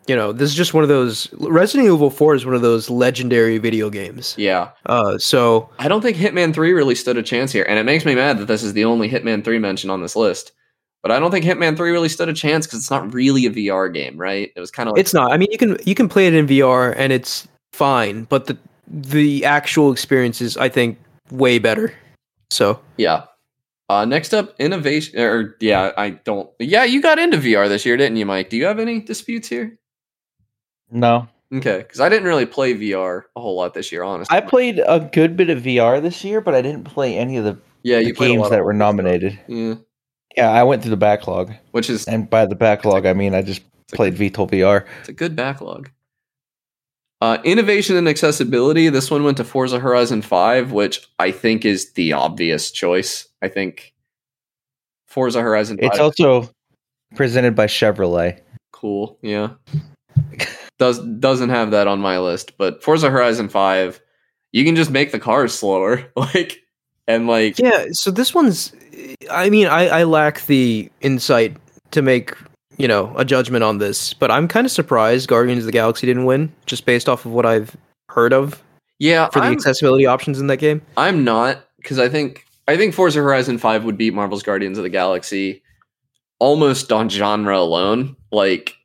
you 0.07 0.15
know, 0.15 0.31
this 0.31 0.49
is 0.49 0.55
just 0.55 0.73
one 0.73 0.83
of 0.83 0.89
those. 0.89 1.31
Resident 1.33 1.87
Evil 1.87 2.09
Four 2.09 2.35
is 2.35 2.45
one 2.45 2.55
of 2.55 2.61
those 2.61 2.89
legendary 2.89 3.57
video 3.57 3.89
games. 3.89 4.35
yeah, 4.37 4.69
Uh, 4.85 5.17
so 5.17 5.69
I 5.79 5.87
don't 5.87 6.01
think 6.01 6.17
Hitman 6.17 6.53
3 6.53 6.73
really 6.73 6.95
stood 6.95 7.17
a 7.17 7.23
chance 7.23 7.51
here, 7.51 7.65
and 7.67 7.79
it 7.79 7.83
makes 7.83 8.05
me 8.05 8.15
mad 8.15 8.37
that 8.39 8.45
this 8.47 8.63
is 8.63 8.73
the 8.73 8.85
only 8.85 9.09
Hitman 9.09 9.43
3 9.43 9.59
mention 9.59 9.89
on 9.89 10.01
this 10.01 10.15
list. 10.15 10.51
But 11.01 11.11
I 11.11 11.19
don't 11.19 11.31
think 11.31 11.45
Hitman 11.45 11.75
3 11.75 11.91
really 11.91 12.09
stood 12.09 12.29
a 12.29 12.33
chance 12.33 12.65
because 12.65 12.79
it's 12.79 12.91
not 12.91 13.13
really 13.13 13.45
a 13.45 13.49
VR 13.49 13.93
game, 13.93 14.17
right? 14.17 14.51
It 14.55 14.59
was 14.59 14.71
kind 14.71 14.87
of 14.87 14.93
like 14.93 15.01
it's 15.01 15.13
not. 15.13 15.31
I 15.31 15.37
mean, 15.37 15.49
you 15.51 15.57
can 15.57 15.77
you 15.85 15.95
can 15.95 16.07
play 16.07 16.27
it 16.27 16.33
in 16.33 16.47
VR 16.47 16.93
and 16.97 17.11
it's 17.11 17.47
fine, 17.73 18.23
but 18.25 18.45
the 18.45 18.57
the 18.87 19.43
actual 19.43 19.91
experience 19.91 20.41
is, 20.41 20.55
I 20.57 20.69
think, 20.69 20.97
way 21.31 21.59
better. 21.59 21.93
So 22.51 22.79
yeah. 22.97 23.25
Uh, 23.89 24.05
next 24.05 24.33
up, 24.33 24.55
innovation. 24.59 25.19
Or 25.19 25.55
yeah, 25.59 25.91
I 25.97 26.11
don't. 26.11 26.49
Yeah, 26.57 26.85
you 26.85 27.01
got 27.01 27.19
into 27.19 27.37
VR 27.37 27.67
this 27.67 27.85
year, 27.85 27.97
didn't 27.97 28.15
you, 28.17 28.25
Mike? 28.25 28.49
Do 28.49 28.55
you 28.57 28.65
have 28.65 28.79
any 28.79 29.01
disputes 29.01 29.49
here? 29.49 29.77
No, 30.93 31.27
Okay, 31.53 31.79
because 31.79 31.99
I 31.99 32.09
didn't 32.09 32.27
really 32.27 32.47
play 32.47 32.73
VR 32.73 33.23
a 33.35 33.41
whole 33.41 33.55
lot 33.55 33.75
this 33.75 33.91
year, 33.91 34.01
honestly. 34.03 34.35
I 34.35 34.41
played 34.41 34.81
a 34.85 34.99
good 35.13 35.37
bit 35.37 35.51
of 35.51 35.59
VR 35.61 36.01
this 36.01 36.23
year, 36.23 36.41
but 36.41 36.55
I 36.55 36.63
didn't 36.63 36.85
play 36.85 37.15
any 37.15 37.37
of 37.37 37.43
the, 37.45 37.57
yeah, 37.83 37.99
the 37.99 38.11
games 38.11 38.49
that 38.49 38.63
were 38.63 38.71
stuff. 38.71 38.79
nominated. 38.79 39.39
Yeah, 39.47 39.75
Yeah, 40.35 40.49
I 40.49 40.63
went 40.63 40.81
through 40.81 40.91
the 40.91 40.97
backlog, 40.97 41.53
which 41.71 41.91
is 41.91 42.05
and 42.05 42.27
by 42.27 42.47
the 42.47 42.55
backlog, 42.55 43.05
I 43.05 43.13
mean 43.13 43.35
I 43.35 43.43
just 43.43 43.61
a 43.91 43.95
played 43.95 44.15
VTOL 44.15 44.49
VR. 44.49 44.85
It's 45.01 45.09
a 45.09 45.13
good 45.13 45.35
backlog. 45.35 45.91
Uh, 47.21 47.37
innovation 47.43 47.95
and 47.97 48.09
accessibility. 48.09 48.89
This 48.89 49.11
one 49.11 49.23
went 49.23 49.37
to 49.37 49.43
Forza 49.45 49.79
Horizon 49.79 50.21
5, 50.21 50.71
which 50.71 51.07
I 51.19 51.31
think 51.31 51.65
is 51.65 51.93
the 51.93 52.13
obvious 52.13 52.69
choice. 52.71 53.27
I 53.41 53.47
think 53.47 53.93
Forza 55.07 55.41
Horizon 55.41 55.77
5 55.77 55.85
It's 55.85 55.99
also 55.99 56.49
presented 57.15 57.55
by 57.55 57.67
Chevrolet. 57.67 58.39
cool. 58.71 59.19
Yeah. 59.21 59.51
Does 60.83 60.99
doesn't 60.99 61.49
have 61.49 61.71
that 61.71 61.87
on 61.87 62.01
my 62.01 62.19
list, 62.19 62.57
but 62.57 62.83
Forza 62.83 63.09
Horizon 63.09 63.47
5, 63.47 64.01
you 64.51 64.65
can 64.65 64.75
just 64.75 64.91
make 64.91 65.13
the 65.13 65.19
cars 65.19 65.53
slower. 65.53 66.03
Like 66.17 66.61
and 67.07 67.25
like 67.25 67.57
Yeah, 67.57 67.85
so 67.91 68.11
this 68.11 68.33
one's. 68.33 68.73
I 69.31 69.49
mean, 69.49 69.67
I, 69.67 69.87
I 69.87 70.03
lack 70.03 70.45
the 70.47 70.91
insight 70.99 71.55
to 71.91 72.01
make 72.01 72.35
you 72.77 72.89
know 72.89 73.13
a 73.15 73.23
judgment 73.23 73.63
on 73.63 73.77
this, 73.77 74.13
but 74.13 74.29
I'm 74.29 74.49
kind 74.49 74.65
of 74.65 74.71
surprised 74.71 75.29
Guardians 75.29 75.59
of 75.59 75.67
the 75.67 75.71
Galaxy 75.71 76.05
didn't 76.05 76.25
win, 76.25 76.51
just 76.65 76.85
based 76.85 77.07
off 77.07 77.25
of 77.25 77.31
what 77.31 77.45
I've 77.45 77.77
heard 78.09 78.33
of 78.33 78.61
yeah, 78.99 79.29
for 79.29 79.39
the 79.39 79.47
I'm, 79.47 79.53
accessibility 79.53 80.05
options 80.05 80.39
in 80.39 80.47
that 80.47 80.57
game. 80.57 80.81
I'm 80.97 81.23
not 81.23 81.65
because 81.77 81.99
I 81.99 82.09
think 82.09 82.45
I 82.67 82.77
think 82.77 82.93
Forza 82.93 83.19
Horizon 83.21 83.57
5 83.57 83.83
would 83.83 83.97
beat 83.97 84.13
Marvel's 84.13 84.43
Guardians 84.43 84.77
of 84.77 84.83
the 84.83 84.89
Galaxy 84.89 85.61
almost 86.39 86.91
on 86.91 87.09
genre 87.09 87.57
alone. 87.57 88.15
Like 88.31 88.75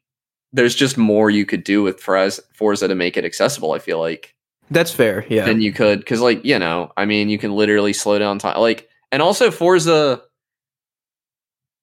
there's 0.52 0.74
just 0.74 0.96
more 0.96 1.30
you 1.30 1.44
could 1.44 1.64
do 1.64 1.82
with 1.82 2.00
Forza 2.00 2.88
to 2.88 2.94
make 2.94 3.16
it 3.16 3.24
accessible, 3.24 3.72
I 3.72 3.78
feel 3.78 3.98
like, 3.98 4.34
That's 4.70 4.90
fair. 4.92 5.26
Yeah. 5.28 5.44
than 5.44 5.60
you 5.60 5.72
could 5.72 6.06
cuz 6.06 6.20
like, 6.20 6.44
you 6.44 6.58
know, 6.58 6.92
I 6.96 7.04
mean, 7.04 7.28
you 7.28 7.38
can 7.38 7.54
literally 7.54 7.92
slow 7.92 8.18
down 8.18 8.38
time 8.38 8.58
like 8.58 8.88
and 9.12 9.22
also 9.22 9.50
Forza 9.50 10.22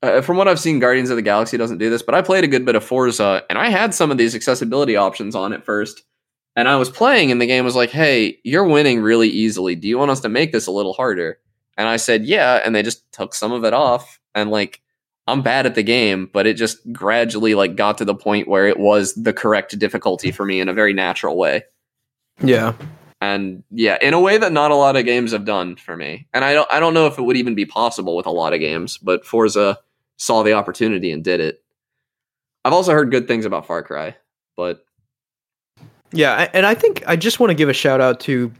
uh, 0.05 0.21
from 0.21 0.37
what 0.37 0.47
I've 0.47 0.59
seen, 0.59 0.79
Guardians 0.79 1.09
of 1.09 1.15
the 1.15 1.21
Galaxy 1.21 1.57
doesn't 1.57 1.79
do 1.79 1.89
this, 1.89 2.03
but 2.03 2.13
I 2.13 2.21
played 2.21 2.43
a 2.43 2.47
good 2.47 2.65
bit 2.65 2.75
of 2.75 2.83
Forza, 2.83 3.43
and 3.49 3.57
I 3.57 3.69
had 3.69 3.93
some 3.93 4.11
of 4.11 4.17
these 4.17 4.35
accessibility 4.35 4.95
options 4.95 5.35
on 5.35 5.51
at 5.53 5.65
first. 5.65 6.03
And 6.55 6.69
I 6.69 6.77
was 6.77 6.89
playing, 6.89 7.31
and 7.31 7.41
the 7.41 7.47
game 7.47 7.65
was 7.65 7.75
like, 7.75 7.89
"Hey, 7.89 8.39
you're 8.43 8.67
winning 8.67 9.01
really 9.01 9.27
easily. 9.27 9.75
Do 9.75 9.87
you 9.87 9.97
want 9.97 10.11
us 10.11 10.21
to 10.21 10.29
make 10.29 10.51
this 10.51 10.67
a 10.67 10.71
little 10.71 10.93
harder?" 10.93 11.39
And 11.77 11.87
I 11.87 11.97
said, 11.97 12.25
"Yeah." 12.25 12.61
And 12.63 12.73
they 12.73 12.83
just 12.83 13.11
took 13.11 13.33
some 13.33 13.51
of 13.51 13.65
it 13.65 13.73
off, 13.73 14.19
and 14.33 14.51
like, 14.51 14.81
I'm 15.27 15.41
bad 15.41 15.65
at 15.65 15.75
the 15.75 15.83
game, 15.83 16.29
but 16.31 16.45
it 16.45 16.53
just 16.53 16.79
gradually 16.93 17.55
like 17.55 17.75
got 17.75 17.97
to 17.97 18.05
the 18.05 18.15
point 18.15 18.47
where 18.47 18.67
it 18.67 18.79
was 18.79 19.13
the 19.15 19.33
correct 19.33 19.77
difficulty 19.79 20.31
for 20.31 20.45
me 20.45 20.59
in 20.59 20.69
a 20.69 20.73
very 20.73 20.93
natural 20.93 21.35
way 21.35 21.63
yeah. 22.41 22.73
and 23.21 23.63
yeah, 23.71 23.97
in 24.01 24.13
a 24.13 24.19
way 24.19 24.37
that 24.37 24.51
not 24.51 24.71
a 24.71 24.75
lot 24.75 24.95
of 24.95 25.05
games 25.05 25.31
have 25.31 25.45
done 25.45 25.75
for 25.75 25.95
me. 25.95 26.27
And 26.33 26.43
I 26.43 26.53
don't 26.53 26.71
I 26.71 26.79
don't 26.79 26.93
know 26.93 27.07
if 27.07 27.17
it 27.17 27.23
would 27.23 27.37
even 27.37 27.55
be 27.55 27.65
possible 27.65 28.15
with 28.15 28.25
a 28.25 28.31
lot 28.31 28.53
of 28.53 28.59
games, 28.59 28.97
but 28.97 29.25
Forza 29.25 29.79
saw 30.17 30.43
the 30.43 30.53
opportunity 30.53 31.11
and 31.11 31.23
did 31.23 31.39
it. 31.39 31.63
I've 32.63 32.73
also 32.73 32.93
heard 32.93 33.11
good 33.11 33.27
things 33.27 33.45
about 33.45 33.67
Far 33.67 33.83
Cry, 33.83 34.15
but 34.57 34.85
Yeah, 36.11 36.49
and 36.53 36.65
I 36.65 36.73
think 36.73 37.03
I 37.07 37.15
just 37.15 37.39
want 37.39 37.51
to 37.51 37.55
give 37.55 37.69
a 37.69 37.73
shout 37.73 38.01
out 38.01 38.19
to 38.21 38.51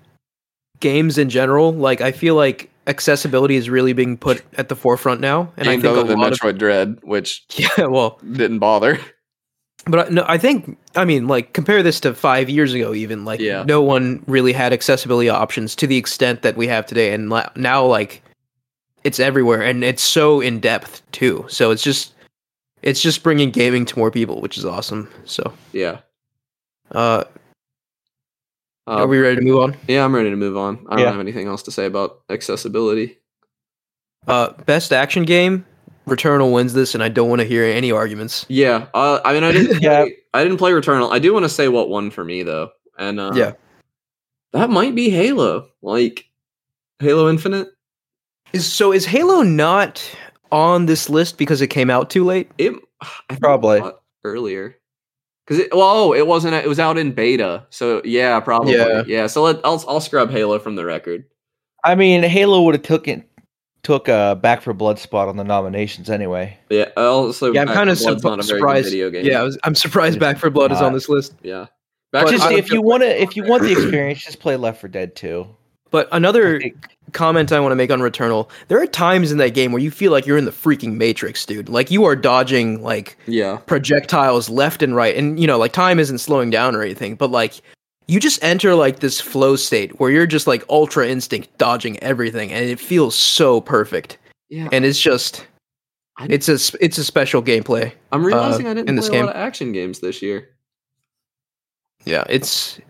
games 0.80 1.18
in 1.18 1.30
general. 1.30 1.74
Like, 1.74 2.02
I 2.02 2.12
feel 2.12 2.36
like 2.36 2.70
accessibility 2.88 3.56
is 3.56 3.70
really 3.70 3.94
being 3.94 4.18
put 4.18 4.44
at 4.58 4.70
the 4.70 4.76
forefront 4.76 5.22
now, 5.22 5.52
and 5.58 5.68
I 5.68 5.74
games 5.74 5.84
think 5.84 5.98
other 5.98 6.08
than 6.08 6.20
lot 6.20 6.40
of 6.44 6.58
Dread, 6.58 7.00
which 7.04 7.44
yeah, 7.56 7.86
well, 7.86 8.20
didn't 8.32 8.60
bother. 8.60 9.00
But 9.88 10.08
I- 10.08 10.10
no, 10.10 10.26
I 10.28 10.38
think 10.38 10.78
I 10.96 11.06
mean 11.06 11.28
like 11.28 11.54
compare 11.54 11.84
this 11.84 12.00
to 12.02 12.14
five 12.16 12.50
years 12.50 12.74
ago. 12.74 12.94
Even 12.94 13.24
like 13.26 13.40
Yeah. 13.40 13.64
no 13.68 13.82
one 13.82 14.24
really 14.28 14.54
had 14.54 14.74
accessibility 14.74 15.30
options 15.30 15.76
to 15.76 15.88
the 15.88 15.98
extent 15.98 16.42
that 16.42 16.58
we 16.58 16.68
have 16.68 16.86
today, 16.86 17.14
and 17.14 17.30
la- 17.30 17.50
now 17.56 17.86
like 17.86 18.22
it's 19.04 19.20
everywhere, 19.20 19.62
and 19.62 19.84
it's 19.84 20.02
so 20.02 20.42
in 20.42 20.60
depth 20.60 21.02
too. 21.12 21.46
So 21.50 21.70
it's 21.72 21.84
just 21.84 22.14
it's 22.82 23.02
just 23.02 23.22
bringing 23.24 23.52
gaming 23.52 23.86
to 23.86 23.98
more 24.00 24.10
people, 24.12 24.42
which 24.42 24.58
is 24.58 24.66
awesome. 24.66 25.10
So 25.26 25.54
Yeah. 25.74 26.00
uh, 26.92 27.24
Um, 28.88 29.00
are 29.00 29.08
we 29.08 29.20
ready 29.20 29.38
to 29.38 29.42
move 29.42 29.60
on? 29.62 29.76
yeah, 29.88 30.06
I'm 30.06 30.14
ready 30.14 30.30
to 30.30 30.36
move 30.36 30.56
on. 30.58 30.86
I 30.88 30.96
don't 30.96 31.00
Yeah. 31.06 31.12
have 31.12 31.20
anything 31.20 31.48
else 31.48 31.64
to 31.64 31.72
say 31.72 31.86
about 31.86 32.20
accessibility. 32.30 33.18
Uh, 34.28 34.50
best 34.66 34.94
action 34.94 35.24
game. 35.24 35.66
Returnal 36.08 36.52
wins 36.54 36.74
this, 36.74 36.94
and 36.94 37.04
I 37.04 37.10
don't 37.10 37.30
want 37.30 37.42
to 37.42 37.48
hear 37.48 37.64
any 37.64 37.92
arguments. 37.92 38.46
Yeah, 38.48 38.86
uh, 38.94 39.22
I 39.26 39.34
mean, 39.34 39.44
I 39.44 39.52
didn't. 39.52 39.82
Yeah. 39.82 40.04
Play, 40.04 40.16
I 40.36 40.44
didn't 40.44 40.60
play 40.60 40.72
Returnal. 40.72 41.12
I 41.12 41.18
do 41.18 41.34
want 41.34 41.46
to 41.46 41.50
say 41.50 41.68
what 41.68 41.90
won 41.90 42.12
for 42.12 42.24
me 42.24 42.44
though, 42.44 42.70
and 43.00 43.20
uh, 43.20 43.32
Yeah. 43.34 43.54
that 44.54 44.70
might 44.70 44.94
be 44.94 45.10
Halo. 45.10 45.68
Like 45.82 46.26
Halo 47.00 47.28
Infinite. 47.28 47.70
Is 48.54 48.72
so 48.72 48.92
is 48.94 49.06
Halo 49.06 49.42
not 49.42 50.08
on 50.52 50.86
this 50.86 51.10
list 51.10 51.40
because 51.40 51.62
it 51.62 51.68
came 51.68 51.90
out 51.90 52.12
too 52.12 52.24
late? 52.24 52.52
It 52.60 52.74
I 53.02 53.36
Probably. 53.40 53.82
earlier 54.24 54.78
because 55.46 55.60
it. 55.60 55.74
Well, 55.74 55.84
oh, 55.84 56.14
it 56.14 56.26
wasn't. 56.28 56.56
It 56.56 56.68
was 56.68 56.80
out 56.80 56.98
in 56.98 57.12
beta. 57.12 57.66
So 57.70 58.02
yeah, 58.04 58.40
probably. 58.40 58.74
Yeah. 58.76 59.04
Yeah. 59.08 59.28
so 59.28 59.44
let 59.44 59.60
I'll 59.64 59.84
I'll 59.88 60.02
scrub 60.02 60.30
Halo 60.32 60.60
from 60.60 60.76
the 60.76 60.86
record. 60.86 61.26
I 61.84 61.96
mean, 61.96 62.24
Halo 62.24 62.64
would 62.64 62.74
have 62.76 62.82
took 62.84 63.08
it, 63.08 63.30
took 63.84 64.08
a 64.08 64.36
Back 64.42 64.64
4 64.64 64.74
Blood 64.74 64.98
spot 64.98 65.28
on 65.28 65.38
the 65.38 65.44
nominations 65.44 66.10
anyway. 66.10 66.58
Yeah. 66.72 66.90
Also, 66.98 67.54
Yeah, 67.54 67.62
I'm 67.62 67.68
kind 67.68 67.92
of 67.92 68.00
4 68.00 68.16
Blood's 68.16 68.24
not 68.24 68.40
a 68.40 68.44
very 68.44 68.48
good 68.48 68.58
surprised. 68.58 68.86
video 68.86 69.10
game. 69.12 69.26
Yeah, 69.26 69.42
I 69.42 69.44
was, 69.44 69.60
I'm 69.64 69.76
surprised 69.76 70.20
Back 70.20 70.40
4 70.40 70.50
Blood 70.50 70.72
is 70.72 70.82
on 70.82 70.94
this 70.94 71.08
list. 71.10 71.36
Yeah. 71.44 71.68
Back 72.12 72.26
But 72.26 72.32
just 72.32 72.44
I- 72.46 72.54
if 72.56 72.72
you 72.72 72.82
want 72.82 73.04
to, 73.04 73.22
if 73.22 73.36
you 73.36 73.44
want 73.44 73.62
the 73.62 73.72
experience, 73.74 74.24
just 74.26 74.40
play 74.40 74.56
Left 74.56 74.82
4 74.82 74.90
Dead 74.90 75.16
2. 75.16 75.46
But 75.96 76.10
another 76.12 76.62
comment 77.14 77.54
I 77.54 77.62
want 77.62 77.72
to 77.72 77.78
make 77.78 77.90
on 77.90 78.02
Returnal: 78.02 78.50
there 78.68 78.82
are 78.82 78.86
times 78.86 79.32
in 79.32 79.38
that 79.38 79.54
game 79.54 79.72
where 79.72 79.82
you 79.82 79.90
feel 79.90 80.12
like 80.12 80.26
you're 80.26 80.38
in 80.38 80.44
the 80.44 80.52
freaking 80.52 80.98
Matrix, 80.98 81.46
dude. 81.46 81.70
Like 81.70 81.90
you 81.90 82.04
are 82.04 82.18
dodging 82.18 82.84
like 82.84 83.18
yeah. 83.28 83.60
projectiles 83.66 84.50
left 84.50 84.84
and 84.84 84.94
right, 84.94 85.16
and 85.16 85.40
you 85.40 85.48
know, 85.48 85.58
like 85.58 85.72
time 85.72 85.98
isn't 85.98 86.18
slowing 86.18 86.50
down 86.50 86.76
or 86.76 86.82
anything, 86.82 87.16
but 87.16 87.32
like 87.32 87.62
you 88.08 88.20
just 88.20 88.44
enter 88.44 88.76
like 88.76 89.00
this 89.00 89.22
flow 89.22 89.56
state 89.56 89.98
where 89.98 90.12
you're 90.12 90.28
just 90.28 90.48
like 90.48 90.66
ultra 90.70 91.08
instinct 91.08 91.58
dodging 91.58 91.98
everything, 92.04 92.52
and 92.52 92.66
it 92.66 92.78
feels 92.78 93.16
so 93.16 93.62
perfect. 93.62 94.18
Yeah. 94.50 94.68
And 94.74 94.84
it's 94.84 95.00
just, 95.00 95.48
I- 96.18 96.28
it's 96.30 96.50
a 96.50 96.60
it's 96.84 96.98
a 96.98 97.06
special 97.06 97.42
gameplay. 97.42 97.94
I'm 98.12 98.26
realizing 98.26 98.68
uh, 98.68 98.72
I 98.72 98.74
didn't 98.74 98.90
in 98.90 98.96
play 98.96 99.00
this 99.00 99.08
a 99.08 99.12
game. 99.14 99.26
lot 99.28 99.36
of 99.38 99.42
action 99.42 99.72
games 99.72 100.02
this 100.02 100.22
year. 100.22 100.50
Yeah, 102.04 102.26
it's 102.28 102.82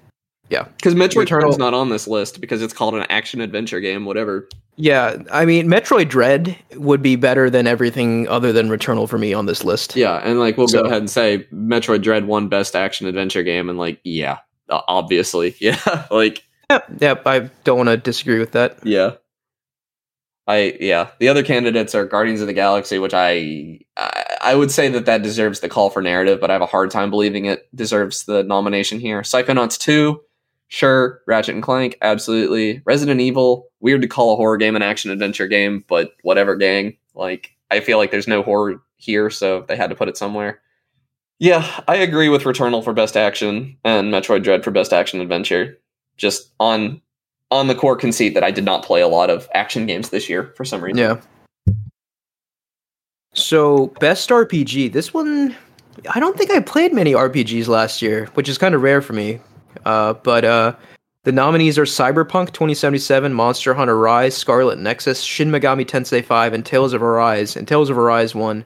Yeah, 0.50 0.64
because 0.78 0.94
Metroid 0.94 1.26
Dread's 1.28 1.58
not 1.58 1.74
on 1.74 1.90
this 1.90 2.08
list 2.08 2.40
because 2.40 2.62
it's 2.62 2.74
called 2.74 2.94
an 2.96 3.06
action 3.10 3.42
adventure 3.42 3.80
game, 3.80 4.06
whatever. 4.06 4.48
yeah. 4.76 5.18
I 5.32 5.46
mean, 5.46 5.68
Metroid 5.68 6.08
Dread 6.10 6.56
would 6.76 7.02
be 7.02 7.16
better 7.16 7.50
than 7.50 7.66
everything 7.66 8.28
other 8.28 8.54
than 8.54 8.70
Returnal 8.70 9.10
for 9.10 9.18
me 9.18 9.34
on 9.34 9.48
this 9.48 9.64
list. 9.64 9.96
Yeah, 9.96 10.18
and 10.24 10.40
like 10.40 10.58
we'll 10.58 10.68
So- 10.68 10.82
go 10.82 10.86
ahead 10.88 11.00
and 11.00 11.10
say 11.10 11.48
Metroid 11.54 12.04
Dread 12.04 12.28
won 12.28 12.48
best 12.48 12.76
action 12.76 13.08
adventure 13.08 13.42
game, 13.42 13.70
and 13.70 13.80
like 13.80 14.00
yeah, 14.04 14.38
obviously, 14.70 15.56
yeah, 15.60 16.06
like 16.12 16.44
Yep, 16.70 16.86
yep. 17.00 17.22
I 17.28 17.40
don't 17.64 17.78
want 17.78 17.90
to 17.90 17.98
disagree 17.98 18.40
with 18.40 18.52
that. 18.54 18.80
yeah. 18.84 19.12
I 20.48 20.78
yeah. 20.80 21.10
The 21.20 21.30
other 21.30 21.42
candidates 21.44 21.96
are 21.96 22.06
Guardians 22.06 22.42
of 22.42 22.46
the 22.48 22.54
Galaxy, 22.54 23.00
which 23.00 23.14
I, 23.16 23.80
I 23.98 24.24
I 24.42 24.56
would 24.56 24.70
say 24.70 24.90
that 24.90 25.06
that 25.08 25.24
deserves 25.24 25.60
the 25.60 25.70
call 25.70 25.90
for 25.90 26.04
narrative, 26.04 26.40
but 26.40 26.52
I 26.52 26.54
have 26.54 26.62
a 26.62 26.68
hard 26.68 26.92
time 26.92 27.10
believing 27.10 27.46
it 27.46 27.68
deserves 27.76 28.26
the 28.26 28.44
nomination 28.44 29.00
here. 29.00 29.22
Psychonauts 29.22 29.80
two, 29.80 30.22
sure. 30.68 31.22
Ratchet 31.28 31.56
and 31.56 31.64
Clank, 31.64 31.98
absolutely. 32.02 32.82
Resident 32.86 33.22
Evil, 33.22 33.70
weird 33.80 34.02
to 34.02 34.08
call 34.08 34.34
a 34.34 34.36
horror 34.36 34.58
game 34.58 34.76
an 34.76 34.82
action 34.82 35.12
adventure 35.12 35.48
game, 35.48 35.84
but 35.88 36.12
whatever, 36.24 36.56
gang. 36.56 36.98
Like 37.14 37.52
I 37.72 37.80
feel 37.80 37.98
like 37.98 38.12
there's 38.12 38.28
no 38.28 38.42
horror 38.44 38.82
here, 38.98 39.30
so 39.30 39.66
they 39.68 39.76
had 39.76 39.90
to 39.90 39.96
put 39.96 40.10
it 40.10 40.18
somewhere. 40.18 40.62
Yeah, 41.40 41.82
I 41.88 41.96
agree 41.96 42.30
with 42.30 42.44
Returnal 42.44 42.84
for 42.84 42.94
best 42.94 43.18
action 43.18 43.78
and 43.84 44.14
Metroid 44.14 44.44
Dread 44.44 44.64
for 44.64 44.72
best 44.72 44.94
action 44.94 45.20
adventure. 45.20 45.78
Just 46.18 46.54
on 46.60 47.02
on 47.52 47.68
the 47.68 47.76
core 47.76 47.96
conceit 47.96 48.34
that 48.34 48.44
I 48.44 48.52
did 48.52 48.64
not 48.64 48.84
play 48.84 49.02
a 49.02 49.08
lot 49.08 49.30
of 49.30 49.48
action 49.54 49.86
games 49.86 50.10
this 50.10 50.30
year 50.30 50.54
for 50.56 50.66
some 50.66 50.84
reason. 50.84 50.98
Yeah. 50.98 51.22
So 53.34 53.88
best 54.00 54.30
RPG. 54.30 54.92
This 54.94 55.14
one, 55.14 55.56
I 56.10 56.20
don't 56.20 56.38
think 56.38 56.52
I 56.52 56.62
played 56.62 56.94
many 56.94 57.14
RPGs 57.14 57.68
last 57.68 58.02
year, 58.02 58.26
which 58.34 58.50
is 58.50 58.58
kind 58.58 58.74
of 58.74 58.82
rare 58.82 59.02
for 59.02 59.14
me. 59.14 59.40
Uh, 59.86 60.14
but 60.14 60.46
uh, 60.46 60.76
the 61.24 61.32
nominees 61.32 61.78
are 61.78 61.86
Cyberpunk 61.86 62.54
2077, 62.54 63.34
Monster 63.34 63.74
Hunter 63.74 63.98
Rise, 63.98 64.36
Scarlet 64.36 64.80
Nexus, 64.80 65.22
Shin 65.22 65.50
Megami 65.50 65.86
Tensei 65.86 66.24
5, 66.24 66.54
and 66.54 66.66
Tales 66.66 66.94
of 66.94 67.02
Arise. 67.02 67.56
And 67.56 67.68
Tales 67.68 67.90
of 67.90 67.98
Arise 67.98 68.36
won. 68.36 68.64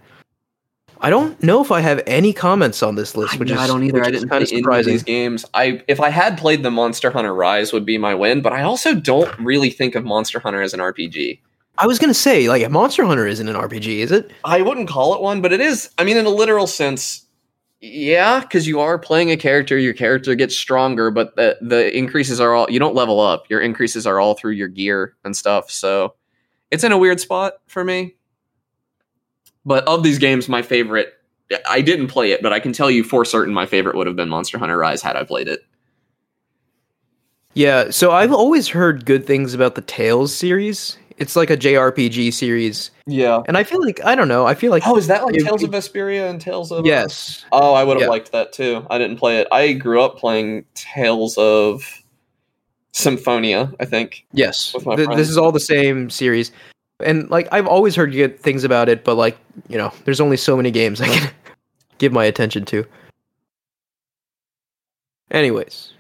I 1.01 1.09
don't 1.09 1.41
know 1.41 1.61
if 1.63 1.71
I 1.71 1.79
have 1.79 2.01
any 2.05 2.33
comments 2.33 2.83
on 2.83 2.95
this 2.95 3.15
list, 3.15 3.39
which 3.39 3.49
Yeah, 3.49 3.55
is 3.55 3.61
I 3.61 3.67
don't 3.67 3.83
either. 3.83 4.03
I 4.03 4.11
didn't 4.11 4.27
kind 4.27 4.41
play 4.41 4.43
of 4.43 4.49
any 4.51 4.59
of 4.59 4.63
surprising. 4.63 4.91
these 4.93 5.03
games. 5.03 5.45
I 5.53 5.81
if 5.87 6.01
I 6.01 6.09
had 6.09 6.37
played 6.37 6.61
the 6.61 6.71
Monster 6.71 7.09
Hunter 7.09 7.33
Rise 7.33 7.71
would 7.71 7.85
be 7.85 7.97
my 7.97 8.13
win, 8.13 8.41
but 8.41 8.51
I 8.51 8.63
also 8.63 8.93
don't 8.93 9.33
really 9.39 9.69
think 9.69 9.95
of 9.95 10.03
Monster 10.03 10.39
Hunter 10.41 10.61
as 10.61 10.73
an 10.73 10.81
RPG. 10.81 11.39
I 11.77 11.87
was 11.87 11.99
gonna 11.99 12.13
say, 12.13 12.49
like, 12.49 12.69
Monster 12.69 13.05
Hunter 13.05 13.25
isn't 13.25 13.47
an 13.47 13.55
RPG, 13.55 13.99
is 13.99 14.11
it? 14.11 14.29
I 14.43 14.61
wouldn't 14.61 14.89
call 14.89 15.15
it 15.15 15.21
one, 15.21 15.39
but 15.41 15.53
it 15.53 15.61
is. 15.61 15.89
I 15.97 16.03
mean, 16.03 16.17
in 16.17 16.25
a 16.25 16.29
literal 16.29 16.67
sense, 16.67 17.25
Yeah, 17.81 18.41
because 18.41 18.67
you 18.67 18.81
are 18.81 18.99
playing 18.99 19.31
a 19.31 19.37
character, 19.37 19.77
your 19.77 19.93
character 19.93 20.35
gets 20.35 20.55
stronger, 20.55 21.11
but 21.11 21.35
the 21.37 21.57
the 21.61 21.95
increases 21.97 22.39
are 22.41 22.53
all 22.53 22.69
you 22.69 22.79
don't 22.79 22.95
level 22.95 23.21
up. 23.21 23.49
Your 23.49 23.61
increases 23.61 24.05
are 24.05 24.19
all 24.19 24.33
through 24.35 24.51
your 24.51 24.67
gear 24.67 25.15
and 25.23 25.35
stuff. 25.35 25.71
So 25.71 26.15
it's 26.71 26.83
in 26.83 26.91
a 26.91 26.97
weird 26.97 27.21
spot 27.21 27.53
for 27.67 27.83
me. 27.85 28.15
But 29.65 29.87
of 29.87 30.03
these 30.03 30.19
games, 30.19 30.49
my 30.49 30.61
favorite 30.61 31.13
I 31.67 31.81
didn't 31.81 32.07
play 32.07 32.31
it, 32.31 32.41
but 32.41 32.51
I 32.51 32.59
can 32.59 32.73
tell 32.73 32.91
you 32.91 33.03
for 33.03 33.23
certain 33.23 33.53
my 33.53 33.65
favorite 33.65 33.95
would 33.95 34.07
have 34.07 34.15
been 34.15 34.29
Monster 34.29 34.57
Hunter 34.57 34.77
Rise 34.77 35.01
had 35.01 35.15
I 35.15 35.23
played 35.23 35.47
it. 35.47 35.61
Yeah, 37.53 37.89
so 37.89 38.11
I've 38.11 38.33
always 38.33 38.67
heard 38.67 39.05
good 39.05 39.25
things 39.25 39.53
about 39.53 39.75
the 39.75 39.81
Tales 39.81 40.35
series. 40.35 40.97
It's 41.19 41.35
like 41.35 41.49
a 41.49 41.57
JRPG 41.57 42.31
series, 42.33 42.91
Yeah. 43.05 43.41
and 43.47 43.57
I 43.57 43.63
feel 43.63 43.81
like 43.83 43.99
I 44.05 44.15
don't 44.15 44.29
know. 44.29 44.45
I 44.47 44.55
feel 44.55 44.71
like 44.71 44.83
Oh, 44.87 44.95
is 44.97 45.07
that 45.07 45.25
like 45.25 45.35
It- 45.35 45.43
Tales 45.43 45.63
of 45.63 45.71
Vesperia 45.71 46.29
and 46.29 46.39
Tales 46.39 46.71
of 46.71 46.85
yes, 46.85 47.45
Oh, 47.51 47.73
I 47.73 47.83
would 47.83 47.97
have 47.97 48.03
Yeah. 48.03 48.09
liked 48.09 48.31
that 48.31 48.53
too. 48.53 48.85
I 48.89 48.97
didn't 48.97 49.17
play 49.17 49.39
it. 49.39 49.47
I 49.51 49.73
grew 49.73 50.01
up 50.01 50.17
playing 50.17 50.63
Tales 50.75 51.37
of 51.37 51.83
Symphonia, 52.93 53.71
I 53.81 53.85
think. 53.85 54.25
yes. 54.33 54.73
Th- 54.95 55.09
this 55.09 55.29
is 55.29 55.37
all 55.37 55.51
the 55.51 55.59
same 55.59 56.09
series, 56.09 56.51
and 57.01 57.29
like 57.29 57.47
I've 57.51 57.67
always 57.67 57.95
heard 57.95 58.13
good 58.13 58.39
things 58.39 58.63
about 58.63 58.87
it, 58.87 59.03
but 59.03 59.15
like 59.15 59.37
you 59.67 59.77
know, 59.77 59.91
there's 60.05 60.21
only 60.21 60.37
so 60.37 60.55
many 60.55 60.71
games 60.71 61.01
I 61.01 61.07
can 61.09 61.29
give 61.97 62.13
my 62.13 62.23
attention 62.23 62.63
to. 62.65 62.85
Anyways, 65.31 65.91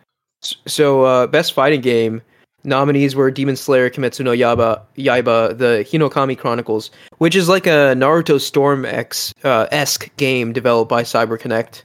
so 0.41 1.03
uh, 1.03 1.27
best 1.27 1.53
fighting 1.53 1.81
game 1.81 2.21
nominees 2.63 3.15
were 3.15 3.31
Demon 3.31 3.55
Slayer, 3.55 3.89
Kimetsu 3.89 4.23
no 4.23 4.31
Yaiba, 4.31 4.81
Yaiba, 4.97 5.57
the 5.57 5.85
Hinokami 5.89 6.37
Chronicles, 6.37 6.91
which 7.17 7.35
is 7.35 7.49
like 7.49 7.67
a 7.67 7.95
Naruto 7.95 8.39
Storm 8.39 8.85
X 8.85 9.33
uh, 9.43 9.67
esque 9.71 10.15
game 10.17 10.53
developed 10.53 10.89
by 10.89 11.03
CyberConnect. 11.03 11.83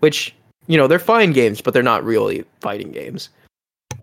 Which 0.00 0.34
you 0.66 0.76
know 0.76 0.86
they're 0.86 0.98
fine 0.98 1.32
games, 1.32 1.60
but 1.60 1.74
they're 1.74 1.82
not 1.82 2.04
really 2.04 2.44
fighting 2.60 2.90
games. 2.92 3.28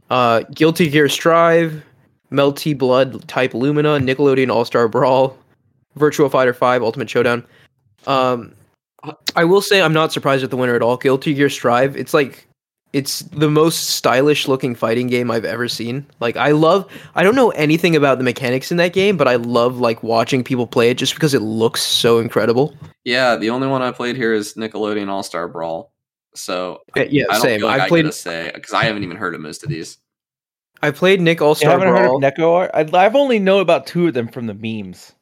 Uh, 0.10 0.42
Guilty 0.54 0.90
Gear 0.90 1.08
Strive, 1.10 1.84
Melty 2.32 2.78
Blood 2.78 3.28
Type 3.28 3.54
Lumina, 3.54 4.00
Nickelodeon 4.00 4.52
All 4.52 4.66
Star 4.66 4.88
Brawl, 4.88 5.38
Virtua 5.98 6.30
Fighter 6.32 6.54
5 6.54 6.82
Ultimate 6.82 7.10
Showdown. 7.10 7.46
Um, 8.08 8.54
I 9.36 9.44
will 9.46 9.62
say 9.62 9.82
I'm 9.82 9.94
not 9.94 10.12
surprised 10.12 10.42
with 10.42 10.52
the 10.52 10.58
winner 10.58 10.76
at 10.76 10.82
all. 10.82 10.98
Guilty 10.98 11.34
Gear 11.34 11.50
Strive. 11.50 11.96
It's 11.96 12.14
like 12.14 12.48
it's 12.94 13.20
the 13.20 13.50
most 13.50 13.92
stylish 13.92 14.48
looking 14.48 14.76
fighting 14.76 15.08
game 15.08 15.32
I've 15.32 15.46
ever 15.46 15.68
seen. 15.70 16.06
Like 16.20 16.36
I 16.36 16.52
love 16.52 16.92
I 17.16 17.24
don't 17.24 17.36
know 17.36 17.52
anything 17.52 17.96
about 17.96 18.18
the 18.18 18.24
mechanics 18.24 18.70
in 18.72 18.78
that 18.78 18.94
game, 18.94 19.16
but 19.18 19.28
I 19.28 19.36
love 19.36 19.80
like 19.80 20.04
watching 20.04 20.44
people 20.44 20.68
play 20.68 20.90
it 20.90 20.98
just 20.98 21.14
because 21.14 21.34
it 21.34 21.42
looks 21.42 21.82
so 21.82 22.20
incredible. 22.20 22.76
Yeah, 23.04 23.36
the 23.38 23.50
only 23.50 23.68
one 23.68 23.82
I 23.82 23.92
played 23.92 24.16
here 24.16 24.34
is 24.34 24.54
Nickelodeon 24.56 25.08
All 25.08 25.24
Star 25.24 25.48
Brawl. 25.48 25.92
So 26.36 26.82
Uh, 26.98 27.04
yeah, 27.10 27.26
I 27.30 27.34
don't 27.34 27.42
same. 27.42 27.60
feel 27.60 27.68
like 27.68 27.82
I 27.82 27.86
I 27.86 27.88
played 27.88 28.04
gotta 28.04 28.14
say 28.14 28.52
because 28.54 28.74
I 28.74 28.84
haven't 28.84 29.04
even 29.04 29.18
heard 29.18 29.36
of 29.36 29.42
most 29.42 29.64
of 29.64 29.70
these. 29.70 29.98
I 30.82 30.92
played 30.92 31.22
Nick 31.22 31.42
All 31.42 31.50
You 31.52 31.56
Star 31.56 31.72
haven't 31.72 31.90
Brawl. 31.90 32.20
heard 32.22 32.34
of 32.34 32.34
Neko? 32.38 32.54
Art? 32.54 32.72
I, 32.74 32.98
I've 33.06 33.16
only 33.16 33.40
known 33.40 33.62
about 33.62 33.86
two 33.88 34.08
of 34.08 34.14
them 34.14 34.28
from 34.28 34.48
the 34.48 34.54
memes. 34.54 35.14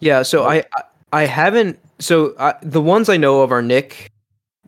Yeah, 0.00 0.22
so 0.22 0.44
I 0.44 0.56
I- 0.76 0.82
I 1.12 1.26
haven't 1.26 1.78
so 2.00 2.34
I, 2.40 2.54
the 2.62 2.80
ones 2.80 3.08
I 3.08 3.16
know 3.16 3.42
of 3.42 3.52
are 3.52 3.62
Nick, 3.62 4.10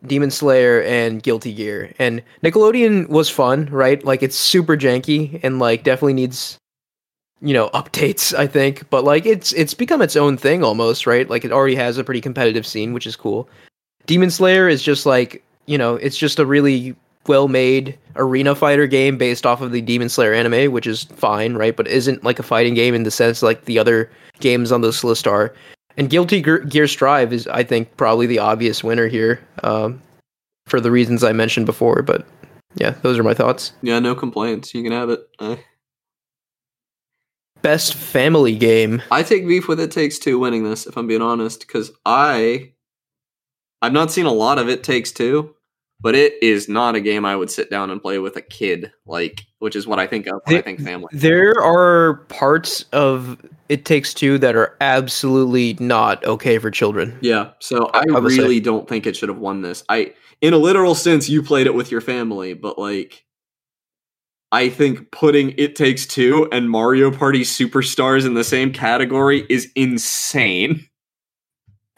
Demon 0.07 0.31
Slayer, 0.31 0.81
and 0.83 1.21
Guilty 1.21 1.53
Gear. 1.53 1.93
And 1.99 2.21
Nickelodeon 2.43 3.09
was 3.09 3.29
fun, 3.29 3.67
right? 3.71 4.03
Like 4.03 4.23
it's 4.23 4.35
super 4.35 4.77
janky 4.77 5.39
and 5.43 5.59
like 5.59 5.83
definitely 5.83 6.13
needs 6.13 6.57
you 7.41 7.53
know 7.53 7.69
updates. 7.69 8.37
I 8.37 8.47
think, 8.47 8.89
but 8.89 9.03
like 9.03 9.25
it's 9.25 9.53
it's 9.53 9.73
become 9.73 10.01
its 10.01 10.15
own 10.15 10.37
thing 10.37 10.63
almost, 10.63 11.07
right? 11.07 11.29
Like 11.29 11.45
it 11.45 11.51
already 11.51 11.75
has 11.75 11.97
a 11.97 12.03
pretty 12.03 12.21
competitive 12.21 12.65
scene, 12.65 12.93
which 12.93 13.07
is 13.07 13.15
cool. 13.15 13.49
Demon 14.05 14.31
Slayer 14.31 14.69
is 14.69 14.81
just 14.81 15.05
like 15.05 15.43
you 15.65 15.77
know 15.77 15.95
it's 15.95 16.17
just 16.17 16.39
a 16.39 16.45
really 16.45 16.95
well 17.27 17.47
made 17.47 17.97
arena 18.15 18.55
fighter 18.55 18.87
game 18.87 19.17
based 19.17 19.45
off 19.45 19.61
of 19.61 19.71
the 19.71 19.81
Demon 19.81 20.09
Slayer 20.09 20.33
anime, 20.33 20.71
which 20.71 20.87
is 20.87 21.03
fine, 21.03 21.55
right? 21.55 21.75
But 21.75 21.87
isn't 21.87 22.23
like 22.23 22.39
a 22.39 22.43
fighting 22.43 22.73
game 22.73 22.95
in 22.95 23.03
the 23.03 23.11
sense 23.11 23.43
like 23.43 23.65
the 23.65 23.77
other 23.79 24.09
games 24.39 24.71
on 24.71 24.81
this 24.81 25.03
list 25.03 25.27
are. 25.27 25.53
And 25.97 26.09
Guilty 26.09 26.41
Gear, 26.41 26.87
Strive 26.87 27.33
is, 27.33 27.47
I 27.47 27.63
think, 27.63 27.97
probably 27.97 28.27
the 28.27 28.39
obvious 28.39 28.83
winner 28.83 29.07
here, 29.07 29.45
um, 29.63 30.01
for 30.67 30.79
the 30.79 30.91
reasons 30.91 31.23
I 31.23 31.31
mentioned 31.33 31.65
before. 31.65 32.03
But 32.03 32.25
yeah, 32.75 32.91
those 33.01 33.17
are 33.17 33.23
my 33.23 33.33
thoughts. 33.33 33.73
Yeah, 33.81 33.97
no 33.97 34.13
complaints. 34.13 34.75
You 34.75 34.83
can 34.83 34.91
have 34.91 35.09
it. 35.09 35.27
Uh, 35.39 35.55
Best 37.63 37.95
family 37.95 38.55
game. 38.55 39.01
I 39.09 39.23
take 39.23 39.47
beef 39.47 39.67
with 39.67 39.79
It 39.79 39.91
Takes 39.91 40.19
Two 40.19 40.37
winning 40.37 40.63
this, 40.63 40.85
if 40.85 40.95
I'm 40.95 41.07
being 41.07 41.23
honest, 41.23 41.61
because 41.61 41.91
I 42.05 42.73
I've 43.81 43.93
not 43.93 44.11
seen 44.11 44.27
a 44.27 44.31
lot 44.31 44.59
of 44.59 44.69
It 44.69 44.83
Takes 44.83 45.11
Two, 45.11 45.55
but 45.99 46.15
it 46.15 46.33
is 46.41 46.69
not 46.69 46.95
a 46.95 47.01
game 47.01 47.25
I 47.25 47.35
would 47.35 47.49
sit 47.49 47.69
down 47.69 47.89
and 47.89 48.01
play 48.01 48.19
with 48.19 48.35
a 48.35 48.41
kid, 48.41 48.91
like 49.05 49.45
which 49.59 49.75
is 49.75 49.87
what 49.87 49.99
I 49.99 50.07
think 50.07 50.27
of 50.27 50.41
when 50.45 50.57
I 50.57 50.61
think 50.61 50.79
family. 50.81 51.07
There 51.11 51.59
are 51.59 52.25
parts 52.29 52.83
of 52.93 53.41
It 53.69 53.85
Takes 53.85 54.13
Two 54.13 54.37
that 54.39 54.55
are 54.55 54.77
absolutely 54.81 55.75
not 55.79 56.23
okay 56.25 56.59
for 56.59 56.69
children. 56.69 57.17
Yeah, 57.21 57.51
so 57.59 57.87
I, 57.93 58.03
I 58.13 58.19
would 58.19 58.31
say- 58.31 58.39
really 58.39 58.59
don't 58.59 58.87
think 58.87 59.07
it 59.07 59.15
should 59.15 59.29
have 59.29 59.39
won 59.39 59.61
this. 59.61 59.83
I, 59.89 60.13
in 60.41 60.53
a 60.53 60.57
literal 60.57 60.93
sense, 60.93 61.27
you 61.27 61.41
played 61.41 61.65
it 61.65 61.73
with 61.73 61.89
your 61.91 62.01
family, 62.01 62.53
but 62.53 62.77
like, 62.77 63.25
I 64.51 64.69
think 64.69 65.11
putting 65.11 65.51
It 65.57 65.75
Takes 65.75 66.05
Two 66.05 66.47
and 66.51 66.69
Mario 66.69 67.11
Party 67.11 67.41
Superstars 67.41 68.25
in 68.25 68.35
the 68.35 68.43
same 68.43 68.71
category 68.71 69.45
is 69.49 69.71
insane. 69.75 70.85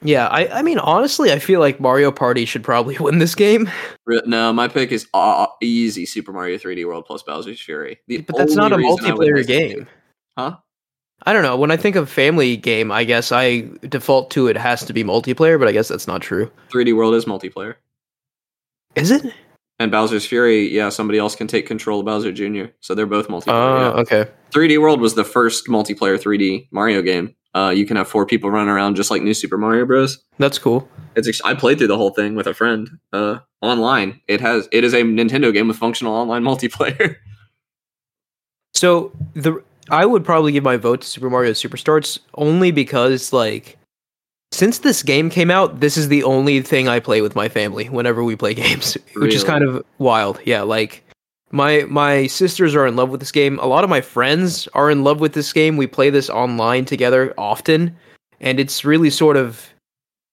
Yeah, 0.01 0.27
I, 0.27 0.59
I 0.59 0.61
mean, 0.61 0.79
honestly, 0.79 1.31
I 1.31 1.39
feel 1.39 1.59
like 1.59 1.79
Mario 1.79 2.11
Party 2.11 2.45
should 2.45 2.63
probably 2.63 2.97
win 2.99 3.19
this 3.19 3.35
game. 3.35 3.69
No, 4.07 4.53
my 4.53 4.67
pick 4.67 4.91
is 4.91 5.07
uh, 5.13 5.47
easy 5.61 6.05
Super 6.05 6.31
Mario 6.31 6.57
3D 6.57 6.85
World 6.85 7.05
plus 7.05 7.23
Bowser's 7.23 7.59
Fury. 7.59 7.99
The 8.07 8.21
But 8.21 8.37
that's 8.37 8.55
not 8.55 8.71
a 8.71 8.75
only 8.75 8.87
reason 8.87 9.05
I 9.05 9.13
would 9.13 9.27
multiplayer 9.27 9.47
game. 9.47 9.87
Huh? 10.37 10.57
I 11.23 11.33
don't 11.33 11.43
know. 11.43 11.57
When 11.57 11.69
I 11.69 11.77
think 11.77 11.97
of 11.97 12.09
family 12.09 12.55
game, 12.55 12.91
I 12.91 13.03
guess 13.03 13.31
I 13.31 13.69
default 13.89 14.31
to 14.31 14.47
it 14.47 14.55
has 14.55 14.85
to 14.85 14.93
be 14.93 15.03
multiplayer, 15.03 15.59
but 15.59 15.67
I 15.67 15.73
guess 15.73 15.89
that's 15.89 16.07
not 16.07 16.21
true. 16.21 16.49
3D 16.69 16.95
World 16.95 17.13
is 17.13 17.25
multiplayer. 17.25 17.75
Is 18.95 19.11
it? 19.11 19.33
And 19.79 19.91
Bowser's 19.91 20.25
Fury, 20.25 20.67
yeah, 20.69 20.89
somebody 20.89 21.19
else 21.19 21.35
can 21.35 21.47
take 21.47 21.65
control 21.65 22.01
of 22.01 22.05
Bowser 22.05 22.31
Jr., 22.31 22.71
so 22.81 22.93
they're 22.93 23.05
both 23.05 23.27
multiplayer. 23.29 23.53
Oh, 23.53 23.95
yeah. 23.95 24.01
okay. 24.01 24.31
3D 24.51 24.79
World 24.79 24.99
was 24.99 25.15
the 25.15 25.23
first 25.23 25.67
multiplayer 25.67 26.21
3D 26.21 26.67
Mario 26.71 27.01
game. 27.01 27.35
Uh, 27.55 27.73
you 27.75 27.85
can 27.85 27.97
have 27.97 28.07
four 28.07 28.25
people 28.25 28.51
running 28.51 28.69
around 28.69 28.95
just 28.95 29.09
like 29.09 29.21
New 29.21 29.33
Super 29.33 29.57
Mario 29.57 29.85
Bros. 29.85 30.23
That's 30.37 30.59
cool. 30.59 30.87
It's 31.15 31.27
ex- 31.27 31.41
I 31.43 31.55
played 31.55 31.79
through 31.79 31.87
the 31.87 31.97
whole 31.97 32.11
thing 32.11 32.35
with 32.35 32.47
a 32.47 32.53
friend 32.53 32.89
uh, 33.11 33.39
online. 33.61 34.21
It 34.27 34.39
has 34.41 34.67
it 34.71 34.83
is 34.83 34.93
a 34.93 35.01
Nintendo 35.01 35.51
game 35.51 35.67
with 35.67 35.77
functional 35.77 36.13
online 36.13 36.43
multiplayer. 36.51 37.15
So 38.73 39.11
the 39.33 39.63
I 39.89 40.05
would 40.05 40.23
probably 40.23 40.51
give 40.51 40.63
my 40.63 40.77
vote 40.77 41.01
to 41.01 41.07
Super 41.07 41.29
Mario 41.29 41.51
Superstars 41.51 42.19
only 42.35 42.71
because 42.71 43.33
like 43.33 43.77
since 44.51 44.79
this 44.79 45.03
game 45.03 45.29
came 45.29 45.51
out, 45.51 45.79
this 45.79 45.97
is 45.97 46.07
the 46.07 46.23
only 46.23 46.61
thing 46.61 46.87
I 46.87 46.99
play 46.99 47.21
with 47.21 47.35
my 47.35 47.49
family 47.49 47.89
whenever 47.89 48.23
we 48.23 48.35
play 48.35 48.53
games, 48.65 48.97
which 49.15 49.33
is 49.33 49.43
kind 49.43 49.63
of 49.63 49.83
wild. 49.97 50.39
Yeah, 50.45 50.61
like 50.61 51.03
my 51.51 51.83
my 51.89 52.27
sisters 52.27 52.75
are 52.75 52.85
in 52.85 52.95
love 52.95 53.09
with 53.09 53.19
this 53.19 53.31
game. 53.31 53.59
A 53.59 53.65
lot 53.65 53.83
of 53.83 53.89
my 53.89 54.01
friends 54.01 54.67
are 54.73 54.89
in 54.89 55.03
love 55.03 55.19
with 55.19 55.33
this 55.33 55.51
game. 55.51 55.77
We 55.77 55.87
play 55.87 56.09
this 56.09 56.29
online 56.29 56.85
together 56.85 57.33
often, 57.37 57.95
and 58.39 58.59
it's 58.59 58.85
really 58.85 59.09
sort 59.09 59.37
of 59.37 59.67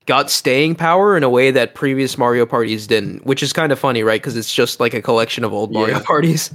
got 0.07 0.31
staying 0.31 0.75
power 0.77 1.17
in 1.17 1.23
a 1.23 1.29
way 1.29 1.51
that 1.51 1.75
previous 1.75 2.17
Mario 2.17 2.47
parties 2.47 2.87
didn't, 2.87 3.27
which 3.27 3.43
is 3.43 3.53
kind 3.53 3.73
of 3.73 3.79
funny, 3.79 4.03
right? 4.03 4.21
Because 4.21 4.37
it's 4.37 4.55
just 4.55 4.79
like 4.79 4.95
a 4.95 5.03
collection 5.03 5.43
of 5.43 5.53
old 5.53 5.73
Mario 5.73 5.97
Yeah. 5.97 6.03
parties, 6.07 6.53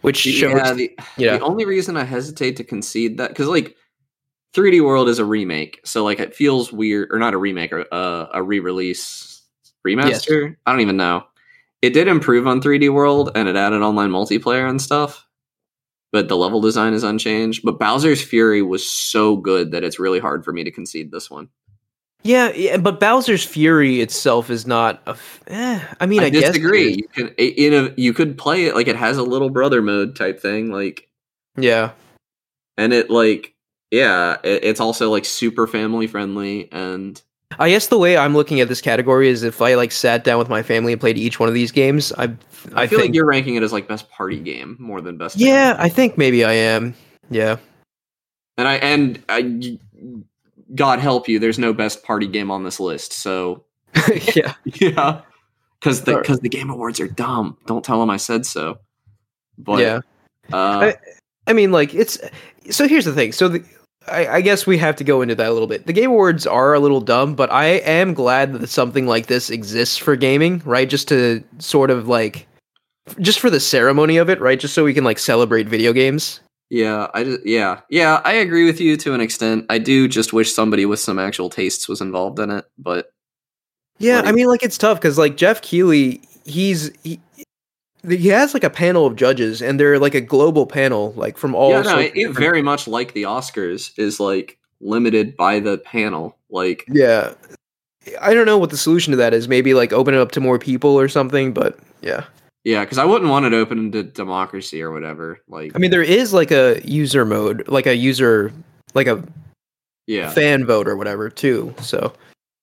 which 0.00 0.16
shows 0.16 0.54
yeah, 0.54 0.72
the, 0.72 0.98
yeah. 1.16 1.38
the 1.38 1.44
only 1.44 1.64
reason 1.64 1.96
I 1.96 2.04
hesitate 2.04 2.56
to 2.56 2.64
concede 2.64 3.18
that 3.18 3.28
because 3.28 3.48
like 3.48 3.76
3D 4.54 4.84
World 4.84 5.08
is 5.08 5.18
a 5.18 5.24
remake, 5.24 5.80
so 5.84 6.04
like 6.04 6.20
it 6.20 6.34
feels 6.34 6.72
weird, 6.72 7.08
or 7.12 7.18
not 7.18 7.34
a 7.34 7.38
remake, 7.38 7.72
or 7.72 7.86
uh, 7.92 8.26
a 8.32 8.42
re-release 8.42 9.42
remaster. 9.86 10.56
I 10.66 10.72
don't 10.72 10.80
even 10.80 10.96
know. 10.96 11.24
It 11.82 11.94
did 11.94 12.08
improve 12.08 12.46
on 12.46 12.60
3D 12.60 12.92
World, 12.92 13.30
and 13.34 13.48
it 13.48 13.56
added 13.56 13.82
online 13.82 14.10
multiplayer 14.10 14.68
and 14.68 14.80
stuff. 14.80 15.26
But 16.12 16.28
the 16.28 16.36
level 16.36 16.60
design 16.60 16.92
is 16.92 17.04
unchanged. 17.04 17.62
But 17.64 17.78
Bowser's 17.78 18.22
Fury 18.22 18.62
was 18.62 18.86
so 18.86 19.36
good 19.36 19.70
that 19.70 19.84
it's 19.84 19.98
really 19.98 20.18
hard 20.18 20.44
for 20.44 20.52
me 20.52 20.64
to 20.64 20.70
concede 20.70 21.10
this 21.10 21.30
one. 21.30 21.48
Yeah, 22.22 22.52
yeah, 22.52 22.76
but 22.76 23.00
Bowser's 23.00 23.44
Fury 23.44 24.00
itself 24.00 24.50
is 24.50 24.66
not 24.66 25.00
a. 25.06 25.10
F- 25.10 25.42
eh, 25.46 25.80
I 26.00 26.06
mean, 26.06 26.20
I, 26.20 26.26
I, 26.26 26.30
guess 26.30 26.48
disagree. 26.48 26.92
You 26.92 27.08
can 27.08 27.28
in 27.38 27.72
a 27.72 27.94
you 27.96 28.12
could 28.12 28.36
play 28.36 28.66
it 28.66 28.74
like 28.74 28.88
it 28.88 28.96
has 28.96 29.16
a 29.16 29.22
little 29.22 29.48
brother 29.48 29.80
mode 29.80 30.16
type 30.16 30.40
thing, 30.40 30.70
like. 30.70 31.08
Yeah, 31.56 31.92
and 32.76 32.92
it 32.92 33.08
like 33.08 33.54
yeah, 33.90 34.36
it, 34.44 34.64
it's 34.64 34.80
also 34.80 35.10
like 35.10 35.24
super 35.24 35.66
family 35.66 36.06
friendly 36.06 36.68
and 36.72 37.20
I 37.58 37.68
guess 37.68 37.88
the 37.88 37.98
way 37.98 38.16
I'm 38.16 38.34
looking 38.34 38.60
at 38.60 38.68
this 38.68 38.80
category 38.80 39.28
is 39.28 39.42
if 39.42 39.60
I 39.60 39.74
like 39.74 39.92
sat 39.92 40.24
down 40.24 40.38
with 40.38 40.48
my 40.48 40.62
family 40.62 40.92
and 40.92 41.00
played 41.00 41.18
each 41.18 41.40
one 41.40 41.48
of 41.48 41.54
these 41.54 41.72
games, 41.72 42.12
I, 42.12 42.24
I, 42.24 42.28
I, 42.74 42.86
feel 42.86 43.00
think, 43.00 43.08
like 43.08 43.14
you're 43.14 43.26
ranking 43.26 43.56
it 43.56 43.62
as 43.62 43.72
like 43.72 43.88
best 43.88 44.08
party 44.10 44.38
game 44.38 44.76
more 44.78 45.00
than 45.00 45.16
best. 45.18 45.36
yeah. 45.36 45.76
I 45.78 45.88
think 45.88 46.16
maybe 46.16 46.44
I 46.44 46.52
am. 46.52 46.94
Yeah, 47.28 47.56
and 48.56 48.68
I 48.68 48.74
and 48.76 49.22
I, 49.28 49.78
God 50.74 50.98
help 50.98 51.28
you, 51.28 51.38
there's 51.38 51.58
no 51.58 51.72
best 51.72 52.02
party 52.02 52.26
game 52.26 52.50
on 52.50 52.64
this 52.64 52.78
list. 52.78 53.12
So 53.12 53.64
yeah. 54.34 54.54
yeah, 54.64 55.22
because 55.80 56.02
the 56.02 56.18
because 56.18 56.40
the 56.40 56.48
Game 56.48 56.70
Awards 56.70 57.00
are 57.00 57.08
dumb. 57.08 57.56
Don't 57.66 57.84
tell 57.84 58.00
them 58.00 58.10
I 58.10 58.16
said 58.16 58.46
so. 58.46 58.78
But 59.58 59.80
yeah. 59.80 60.00
uh, 60.52 60.92
I 61.46 61.52
mean, 61.52 61.72
like 61.72 61.94
it's. 61.94 62.18
So 62.70 62.86
here's 62.86 63.04
the 63.04 63.14
thing. 63.14 63.32
So 63.32 63.48
the, 63.48 63.64
I, 64.08 64.26
I 64.26 64.40
guess 64.40 64.66
we 64.66 64.78
have 64.78 64.96
to 64.96 65.04
go 65.04 65.20
into 65.22 65.34
that 65.34 65.48
a 65.48 65.52
little 65.52 65.68
bit. 65.68 65.86
The 65.86 65.92
Game 65.92 66.10
Awards 66.10 66.46
are 66.46 66.74
a 66.74 66.80
little 66.80 67.00
dumb, 67.00 67.34
but 67.34 67.52
I 67.52 67.66
am 67.66 68.14
glad 68.14 68.54
that 68.54 68.66
something 68.68 69.06
like 69.06 69.26
this 69.26 69.50
exists 69.50 69.96
for 69.96 70.16
gaming, 70.16 70.62
right? 70.64 70.88
Just 70.88 71.06
to 71.08 71.44
sort 71.58 71.90
of 71.90 72.08
like, 72.08 72.46
just 73.20 73.40
for 73.40 73.50
the 73.50 73.60
ceremony 73.60 74.16
of 74.16 74.30
it, 74.30 74.40
right? 74.40 74.58
Just 74.58 74.74
so 74.74 74.84
we 74.84 74.94
can 74.94 75.04
like 75.04 75.18
celebrate 75.18 75.68
video 75.68 75.92
games. 75.92 76.40
yeah, 76.70 77.08
I 77.14 77.24
just 77.24 77.44
yeah 77.44 77.80
yeah 77.90 78.20
I 78.24 78.32
agree 78.34 78.64
with 78.64 78.80
you 78.80 78.96
to 78.98 79.12
an 79.12 79.20
extent. 79.20 79.66
I 79.68 79.78
do 79.78 80.06
just 80.08 80.32
wish 80.32 80.52
somebody 80.52 80.86
with 80.86 81.00
some 81.00 81.18
actual 81.18 81.50
tastes 81.50 81.88
was 81.88 82.00
involved 82.00 82.38
in 82.38 82.50
it. 82.50 82.64
But 82.78 83.12
Yeah, 83.98 84.22
I 84.24 84.32
mean, 84.32 84.46
like 84.46 84.62
it's 84.62 84.78
tough 84.78 84.98
because 84.98 85.18
like 85.18 85.36
Geoff 85.36 85.60
Keighley, 85.62 86.22
he's 86.44 86.90
he, 87.02 87.20
he 88.08 88.28
has 88.28 88.54
like 88.54 88.64
a 88.64 88.70
panel 88.70 89.06
of 89.06 89.16
judges, 89.16 89.62
and 89.62 89.78
they're 89.78 89.98
like 89.98 90.14
a 90.14 90.20
global 90.20 90.66
panel, 90.66 91.12
like 91.16 91.36
from 91.36 91.54
all. 91.54 91.70
yeah, 91.70 91.82
no, 91.82 91.98
it, 91.98 92.12
it 92.14 92.30
very 92.32 92.62
much 92.62 92.88
like 92.88 93.12
the 93.12 93.24
Oscars 93.24 93.92
is 93.98 94.20
like 94.20 94.58
limited 94.80 95.36
by 95.36 95.60
the 95.60 95.78
panel. 95.78 96.36
Like 96.50 96.84
Yeah, 96.88 97.34
I 98.20 98.34
don't 98.34 98.46
know 98.46 98.58
what 98.58 98.70
the 98.70 98.76
solution 98.76 99.10
to 99.12 99.16
that 99.18 99.34
is. 99.34 99.48
Maybe 99.48 99.74
like 99.74 99.92
open 99.92 100.14
it 100.14 100.20
up 100.20 100.32
to 100.32 100.40
more 100.40 100.58
people 100.58 100.98
or 100.98 101.08
something. 101.08 101.52
But 101.52 101.78
yeah, 102.00 102.24
yeah, 102.64 102.84
because 102.84 102.98
I 102.98 103.04
wouldn't 103.04 103.30
want 103.30 103.46
it 103.46 103.52
open 103.52 103.92
to 103.92 104.02
democracy 104.02 104.82
or 104.82 104.90
whatever. 104.90 105.40
Like 105.48 105.72
I 105.74 105.78
mean, 105.78 105.90
there 105.90 106.02
is 106.02 106.32
like 106.32 106.50
a 106.50 106.80
user 106.84 107.24
mode, 107.24 107.68
like 107.68 107.86
a 107.86 107.94
user, 107.94 108.52
like 108.94 109.06
a 109.06 109.22
yeah 110.06 110.30
fan 110.30 110.66
vote 110.66 110.88
or 110.88 110.96
whatever 110.96 111.30
too. 111.30 111.74
So 111.80 112.12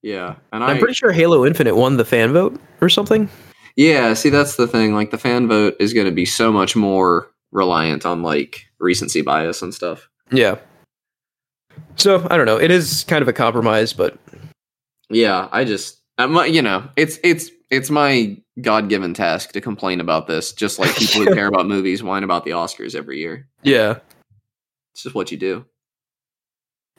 yeah, 0.01 0.35
and 0.51 0.63
I 0.63 0.71
I'm 0.71 0.79
pretty 0.79 0.93
sure 0.93 1.11
Halo 1.11 1.45
Infinite 1.45 1.75
won 1.75 1.97
the 1.97 2.05
fan 2.05 2.33
vote 2.33 2.59
or 2.81 2.89
something. 2.89 3.29
Yeah, 3.77 4.13
see 4.15 4.29
that's 4.29 4.55
the 4.57 4.67
thing. 4.67 4.93
Like 4.93 5.11
the 5.11 5.17
fan 5.17 5.47
vote 5.47 5.75
is 5.79 5.93
going 5.93 6.07
to 6.07 6.11
be 6.11 6.25
so 6.25 6.51
much 6.51 6.75
more 6.75 7.31
reliant 7.51 8.05
on 8.05 8.23
like 8.23 8.65
recency 8.79 9.21
bias 9.21 9.61
and 9.61 9.73
stuff. 9.73 10.09
Yeah. 10.31 10.57
So 11.95 12.27
I 12.29 12.37
don't 12.37 12.45
know. 12.47 12.59
It 12.59 12.71
is 12.71 13.05
kind 13.05 13.21
of 13.21 13.27
a 13.27 13.33
compromise, 13.33 13.93
but 13.93 14.17
Yeah, 15.09 15.47
I 15.51 15.63
just 15.63 15.99
I'm, 16.17 16.35
uh, 16.35 16.43
you 16.43 16.61
know, 16.61 16.89
it's 16.97 17.19
it's 17.23 17.49
it's 17.69 17.89
my 17.91 18.35
god-given 18.61 19.13
task 19.13 19.51
to 19.51 19.61
complain 19.61 19.99
about 19.99 20.25
this 20.25 20.51
just 20.53 20.79
like 20.79 20.95
people 20.95 21.21
who 21.23 21.33
care 21.35 21.47
about 21.47 21.67
movies 21.67 22.01
whine 22.01 22.23
about 22.23 22.43
the 22.45 22.51
Oscars 22.51 22.95
every 22.95 23.19
year. 23.19 23.47
yeah. 23.63 23.99
It's 24.93 25.03
just 25.03 25.13
what 25.13 25.31
you 25.31 25.37
do. 25.37 25.63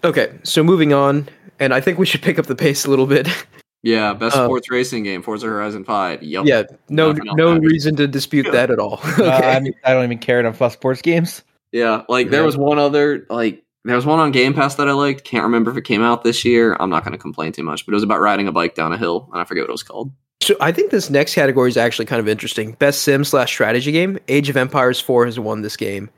Okay, 0.05 0.39
so 0.45 0.63
moving 0.63 0.93
on, 0.93 1.29
and 1.59 1.75
I 1.75 1.81
think 1.81 1.99
we 1.99 2.07
should 2.07 2.23
pick 2.23 2.39
up 2.39 2.47
the 2.47 2.55
pace 2.55 2.85
a 2.87 2.91
little 2.91 3.07
bit. 3.07 3.27
Yeah, 3.83 4.13
best 4.13 4.37
Um, 4.37 4.47
sports 4.47 4.71
racing 4.71 5.05
game, 5.05 5.23
Forza 5.23 5.47
Horizon 5.47 5.85
5. 5.85 6.23
Yup. 6.23 6.47
yeah, 6.47 6.65
no, 6.89 7.13
Nothing 7.13 7.33
no 7.37 7.53
matters. 7.55 7.71
reason 7.71 7.97
to 7.97 8.09
dispute 8.09 8.47
that 8.51 8.71
at 8.71 8.79
all. 8.79 9.01
Uh, 9.19 9.23
okay. 9.23 9.57
I, 9.57 9.61
mean, 9.61 9.75
I 9.85 9.93
don't 9.95 10.05
even 10.05 10.19
care 10.19 10.41
enough 10.41 10.57
about 10.57 10.73
sports 10.73 11.01
games. 11.03 11.43
Yeah, 11.73 12.03
like 12.09 12.31
there 12.31 12.45
was 12.45 12.57
one 12.57 12.79
other 12.79 13.27
like 13.31 13.63
there 13.85 13.95
was 13.97 14.07
one 14.07 14.19
on 14.19 14.33
Game 14.33 14.53
Pass 14.55 14.75
that 14.77 14.89
I 14.89 14.93
liked. 14.93 15.25
Can't 15.25 15.45
remember 15.45 15.71
if 15.71 15.77
it 15.77 15.85
came 15.85 16.03
out 16.03 16.25
this 16.25 16.45
year. 16.45 16.77
I'm 16.81 16.91
not 16.91 17.05
going 17.05 17.13
to 17.13 17.19
complain 17.19 17.53
too 17.53 17.63
much, 17.63 17.85
but 17.87 17.93
it 17.93 17.97
was 17.97 18.03
about 18.03 18.21
riding 18.21 18.49
a 18.49 18.53
bike 18.53 18.75
down 18.75 18.93
a 18.93 18.99
hill, 18.99 19.29
and 19.33 19.41
I 19.41 19.45
forget 19.45 19.63
what 19.63 19.69
it 19.71 19.73
was 19.73 19.83
called. 19.83 20.11
So 20.43 20.57
I 20.61 20.73
think 20.73 20.91
this 20.91 21.11
next 21.11 21.35
category 21.35 21.69
is 21.69 21.77
actually 21.77 22.07
kind 22.07 22.21
of 22.21 22.29
interesting. 22.29 22.73
Best 22.73 23.03
sim 23.03 23.23
slash 23.25 23.51
strategy 23.53 23.93
game. 23.93 24.19
Age 24.29 24.49
of 24.49 24.57
Empires 24.57 25.01
4 25.01 25.27
has 25.27 25.39
won 25.39 25.63
this 25.63 25.77
game. 25.77 26.09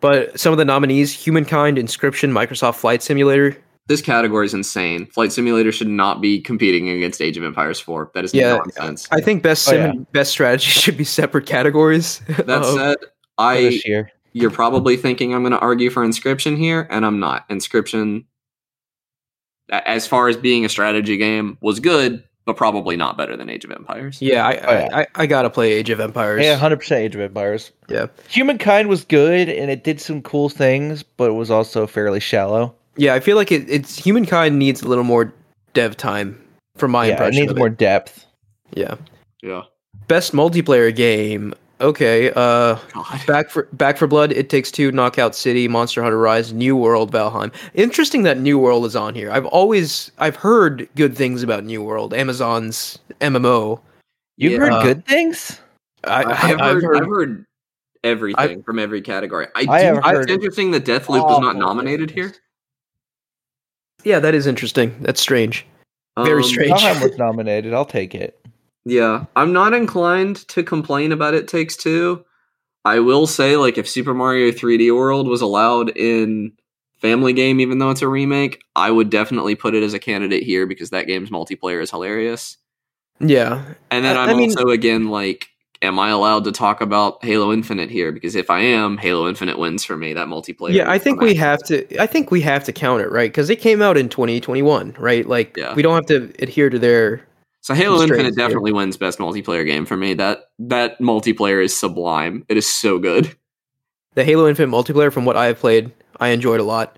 But 0.00 0.38
some 0.38 0.52
of 0.52 0.58
the 0.58 0.64
nominees: 0.64 1.12
Humankind, 1.12 1.78
Inscryption, 1.78 2.30
Microsoft 2.32 2.76
Flight 2.76 3.02
Simulator. 3.02 3.56
This 3.88 4.02
category 4.02 4.44
is 4.46 4.52
insane. 4.54 5.06
Flight 5.06 5.32
Simulator 5.32 5.72
should 5.72 5.88
not 5.88 6.20
be 6.20 6.40
competing 6.40 6.88
against 6.90 7.20
Age 7.22 7.36
of 7.38 7.42
Empires 7.44 7.80
4. 7.80 8.10
That 8.14 8.24
is 8.24 8.34
Yeah, 8.34 8.56
nonsense. 8.56 9.08
I 9.10 9.20
think 9.22 9.42
best 9.42 9.66
Oh, 9.68 9.72
sim 9.72 9.80
yeah. 9.80 10.04
best 10.12 10.30
strategy 10.30 10.68
should 10.70 10.96
be 10.98 11.04
separate 11.04 11.46
categories. 11.46 12.20
That 12.28 12.62
Um, 12.62 12.64
said, 12.78 12.96
I 13.38 13.62
this 13.62 13.86
year. 13.86 14.10
you're 14.34 14.50
probably 14.50 14.96
thinking 14.98 15.34
I'm 15.34 15.40
going 15.42 15.52
to 15.52 15.58
argue 15.58 15.88
for 15.90 16.04
Inscryption 16.06 16.56
here, 16.58 16.86
and 16.90 17.06
I'm 17.06 17.18
not. 17.18 17.48
Inscryption, 17.48 18.24
as 19.70 20.06
far 20.06 20.28
as 20.28 20.36
being 20.36 20.64
a 20.64 20.68
strategy 20.68 21.16
game, 21.16 21.56
was 21.60 21.80
good, 21.80 22.22
but 22.44 22.56
probably 22.56 22.96
not 22.96 23.16
better 23.16 23.36
than 23.36 23.48
Age 23.50 23.64
of 23.64 23.70
Empires. 23.70 24.20
yeah, 24.20 24.46
I, 24.46 24.52
Oh, 24.56 24.72
yeah. 24.72 24.88
I, 24.92 25.00
I, 25.02 25.06
I 25.14 25.26
gotta 25.26 25.50
play 25.50 25.72
Age 25.72 25.90
of 25.90 26.00
Empires. 26.00 26.44
Yeah, 26.44 26.56
hundred 26.56 26.78
percent 26.78 27.00
Age 27.02 27.14
of 27.14 27.20
Empires. 27.20 27.72
Yeah. 27.88 28.06
Humankind 28.28 28.88
was 28.88 29.04
good 29.04 29.48
and 29.48 29.70
it 29.70 29.84
did 29.84 30.00
some 30.00 30.20
cool 30.22 30.48
things, 30.48 31.02
but 31.02 31.30
it 31.30 31.34
was 31.34 31.50
also 31.50 31.86
fairly 31.86 32.20
shallow. 32.20 32.74
Yeah, 32.98 33.14
I 33.14 33.20
feel 33.20 33.36
like 33.36 33.50
it, 33.52 33.68
it's 33.70 33.96
Humankind 33.96 34.58
needs 34.58 34.82
a 34.82 34.88
little 34.88 35.04
more 35.04 35.32
dev 35.74 35.96
time 35.96 36.38
from 36.76 36.90
my 36.90 37.06
impression. 37.06 37.32
yeah, 37.34 37.38
it 37.38 37.40
needs 37.42 37.52
of 37.52 37.58
more 37.58 37.70
depth. 37.70 38.26
Yeah. 38.74 38.96
Yeah. 39.42 39.62
Best 40.08 40.32
multiplayer 40.32 40.94
game. 40.94 41.54
Okay. 41.80 42.30
Uh 42.34 42.74
God. 42.92 43.20
Back 43.26 43.50
for 43.50 43.68
Back 43.72 43.98
4 43.98 44.08
Blood, 44.08 44.32
It 44.32 44.50
Takes 44.50 44.70
Two, 44.72 44.90
Knockout 44.90 45.34
City, 45.34 45.68
Monster 45.68 46.02
Hunter 46.02 46.18
Rise, 46.18 46.52
New 46.52 46.76
World, 46.76 47.12
Valheim. 47.12 47.52
Interesting 47.74 48.24
that 48.24 48.38
New 48.38 48.58
World 48.58 48.84
is 48.84 48.96
on 48.96 49.14
here. 49.14 49.30
I've 49.30 49.46
always 49.46 50.10
I've 50.18 50.36
heard 50.36 50.88
good 50.96 51.16
things 51.16 51.42
about 51.44 51.64
New 51.64 51.82
World, 51.82 52.12
Amazon's 52.14 52.98
MMO. 53.20 53.80
You've 54.36 54.52
Yeah. 54.54 54.58
heard 54.58 54.72
Uh, 54.72 54.82
good 54.82 55.06
things? 55.06 55.60
I, 56.04 56.22
I, 56.24 56.30
I, 56.30 56.34
have 56.34 56.60
I've 56.60 56.74
heard, 56.74 56.82
heard, 56.84 56.96
I've 57.02 57.08
heard 57.08 57.44
everything 58.04 58.62
from 58.64 58.78
every 58.78 59.00
category. 59.02 59.46
I, 59.54 59.60
I 59.60 59.64
do, 59.64 59.70
have 59.86 59.96
it's 59.98 60.06
heard 60.06 60.30
interesting 60.30 60.70
that 60.72 60.84
Deathloop 60.84 61.22
was 61.22 61.40
not 61.40 61.56
nominated 61.56 62.10
things. 62.10 62.32
here. 62.32 62.34
Yeah, 64.04 64.18
that 64.20 64.34
is 64.34 64.46
interesting. 64.46 64.94
That's 65.00 65.20
strange. 65.20 65.66
Very 66.18 66.42
Um, 66.42 66.48
strange. 66.48 66.72
Valheim 66.72 67.02
was 67.02 67.16
nominated. 67.18 67.72
I'll 67.74 67.84
take 67.84 68.14
it. 68.14 68.38
Yeah, 68.84 69.26
I'm 69.36 69.52
not 69.52 69.74
inclined 69.74 70.36
to 70.48 70.62
complain 70.62 71.12
about 71.12 71.34
It 71.34 71.46
Takes 71.48 71.76
Two. 71.76 72.24
I 72.84 73.00
will 73.00 73.26
say, 73.26 73.56
like, 73.56 73.76
if 73.76 73.88
Super 73.88 74.14
Mario 74.14 74.50
3D 74.50 74.94
World 74.96 75.28
was 75.28 75.42
allowed 75.42 75.90
in 75.96 76.52
Family 76.96 77.32
Game, 77.32 77.60
even 77.60 77.78
though 77.78 77.90
it's 77.90 78.02
a 78.02 78.08
remake, 78.08 78.62
I 78.74 78.90
would 78.90 79.10
definitely 79.10 79.54
put 79.56 79.74
it 79.74 79.82
as 79.82 79.94
a 79.94 79.98
candidate 79.98 80.42
here 80.42 80.66
because 80.66 80.90
that 80.90 81.06
game's 81.06 81.28
multiplayer 81.30 81.82
is 81.82 81.90
hilarious. 81.90 82.56
Yeah. 83.20 83.74
And 83.90 84.04
then 84.04 84.16
I- 84.16 84.22
I'm 84.24 84.30
I 84.30 84.34
mean- 84.34 84.50
also 84.56 84.70
again 84.70 85.08
like, 85.08 85.48
am 85.82 85.98
I 85.98 86.10
allowed 86.10 86.44
to 86.44 86.52
talk 86.52 86.80
about 86.80 87.24
Halo 87.24 87.52
Infinite 87.52 87.90
here? 87.90 88.12
Because 88.12 88.34
if 88.34 88.50
I 88.50 88.60
am, 88.60 88.96
Halo 88.96 89.28
Infinite 89.28 89.58
wins 89.58 89.84
for 89.84 89.96
me. 89.96 90.12
That 90.12 90.28
multiplayer. 90.28 90.72
Yeah, 90.74 90.90
I 90.90 90.98
think 90.98 91.20
we 91.20 91.34
have 91.34 91.62
to 91.64 92.00
I 92.00 92.06
think 92.06 92.30
we 92.30 92.40
have 92.42 92.64
to 92.64 92.72
count 92.72 93.02
it, 93.02 93.10
right? 93.10 93.30
Because 93.30 93.50
it 93.50 93.56
came 93.56 93.82
out 93.82 93.96
in 93.96 94.08
2021, 94.08 94.96
right? 94.98 95.26
Like 95.26 95.56
Yeah. 95.56 95.74
we 95.74 95.82
don't 95.82 95.94
have 95.94 96.06
to 96.06 96.32
adhere 96.42 96.70
to 96.70 96.78
their 96.78 97.26
So 97.60 97.74
Halo 97.74 98.02
Infinite 98.02 98.36
definitely 98.36 98.72
wins 98.72 98.96
best 98.96 99.18
multiplayer 99.18 99.64
game 99.64 99.86
for 99.86 99.96
me. 99.96 100.14
That 100.14 100.50
that 100.58 100.98
multiplayer 101.00 101.62
is 101.62 101.76
sublime. 101.76 102.44
It 102.48 102.56
is 102.56 102.66
so 102.68 102.98
good. 102.98 103.34
the 104.14 104.24
Halo 104.24 104.48
Infinite 104.48 104.70
multiplayer 104.70 105.12
from 105.12 105.24
what 105.24 105.36
I 105.36 105.46
have 105.46 105.58
played, 105.58 105.92
I 106.18 106.28
enjoyed 106.28 106.60
a 106.60 106.64
lot. 106.64 106.97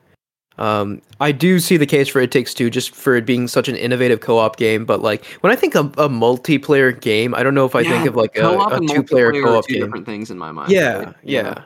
Um, 0.60 1.00
I 1.20 1.32
do 1.32 1.58
see 1.58 1.76
the 1.78 1.86
case 1.86 2.06
for 2.08 2.20
It 2.20 2.30
Takes 2.30 2.52
Two 2.54 2.68
just 2.70 2.94
for 2.94 3.16
it 3.16 3.24
being 3.24 3.48
such 3.48 3.66
an 3.68 3.76
innovative 3.76 4.20
co-op 4.20 4.56
game, 4.56 4.84
but 4.84 5.00
like 5.02 5.24
when 5.40 5.50
I 5.52 5.56
think 5.56 5.74
of 5.74 5.86
a 5.98 6.08
multiplayer 6.08 6.98
game, 7.00 7.34
I 7.34 7.42
don't 7.42 7.54
know 7.54 7.64
if 7.64 7.74
I 7.74 7.82
think 7.82 8.06
of 8.06 8.14
like 8.14 8.36
a, 8.36 8.42
co-op 8.42 8.72
a 8.72 8.74
and 8.76 8.88
two-player 8.88 9.32
multiplayer 9.32 9.42
are 9.42 9.46
co-op 9.46 9.66
two 9.66 9.72
game. 9.74 9.82
different 9.84 10.06
things 10.06 10.30
in 10.30 10.36
my 10.38 10.52
mind. 10.52 10.70
Yeah, 10.70 10.98
Like, 10.98 11.14
yeah. 11.22 11.62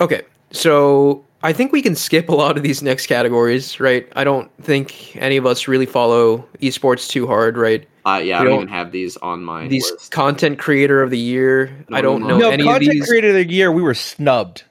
Okay, 0.00 0.22
so 0.50 1.24
I 1.42 1.52
think 1.52 1.72
we 1.72 1.82
can 1.82 1.94
skip 1.94 2.28
a 2.28 2.34
lot 2.34 2.56
of 2.56 2.62
these 2.62 2.82
next 2.82 3.06
categories, 3.06 3.78
right? 3.80 4.08
I 4.16 4.24
don't 4.24 4.50
think 4.62 5.16
any 5.16 5.36
of 5.36 5.44
us 5.44 5.68
really 5.68 5.86
follow 5.86 6.46
esports 6.62 7.08
too 7.08 7.26
hard, 7.26 7.56
right? 7.58 7.86
Uh, 8.06 8.20
yeah, 8.24 8.36
I 8.40 8.44
don't 8.44 8.52
don't- 8.52 8.62
even 8.62 8.68
have 8.68 8.92
these 8.92 9.16
on 9.18 9.44
my 9.44 9.68
These 9.68 9.90
list. 9.90 10.10
content 10.12 10.58
creator 10.58 11.02
of 11.02 11.10
the 11.10 11.18
year, 11.18 11.70
No, 11.90 11.98
I 11.98 12.00
don't 12.00 12.22
no, 12.22 12.28
know 12.28 12.38
no, 12.38 12.50
any 12.50 12.62
of 12.62 12.68
content 12.68 12.92
these. 12.92 13.06
creator 13.06 13.28
of 13.28 13.34
the 13.34 13.44
year, 13.52 13.70
we 13.72 13.82
were 13.82 13.92
snubbed. 13.94 14.62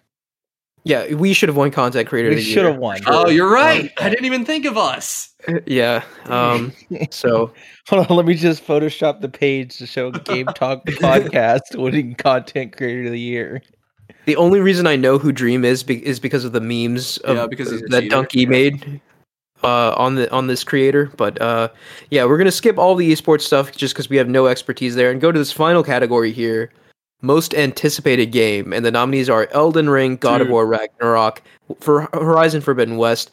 Yeah, 0.88 1.14
we 1.14 1.34
should 1.34 1.50
have 1.50 1.56
won 1.58 1.70
content 1.72 2.08
creator 2.08 2.30
of 2.30 2.36
We 2.36 2.42
the 2.42 2.42
should 2.48 2.64
year. 2.64 2.72
have 2.72 2.78
won. 2.80 3.00
oh, 3.08 3.30
you're 3.30 3.52
right. 3.52 3.84
Um, 3.86 3.90
I 4.06 4.10
didn't 4.10 4.26
even 4.26 4.46
think 4.46 4.66
of 4.66 4.78
us. 4.78 5.30
Yeah. 5.66 6.04
Um. 6.26 6.74
So 7.12 7.54
Hold 7.90 8.10
on, 8.10 8.18
let 8.18 8.26
me 8.26 8.34
just 8.36 8.66
Photoshop 8.68 9.22
the 9.22 9.30
page 9.30 9.78
to 9.78 9.86
show 9.86 10.12
Game 10.12 10.48
Talk 10.48 10.84
podcast 10.86 11.62
winning 11.76 12.16
content 12.16 12.76
creator 12.76 13.06
of 13.06 13.12
the 13.12 13.20
year. 13.20 13.62
the 14.26 14.36
only 14.36 14.60
reason 14.60 14.88
I 14.88 14.96
know 14.98 15.18
who 15.18 15.32
Dream 15.32 15.64
is 15.64 15.84
be- 15.84 16.06
is 16.06 16.20
because 16.20 16.44
of 16.44 16.52
the 16.52 16.60
memes 16.60 17.18
of, 17.20 17.38
Yeah, 17.38 17.48
because 17.48 17.72
he's 17.72 17.82
that 17.84 18.02
cheater. 18.02 18.10
Donkey 18.10 18.46
made 18.46 19.00
uh, 19.64 19.92
on 19.96 20.16
the 20.16 20.30
on 20.32 20.48
this 20.48 20.64
creator. 20.66 21.12
But 21.16 21.40
uh, 21.42 21.70
yeah, 22.10 22.26
we're 22.26 22.38
gonna 22.38 22.52
skip 22.52 22.78
all 22.78 22.96
the 22.96 23.10
esports 23.10 23.42
stuff 23.42 23.72
just 23.76 23.94
because 23.94 24.10
we 24.10 24.18
have 24.18 24.28
no 24.28 24.48
expertise 24.48 24.96
there, 24.96 25.12
and 25.12 25.22
go 25.22 25.32
to 25.32 25.40
this 25.40 25.52
final 25.54 25.84
category 25.84 26.32
here: 26.34 26.72
most 27.22 27.54
anticipated 27.54 28.28
game, 28.28 28.74
and 28.74 28.86
the 28.86 28.92
nominees 28.92 29.30
are 29.30 29.48
Elden 29.52 29.90
Ring, 29.90 30.18
God 30.18 30.42
of 30.42 30.50
War, 30.50 30.66
Ragnarok, 30.68 31.42
for 31.80 32.10
Horizon 32.14 32.62
Forbidden 32.62 32.98
West. 32.98 33.32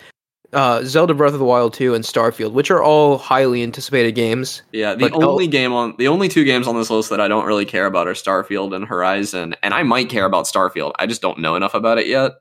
Uh, 0.52 0.84
Zelda 0.84 1.14
Breath 1.14 1.32
of 1.32 1.40
the 1.40 1.44
Wild 1.44 1.74
2 1.74 1.94
and 1.94 2.04
Starfield, 2.04 2.52
which 2.52 2.70
are 2.70 2.80
all 2.80 3.18
highly 3.18 3.60
anticipated 3.64 4.12
games. 4.12 4.62
Yeah, 4.70 4.94
the 4.94 5.08
But 5.08 5.14
El- 5.14 5.30
only 5.30 5.48
game 5.48 5.72
on 5.72 5.96
the 5.98 6.06
only 6.06 6.28
two 6.28 6.44
games 6.44 6.68
on 6.68 6.76
this 6.76 6.90
list 6.90 7.10
that 7.10 7.20
I 7.20 7.26
don't 7.26 7.44
really 7.44 7.64
care 7.64 7.86
about 7.86 8.06
are 8.06 8.12
Starfield 8.12 8.74
and 8.74 8.86
Horizon, 8.86 9.56
and 9.64 9.74
I 9.74 9.82
might 9.82 10.08
care 10.08 10.24
about 10.24 10.44
Starfield. 10.44 10.92
I 10.96 11.06
just 11.06 11.20
don't 11.20 11.40
know 11.40 11.56
enough 11.56 11.74
about 11.74 11.98
it 11.98 12.06
yet. 12.06 12.34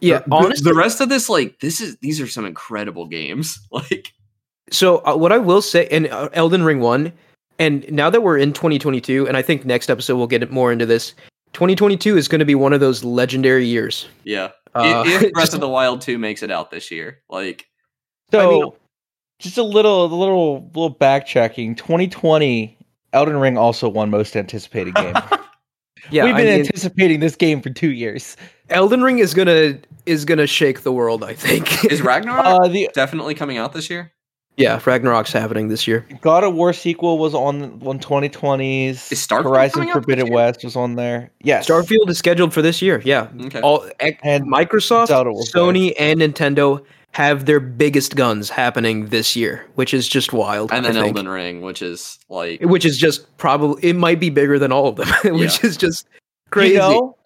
Yeah, 0.00 0.20
the, 0.20 0.34
honestly, 0.34 0.64
the 0.64 0.74
rest 0.74 1.02
of 1.02 1.10
this, 1.10 1.28
like, 1.28 1.60
this 1.60 1.82
is 1.82 1.98
these 1.98 2.18
are 2.18 2.26
some 2.26 2.46
incredible 2.46 3.06
games. 3.06 3.58
Like, 3.70 4.12
so 4.70 5.04
uh, 5.04 5.14
what 5.14 5.32
I 5.32 5.38
will 5.38 5.60
say, 5.60 5.86
and 5.88 6.06
uh, 6.06 6.30
Elden 6.32 6.62
Ring 6.62 6.80
one, 6.80 7.12
and 7.58 7.90
now 7.92 8.10
that 8.10 8.22
we're 8.22 8.38
in 8.38 8.52
2022, 8.52 9.26
and 9.28 9.36
I 9.36 9.42
think 9.42 9.64
next 9.64 9.90
episode 9.90 10.16
we'll 10.16 10.26
get 10.26 10.50
more 10.50 10.72
into 10.72 10.86
this. 10.86 11.14
2022 11.52 12.16
is 12.16 12.28
going 12.28 12.38
to 12.38 12.44
be 12.44 12.54
one 12.54 12.72
of 12.72 12.80
those 12.80 13.04
legendary 13.04 13.66
years. 13.66 14.08
Yeah. 14.24 14.50
Uh, 14.74 15.04
if 15.06 15.22
if 15.22 15.32
Breath 15.34 15.44
just- 15.44 15.54
of 15.54 15.60
the 15.60 15.68
Wild 15.68 16.00
2 16.00 16.18
makes 16.18 16.42
it 16.42 16.50
out 16.50 16.70
this 16.70 16.90
year, 16.90 17.20
like 17.28 17.66
So, 18.30 18.40
I 18.40 18.52
mean- 18.64 18.72
just 19.38 19.58
a 19.58 19.62
little, 19.62 20.04
a 20.04 20.06
little, 20.06 20.70
little 20.74 20.94
backtracking. 20.94 21.76
2020, 21.76 22.78
Elden 23.12 23.36
Ring 23.36 23.58
also 23.58 23.88
won 23.88 24.08
most 24.08 24.36
anticipated 24.36 24.94
game. 24.94 25.14
yeah, 26.10 26.24
We've 26.24 26.34
I 26.34 26.38
been 26.38 26.46
mean, 26.46 26.60
anticipating 26.60 27.18
this 27.20 27.34
game 27.36 27.60
for 27.60 27.68
two 27.70 27.90
years. 27.90 28.36
Elden 28.70 29.02
Ring 29.02 29.18
is 29.18 29.34
gonna 29.34 29.78
is 30.06 30.24
gonna 30.24 30.46
shake 30.46 30.82
the 30.82 30.92
world. 30.92 31.22
I 31.24 31.34
think. 31.34 31.84
is 31.86 32.00
Ragnarok 32.02 32.44
Uh, 32.46 32.68
the 32.68 32.88
definitely 32.94 33.34
coming 33.34 33.58
out 33.58 33.72
this 33.72 33.90
year? 33.90 34.12
Yeah, 34.56 34.78
Ragnarok's 34.80 35.32
happening 35.32 35.68
this 35.68 35.86
year. 35.88 36.06
God 36.20 36.44
of 36.44 36.54
War 36.54 36.72
sequel 36.72 37.18
was 37.18 37.34
on 37.34 37.80
on 37.84 37.98
2020s. 37.98 39.10
Is 39.12 39.26
Starfield 39.26 39.44
Horizon 39.44 39.72
coming 39.74 39.88
out 39.90 39.94
this 39.94 40.04
Forbidden? 40.04 40.32
West 40.32 40.64
was 40.64 40.76
on 40.76 40.94
there. 40.96 41.30
Yes. 41.42 41.68
Starfield 41.68 42.08
is 42.08 42.18
scheduled 42.18 42.52
for 42.52 42.62
this 42.62 42.82
year. 42.82 43.00
Yeah, 43.04 43.28
Okay. 43.46 43.60
all 43.60 43.84
And 44.00 44.44
Microsoft, 44.46 45.08
Zelda 45.08 45.30
was 45.32 45.50
Sony, 45.52 45.94
and 45.98 46.20
Nintendo 46.20 46.84
have 47.12 47.44
their 47.44 47.60
biggest 47.60 48.16
guns 48.16 48.48
happening 48.48 49.08
this 49.08 49.36
year, 49.36 49.66
which 49.74 49.92
is 49.92 50.08
just 50.08 50.32
wild. 50.32 50.72
and 50.72 50.84
then 50.84 50.96
Elden 50.96 51.28
Ring, 51.28 51.60
which 51.60 51.82
is 51.82 52.18
like 52.28 52.60
which 52.62 52.84
is 52.84 52.96
just 52.98 53.36
probably 53.38 53.82
it 53.90 53.96
might 53.96 54.20
be 54.20 54.30
bigger 54.30 54.58
than 54.58 54.72
all 54.72 54.88
of 54.88 54.96
them, 54.96 55.08
which 55.38 55.62
is 55.64 55.76
just 55.76 56.06
crazy. 56.50 56.74
You 56.74 56.78
know, 56.78 57.16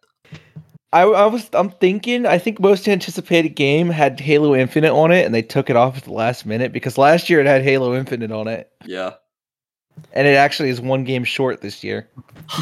I, 0.92 1.02
I 1.02 1.26
was 1.26 1.48
I'm 1.52 1.70
thinking 1.70 2.26
I 2.26 2.38
think 2.38 2.60
most 2.60 2.88
anticipated 2.88 3.50
game 3.50 3.90
had 3.90 4.20
Halo 4.20 4.54
Infinite 4.54 4.92
on 4.92 5.10
it, 5.12 5.26
and 5.26 5.34
they 5.34 5.42
took 5.42 5.68
it 5.68 5.76
off 5.76 5.96
at 5.96 6.04
the 6.04 6.12
last 6.12 6.46
minute 6.46 6.72
because 6.72 6.96
last 6.96 7.28
year 7.28 7.40
it 7.40 7.46
had 7.46 7.62
Halo 7.62 7.94
Infinite 7.94 8.30
on 8.30 8.48
it, 8.48 8.70
yeah. 8.84 9.14
and 10.12 10.26
it 10.26 10.36
actually 10.36 10.68
is 10.68 10.80
one 10.80 11.04
game 11.04 11.24
short 11.24 11.60
this 11.60 11.82
year. 11.82 12.08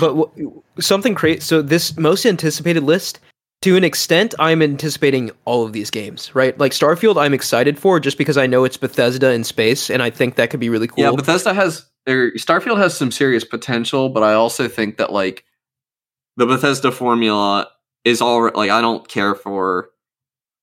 But 0.00 0.16
w- 0.16 0.62
something 0.80 1.14
crazy. 1.14 1.40
So 1.40 1.60
this 1.60 1.96
most 1.98 2.24
anticipated 2.24 2.82
list, 2.82 3.20
to 3.62 3.76
an 3.76 3.84
extent, 3.84 4.34
I'm 4.38 4.62
anticipating 4.62 5.30
all 5.44 5.64
of 5.64 5.74
these 5.74 5.90
games. 5.90 6.34
Right, 6.34 6.58
like 6.58 6.72
Starfield, 6.72 7.20
I'm 7.20 7.34
excited 7.34 7.78
for 7.78 8.00
just 8.00 8.16
because 8.16 8.38
I 8.38 8.46
know 8.46 8.64
it's 8.64 8.78
Bethesda 8.78 9.32
in 9.32 9.44
space, 9.44 9.90
and 9.90 10.02
I 10.02 10.08
think 10.08 10.36
that 10.36 10.48
could 10.48 10.60
be 10.60 10.70
really 10.70 10.88
cool. 10.88 11.04
Yeah, 11.04 11.12
Bethesda 11.12 11.52
has 11.52 11.86
or 12.08 12.32
Starfield 12.32 12.78
has 12.78 12.96
some 12.96 13.10
serious 13.10 13.44
potential, 13.44 14.08
but 14.08 14.22
I 14.22 14.32
also 14.32 14.66
think 14.66 14.96
that 14.96 15.12
like 15.12 15.44
the 16.36 16.46
Bethesda 16.46 16.90
formula 16.90 17.68
is 18.04 18.20
all 18.20 18.50
like 18.54 18.70
I 18.70 18.80
don't 18.80 19.06
care 19.08 19.34
for 19.34 19.90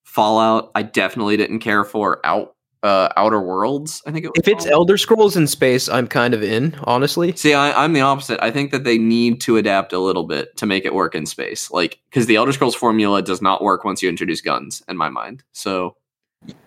Fallout. 0.04 0.72
I 0.76 0.84
definitely 0.84 1.38
didn't 1.38 1.60
care 1.60 1.84
for 1.84 2.20
Out 2.26 2.56
uh 2.84 3.10
Outer 3.16 3.40
Worlds. 3.40 4.02
I 4.06 4.12
think 4.12 4.26
it 4.26 4.30
was 4.30 4.40
if 4.40 4.48
it's. 4.48 4.66
Elder 4.66 4.98
Scrolls 4.98 5.38
in 5.38 5.48
space, 5.48 5.88
I'm 5.88 6.08
kind 6.08 6.34
of 6.34 6.44
in, 6.44 6.76
honestly. 6.84 7.36
See, 7.36 7.54
I, 7.54 7.84
I'm 7.84 7.94
the 7.94 8.02
opposite. 8.02 8.40
I 8.44 8.52
think 8.52 8.72
that 8.72 8.84
they 8.84 8.98
need 8.98 9.40
to 9.42 9.58
adapt 9.58 9.94
a 9.94 10.00
little 10.00 10.24
bit 10.26 10.58
to 10.58 10.66
make 10.66 10.84
it 10.86 10.94
work 10.94 11.14
in 11.16 11.26
space. 11.26 11.70
Like, 11.72 12.00
because 12.10 12.26
the 12.26 12.36
Elder 12.38 12.52
Scrolls 12.52 12.76
formula 12.76 13.22
does 13.22 13.42
not 13.42 13.62
work 13.64 13.84
once 13.86 14.02
you 14.02 14.10
introduce 14.10 14.42
guns, 14.42 14.84
in 14.90 14.98
my 14.98 15.10
mind. 15.10 15.44
So, 15.52 15.96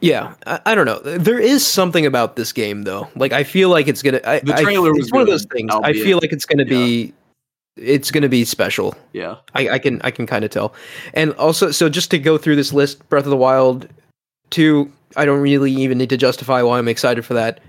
Yeah, 0.00 0.34
I, 0.46 0.60
I 0.66 0.74
don't 0.76 0.86
know. 0.86 1.00
There 1.00 1.40
is 1.40 1.66
something 1.66 2.06
about 2.06 2.36
this 2.36 2.52
game 2.52 2.82
though. 2.82 3.08
Like 3.16 3.32
I 3.32 3.42
feel 3.42 3.68
like 3.68 3.88
it's 3.88 4.00
gonna. 4.02 4.20
I, 4.24 4.38
The 4.38 4.54
I- 4.54 4.62
trailer 4.62 4.92
was 4.92 5.06
it's 5.06 5.12
one 5.12 5.22
of 5.22 5.26
those 5.28 5.46
things. 5.52 5.70
I 5.74 5.92
feel 5.92 6.18
like 6.22 6.32
it's 6.32 6.46
gonna 6.46 6.64
be. 6.64 7.12
It's 7.76 8.10
gonna 8.10 8.28
be 8.28 8.44
special. 8.44 8.94
yeah. 9.12 9.36
I, 9.54 9.68
I 9.70 9.78
can 9.78 10.00
I 10.02 10.10
can 10.10 10.26
kind 10.26 10.44
of 10.44 10.50
tell. 10.50 10.74
And 11.12 11.32
also, 11.34 11.70
so 11.70 11.88
just 11.88 12.10
to 12.12 12.18
go 12.18 12.38
through 12.38 12.56
this 12.56 12.72
list, 12.72 13.06
Breath 13.08 13.24
of 13.24 13.30
the 13.30 13.36
Wild, 13.36 13.88
two. 14.50 14.90
I 15.16 15.24
don't 15.24 15.40
really 15.40 15.70
even 15.72 15.98
need 15.98 16.10
to 16.10 16.16
justify 16.16 16.60
why 16.62 16.78
I'm 16.78 16.88
excited 16.88 17.24
for 17.24 17.34
that. 17.34 17.60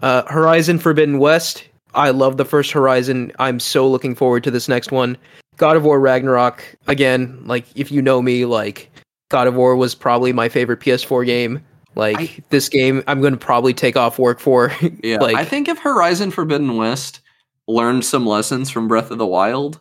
Uh, 0.00 0.22
Horizon 0.26 0.78
Forbidden 0.78 1.18
West. 1.18 1.64
I 1.94 2.10
love 2.10 2.36
the 2.36 2.44
first 2.44 2.70
Horizon. 2.72 3.32
I'm 3.38 3.58
so 3.58 3.88
looking 3.88 4.14
forward 4.14 4.44
to 4.44 4.50
this 4.50 4.68
next 4.68 4.92
one. 4.92 5.16
God 5.56 5.76
of 5.76 5.84
War 5.84 5.98
Ragnarok. 5.98 6.62
Again, 6.86 7.40
like 7.46 7.64
if 7.74 7.90
you 7.90 8.02
know 8.02 8.20
me, 8.22 8.44
like 8.44 8.90
God 9.30 9.46
of 9.48 9.54
War 9.56 9.74
was 9.74 9.94
probably 9.94 10.32
my 10.32 10.48
favorite 10.48 10.80
PS4 10.80 11.24
game. 11.26 11.64
Like 11.94 12.18
I- 12.18 12.38
this 12.50 12.68
game, 12.68 13.02
I'm 13.06 13.20
going 13.20 13.32
to 13.32 13.38
probably 13.38 13.72
take 13.74 13.96
off 13.96 14.18
work 14.18 14.38
for. 14.38 14.70
Yeah. 15.02 15.16
like 15.18 15.34
I 15.36 15.44
think 15.44 15.66
if 15.68 15.78
Horizon 15.78 16.30
Forbidden 16.30 16.76
West 16.76 17.20
learned 17.68 18.04
some 18.04 18.26
lessons 18.26 18.70
from 18.70 18.88
Breath 18.88 19.10
of 19.10 19.18
the 19.18 19.26
Wild, 19.26 19.80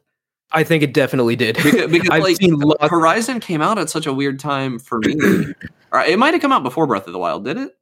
I 0.52 0.64
think 0.64 0.84
it 0.84 0.94
definitely 0.94 1.36
did. 1.36 1.58
because, 1.58 1.92
because 1.92 2.10
like 2.10 2.38
lots. 2.42 2.90
Horizon 2.90 3.40
came 3.40 3.62
out 3.62 3.78
at 3.78 3.90
such 3.90 4.06
a 4.06 4.14
weird 4.14 4.40
time 4.40 4.80
for 4.80 5.00
me. 5.00 5.16
or 5.92 6.02
it 6.02 6.18
might 6.20 6.34
have 6.34 6.42
come 6.42 6.52
out 6.52 6.64
before 6.64 6.88
Breath 6.88 7.08
of 7.08 7.14
the 7.14 7.20
Wild, 7.20 7.46
did 7.46 7.58
it? 7.58 7.76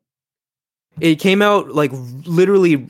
It 0.99 1.15
came 1.15 1.41
out 1.41 1.69
like 1.69 1.91
literally. 2.25 2.87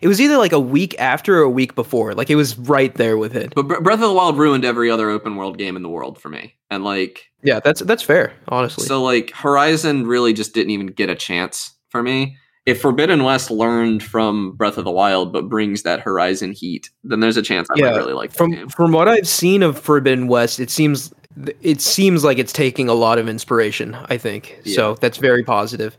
It 0.00 0.08
was 0.08 0.20
either 0.20 0.38
like 0.38 0.50
a 0.50 0.58
week 0.58 0.98
after 0.98 1.38
or 1.38 1.42
a 1.42 1.50
week 1.50 1.76
before. 1.76 2.14
Like 2.14 2.30
it 2.30 2.34
was 2.34 2.58
right 2.58 2.92
there 2.96 3.16
with 3.16 3.36
it. 3.36 3.54
But 3.54 3.68
Breath 3.68 3.94
of 3.94 4.00
the 4.00 4.12
Wild 4.12 4.36
ruined 4.36 4.64
every 4.64 4.90
other 4.90 5.08
open 5.08 5.36
world 5.36 5.56
game 5.56 5.76
in 5.76 5.82
the 5.82 5.88
world 5.88 6.18
for 6.18 6.28
me. 6.28 6.54
And 6.68 6.82
like, 6.82 7.30
Yeah, 7.42 7.60
that's 7.60 7.80
that's 7.80 8.02
fair. 8.02 8.32
Honestly, 8.48 8.86
so 8.86 9.02
like 9.02 9.30
Horizon 9.30 10.06
really 10.06 10.32
just 10.32 10.52
didn't 10.52 10.70
even 10.70 10.86
get 10.88 11.10
a 11.10 11.14
chance 11.14 11.74
for 11.90 12.02
me. 12.02 12.36
If 12.64 12.80
Forbidden 12.80 13.24
West 13.24 13.50
learned 13.50 14.02
from 14.04 14.52
Breath 14.52 14.78
of 14.78 14.84
the 14.84 14.90
Wild 14.90 15.32
but 15.32 15.48
brings 15.48 15.82
that 15.82 16.00
Horizon 16.00 16.52
heat, 16.52 16.90
then 17.02 17.20
there's 17.20 17.36
a 17.36 17.42
chance 17.42 17.68
I 17.70 17.78
Yeah, 17.80 17.96
really 17.96 18.12
like 18.12 18.32
from 18.32 18.68
from 18.68 18.92
what 18.92 19.08
I've 19.08 19.26
seen 19.28 19.62
of 19.62 19.78
Forbidden 19.78 20.28
West, 20.28 20.60
it 20.60 20.70
seems 20.70 21.12
it 21.60 21.80
seems 21.80 22.22
like 22.24 22.38
it's 22.38 22.52
taking 22.52 22.88
a 22.88 22.94
lot 22.94 23.18
of 23.18 23.28
inspiration. 23.28 23.96
I 24.08 24.16
think 24.18 24.60
so. 24.66 24.94
That's 25.00 25.18
very 25.18 25.42
positive. 25.42 25.96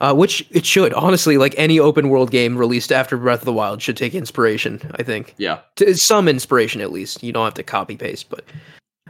Uh, 0.00 0.12
which 0.14 0.44
it 0.50 0.64
should 0.66 0.92
honestly, 0.94 1.36
like 1.36 1.54
any 1.58 1.78
open 1.78 2.08
world 2.08 2.30
game 2.30 2.56
released 2.56 2.90
after 2.90 3.16
Breath 3.16 3.40
of 3.40 3.44
the 3.44 3.52
Wild, 3.52 3.80
should 3.82 3.96
take 3.96 4.14
inspiration. 4.14 4.80
I 4.98 5.02
think 5.04 5.34
Yeah. 5.36 5.58
to 5.76 5.94
some 5.94 6.26
inspiration 6.26 6.80
at 6.80 6.90
least. 6.90 7.22
You 7.22 7.32
don't 7.32 7.44
have 7.44 7.54
to 7.54 7.62
copy 7.62 7.96
paste, 7.96 8.28
but 8.30 8.44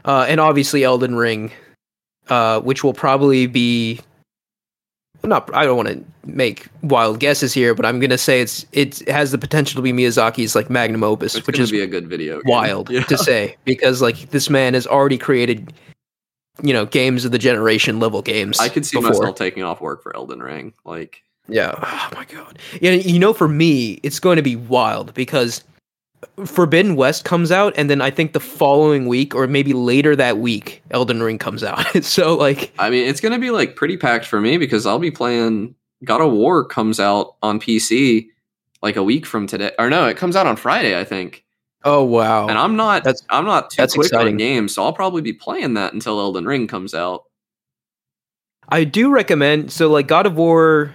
uh, 0.05 0.27
and 0.29 0.41
obviously 0.41 0.83
Elden 0.85 1.15
Ring, 1.15 1.51
uh, 2.29 2.61
which 2.61 2.83
will 2.85 2.93
probably 2.93 3.47
be 3.47 4.01
not. 5.29 5.53
I 5.55 5.65
don't 5.65 5.77
want 5.77 5.89
to 5.89 6.05
make 6.25 6.67
wild 6.83 7.21
guesses 7.21 7.53
here, 7.53 7.75
but 7.75 7.85
I'm 7.87 8.01
gonna 8.01 8.19
say 8.19 8.41
it's 8.41 8.67
it 8.73 9.07
has 9.09 9.31
the 9.33 9.39
potential 9.39 9.77
to 9.79 9.83
be 9.83 9.93
Miyazaki's 9.93 10.55
like 10.55 10.69
magnum 10.71 11.03
opus, 11.05 11.35
It's 11.35 11.47
which 11.47 11.59
is 11.59 11.71
be 11.71 11.81
a 11.81 11.87
good 11.87 12.09
video. 12.09 12.37
game. 12.37 12.43
wild 12.47 12.91
Yeah. 12.91 13.03
to 13.05 13.19
say 13.19 13.57
because 13.65 14.03
like 14.03 14.31
this 14.31 14.49
man 14.51 14.75
has 14.75 14.87
already 14.87 15.19
created, 15.19 15.73
you 16.63 16.73
know, 16.73 16.87
games 16.87 17.25
of 17.25 17.33
the 17.33 17.39
generation 17.39 17.99
level 18.01 18.23
games. 18.23 18.59
I 18.61 18.69
could 18.69 18.85
see 18.87 18.97
before. 18.99 19.11
myself 19.11 19.37
taking 19.37 19.63
off 19.63 19.81
work 19.81 20.03
for 20.03 20.15
Elden 20.17 20.43
Ring. 20.43 20.73
Like, 20.85 21.23
Yeah. 21.49 21.73
Oh 21.83 22.11
my 22.15 22.25
god. 22.25 22.59
Yeah, 22.81 22.93
you 22.93 23.19
know, 23.19 23.33
for 23.33 23.49
me, 23.49 24.01
it's 24.03 24.21
going 24.21 24.37
to 24.37 24.43
be 24.43 24.57
wild 24.57 25.13
because 25.15 25.63
Forbidden 26.45 26.97
West 26.97 27.25
comes 27.25 27.51
out, 27.53 27.73
and 27.77 27.91
then 27.91 28.01
I 28.01 28.11
think 28.11 28.33
the 28.33 28.41
following 28.41 29.07
week, 29.07 29.35
or 29.35 29.47
maybe 29.47 29.73
later 29.73 30.15
that 30.17 30.39
week, 30.39 30.83
Elden 30.91 31.23
Ring 31.23 31.39
comes 31.39 31.63
out. 31.65 31.85
so 32.05 32.35
like, 32.37 32.73
I 32.79 32.91
mean, 32.91 33.09
it's 33.09 33.21
gonna 33.21 33.39
be 33.39 33.51
like 33.51 33.77
pretty 33.77 33.97
packed 33.97 34.27
for 34.27 34.41
me 34.41 34.57
because 34.57 34.87
I'll 34.87 34.99
be 34.99 35.11
playing 35.11 35.75
God 36.05 36.21
of 36.21 36.33
War 36.33 36.65
comes 36.65 36.99
out 37.01 37.35
on 37.43 37.61
PC 37.61 38.29
like 38.83 38.97
a 38.97 39.03
week 39.03 39.27
from 39.27 39.47
today. 39.47 39.73
Or 39.79 39.89
no, 39.91 40.07
it 40.07 40.17
comes 40.17 40.35
out 40.37 40.47
on 40.47 40.57
Friday, 40.57 40.99
I 40.99 41.05
think. 41.05 41.45
oh 41.85 42.05
wow, 42.05 42.49
And 42.49 42.59
I'm 42.59 42.77
not 42.77 43.05
That's- 43.05 43.25
I'm 43.31 43.45
not 43.45 43.71
too 43.71 43.77
that's 43.83 43.95
quick 43.95 44.07
exciting. 44.07 44.35
on 44.35 44.39
games, 44.39 44.75
so 44.75 44.85
I'll 44.85 44.93
probably 44.93 45.23
be 45.23 45.33
playing 45.33 45.75
that 45.75 45.93
until 45.93 46.19
Elden 46.21 46.45
Ring 46.47 46.67
comes 46.69 46.95
out. 46.95 47.25
I 48.69 48.85
do 48.85 49.11
recommend. 49.11 49.73
So 49.73 49.91
like, 49.91 50.07
God 50.07 50.27
of 50.27 50.37
War, 50.37 50.93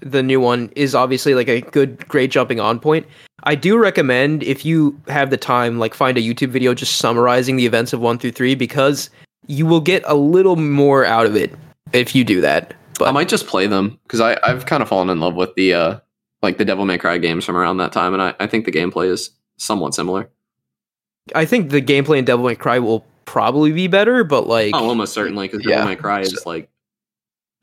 the 0.00 0.22
new 0.22 0.40
one 0.40 0.70
is 0.76 0.94
obviously 0.94 1.34
like 1.34 1.48
a 1.48 1.60
good, 1.60 2.06
great 2.08 2.30
jumping 2.30 2.60
on 2.60 2.78
point. 2.80 3.06
I 3.44 3.54
do 3.54 3.78
recommend 3.78 4.42
if 4.42 4.64
you 4.64 5.00
have 5.08 5.30
the 5.30 5.36
time, 5.36 5.78
like 5.78 5.94
find 5.94 6.18
a 6.18 6.20
YouTube 6.20 6.48
video 6.50 6.74
just 6.74 6.96
summarizing 6.96 7.56
the 7.56 7.66
events 7.66 7.92
of 7.92 8.00
one 8.00 8.18
through 8.18 8.32
three 8.32 8.54
because 8.54 9.10
you 9.46 9.66
will 9.66 9.80
get 9.80 10.02
a 10.06 10.14
little 10.14 10.56
more 10.56 11.04
out 11.04 11.26
of 11.26 11.36
it 11.36 11.54
if 11.92 12.14
you 12.14 12.24
do 12.24 12.40
that. 12.40 12.74
But 12.98 13.08
I 13.08 13.12
might 13.12 13.28
just 13.28 13.46
play 13.46 13.66
them 13.66 13.98
because 14.02 14.20
I 14.20 14.38
I've 14.42 14.66
kind 14.66 14.82
of 14.82 14.88
fallen 14.88 15.08
in 15.08 15.20
love 15.20 15.34
with 15.34 15.54
the 15.54 15.74
uh 15.74 16.00
like 16.42 16.58
the 16.58 16.64
Devil 16.64 16.84
May 16.84 16.98
Cry 16.98 17.18
games 17.18 17.44
from 17.44 17.56
around 17.56 17.78
that 17.78 17.92
time, 17.92 18.12
and 18.12 18.22
I, 18.22 18.34
I 18.40 18.46
think 18.46 18.64
the 18.64 18.72
gameplay 18.72 19.08
is 19.10 19.30
somewhat 19.56 19.94
similar. 19.94 20.28
I 21.34 21.44
think 21.44 21.70
the 21.70 21.82
gameplay 21.82 22.18
in 22.18 22.24
Devil 22.24 22.46
May 22.46 22.54
Cry 22.56 22.78
will 22.78 23.04
probably 23.24 23.72
be 23.72 23.86
better, 23.86 24.24
but 24.24 24.46
like, 24.46 24.74
Oh, 24.74 24.88
almost 24.88 25.12
certainly 25.12 25.46
because 25.48 25.64
Yeah. 25.64 25.76
Devil 25.76 25.86
May 25.90 25.96
Cry 25.96 26.20
is 26.20 26.44
like 26.46 26.68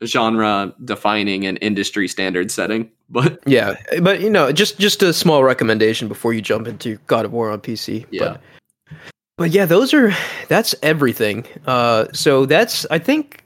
genre 0.04 0.74
defining 0.84 1.46
and 1.46 1.58
industry 1.60 2.08
standard 2.08 2.50
setting. 2.50 2.90
But 3.08 3.40
yeah, 3.46 3.74
but 4.02 4.20
you 4.20 4.30
know, 4.30 4.50
just 4.52 4.78
just 4.78 5.02
a 5.02 5.12
small 5.12 5.44
recommendation 5.44 6.08
before 6.08 6.32
you 6.32 6.42
jump 6.42 6.66
into 6.66 6.98
God 7.06 7.24
of 7.24 7.32
War 7.32 7.50
on 7.50 7.60
PC. 7.60 8.04
Yeah. 8.10 8.36
But, 8.88 8.98
but 9.38 9.50
yeah, 9.50 9.66
those 9.66 9.94
are 9.94 10.12
that's 10.48 10.74
everything. 10.82 11.46
Uh, 11.66 12.06
so 12.12 12.46
that's 12.46 12.84
I 12.90 12.98
think 12.98 13.44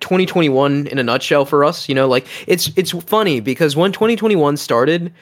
2021 0.00 0.88
in 0.88 0.98
a 0.98 1.02
nutshell 1.02 1.44
for 1.44 1.64
us. 1.64 1.88
You 1.88 1.94
know, 1.94 2.08
like 2.08 2.26
it's 2.46 2.70
it's 2.76 2.90
funny 2.90 3.40
because 3.40 3.76
when 3.76 3.92
2021 3.92 4.56
started, 4.56 5.12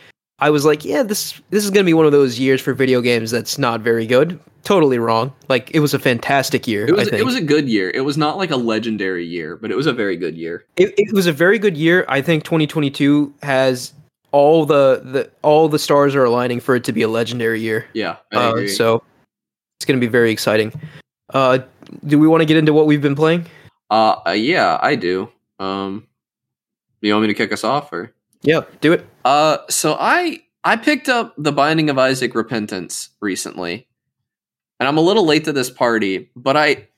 I 0.41 0.51
was 0.51 0.65
like, 0.65 0.85
yeah, 0.85 1.03
this 1.03 1.41
this 1.51 1.65
is 1.65 1.71
gonna 1.71 1.85
be 1.85 1.95
one 1.95 2.07
of 2.07 2.13
those 2.13 2.39
years 2.39 2.61
for 2.61 2.73
video 2.73 3.01
games 3.01 3.31
that's 3.31 3.59
not 3.59 3.81
very 3.81 4.07
good. 4.07 4.39
Totally 4.65 4.99
wrong. 4.99 5.33
Like 5.49 5.71
it 5.73 5.81
was 5.81 5.95
a 5.95 5.99
fantastic 5.99 6.69
year. 6.69 6.87
It 6.87 6.93
was 6.93 7.09
I 7.09 7.11
think 7.11 7.21
it 7.21 7.25
was 7.25 7.35
a 7.35 7.41
good 7.43 7.69
year. 7.69 7.91
It 7.91 8.03
was 8.03 8.17
not 8.17 8.37
like 8.37 8.51
a 8.51 8.57
legendary 8.57 9.27
year, 9.27 9.57
but 9.57 9.71
it 9.71 9.77
was 9.77 9.87
a 9.87 9.93
very 9.93 10.17
good 10.17 10.37
year. 10.37 10.65
it, 10.77 10.95
it 10.99 11.13
was 11.13 11.27
a 11.27 11.33
very 11.33 11.59
good 11.59 11.77
year. 11.77 12.05
I 12.09 12.21
think 12.23 12.45
2022 12.45 13.33
has 13.43 13.93
all 14.31 14.67
the, 14.67 15.01
the 15.05 15.31
all 15.43 15.69
the 15.69 15.79
stars 15.79 16.15
are 16.15 16.25
aligning 16.25 16.61
for 16.61 16.77
it 16.77 16.85
to 16.85 16.93
be 16.93 17.03
a 17.03 17.09
legendary 17.09 17.61
year. 17.61 17.87
Yeah, 17.95 18.17
Uh, 18.33 18.67
so 18.67 19.03
it's 19.79 19.87
going 19.87 19.99
to 19.99 20.07
be 20.07 20.11
very 20.11 20.31
exciting. 20.31 20.73
Uh, 21.33 21.61
do 22.07 22.19
we 22.19 22.29
want 22.29 22.43
to 22.43 22.47
get 22.47 22.57
into 22.59 22.73
what 22.73 22.87
we've 22.87 23.03
been 23.03 23.15
playing? 23.17 23.47
uh, 23.91 24.17
uh, 24.27 24.31
yeah, 24.33 24.79
I 24.83 24.95
do. 24.97 25.31
Um, 25.59 26.07
you 27.01 27.13
want 27.13 27.23
me 27.23 27.29
to 27.29 27.35
kick 27.35 27.53
us 27.53 27.65
off 27.65 27.91
or? 27.93 28.13
Yeah, 28.43 28.63
do 28.81 28.93
it. 28.93 29.07
Uh, 29.29 29.59
so 29.69 29.95
I 30.01 30.41
I 30.65 30.77
picked 30.77 31.11
up 31.11 31.35
the 31.37 31.53
Binding 31.53 31.91
of 31.91 31.99
Isaac 31.99 32.35
Repentance 32.35 33.11
recently, 33.21 33.87
and 34.81 34.89
I'm 34.89 34.97
a 34.97 35.03
little 35.03 35.27
late 35.27 35.45
to 35.45 35.53
this 35.53 35.69
party, 35.69 36.31
but 36.35 36.57
I 36.57 36.89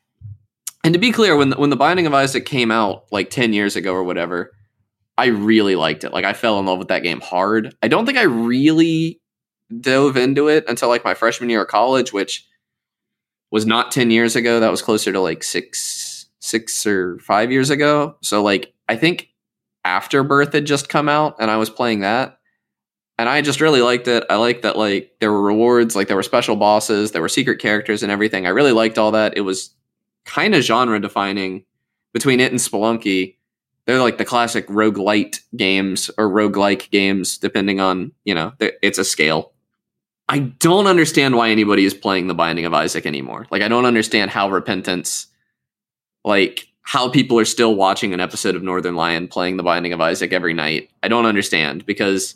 and 0.85 0.95
to 0.95 1.01
be 1.01 1.11
clear, 1.11 1.35
when 1.35 1.51
the, 1.51 1.57
when 1.57 1.71
the 1.71 1.77
Binding 1.77 2.07
of 2.07 2.15
Isaac 2.15 2.47
came 2.47 2.71
out 2.71 3.07
like 3.11 3.31
ten 3.31 3.53
years 3.53 3.75
ago 3.75 3.93
or 3.93 4.05
whatever, 4.05 4.53
I 5.19 5.27
really 5.27 5.75
liked 5.75 6.05
it. 6.05 6.13
Like 6.13 6.25
I 6.25 6.33
fell 6.33 6.61
in 6.61 6.67
love 6.67 6.79
with 6.79 6.87
that 6.87 7.03
game 7.03 7.21
hard. 7.21 7.75
I 7.83 7.89
don't 7.89 8.07
think 8.07 8.17
I 8.17 8.23
really 8.23 9.21
dove 9.81 10.17
into 10.17 10.47
it 10.47 10.65
until 10.69 10.89
like 10.89 11.05
my 11.05 11.15
freshman 11.15 11.51
year 11.51 11.63
of 11.63 11.69
college, 11.69 12.13
which 12.13 12.47
was 13.51 13.67
not 13.67 13.91
ten 13.91 14.13
years 14.13 14.37
ago. 14.37 14.61
That 14.61 14.71
was 14.71 14.83
closer 14.83 15.11
to 15.11 15.19
like 15.19 15.43
six 15.43 16.27
six 16.39 16.87
or 16.87 17.19
five 17.19 17.51
years 17.51 17.71
ago. 17.71 18.15
So 18.23 18.41
like 18.41 18.73
I 18.89 18.95
think 18.95 19.30
Afterbirth 19.85 20.53
had 20.53 20.67
just 20.67 20.89
come 20.89 21.09
out, 21.09 21.37
and 21.39 21.51
I 21.51 21.57
was 21.57 21.71
playing 21.71 22.01
that 22.01 22.41
and 23.21 23.29
I 23.29 23.43
just 23.43 23.61
really 23.61 23.83
liked 23.83 24.09
it. 24.09 24.25
I 24.31 24.37
liked 24.37 24.63
that 24.63 24.79
like 24.79 25.15
there 25.21 25.31
were 25.31 25.43
rewards, 25.43 25.95
like 25.95 26.09
there 26.09 26.17
were 26.17 26.23
special 26.23 26.57
bosses, 26.57 27.13
there 27.13 27.21
were 27.21 27.29
secret 27.29 27.61
characters 27.61 28.03
and 28.03 28.11
everything. 28.11 28.47
I 28.47 28.49
really 28.49 28.73
liked 28.73 28.97
all 28.97 29.11
that. 29.11 29.37
It 29.37 29.43
was 29.43 29.75
kind 30.25 30.55
of 30.55 30.63
genre 30.63 30.99
defining 30.99 31.67
between 32.15 32.41
it 32.41 32.51
and 32.51 32.59
Spelunky. 32.59 33.37
They're 33.85 34.01
like 34.01 34.17
the 34.17 34.25
classic 34.25 34.65
rogue 34.71 34.97
roguelite 34.97 35.41
games 35.55 36.11
or 36.17 36.31
roguelike 36.31 36.89
games, 36.91 37.37
depending 37.37 37.79
on, 37.79 38.13
you 38.25 38.35
know, 38.35 38.55
it's 38.59 38.99
a 38.99 39.05
scale. 39.05 39.53
I 40.27 40.39
don't 40.39 40.87
understand 40.87 41.37
why 41.37 41.51
anybody 41.51 41.85
is 41.85 41.93
playing 41.93 42.27
The 42.27 42.35
Binding 42.35 42.65
of 42.65 42.73
Isaac 42.73 43.05
anymore. 43.05 43.47
Like, 43.51 43.61
I 43.61 43.69
don't 43.69 43.85
understand 43.85 44.31
how 44.31 44.49
Repentance, 44.49 45.27
like, 46.25 46.69
how 46.91 47.09
people 47.09 47.39
are 47.39 47.45
still 47.45 47.77
watching 47.77 48.13
an 48.13 48.19
episode 48.19 48.57
of 48.57 48.63
Northernlion 48.63 49.31
playing 49.31 49.57
The 49.57 49.63
Binding 49.63 49.93
of 49.93 50.01
Isaac 50.01 50.33
every 50.33 50.53
night. 50.53 50.91
I 51.05 51.07
don't 51.07 51.25
understand 51.25 51.87
because 51.87 52.35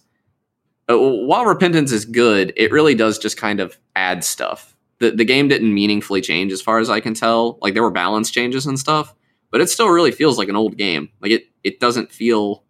uh, 0.88 0.96
while 0.96 1.44
repentance 1.44 1.90
is 1.90 2.04
good 2.04 2.52
it 2.56 2.70
really 2.70 2.94
does 2.94 3.18
just 3.18 3.36
kind 3.36 3.58
of 3.58 3.76
add 3.96 4.22
stuff 4.22 4.76
the, 5.00 5.10
the 5.10 5.24
game 5.24 5.48
didn't 5.48 5.74
meaningfully 5.74 6.20
change 6.20 6.52
as 6.52 6.60
far 6.62 6.78
as 6.78 6.88
i 6.88 7.00
can 7.00 7.14
tell 7.14 7.58
like 7.62 7.74
there 7.74 7.82
were 7.82 7.90
balance 7.90 8.30
changes 8.30 8.64
and 8.64 8.78
stuff 8.78 9.12
but 9.50 9.60
it 9.60 9.70
still 9.70 9.88
really 9.88 10.12
feels 10.12 10.38
like 10.38 10.48
an 10.48 10.56
old 10.56 10.76
game 10.76 11.08
like 11.20 11.32
it 11.32 11.46
it 11.64 11.80
doesn't 11.80 12.12
feel 12.12 12.62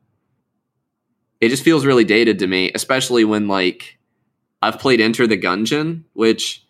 it 1.40 1.48
just 1.48 1.64
feels 1.64 1.84
really 1.84 2.04
dated 2.04 2.38
to 2.38 2.46
me 2.46 2.70
especially 2.74 3.24
when 3.24 3.48
like 3.48 3.98
i've 4.62 4.78
played 4.78 5.00
enter 5.00 5.26
the 5.26 5.36
gungeon 5.36 6.04
which 6.12 6.64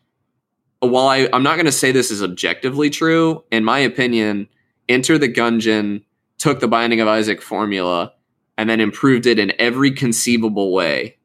while 0.80 1.08
I, 1.08 1.28
i'm 1.34 1.42
not 1.42 1.56
going 1.56 1.66
to 1.66 1.72
say 1.72 1.92
this 1.92 2.10
is 2.10 2.22
objectively 2.22 2.88
true 2.88 3.44
in 3.52 3.64
my 3.64 3.80
opinion 3.80 4.48
enter 4.88 5.18
the 5.18 5.28
gungeon 5.28 6.02
took 6.38 6.60
the 6.60 6.68
binding 6.68 7.00
of 7.00 7.08
isaac 7.08 7.40
formula 7.40 8.12
and 8.58 8.68
then 8.68 8.80
improved 8.80 9.26
it 9.26 9.38
in 9.38 9.52
every 9.58 9.90
conceivable 9.90 10.72
way. 10.72 11.16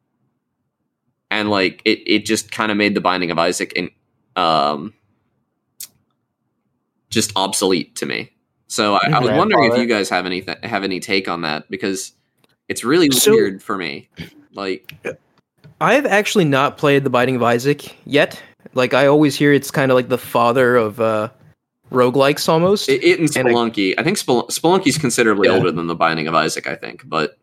And 1.31 1.49
like 1.49 1.81
it, 1.86 1.99
it 2.07 2.26
just 2.26 2.52
kind 2.52 2.72
of 2.72 2.77
made 2.77 2.95
the 2.95 3.02
binding 3.02 3.31
of 3.31 3.38
isaac 3.38 3.73
in, 3.73 3.90
um 4.36 4.94
just 7.10 7.31
obsolete 7.36 7.95
to 7.98 8.06
me. 8.06 8.31
So 8.68 8.95
i, 8.95 8.99
I 9.11 9.19
was 9.19 9.31
wondering 9.31 9.72
if 9.72 9.77
you 9.77 9.86
guys 9.88 10.10
have 10.10 10.26
any 10.26 10.45
have 10.64 10.84
any 10.84 10.99
take 10.99 11.27
on 11.27 11.41
that 11.41 11.69
because 11.69 12.14
it's 12.68 12.84
really 12.84 13.10
So- 13.11 13.31
weird 13.31 13.64
for 13.64 13.77
me. 13.77 14.10
Like 14.53 14.94
I 15.81 15.94
have 15.94 16.06
actually 16.06 16.45
not 16.45 16.77
played 16.77 17.03
The 17.03 17.10
Binding 17.10 17.36
of 17.36 17.44
Isaac 17.44 17.95
yet. 18.06 18.41
Like 18.73 18.94
I 18.94 19.07
always 19.07 19.36
hear 19.36 19.53
it's 19.53 19.72
kind 19.72 19.91
of 19.91 19.95
like 19.95 20.10
the 20.10 20.18
father 20.18 20.76
of 20.76 20.99
uh 20.99 21.30
roguelikes 21.91 22.48
almost. 22.49 22.88
it, 22.90 23.03
it 23.03 23.20
and 23.20 23.30
And 23.36 23.48
I- 23.49 23.52
i, 23.98 24.03
think 24.03 24.18
Spel- 24.18 24.48
spelunky's 24.49 24.98
considerably 24.98 25.48
Yeah. 25.48 25.56
older 25.56 25.72
than 25.72 25.88
the 25.88 25.95
binding 25.95 26.28
of 26.28 26.36
isaac 26.36 26.68
i 26.68 26.76
think 26.76 27.02
but 27.07 27.38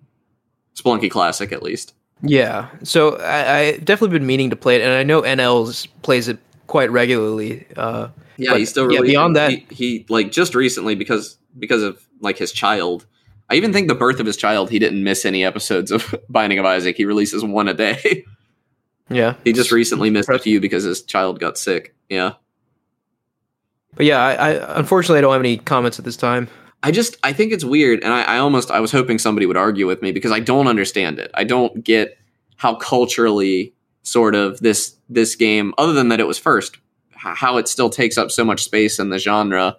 spelunky 0.74 1.10
classic 1.10 1.52
at 1.52 1.62
least 1.62 1.94
yeah. 2.22 2.70
So 2.82 3.16
I, 3.18 3.58
I 3.58 3.72
definitely 3.76 4.18
been 4.18 4.26
meaning 4.26 4.48
to 4.48 4.56
play 4.56 4.76
it 4.76 4.80
and 4.80 4.90
I 4.90 5.02
know 5.02 5.20
NL's 5.20 5.84
plays 6.00 6.28
it 6.28 6.38
quite 6.66 6.90
regularly. 6.90 7.66
Uh 7.76 8.08
Yeah, 8.38 8.52
But, 8.52 8.60
he's 8.60 8.70
still 8.70 8.90
yeah, 8.90 9.02
beyond 9.02 9.36
that- 9.36 9.50
He, 9.50 9.66
he 9.70 10.06
like 10.08 10.32
just 10.32 10.54
recently 10.54 10.94
because 10.94 11.36
because 11.58 11.82
of 11.82 12.02
like 12.22 12.38
his 12.38 12.52
child. 12.52 13.04
I 13.50 13.56
even 13.56 13.70
think 13.74 13.88
the 13.88 13.94
birth 13.94 14.18
of 14.18 14.24
his 14.24 14.38
child, 14.38 14.70
he 14.70 14.78
didn't 14.78 15.04
miss 15.04 15.26
any 15.26 15.44
episodes 15.44 15.90
of 15.90 16.14
Binding 16.30 16.58
of 16.58 16.64
Isaac. 16.64 16.96
He 16.96 17.04
releases 17.04 17.44
one 17.44 17.68
a 17.68 17.74
day. 17.74 18.24
yeah. 19.10 19.34
he 19.44 19.52
just 19.52 19.70
recently 19.70 20.08
missed 20.08 20.30
a 20.30 20.38
few 20.38 20.58
because 20.58 20.84
his 20.84 21.02
child 21.02 21.38
got 21.38 21.58
sick. 21.58 21.94
Yeah, 22.08 22.32
But 23.96 24.06
yeah, 24.06 24.18
I, 24.22 24.34
I 24.34 24.78
unfortunately 24.78 25.18
I 25.18 25.20
don't 25.22 25.32
have 25.32 25.40
any 25.40 25.56
comments 25.56 25.98
at 25.98 26.04
this 26.04 26.16
time. 26.16 26.48
I 26.82 26.92
just 26.92 27.16
I 27.24 27.32
think 27.32 27.52
it's 27.52 27.64
weird, 27.64 28.04
and 28.04 28.12
I, 28.12 28.22
I 28.22 28.38
almost 28.38 28.70
I 28.70 28.78
was 28.78 28.92
hoping 28.92 29.18
somebody 29.18 29.46
would 29.46 29.56
argue 29.56 29.86
with 29.86 30.02
me 30.02 30.12
because 30.12 30.30
I 30.30 30.38
don't 30.40 30.68
understand 30.68 31.18
it. 31.18 31.30
I 31.34 31.44
don't 31.44 31.82
get 31.82 32.16
how 32.56 32.76
culturally 32.76 33.74
sort 34.02 34.34
of 34.34 34.60
this 34.60 34.94
this 35.08 35.34
game, 35.34 35.74
other 35.78 35.92
than 35.92 36.08
that 36.10 36.20
it 36.20 36.26
was 36.26 36.38
first, 36.38 36.76
how 37.16 37.56
it 37.56 37.66
still 37.66 37.90
takes 37.90 38.16
up 38.16 38.30
so 38.30 38.44
much 38.44 38.62
space 38.62 38.98
in 38.98 39.10
the 39.10 39.18
genre 39.18 39.76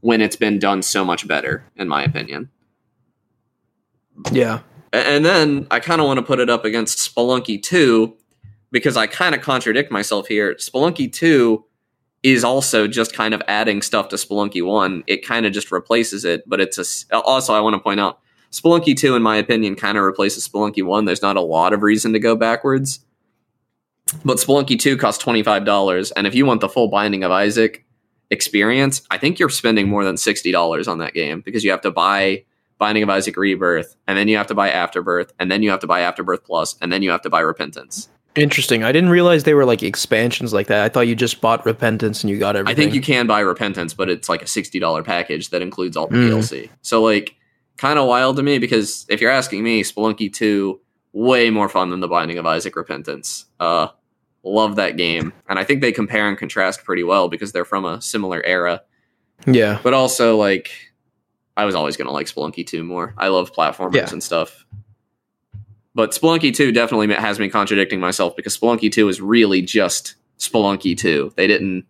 when 0.00 0.20
it's 0.20 0.36
been 0.36 0.58
done 0.58 0.82
so 0.82 1.04
much 1.04 1.28
better, 1.28 1.64
in 1.76 1.86
my 1.86 2.02
opinion. 2.02 2.50
Yeah. 4.32 4.60
And 4.92 5.24
then 5.24 5.66
I 5.70 5.78
kind 5.78 6.00
of 6.00 6.06
want 6.06 6.18
to 6.18 6.22
put 6.22 6.40
it 6.40 6.50
up 6.50 6.64
against 6.64 6.98
Spelunky 6.98 7.62
2 7.62 8.16
because 8.72 8.96
I 8.96 9.06
kind 9.06 9.34
of 9.34 9.40
contradict 9.40 9.92
myself 9.92 10.26
here. 10.26 10.54
Spelunky 10.54 11.12
2 11.12 11.64
is 12.22 12.44
also 12.44 12.86
just 12.86 13.14
kind 13.14 13.32
of 13.32 13.42
adding 13.48 13.80
stuff 13.82 14.08
to 14.08 14.16
Spelunky 14.16 14.64
1. 14.64 15.04
It 15.06 15.24
kind 15.24 15.46
of 15.46 15.52
just 15.52 15.72
replaces 15.72 16.24
it, 16.24 16.42
but 16.46 16.60
it's 16.60 17.06
a 17.10 17.16
also 17.20 17.54
I 17.54 17.60
want 17.60 17.74
to 17.74 17.80
point 17.80 18.00
out 18.00 18.20
Spelunky 18.50 18.96
2 18.96 19.14
in 19.14 19.22
my 19.22 19.36
opinion 19.36 19.74
kind 19.74 19.96
of 19.96 20.04
replaces 20.04 20.46
Spelunky 20.46 20.84
1. 20.84 21.04
There's 21.04 21.22
not 21.22 21.36
a 21.36 21.40
lot 21.40 21.72
of 21.72 21.82
reason 21.82 22.12
to 22.12 22.18
go 22.18 22.36
backwards. 22.36 23.00
But 24.24 24.38
Spelunky 24.38 24.78
2 24.78 24.96
costs 24.96 25.24
$25 25.24 26.12
and 26.16 26.26
if 26.26 26.34
you 26.34 26.44
want 26.44 26.60
the 26.60 26.68
full 26.68 26.88
Binding 26.88 27.24
of 27.24 27.30
Isaac 27.30 27.84
experience, 28.30 29.02
I 29.10 29.18
think 29.18 29.38
you're 29.38 29.48
spending 29.48 29.88
more 29.88 30.04
than 30.04 30.16
$60 30.16 30.88
on 30.88 30.98
that 30.98 31.14
game 31.14 31.40
because 31.40 31.64
you 31.64 31.70
have 31.70 31.80
to 31.82 31.90
buy 31.90 32.44
Binding 32.78 33.02
of 33.02 33.10
Isaac 33.10 33.36
Rebirth, 33.36 33.94
and 34.08 34.16
then 34.16 34.26
you 34.26 34.38
have 34.38 34.46
to 34.46 34.54
buy 34.54 34.70
Afterbirth, 34.70 35.34
and 35.38 35.50
then 35.50 35.62
you 35.62 35.70
have 35.70 35.80
to 35.80 35.86
buy 35.86 36.00
Afterbirth 36.00 36.44
Plus, 36.44 36.76
and 36.80 36.90
then 36.90 37.02
you 37.02 37.10
have 37.10 37.20
to 37.20 37.28
buy 37.28 37.40
Repentance. 37.40 38.08
Interesting. 38.36 38.84
I 38.84 38.92
didn't 38.92 39.10
realize 39.10 39.42
they 39.44 39.54
were 39.54 39.64
like 39.64 39.82
expansions 39.82 40.52
like 40.52 40.68
that. 40.68 40.84
I 40.84 40.88
thought 40.88 41.08
you 41.08 41.16
just 41.16 41.40
bought 41.40 41.66
Repentance 41.66 42.22
and 42.22 42.30
you 42.30 42.38
got 42.38 42.54
everything. 42.56 42.72
I 42.72 42.76
think 42.76 42.94
you 42.94 43.00
can 43.00 43.26
buy 43.26 43.40
Repentance, 43.40 43.92
but 43.92 44.08
it's 44.08 44.28
like 44.28 44.40
a 44.42 44.46
sixty 44.46 44.78
dollar 44.78 45.02
package 45.02 45.50
that 45.50 45.62
includes 45.62 45.96
all 45.96 46.06
the 46.06 46.16
Mm. 46.16 46.30
DLC. 46.30 46.70
So 46.82 47.02
like, 47.02 47.34
kind 47.76 47.98
of 47.98 48.06
wild 48.06 48.36
to 48.36 48.42
me 48.42 48.58
because 48.58 49.04
if 49.08 49.20
you're 49.20 49.30
asking 49.32 49.64
me, 49.64 49.82
Spelunky 49.82 50.32
Two 50.32 50.80
way 51.12 51.50
more 51.50 51.68
fun 51.68 51.90
than 51.90 51.98
the 51.98 52.06
Binding 52.08 52.38
of 52.38 52.46
Isaac 52.46 52.76
Repentance. 52.76 53.46
Uh, 53.58 53.88
love 54.44 54.76
that 54.76 54.96
game, 54.96 55.32
and 55.48 55.58
I 55.58 55.64
think 55.64 55.80
they 55.80 55.90
compare 55.90 56.28
and 56.28 56.38
contrast 56.38 56.84
pretty 56.84 57.02
well 57.02 57.28
because 57.28 57.50
they're 57.50 57.64
from 57.64 57.84
a 57.84 58.00
similar 58.00 58.40
era. 58.46 58.82
Yeah. 59.44 59.80
But 59.82 59.92
also 59.92 60.36
like, 60.36 60.70
I 61.56 61.64
was 61.64 61.74
always 61.74 61.96
gonna 61.96 62.12
like 62.12 62.28
Spelunky 62.28 62.64
Two 62.64 62.84
more. 62.84 63.12
I 63.18 63.26
love 63.28 63.52
platformers 63.52 63.94
Yeah. 63.96 64.08
and 64.12 64.22
stuff. 64.22 64.64
But 65.94 66.12
Spelunky 66.12 66.54
2 66.54 66.72
definitely 66.72 67.12
has 67.14 67.38
me 67.38 67.48
contradicting 67.48 68.00
myself 68.00 68.36
because 68.36 68.56
Spelunky 68.56 68.90
2 68.90 69.08
is 69.08 69.20
really 69.20 69.62
just 69.62 70.14
Spelunky 70.38 70.96
2. 70.96 71.32
They 71.36 71.46
didn't 71.46 71.86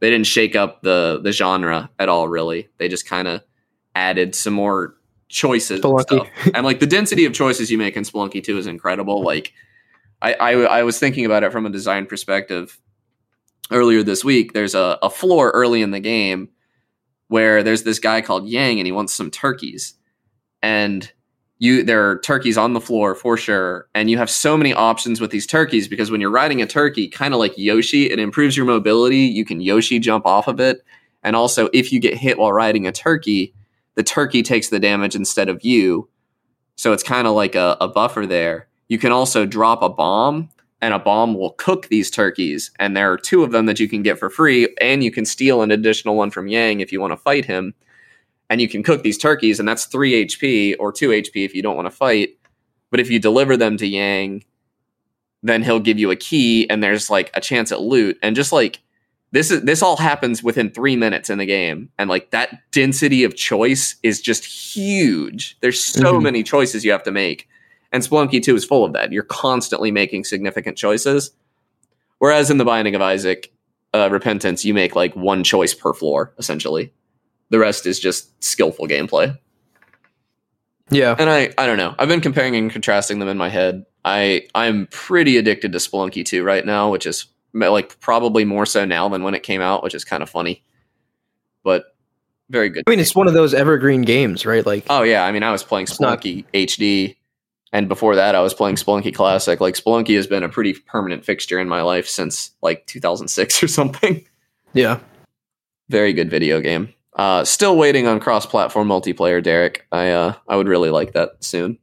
they 0.00 0.10
didn't 0.10 0.26
shake 0.26 0.56
up 0.56 0.82
the 0.82 1.20
the 1.22 1.32
genre 1.32 1.90
at 1.98 2.08
all 2.08 2.28
really. 2.28 2.68
They 2.78 2.88
just 2.88 3.06
kind 3.06 3.28
of 3.28 3.42
added 3.94 4.34
some 4.34 4.54
more 4.54 4.94
choices 5.28 5.80
and 5.80 5.84
Spelunky. 5.84 6.30
And 6.54 6.64
like 6.64 6.80
the 6.80 6.86
density 6.86 7.24
of 7.26 7.32
choices 7.32 7.70
you 7.70 7.78
make 7.78 7.96
in 7.96 8.04
Spelunky 8.04 8.42
2 8.42 8.58
is 8.58 8.66
incredible. 8.66 9.22
Like 9.22 9.52
I, 10.22 10.34
I 10.34 10.52
I 10.52 10.82
was 10.82 10.98
thinking 10.98 11.26
about 11.26 11.42
it 11.42 11.52
from 11.52 11.66
a 11.66 11.70
design 11.70 12.06
perspective 12.06 12.80
earlier 13.70 14.02
this 14.02 14.24
week. 14.24 14.52
There's 14.52 14.74
a, 14.74 14.98
a 15.02 15.10
floor 15.10 15.50
early 15.50 15.82
in 15.82 15.90
the 15.90 16.00
game 16.00 16.48
where 17.28 17.62
there's 17.62 17.82
this 17.82 17.98
guy 17.98 18.20
called 18.20 18.48
Yang 18.48 18.80
and 18.80 18.86
he 18.86 18.92
wants 18.92 19.14
some 19.14 19.30
turkeys. 19.30 19.94
And 20.62 21.10
you 21.58 21.82
there 21.84 22.10
are 22.10 22.18
turkeys 22.18 22.58
on 22.58 22.72
the 22.72 22.80
floor 22.80 23.14
for 23.14 23.36
sure 23.36 23.88
and 23.94 24.10
you 24.10 24.18
have 24.18 24.28
so 24.28 24.56
many 24.56 24.74
options 24.74 25.20
with 25.20 25.30
these 25.30 25.46
turkeys 25.46 25.86
because 25.86 26.10
when 26.10 26.20
you're 26.20 26.30
riding 26.30 26.60
a 26.60 26.66
turkey 26.66 27.08
kind 27.08 27.32
of 27.32 27.40
like 27.40 27.56
yoshi 27.56 28.10
it 28.10 28.18
improves 28.18 28.56
your 28.56 28.66
mobility 28.66 29.18
you 29.18 29.44
can 29.44 29.60
yoshi 29.60 29.98
jump 29.98 30.26
off 30.26 30.48
of 30.48 30.58
it 30.58 30.84
and 31.22 31.36
also 31.36 31.68
if 31.72 31.92
you 31.92 32.00
get 32.00 32.16
hit 32.16 32.38
while 32.38 32.52
riding 32.52 32.86
a 32.86 32.92
turkey 32.92 33.54
the 33.94 34.02
turkey 34.02 34.42
takes 34.42 34.68
the 34.68 34.80
damage 34.80 35.14
instead 35.14 35.48
of 35.48 35.64
you 35.64 36.08
so 36.76 36.92
it's 36.92 37.02
kind 37.02 37.26
of 37.26 37.34
like 37.34 37.54
a, 37.54 37.76
a 37.80 37.88
buffer 37.88 38.26
there. 38.26 38.68
You 38.88 38.98
can 38.98 39.12
also 39.12 39.46
drop 39.46 39.82
a 39.82 39.88
bomb 39.88 40.50
and 40.80 40.92
a 40.92 40.98
bomb 40.98 41.34
will 41.34 41.52
cook 41.52 41.88
these 41.88 42.10
turkeys 42.10 42.70
and 42.78 42.96
there 42.96 43.10
are 43.10 43.16
two 43.16 43.42
of 43.42 43.52
them 43.52 43.66
that 43.66 43.80
you 43.80 43.88
can 43.88 44.02
get 44.02 44.18
for 44.18 44.28
free 44.28 44.68
and 44.80 45.02
you 45.02 45.10
can 45.10 45.24
steal 45.24 45.62
an 45.62 45.70
additional 45.70 46.16
one 46.16 46.30
from 46.30 46.46
yang 46.46 46.80
if 46.80 46.92
you 46.92 47.00
want 47.00 47.12
to 47.12 47.16
fight 47.16 47.46
him 47.46 47.74
and 48.50 48.60
you 48.60 48.68
can 48.68 48.82
cook 48.82 49.02
these 49.02 49.18
turkeys 49.18 49.58
and 49.58 49.68
that's 49.68 49.86
3 49.86 50.26
hp 50.26 50.76
or 50.78 50.92
2 50.92 51.08
hp 51.10 51.44
if 51.44 51.54
you 51.54 51.62
don't 51.62 51.76
want 51.76 51.86
to 51.86 51.90
fight 51.90 52.30
but 52.90 53.00
if 53.00 53.10
you 53.10 53.18
deliver 53.18 53.56
them 53.56 53.76
to 53.76 53.86
yang 53.86 54.44
then 55.42 55.62
he'll 55.62 55.80
give 55.80 55.98
you 55.98 56.10
a 56.10 56.16
key 56.16 56.68
and 56.70 56.82
there's 56.82 57.10
like 57.10 57.30
a 57.34 57.40
chance 57.40 57.70
at 57.72 57.80
loot 57.80 58.18
and 58.22 58.34
just 58.36 58.52
like 58.52 58.80
this 59.32 59.50
is 59.50 59.62
this 59.62 59.82
all 59.82 59.96
happens 59.96 60.42
within 60.42 60.70
three 60.70 60.96
minutes 60.96 61.28
in 61.28 61.38
the 61.38 61.46
game 61.46 61.88
and 61.98 62.08
like 62.08 62.30
that 62.30 62.60
density 62.70 63.24
of 63.24 63.34
choice 63.36 63.96
is 64.02 64.20
just 64.20 64.44
huge 64.44 65.56
there's 65.60 65.82
so 65.84 66.14
Mhm. 66.14 66.22
many 66.22 66.42
choices 66.42 66.84
you 66.84 66.92
have 66.92 67.02
to 67.02 67.10
make 67.10 67.48
and 67.92 68.02
Spelunky 68.02 68.42
2 68.42 68.56
is 68.56 68.64
full 68.64 68.84
of 68.84 68.92
that. 68.94 69.12
You're 69.12 69.22
constantly 69.22 69.92
making 69.92 70.24
significant 70.24 70.76
choices. 70.76 71.30
Whereas 72.18 72.50
in 72.50 72.58
The 72.58 72.64
Binding 72.64 72.96
of 72.96 73.00
Isaac, 73.02 73.52
uh, 73.92 74.08
Repentance, 74.10 74.64
you 74.64 74.74
make 74.74 74.96
like 74.96 75.14
one 75.14 75.44
choice 75.44 75.74
per 75.74 75.92
floor, 75.92 76.34
essentially. 76.36 76.92
The 77.50 77.58
rest 77.58 77.86
is 77.86 78.00
just 78.00 78.42
skillful 78.42 78.86
gameplay. 78.88 79.38
Yeah. 80.90 81.14
And 81.18 81.30
I, 81.30 81.52
I 81.56 81.66
don't 81.66 81.78
know. 81.78 81.94
I've 81.98 82.08
been 82.08 82.20
comparing 82.20 82.54
and 82.56 82.70
contrasting 82.70 83.18
them 83.18 83.28
in 83.28 83.38
my 83.38 83.48
head. 83.48 83.86
I, 84.04 84.48
I'm 84.54 84.86
pretty 84.90 85.38
addicted 85.38 85.72
to 85.72 85.78
Spelunky 85.78 86.24
2 86.24 86.42
right 86.44 86.64
now, 86.64 86.90
which 86.90 87.06
is 87.06 87.26
like 87.54 87.98
probably 88.00 88.44
more 88.44 88.66
so 88.66 88.84
now 88.84 89.08
than 89.08 89.22
when 89.22 89.34
it 89.34 89.42
came 89.42 89.60
out, 89.60 89.82
which 89.82 89.94
is 89.94 90.04
kind 90.04 90.22
of 90.22 90.28
funny. 90.28 90.62
But 91.62 91.84
very 92.50 92.68
good. 92.68 92.84
I 92.86 92.90
mean, 92.90 93.00
it's 93.00 93.14
one 93.14 93.28
of 93.28 93.34
those 93.34 93.54
evergreen 93.54 94.02
games, 94.02 94.44
right? 94.44 94.64
Like, 94.66 94.84
Oh 94.90 95.02
yeah, 95.02 95.24
I 95.24 95.32
mean, 95.32 95.42
I 95.42 95.52
was 95.52 95.62
playing 95.62 95.84
It's 95.84 96.00
not- 96.00 96.20
HD, 96.20 97.16
and 97.72 97.88
before 97.88 98.16
that, 98.16 98.34
I 98.34 98.40
was 98.42 98.52
playing 98.52 98.76
Spelunky 98.76 99.14
Classic. 99.14 99.60
Like 99.60 99.74
Spelunky 99.74 100.14
has 100.16 100.26
been 100.26 100.42
a 100.42 100.48
pretty 100.50 100.74
permanent 100.74 101.24
fixture 101.24 101.58
in 101.58 101.68
my 101.68 101.80
life 101.82 102.06
since 102.08 102.50
like 102.60 102.86
2006 102.86 103.62
or 103.62 103.68
something. 103.68 104.24
yeah. 104.74 104.98
Very 105.88 106.12
good 106.12 106.30
video 106.30 106.60
game. 106.60 106.92
Uh, 107.16 107.44
still 107.44 107.76
waiting 107.76 108.06
on 108.08 108.18
cross-platform 108.18 108.88
multiplayer, 108.88 109.42
Derek. 109.42 109.86
I 109.92 110.10
uh, 110.10 110.34
I 110.48 110.56
would 110.56 110.66
really 110.68 110.90
like 110.90 111.12
that 111.12 111.42
soon. 111.44 111.78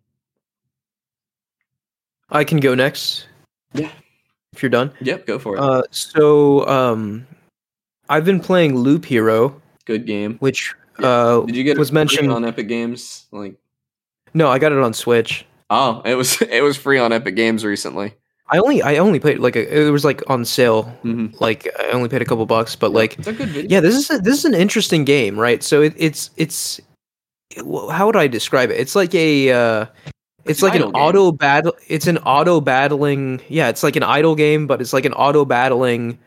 I 2.29 2.43
can 2.43 2.59
go 2.59 2.75
next. 2.75 3.27
Yeah. 3.73 3.91
If 4.53 4.61
you're 4.61 4.69
done. 4.69 4.91
Yep, 5.01 5.25
go 5.27 5.39
for 5.39 5.55
it. 5.55 5.59
Uh, 5.61 5.83
so, 5.91 6.67
um, 6.67 7.25
I've 8.09 8.25
been 8.25 8.39
playing 8.41 8.75
Loop 8.75 9.05
Hero, 9.05 9.61
good 9.85 10.05
game. 10.05 10.35
which 10.39 10.73
uh, 10.99 11.41
Did 11.41 11.55
you 11.55 11.63
get 11.63 11.77
it 11.77 11.79
was 11.79 11.91
mentioned. 11.93 12.31
on 12.31 12.43
Epic 12.43 12.67
Games? 12.67 13.27
Like, 13.31 13.55
no, 14.33 14.49
I 14.49 14.59
got 14.59 14.73
it 14.73 14.79
on 14.79 14.93
Switch. 14.93 15.45
oh, 15.69 16.01
it 16.03 16.15
was 16.15 16.41
it 16.41 16.61
was 16.63 16.75
free 16.75 16.99
on 16.99 17.13
Epic 17.13 17.35
Games 17.35 17.63
recently. 17.63 18.13
I 18.51 18.57
only 18.57 18.81
I 18.81 18.97
only 18.97 19.19
played 19.19 19.39
like 19.39 19.55
a, 19.55 19.87
it 19.87 19.89
was 19.91 20.03
like 20.03 20.21
on 20.29 20.43
sale. 20.45 20.83
hmm 21.03 21.27
Like 21.39 21.67
I 21.79 21.91
only 21.91 22.09
paid 22.09 22.21
a 22.21 22.25
couple 22.25 22.45
bucks, 22.45 22.75
but 22.75 22.91
like 22.91 23.17
it's 23.17 23.27
a 23.27 23.33
good 23.33 23.49
video. 23.49 23.69
yeah, 23.69 23.79
this 23.79 23.95
is 23.95 24.09
a, 24.09 24.17
this 24.21 24.37
is 24.37 24.45
an 24.45 24.53
interesting 24.53 25.05
game, 25.05 25.39
right? 25.39 25.63
So 25.63 25.81
it, 25.81 25.93
it's 25.97 26.29
it's 26.37 26.79
how 27.89 28.05
would 28.05 28.15
I 28.17 28.27
describe 28.27 28.69
it? 28.71 28.79
It's 28.79 28.95
like 28.95 29.15
a 29.15 29.51
uh, 29.51 29.85
it's 30.45 30.61
like 30.61 30.75
an 30.75 30.83
auto 30.83 31.31
battle. 31.31 31.73
It's 31.87 32.07
an 32.07 32.17
auto 32.19 32.59
battling. 32.61 33.41
Yeah, 33.47 33.69
it's 33.69 33.83
like 33.83 33.95
an 33.95 34.03
idle 34.03 34.35
game, 34.35 34.67
but 34.67 34.81
it's 34.81 34.91
like 34.93 35.05
an 35.05 35.13
auto 35.13 35.45
battling 35.45 36.17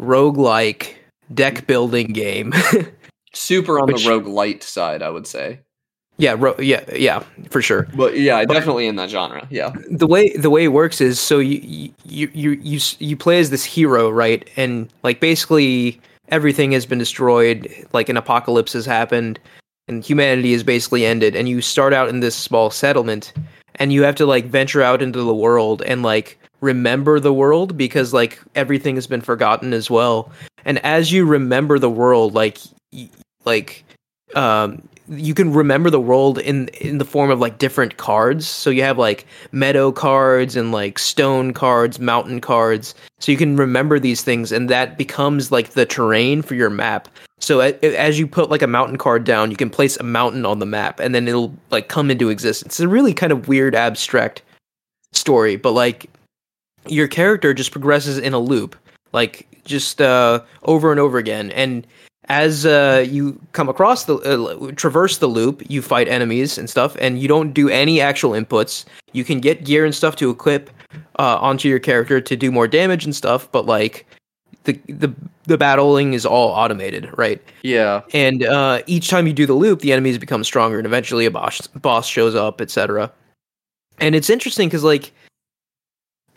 roguelike 0.00 0.94
deck 1.34 1.66
building 1.66 2.08
game. 2.08 2.52
Super 3.34 3.78
on 3.80 3.88
Which- 3.88 4.04
the 4.04 4.10
rogue 4.10 4.26
light 4.26 4.62
side, 4.62 5.02
I 5.02 5.10
would 5.10 5.26
say. 5.26 5.60
Yeah, 6.18 6.34
ro- 6.38 6.56
yeah, 6.58 6.84
yeah, 6.94 7.22
for 7.50 7.62
sure. 7.62 7.86
But 7.94 8.18
yeah, 8.18 8.44
definitely 8.44 8.86
in 8.86 8.96
that 8.96 9.08
genre. 9.08 9.46
Yeah. 9.50 9.72
the 9.90 10.06
way 10.06 10.30
the 10.36 10.50
way 10.50 10.64
it 10.64 10.68
works 10.68 11.00
is 11.00 11.18
so 11.20 11.38
you 11.38 11.90
you 12.04 12.28
you 12.34 12.50
you 12.60 12.80
you 12.98 13.16
play 13.16 13.38
as 13.38 13.50
this 13.50 13.64
hero 13.64 14.10
right 14.10 14.48
and 14.56 14.88
like 15.02 15.20
basically 15.20 16.00
everything 16.30 16.72
has 16.72 16.84
been 16.86 16.98
destroyed 16.98 17.68
like 17.92 18.08
an 18.08 18.16
apocalypse 18.16 18.72
has 18.74 18.84
happened 18.84 19.38
and 19.86 20.04
humanity 20.04 20.52
is 20.52 20.62
basically 20.62 21.06
ended 21.06 21.34
and 21.34 21.48
you 21.48 21.62
start 21.62 21.94
out 21.94 22.08
in 22.10 22.20
this 22.20 22.34
small 22.36 22.68
settlement 22.70 23.32
and 23.76 23.92
you 23.92 24.02
have 24.02 24.14
to 24.16 24.26
like 24.26 24.44
venture 24.46 24.82
out 24.82 25.00
into 25.00 25.22
the 25.22 25.34
world 25.34 25.80
and 25.86 26.02
like 26.02 26.38
remember 26.60 27.18
the 27.20 27.32
world 27.32 27.76
because 27.78 28.12
like 28.12 28.38
everything 28.56 28.94
has 28.96 29.06
been 29.06 29.22
forgotten 29.22 29.72
as 29.72 29.88
well 29.88 30.30
and 30.66 30.78
as 30.84 31.12
you 31.12 31.24
remember 31.24 31.78
the 31.78 31.88
world 31.88 32.34
like 32.34 32.58
y- 32.92 33.08
like 33.46 33.84
um 34.34 34.82
you 35.10 35.34
can 35.34 35.52
remember 35.52 35.90
the 35.90 36.00
world 36.00 36.38
in 36.38 36.68
in 36.68 36.98
the 36.98 37.04
form 37.04 37.30
of 37.30 37.40
like 37.40 37.58
different 37.58 37.96
cards. 37.96 38.46
So 38.46 38.70
you 38.70 38.82
have 38.82 38.98
like 38.98 39.26
meadow 39.52 39.90
cards 39.90 40.56
and 40.56 40.72
like 40.72 40.98
stone 40.98 41.52
cards 41.52 41.98
mountain 41.98 42.40
cards. 42.40 42.94
So 43.18 43.32
you 43.32 43.38
can 43.38 43.56
remember 43.56 43.98
these 43.98 44.22
things 44.22 44.52
and 44.52 44.68
that 44.68 44.98
becomes 44.98 45.50
like 45.50 45.70
the 45.70 45.86
terrain 45.86 46.42
for 46.42 46.54
your 46.54 46.70
map. 46.70 47.08
So 47.40 47.60
as 47.60 48.18
you 48.18 48.26
put 48.26 48.50
like 48.50 48.62
a 48.62 48.66
mountain 48.66 48.98
card 48.98 49.24
down 49.24 49.50
you 49.50 49.56
can 49.56 49.70
place 49.70 49.96
a 49.96 50.02
mountain 50.02 50.44
on 50.44 50.58
the 50.58 50.66
map 50.66 51.00
and 51.00 51.14
then 51.14 51.28
it'll 51.28 51.54
like 51.70 51.88
come 51.88 52.10
into 52.10 52.28
existence. 52.28 52.74
It's 52.74 52.80
a 52.80 52.88
really 52.88 53.14
kind 53.14 53.32
of 53.32 53.48
weird 53.48 53.74
abstract 53.74 54.42
story 55.12 55.56
but 55.56 55.72
like 55.72 56.10
your 56.86 57.08
character 57.08 57.54
just 57.54 57.72
progresses 57.72 58.18
in 58.18 58.34
a 58.34 58.38
loop 58.38 58.76
like 59.12 59.46
just 59.64 60.00
uh 60.02 60.42
over 60.64 60.90
and 60.90 61.00
over 61.00 61.16
again. 61.18 61.50
And 61.52 61.86
as 62.28 62.66
uh, 62.66 63.04
you 63.08 63.40
come 63.52 63.68
across 63.68 64.04
the 64.04 64.16
uh, 64.16 64.72
traverse 64.72 65.18
the 65.18 65.26
loop, 65.26 65.62
you 65.68 65.80
fight 65.82 66.08
enemies 66.08 66.58
and 66.58 66.68
stuff, 66.68 66.96
and 67.00 67.18
you 67.18 67.28
don't 67.28 67.52
do 67.52 67.68
any 67.68 68.00
actual 68.00 68.30
inputs. 68.32 68.84
You 69.12 69.24
can 69.24 69.40
get 69.40 69.64
gear 69.64 69.84
and 69.84 69.94
stuff 69.94 70.16
to 70.16 70.30
equip 70.30 70.70
uh, 71.18 71.38
onto 71.40 71.68
your 71.68 71.78
character 71.78 72.20
to 72.20 72.36
do 72.36 72.50
more 72.50 72.68
damage 72.68 73.04
and 73.04 73.14
stuff, 73.14 73.50
but 73.50 73.66
like 73.66 74.06
the 74.64 74.78
the 74.88 75.12
the 75.44 75.56
battling 75.56 76.12
is 76.12 76.26
all 76.26 76.50
automated, 76.50 77.10
right? 77.16 77.42
Yeah. 77.62 78.02
And 78.12 78.44
uh, 78.44 78.82
each 78.86 79.08
time 79.08 79.26
you 79.26 79.32
do 79.32 79.46
the 79.46 79.54
loop, 79.54 79.80
the 79.80 79.92
enemies 79.92 80.18
become 80.18 80.44
stronger, 80.44 80.76
and 80.76 80.86
eventually 80.86 81.24
a 81.24 81.30
boss 81.30 81.66
boss 81.68 82.06
shows 82.06 82.34
up, 82.34 82.60
etc. 82.60 83.10
And 84.00 84.14
it's 84.14 84.30
interesting 84.30 84.68
because 84.68 84.84
like 84.84 85.12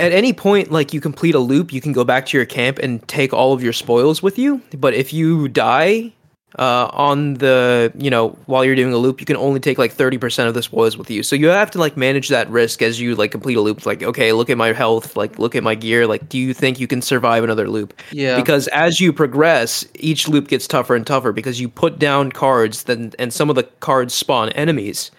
at 0.02 0.12
any 0.12 0.34
point 0.34 0.72
like 0.72 0.94
you 0.94 1.02
complete 1.02 1.36
a 1.36 1.40
loop, 1.40 1.72
you 1.72 1.82
can 1.82 1.94
go 1.94 2.04
back 2.04 2.26
to 2.28 2.38
your 2.38 2.46
camp 2.46 2.80
and 2.80 3.06
take 3.08 3.34
all 3.34 3.54
of 3.54 3.64
your 3.64 3.74
spoils 3.74 4.22
with 4.22 4.38
you. 4.38 4.62
But 4.78 4.94
if 4.94 5.14
you 5.14 5.48
die 5.48 6.14
uh, 6.60 6.90
on 6.92 7.36
the 7.36 7.94
you 7.96 8.10
know 8.10 8.30
while 8.46 8.66
you're 8.66 8.76
doing 8.76 8.94
a 8.94 8.98
loop, 8.98 9.20
you 9.22 9.26
can 9.26 9.38
only 9.38 9.60
take 9.60 9.78
like 9.78 9.94
thirty 9.94 10.18
percent 10.18 10.50
of 10.50 10.54
the 10.54 10.62
spoils 10.62 10.98
with 10.98 11.10
you. 11.10 11.24
So 11.24 11.36
you 11.36 11.48
have 11.48 11.72
to 11.72 11.80
like 11.80 11.96
manage 11.96 12.28
that 12.30 12.50
risk 12.50 12.82
as 12.82 13.00
you 13.00 13.16
like 13.16 13.32
complete 13.32 13.56
a 13.56 13.62
loop. 13.62 13.78
It's 13.78 13.86
like 13.86 14.04
okay, 14.04 14.34
look 14.34 14.50
at 14.50 14.58
my 14.58 14.74
health, 14.74 15.16
like 15.16 15.40
look 15.40 15.56
at 15.56 15.64
my 15.64 15.76
gear. 15.76 16.08
Like, 16.08 16.28
do 16.28 16.38
you 16.38 16.54
think 16.54 16.80
you 16.80 16.88
can 16.88 17.02
survive 17.02 17.44
another 17.44 17.70
loop? 17.70 17.94
Yeah. 18.12 18.36
because 18.36 18.68
as 18.70 19.00
you 19.00 19.14
progress 19.14 19.86
each 19.96 20.28
loop 20.28 20.48
gets 20.48 20.68
tougher 20.68 20.96
and 20.96 21.08
tougher 21.08 21.32
because 21.32 21.62
you 21.62 21.70
put 21.70 22.00
down 22.00 22.32
cards 22.32 22.84
then 22.84 23.14
and 23.18 23.34
some 23.34 23.50
of 23.50 23.56
the 23.56 23.64
cards 23.80 24.14
spawn 24.14 24.50
enemies 24.50 25.12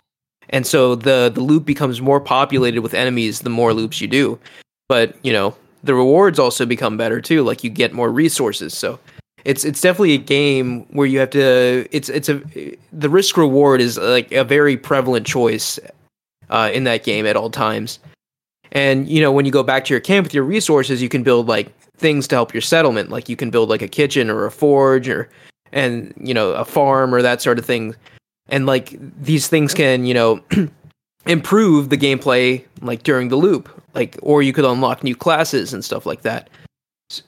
and 0.51 0.67
so 0.67 0.95
the 0.95 1.31
the 1.35 1.41
loop 1.41 1.65
becomes 1.65 2.01
more 2.01 2.21
populated 2.21 2.83
with 2.83 2.95
enemies 2.95 3.41
the 3.41 3.51
more 3.51 3.73
loops 3.73 4.01
you 4.01 4.09
do 4.09 4.39
but 4.93 5.17
you 5.23 5.33
know 5.33 5.57
the 5.85 5.95
rewards 5.95 6.39
also 6.39 6.67
become 6.67 6.99
better 6.99 7.19
too 7.19 7.43
like 7.43 7.65
you 7.65 7.71
get 7.71 7.95
more 7.95 8.13
resources. 8.13 8.77
So 8.77 8.99
it's 9.47 9.65
it's 9.65 9.81
definitely 9.81 10.13
a 10.13 10.19
game 10.19 10.85
where 10.91 11.07
you 11.07 11.19
have 11.19 11.31
to 11.31 11.89
it's 11.91 12.11
it's 12.11 12.29
a 12.29 12.43
the 12.93 13.09
risk 13.09 13.39
reward 13.39 13.81
is 13.81 13.97
like 13.97 14.31
a 14.33 14.45
very 14.45 14.77
prevalent 14.77 15.27
choice 15.27 15.81
uh, 16.51 16.71
in 16.75 16.85
that 16.85 17.05
game 17.05 17.25
at 17.25 17.37
all 17.37 17.49
times. 17.49 18.01
And 18.73 19.09
you 19.09 19.23
know 19.23 19.33
when 19.33 19.47
you 19.47 19.51
go 19.51 19.63
back 19.63 19.87
to 19.87 19.95
your 19.95 20.01
camp 20.01 20.27
with 20.27 20.35
your 20.35 20.45
resources 20.45 21.01
you 21.01 21.09
can 21.09 21.23
build 21.23 21.49
like 21.49 21.73
things 21.97 22.29
to 22.29 22.35
help 22.35 22.53
your 22.53 22.61
settlement. 22.61 23.09
Like 23.09 23.31
you 23.31 23.37
can 23.37 23.49
build 23.49 23.71
like 23.71 23.81
a 23.81 23.89
kitchen 23.89 24.29
or 24.29 24.45
a 24.45 24.51
forge 24.51 25.09
or 25.09 25.31
and 25.73 26.13
you 26.19 26.35
know 26.35 26.53
a 26.53 26.67
farm 26.67 27.15
or 27.15 27.23
that 27.23 27.41
sort 27.41 27.59
of 27.59 27.65
thing. 27.65 27.97
And 28.51 28.67
like 28.67 28.95
these 29.19 29.49
things 29.49 29.73
can 29.73 30.05
you 30.05 30.13
know 30.13 30.43
improve 31.27 31.89
the 31.89 31.97
gameplay 31.97 32.63
like 32.83 33.05
during 33.05 33.29
the 33.31 33.37
loop 33.37 33.71
like 33.95 34.19
or 34.23 34.43
you 34.43 34.53
could 34.53 34.65
unlock 34.65 35.03
new 35.03 35.17
classes 35.17 35.73
and 35.73 35.85
stuff 35.85 36.07
like 36.07 36.23
that. 36.23 36.49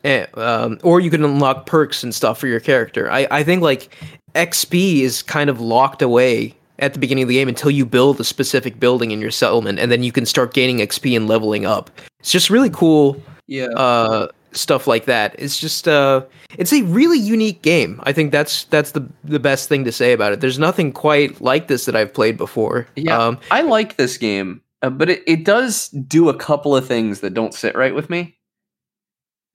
Eh, 0.05 0.27
um, 0.35 0.79
or 0.83 1.01
you 1.01 1.11
can 1.11 1.25
unlock 1.25 1.67
perks 1.67 2.03
and 2.03 2.15
stuff 2.15 2.39
for 2.39 2.47
your 2.47 2.61
character. 2.61 3.11
I, 3.11 3.27
I 3.31 3.43
think 3.45 3.63
like 3.63 3.95
xp 4.35 5.01
is 5.01 5.23
kind 5.23 5.49
of 5.49 5.61
locked 5.61 6.03
away 6.03 6.55
at 6.81 6.93
the 6.93 6.99
beginning 6.99 7.23
of 7.23 7.29
the 7.29 7.37
game 7.37 7.49
until 7.49 7.71
you 7.71 7.87
build 7.87 8.19
a 8.19 8.25
specific 8.25 8.81
building 8.81 9.13
in 9.13 9.21
your 9.21 9.31
settlement 9.31 9.79
and 9.79 9.93
then 9.93 10.03
you 10.03 10.11
can 10.11 10.27
start 10.27 10.55
gaining 10.55 10.79
xp 10.79 11.17
and 11.17 11.29
leveling 11.29 11.67
up. 11.67 11.91
It's 12.21 12.33
just 12.33 12.51
really 12.51 12.71
cool 12.71 13.21
yeah. 13.47 13.67
uh 13.67 14.29
stuff 14.53 14.87
like 14.87 15.05
that. 15.05 15.35
It's 15.39 15.59
just 15.59 15.87
uh 15.87 16.23
it's 16.59 16.73
a 16.73 16.83
really 16.83 17.19
unique 17.19 17.63
game. 17.63 18.01
I 18.05 18.13
think 18.13 18.33
that's 18.33 18.65
that's 18.65 18.93
the 18.93 19.07
the 19.25 19.41
best 19.41 19.69
thing 19.69 19.85
to 19.85 19.93
say 19.93 20.13
about 20.13 20.33
it. 20.33 20.41
There's 20.41 20.59
nothing 20.59 20.93
quite 20.93 21.41
like 21.41 21.69
this 21.69 21.85
that 21.85 21.95
i've 21.95 22.13
played 22.13 22.37
before. 22.37 22.87
Yeah. 22.97 23.19
um 23.19 23.39
I 23.51 23.63
like 23.63 23.97
this 23.97 24.17
game, 24.17 24.61
uh, 24.85 24.91
but 24.91 25.09
it, 25.09 25.23
it 25.27 25.45
does 25.45 25.89
do 25.89 26.29
a 26.29 26.37
couple 26.37 26.77
of 26.77 26.87
things 26.87 27.21
that 27.21 27.33
don't 27.33 27.55
sit 27.55 27.75
right 27.75 27.95
with 27.95 28.11
me. 28.11 28.37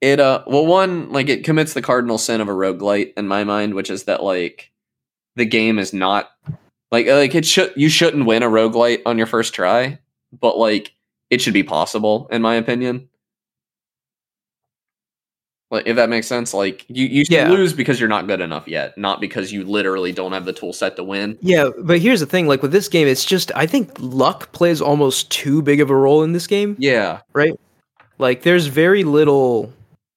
It 0.01 0.19
uh 0.19 0.43
well 0.47 0.65
one 0.65 1.11
like 1.11 1.29
it 1.29 1.43
commits 1.43 1.73
the 1.73 1.81
cardinal 1.81 2.17
sin 2.17 2.41
of 2.41 2.47
a 2.47 2.53
roguelite 2.53 3.13
in 3.15 3.27
my 3.27 3.43
mind, 3.43 3.75
which 3.75 3.91
is 3.91 4.05
that 4.05 4.23
like 4.23 4.71
the 5.35 5.45
game 5.45 5.77
is 5.77 5.93
not 5.93 6.31
like 6.91 7.05
like 7.05 7.35
it 7.35 7.45
should 7.45 7.73
you 7.75 7.89
shouldn't 7.89 8.25
win 8.25 8.41
a 8.41 8.47
roguelite 8.47 9.03
on 9.05 9.17
your 9.17 9.27
first 9.27 9.53
try, 9.53 9.99
but 10.31 10.57
like 10.57 10.95
it 11.29 11.41
should 11.41 11.53
be 11.53 11.63
possible, 11.63 12.27
in 12.31 12.41
my 12.41 12.55
opinion. 12.55 13.07
Like, 15.71 15.85
if 15.85 15.95
that 15.97 16.09
makes 16.09 16.25
sense, 16.27 16.53
like 16.53 16.83
you, 16.87 17.05
you 17.05 17.25
should 17.25 17.33
Yeah. 17.33 17.49
lose 17.49 17.73
because 17.73 17.99
you're 17.99 18.09
not 18.09 18.25
good 18.25 18.41
enough 18.41 18.67
yet, 18.67 18.97
not 18.97 19.21
because 19.21 19.53
you 19.53 19.63
literally 19.63 20.11
don't 20.11 20.31
have 20.31 20.45
the 20.45 20.53
tool 20.53 20.73
set 20.73 20.95
to 20.95 21.03
win. 21.03 21.37
Yeah, 21.41 21.69
but 21.83 21.99
here's 21.99 22.19
the 22.21 22.25
thing: 22.25 22.47
like 22.47 22.63
with 22.63 22.71
this 22.71 22.87
game, 22.87 23.07
it's 23.07 23.23
just 23.23 23.51
I 23.55 23.67
think 23.67 23.91
luck 23.99 24.51
plays 24.51 24.81
almost 24.81 25.29
too 25.29 25.61
big 25.61 25.79
of 25.79 25.91
a 25.91 25.95
role 25.95 26.23
in 26.23 26.33
this 26.33 26.47
game. 26.47 26.75
Yeah, 26.79 27.19
right? 27.33 27.53
Like 28.17 28.41
there's 28.41 28.65
very 28.65 29.03
little 29.03 29.71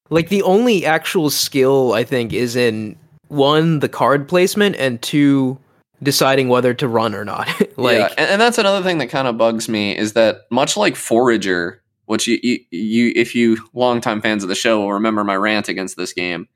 like 0.09 0.31
the 0.31 0.43
only 0.43 0.87
actual 0.87 1.29
skill 1.29 1.93
I 1.93 2.05
think 2.05 2.33
is 2.33 2.57
in 2.57 2.97
one 3.29 3.81
the 3.81 3.89
card 3.91 4.29
placement 4.29 4.77
and 4.77 5.01
two 5.03 5.59
deciding 6.03 6.49
whether 6.49 6.73
to 6.75 6.89
run 6.89 7.15
or 7.15 7.25
not. 7.27 7.47
like 7.77 7.99
yeah, 7.99 8.09
and, 8.17 8.31
and 8.31 8.41
that's 8.41 8.57
another 8.59 8.83
thing 8.83 8.99
that 8.99 9.09
kind 9.09 9.29
of 9.29 9.37
bugs 9.37 9.69
me 9.69 9.97
is 9.97 10.15
that 10.15 10.47
much 10.51 10.79
like 10.79 10.97
Forager, 10.97 11.82
which 12.07 12.27
you, 12.27 12.39
you, 12.43 12.59
you 12.71 13.13
if 13.17 13.35
you 13.35 13.59
longtime 13.73 14.21
fans 14.21 14.43
of 14.43 14.49
the 14.49 14.55
show 14.55 14.81
will 14.81 14.93
remember 14.93 15.25
my 15.25 15.37
rant 15.37 15.69
against 15.69 15.97
this 15.97 16.13
game, 16.13 16.49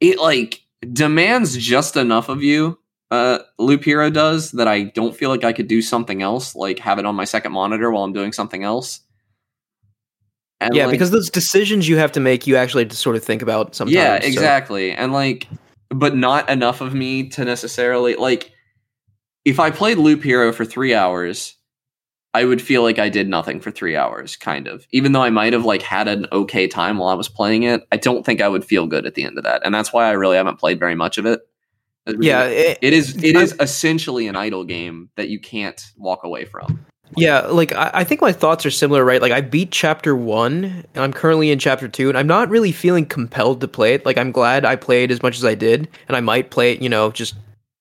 it 0.00 0.18
like 0.18 0.62
demands 0.92 1.56
just 1.56 1.96
enough 1.96 2.28
of 2.28 2.42
you. 2.42 2.78
Uh, 3.10 3.40
Loop 3.58 3.84
Hero 3.84 4.08
does 4.08 4.52
that 4.52 4.66
I 4.66 4.84
don't 4.84 5.14
feel 5.14 5.28
like 5.28 5.44
I 5.44 5.52
could 5.52 5.68
do 5.68 5.82
something 5.82 6.22
else, 6.22 6.54
like 6.54 6.78
have 6.78 6.98
it 6.98 7.04
on 7.04 7.14
my 7.14 7.24
second 7.24 7.52
monitor 7.52 7.90
while 7.90 8.04
I'm 8.04 8.12
doing 8.14 8.32
something 8.32 8.64
else. 8.64 9.00
And 10.60 10.74
yeah, 10.74 10.86
like- 10.86 10.92
because 10.92 11.10
those 11.10 11.28
decisions 11.28 11.88
you 11.88 11.96
have 11.96 12.12
to 12.12 12.20
make 12.20 12.46
you 12.46 12.56
actually 12.56 12.84
have 12.84 12.90
to 12.90 12.96
sort 12.96 13.16
of 13.16 13.24
think 13.24 13.42
about 13.42 13.74
sometimes. 13.74 13.94
yeah, 13.94 14.20
so- 14.20 14.26
exactly. 14.26 14.92
And 14.92 15.12
like, 15.12 15.46
but 15.90 16.16
not 16.16 16.48
enough 16.48 16.80
of 16.80 16.94
me 16.94 17.28
to 17.30 17.44
necessarily 17.44 18.14
like. 18.16 18.50
If 19.44 19.58
I 19.58 19.70
played 19.72 19.98
Loop 19.98 20.22
Hero 20.22 20.52
for 20.52 20.64
three 20.64 20.94
hours, 20.94 21.56
I 22.34 22.44
would 22.44 22.62
feel 22.62 22.82
like 22.82 22.98
I 22.98 23.08
did 23.10 23.28
nothing 23.28 23.60
for 23.60 23.70
three 23.70 23.94
hours, 23.96 24.36
kind 24.36 24.66
of. 24.66 24.86
Even 24.90 25.12
though 25.12 25.22
I 25.22 25.30
might 25.30 25.52
have 25.52 25.64
like 25.66 25.82
had 25.82 26.08
an 26.08 26.26
okay 26.32 26.66
time 26.66 26.96
while 26.98 27.10
I 27.10 27.14
was 27.14 27.28
playing 27.28 27.64
it, 27.64 27.82
I 27.92 27.96
don't 27.98 28.24
think 28.24 28.40
I 28.40 28.48
would 28.48 28.64
feel 28.64 28.86
good 28.86 29.04
at 29.06 29.14
the 29.14 29.24
end 29.24 29.36
of 29.38 29.44
that, 29.44 29.62
and 29.64 29.74
that's 29.74 29.92
why 29.92 30.06
I 30.06 30.12
really 30.12 30.36
haven't 30.36 30.58
played 30.58 30.78
very 30.78 30.94
much 30.94 31.18
of 31.18 31.26
it. 31.26 31.40
Really- 32.06 32.26
Yeah, 32.28 32.44
it- 32.44 32.78
it 32.80 32.92
is. 32.94 33.16
It 33.22 33.36
is 33.36 33.54
essentially 33.60 34.26
an 34.28 34.36
idle 34.36 34.64
game 34.64 35.10
that 35.16 35.28
you 35.28 35.38
can't 35.38 35.80
walk 35.98 36.24
away 36.24 36.44
from. 36.46 36.84
Yeah, 37.14 37.40
like 37.48 37.74
I, 37.74 37.90
I 37.92 38.04
think 38.04 38.22
my 38.22 38.32
thoughts 38.32 38.64
are 38.64 38.70
similar, 38.70 39.04
right? 39.04 39.20
Like 39.20 39.32
I 39.32 39.42
beat 39.42 39.70
chapter 39.70 40.16
one, 40.16 40.64
and 40.94 41.04
I'm 41.04 41.12
currently 41.12 41.50
in 41.50 41.58
chapter 41.58 41.86
two, 41.86 42.08
and 42.08 42.16
I'm 42.16 42.26
not 42.26 42.48
really 42.48 42.72
feeling 42.72 43.04
compelled 43.04 43.60
to 43.60 43.68
play 43.68 43.92
it. 43.92 44.06
Like 44.06 44.16
I'm 44.16 44.32
glad 44.32 44.64
I 44.64 44.76
played 44.76 45.10
as 45.10 45.22
much 45.22 45.36
as 45.36 45.44
I 45.44 45.54
did, 45.54 45.86
and 46.08 46.16
I 46.16 46.20
might 46.20 46.50
play 46.50 46.72
it, 46.72 46.80
you 46.80 46.88
know, 46.88 47.10
just 47.10 47.34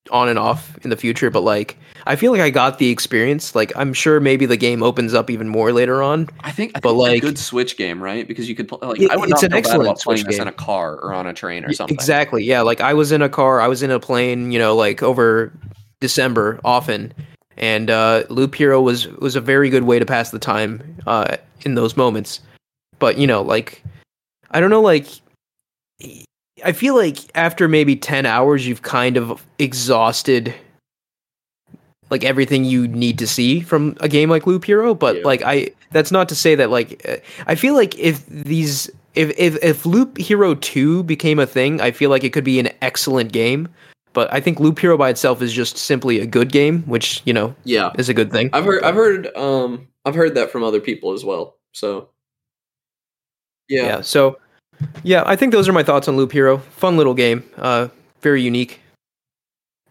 on 0.10 0.28
and 0.28 0.40
off 0.40 0.78
in 0.84 0.90
the 0.90 0.98
future. 0.98 1.30
But 1.30 1.42
like 1.42 1.78
I 2.08 2.16
feel 2.16 2.32
like 2.32 2.42
I 2.42 2.50
got 2.50 2.80
the 2.80 2.90
experience. 2.90 3.54
Like 3.54 3.72
I'm 3.76 3.94
sure 3.94 4.20
maybe 4.20 4.46
the 4.46 4.58
game 4.58 4.82
opens 4.82 5.14
up 5.14 5.30
even 5.30 5.48
more 5.48 5.72
later 5.72 6.02
on. 6.02 6.28
I 6.40 6.52
think, 6.52 6.72
I 6.76 6.80
But, 6.80 6.90
think 6.90 7.00
it's 7.00 7.08
like- 7.10 7.18
a 7.18 7.26
good 7.28 7.38
Switch 7.38 7.78
game, 7.78 8.02
right? 8.02 8.28
Because 8.28 8.50
you 8.50 8.56
could 8.56 8.68
play. 8.68 8.80
Like, 8.82 9.00
It- 9.00 9.12
I 9.12 9.16
would 9.18 9.30
it's 9.30 9.42
not 9.42 9.44
an 9.44 9.50
bad 9.52 9.60
about 9.60 9.70
excellent 9.70 10.00
playing 10.00 10.18
Switch 10.18 10.26
this 10.28 10.36
game. 10.38 10.42
in 10.44 10.48
a 10.48 10.52
car 10.54 10.96
or 10.96 11.14
on 11.14 11.28
a 11.28 11.34
train 11.34 11.64
or 11.64 11.74
something. 11.74 11.94
Exactly. 11.94 12.44
Yeah. 12.44 12.62
Like 12.62 12.82
I 12.82 12.94
was 12.94 13.12
in 13.12 13.22
a 13.22 13.30
car, 13.30 13.62
I 13.62 13.68
was 13.68 13.84
in 13.84 13.92
a 13.92 14.00
plane, 14.00 14.52
you 14.52 14.58
know, 14.60 14.76
like 14.76 15.04
over 15.04 15.52
December 16.00 16.60
often, 16.66 17.14
and 17.58 17.92
uh, 17.92 18.24
Loop 18.30 18.56
Hero 18.56 18.82
was 18.82 19.08
was 19.20 19.36
a 19.36 19.42
very 19.42 19.70
good 19.70 19.84
way 19.84 20.00
to 20.00 20.06
pass 20.06 20.32
the 20.32 20.40
time 20.40 20.82
uh, 21.06 21.38
in 21.64 21.76
those 21.76 21.96
moments. 21.96 22.40
But 22.98 23.18
you 23.20 23.28
know, 23.28 23.44
like 23.44 23.84
I 24.50 24.60
don't 24.60 24.72
know, 24.72 24.82
like 24.82 25.06
I 26.64 26.72
feel 26.72 26.96
like 26.96 27.18
after 27.36 27.68
maybe 27.68 27.96
ten 27.96 28.26
hours, 28.26 28.68
you've 28.68 28.82
kind 28.82 29.18
of 29.18 29.46
exhausted 29.60 30.54
like 32.10 32.24
everything 32.26 32.66
you 32.66 32.88
need 32.88 33.18
to 33.20 33.28
see 33.28 33.62
from 33.62 33.96
a 34.02 34.10
game 34.10 34.30
like 34.30 34.46
Loop 34.46 34.66
Hero. 34.66 34.94
But 34.94 35.18
Yeah. 35.18 35.22
like 35.24 35.42
I, 35.44 35.70
that's 35.92 36.12
not 36.12 36.28
to 36.30 36.36
say 36.36 36.56
that 36.56 36.70
like 36.70 37.24
I 37.48 37.56
feel 37.56 37.74
like 37.74 37.98
if 37.98 38.26
these 38.28 38.90
if 39.16 39.32
if 39.38 39.62
if 39.64 39.86
Loop 39.86 40.18
Hero 40.18 40.56
two 40.56 41.04
became 41.04 41.40
a 41.40 41.46
thing, 41.48 41.80
I 41.82 41.92
feel 41.92 42.10
like 42.10 42.24
it 42.24 42.32
could 42.34 42.44
be 42.44 42.60
an 42.60 42.70
excellent 42.82 43.32
game. 43.32 43.68
But 44.14 44.32
I 44.34 44.42
think 44.42 44.60
Loop 44.60 44.78
Hero 44.80 44.98
by 44.98 45.10
itself 45.10 45.42
is 45.42 45.54
just 45.54 45.78
simply 45.78 46.20
a 46.20 46.26
good 46.26 46.52
game, 46.52 46.84
which 46.84 47.22
you 47.24 47.32
know 47.34 47.56
Yeah, 47.64 47.92
is 47.98 48.10
a 48.10 48.14
good 48.14 48.30
thing. 48.32 48.50
I've 48.52 48.66
heard. 48.66 48.84
I've 48.84 48.96
heard. 48.96 49.34
Um, 49.38 49.88
I've 50.04 50.16
heard 50.16 50.36
that 50.36 50.52
from 50.52 50.64
other 50.64 50.82
people 50.82 51.14
as 51.14 51.24
well. 51.24 51.56
So, 51.72 52.10
yeah. 53.70 53.84
yeah, 53.86 54.02
So 54.02 54.38
yeah, 55.04 55.24
I 55.26 55.36
think 55.36 55.52
those 55.52 55.68
are 55.68 55.74
my 55.74 55.84
thoughts 55.84 56.08
on 56.08 56.18
Loop 56.18 56.32
Hero. 56.32 56.58
Fun 56.58 56.98
little 56.98 57.14
game. 57.14 57.44
Uh, 57.58 57.88
very 58.22 58.42
unique. 58.42 58.80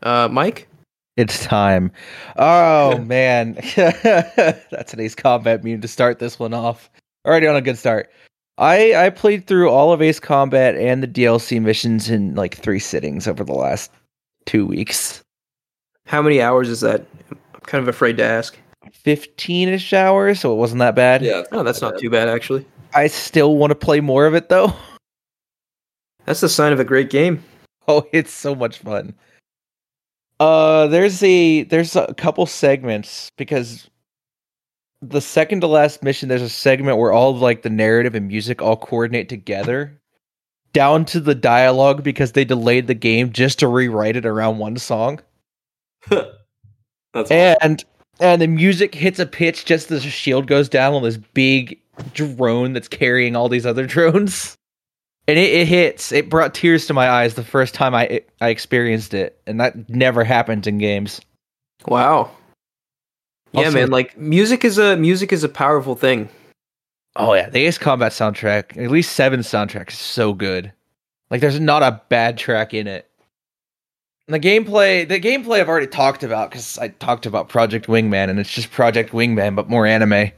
Uh, 0.03 0.29
Mike. 0.31 0.69
It's 1.17 1.45
time. 1.45 1.91
Oh 2.37 2.99
man, 3.07 3.55
that's 3.77 4.95
an 4.95 5.01
Ace 5.01 5.15
Combat 5.15 5.63
meme 5.63 5.81
to 5.81 5.89
start 5.89 6.19
this 6.19 6.39
one 6.39 6.55
off. 6.55 6.91
Already 7.27 7.47
on 7.47 7.57
a 7.57 7.61
good 7.61 7.77
start. 7.77 8.11
I 8.59 8.95
I 8.95 9.11
played 9.11 9.47
through 9.47 9.71
all 9.71 9.93
of 9.93 10.01
Ace 10.01 10.21
Combat 10.21 10.77
and 10.77 11.03
the 11.03 11.09
DLC 11.09 11.61
missions 11.61 12.09
in 12.09 12.35
like 12.35 12.57
three 12.57 12.79
sittings 12.79 13.27
over 13.29 13.45
the 13.45 13.53
last 13.53 13.91
two 14.47 14.67
weeks. 14.67 15.23
How 16.07 16.23
many 16.23 16.41
hours 16.41 16.69
is 16.69 16.81
that? 16.81 17.05
I'm 17.31 17.61
kind 17.63 17.83
of 17.83 17.89
afraid 17.89 18.17
to 18.17 18.25
ask. 18.25 18.57
Fifteen-ish 18.93 19.93
hours, 19.93 20.41
so 20.41 20.53
it 20.53 20.57
wasn't 20.57 20.79
that 20.79 20.95
bad. 20.95 21.23
yeah. 21.23 21.43
no, 21.53 21.63
that's 21.63 21.83
not 21.83 21.99
too 21.99 22.09
bad 22.11 22.29
actually. 22.29 22.65
I 22.95 23.07
still 23.07 23.57
want 23.57 23.71
to 23.71 23.75
play 23.75 24.01
more 24.01 24.27
of 24.27 24.35
it 24.35 24.49
though. 24.49 24.73
That's 26.27 26.41
the 26.41 26.49
sign 26.49 26.73
of 26.73 26.81
a 26.81 26.85
great 26.85 27.11
game. 27.11 27.43
Oh, 27.89 28.07
it's 28.13 28.33
so 28.33 28.55
much 28.55 28.79
fun. 28.79 29.15
Uh 30.39 30.87
there's 30.87 31.23
a 31.23 31.65
there's 31.65 31.97
a 31.97 32.15
couple 32.15 32.47
segments 32.47 33.31
because 33.37 33.91
the 35.03 35.21
second 35.21 35.61
to 35.61 35.67
last 35.67 36.03
mission 36.03 36.29
there's 36.29 36.43
a 36.43 36.49
segment 36.49 36.99
where 36.99 37.13
all 37.13 37.31
of, 37.31 37.41
like 37.41 37.63
the 37.63 37.71
narrative 37.71 38.15
and 38.15 38.29
music 38.29 38.63
all 38.63 38.77
coordinate 38.77 39.29
together 39.29 40.01
down 40.73 41.05
to 41.05 41.21
the 41.21 41.35
dialogue 41.35 42.03
because 42.03 42.33
they 42.33 42.45
delayed 42.45 42.87
the 42.87 42.95
game 42.95 43.33
just 43.33 43.59
to 43.59 43.69
rewrite 43.69 44.17
it 44.17 44.27
around 44.27 44.59
one 44.59 44.77
song. 44.77 45.21
That's 47.15 47.31
And 47.31 47.85
and 48.21 48.41
the 48.41 48.47
music 48.47 48.95
hits 48.95 49.19
a 49.19 49.27
pitch 49.27 49.65
just 49.65 49.91
as 49.91 50.05
the 50.05 50.11
shield 50.11 50.47
goes 50.47 50.69
down 50.69 50.95
on 50.95 51.03
this 51.03 51.17
big 51.17 51.81
drone 52.15 52.73
that's 52.73 52.89
carrying 52.89 53.37
all 53.37 53.49
these 53.49 53.67
other 53.67 53.87
drones. 53.87 54.57
And 55.29 55.39
it, 55.39 55.53
it 55.53 55.69
hits. 55.69 56.13
It 56.13 56.29
brought 56.29 56.55
tears 56.55 56.87
to 56.87 56.95
my 56.95 57.09
eyes 57.09 57.35
the 57.35 57.45
first 57.45 57.75
time 57.75 57.95
I 57.95 58.23
I 58.41 58.49
experienced 58.49 59.15
it, 59.15 59.41
and 59.47 59.61
that 59.61 59.89
never 59.89 60.25
happens 60.25 60.67
in 60.67 60.79
games. 60.79 61.21
Wow. 61.87 62.31
Yeah, 63.53 63.71
man. 63.71 63.91
Like 63.91 64.17
music 64.17 64.65
is 64.65 64.79
a 64.79 64.97
music 64.97 65.33
is 65.33 65.45
a 65.45 65.49
powerful 65.49 65.95
thing. 65.95 66.29
Oh 67.17 67.35
yeah, 67.35 67.49
the 67.51 67.67
Ace 67.67 67.79
Combat 67.79 68.13
soundtrack, 68.13 68.83
at 68.83 68.91
least 68.91 69.13
seven 69.13 69.41
soundtrack, 69.41 69.91
is 69.91 69.99
so 69.99 70.33
good. 70.33 70.73
Like 71.31 71.41
there's 71.41 71.61
not 71.61 71.83
a 71.83 72.01
bad 72.09 72.39
track 72.39 72.75
in 72.75 72.87
it. 72.87 73.09
And 74.27 74.35
the 74.35 74.49
gameplay, 74.49 75.09
the 75.09 75.21
gameplay 75.21 75.61
I've 75.61 75.69
already 75.69 75.89
talked 75.89 76.23
about 76.23 76.51
because 76.51 76.79
I 76.79 76.89
talked 76.89 77.27
about 77.27 77.49
Project 77.49 77.87
Wingman, 77.87 78.31
and 78.31 78.39
it's 78.39 78.53
just 78.53 78.71
Project 78.71 79.11
Wingman 79.11 79.57
but 79.57 79.69
more 79.69 79.87
anime. 79.87 80.31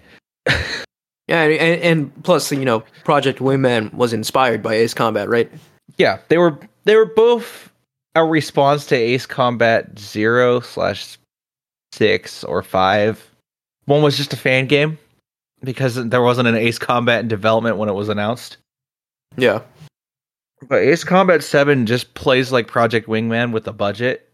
Yeah, 1.32 1.44
and, 1.44 1.82
and, 1.82 2.24
plus, 2.24 2.52
you 2.52 2.66
know, 2.66 2.80
Project 3.04 3.38
Wingman 3.38 3.94
was 3.94 4.12
inspired 4.12 4.62
by 4.62 4.74
Ace 4.74 4.92
Combat, 4.92 5.30
right? 5.30 5.50
Yeah, 5.96 6.18
they 6.28 6.36
were 6.36 6.58
they 6.84 6.94
were 6.94 7.06
both 7.06 7.72
a 8.14 8.22
response 8.22 8.84
to 8.88 8.96
Ace 8.96 9.24
Combat 9.24 9.98
Zero 9.98 10.60
slash 10.60 11.16
six 11.90 12.44
or 12.44 12.62
five. 12.62 13.30
One 13.86 14.02
was 14.02 14.18
just 14.18 14.34
a 14.34 14.36
fan 14.36 14.66
game 14.66 14.98
because 15.64 15.94
there 15.94 16.20
wasn't 16.20 16.48
an 16.48 16.54
Ace 16.54 16.78
Combat 16.78 17.20
in 17.20 17.28
development 17.28 17.78
when 17.78 17.88
it 17.88 17.94
was 17.94 18.10
announced. 18.10 18.58
Yeah. 19.38 19.62
But 20.68 20.82
Ace 20.82 21.02
Combat 21.02 21.42
7 21.42 21.86
just 21.86 22.12
plays 22.12 22.52
like 22.52 22.66
Project 22.66 23.08
Wingman 23.08 23.52
with 23.52 23.66
a 23.66 23.72
budget. 23.72 24.28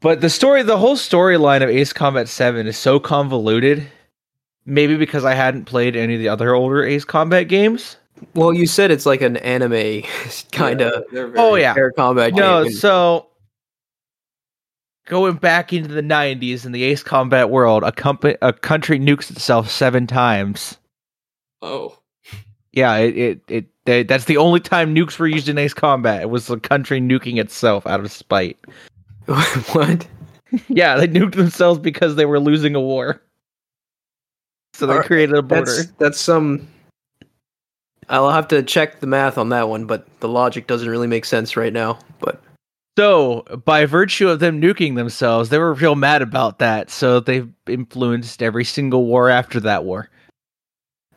But 0.00 0.20
the 0.20 0.30
story, 0.30 0.62
the 0.62 0.78
whole 0.78 0.94
storyline 0.94 1.64
of 1.64 1.70
Ace 1.70 1.92
Combat 1.92 2.28
7 2.28 2.68
is 2.68 2.78
so 2.78 3.00
convoluted. 3.00 3.90
Maybe 4.70 4.96
because 4.96 5.24
I 5.24 5.32
hadn't 5.32 5.64
played 5.64 5.96
any 5.96 6.14
of 6.14 6.20
the 6.20 6.28
other 6.28 6.54
older 6.54 6.84
Ace 6.84 7.04
Combat 7.04 7.48
games. 7.48 7.96
Well, 8.34 8.52
you 8.52 8.66
said 8.66 8.90
it's 8.90 9.06
like 9.06 9.22
an 9.22 9.38
anime 9.38 10.02
kind 10.52 10.82
of 10.82 11.04
Oh, 11.36 11.54
yeah. 11.54 11.74
air 11.76 11.90
combat 11.92 12.34
No, 12.34 12.64
game. 12.64 12.72
so 12.74 13.28
going 15.06 15.36
back 15.36 15.72
into 15.72 15.88
the 15.88 16.02
90s 16.02 16.66
in 16.66 16.72
the 16.72 16.82
Ace 16.84 17.02
Combat 17.02 17.48
world, 17.48 17.82
a, 17.82 17.92
compa- 17.92 18.36
a 18.42 18.52
country 18.52 18.98
nukes 18.98 19.30
itself 19.30 19.70
seven 19.70 20.06
times. 20.06 20.76
Oh, 21.62 21.96
Yeah, 22.72 22.96
it, 22.96 23.16
it, 23.16 23.40
it, 23.48 23.66
they, 23.86 24.02
that's 24.02 24.26
the 24.26 24.36
only 24.36 24.60
time 24.60 24.94
nukes 24.94 25.18
were 25.18 25.26
used 25.28 25.48
in 25.48 25.56
Ace 25.56 25.72
Combat. 25.72 26.20
It 26.20 26.28
was 26.30 26.46
the 26.48 26.60
country 26.60 27.00
nuking 27.00 27.38
itself 27.40 27.86
out 27.86 28.00
of 28.00 28.12
spite. 28.12 28.58
what? 29.72 30.06
Yeah, 30.68 30.96
they 30.96 31.08
nuked 31.08 31.36
themselves 31.36 31.78
because 31.78 32.16
they 32.16 32.26
were 32.26 32.40
losing 32.40 32.74
a 32.74 32.80
war. 32.80 33.22
So 34.78 34.86
they 34.86 34.92
Alright, 34.92 35.06
created 35.08 35.34
a 35.34 35.42
border. 35.42 35.64
That's 35.64 35.88
that's 35.98 36.20
some. 36.20 36.68
I'll 38.08 38.30
have 38.30 38.46
to 38.48 38.62
check 38.62 39.00
the 39.00 39.08
math 39.08 39.36
on 39.36 39.48
that 39.48 39.68
one, 39.68 39.86
but 39.86 40.06
the 40.20 40.28
logic 40.28 40.68
doesn't 40.68 40.88
really 40.88 41.08
make 41.08 41.24
sense 41.24 41.56
right 41.56 41.72
now. 41.72 41.98
But 42.20 42.40
So, 42.96 43.42
by 43.64 43.86
virtue 43.86 44.28
of 44.28 44.38
them 44.38 44.62
nuking 44.62 44.94
themselves, 44.94 45.48
they 45.48 45.58
were 45.58 45.74
real 45.74 45.96
mad 45.96 46.22
about 46.22 46.60
that. 46.60 46.90
So 46.90 47.18
they 47.18 47.42
influenced 47.66 48.40
every 48.40 48.64
single 48.64 49.04
war 49.04 49.28
after 49.28 49.58
that 49.60 49.84
war. 49.84 50.08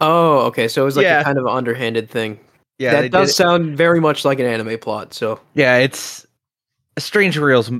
Oh, 0.01 0.39
okay. 0.47 0.67
So 0.67 0.81
it 0.81 0.85
was 0.85 0.97
like 0.97 1.03
Yeah. 1.03 1.21
a 1.21 1.23
kind 1.23 1.38
of 1.38 1.45
underhanded 1.45 2.09
thing. 2.09 2.39
Yeah, 2.79 2.99
that 2.99 3.11
does 3.11 3.35
sound 3.35 3.77
very 3.77 3.99
much 3.99 4.25
like 4.25 4.39
an 4.39 4.47
anime 4.47 4.79
plot. 4.79 5.13
So 5.13 5.39
Yeah, 5.53 5.77
it's 5.77 6.25
Strangereal's 6.97 7.71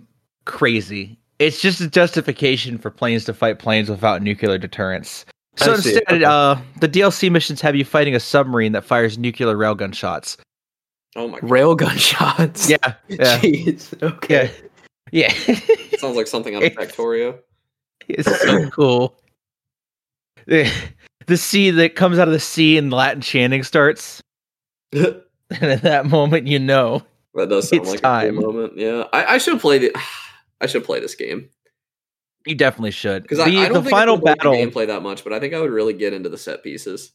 crazy. 0.46 1.18
It's 1.40 1.60
just 1.60 1.82
a 1.82 1.90
justification 1.90 2.78
for 2.78 2.92
planes 2.92 3.26
to 3.26 3.34
fight 3.34 3.58
planes 3.58 3.90
without 3.90 4.22
nuclear 4.22 4.60
deterrence. 4.60 5.26
So 5.58 5.72
I 5.72 5.76
instead, 5.76 6.04
okay. 6.10 6.24
uh, 6.24 6.56
the 6.80 6.88
DLC 6.88 7.32
missions 7.32 7.62
have 7.62 7.76
you 7.76 7.84
fighting 7.86 8.16
a 8.16 8.20
submarine 8.20 8.72
that 8.72 8.84
fires 8.86 9.18
nuclear 9.18 9.56
railgun 9.56 9.94
shots. 9.94 10.38
Oh 11.16 11.28
my 11.28 11.40
god. 11.40 11.50
railgun 11.50 11.98
shots. 12.00 12.70
Yeah, 12.70 12.78
yeah, 13.10 13.40
Jeez. 13.40 14.02
Okay. 14.02 14.50
yeah. 15.12 15.32
Sounds 15.98 16.16
like 16.16 16.28
something 16.28 16.56
out 16.56 16.64
of 16.64 16.72
Factorio. 16.74 17.38
it's 18.08 18.42
so 18.42 18.70
cool. 18.70 19.16
The, 20.48 20.72
the 21.28 21.38
sea 21.38 21.70
that 21.72 21.96
comes 21.96 22.18
out 22.18 22.28
of 22.28 22.34
the 22.34 22.40
sea 22.40 22.78
and 22.78 22.92
Latin 22.92 23.22
chanting 23.22 23.64
starts, 23.64 24.22
and 24.94 25.22
at 25.52 25.82
that 25.84 26.06
moment, 26.08 26.48
you 26.48 26.60
know. 26.60 27.04
That 27.36 27.50
does 27.50 27.70
sound 27.70 27.82
It's 27.84 27.92
like 27.92 28.00
a 28.00 28.02
time. 28.02 28.36
cool 28.36 28.52
moment. 28.54 28.78
Yeah. 28.78 29.04
I, 29.14 29.36
I 29.36 29.38
should 29.38 29.60
play 29.60 29.78
the 29.78 29.96
I 30.62 30.66
should 30.68 30.84
play 30.84 31.00
this 31.00 31.16
game. 31.16 31.50
You 32.46 32.56
definitely 32.56 32.92
should. 32.92 33.24
Because 33.24 33.40
I, 33.40 33.46
I 33.46 33.52
don't 33.66 33.74
the 33.74 33.82
think 33.82 33.92
final 33.92 34.16
I 34.16 34.18
would 34.18 34.24
like 34.26 34.38
battle. 34.38 34.54
gameplay 34.54 34.88
that 34.88 35.04
much, 35.04 35.24
but 35.24 35.32
I 35.34 35.40
think 35.40 35.54
I 35.54 35.60
would 35.62 35.72
really 35.72 35.94
get 35.94 36.14
into 36.14 36.30
the 36.30 36.38
set 36.38 36.64
pieces. 36.64 37.12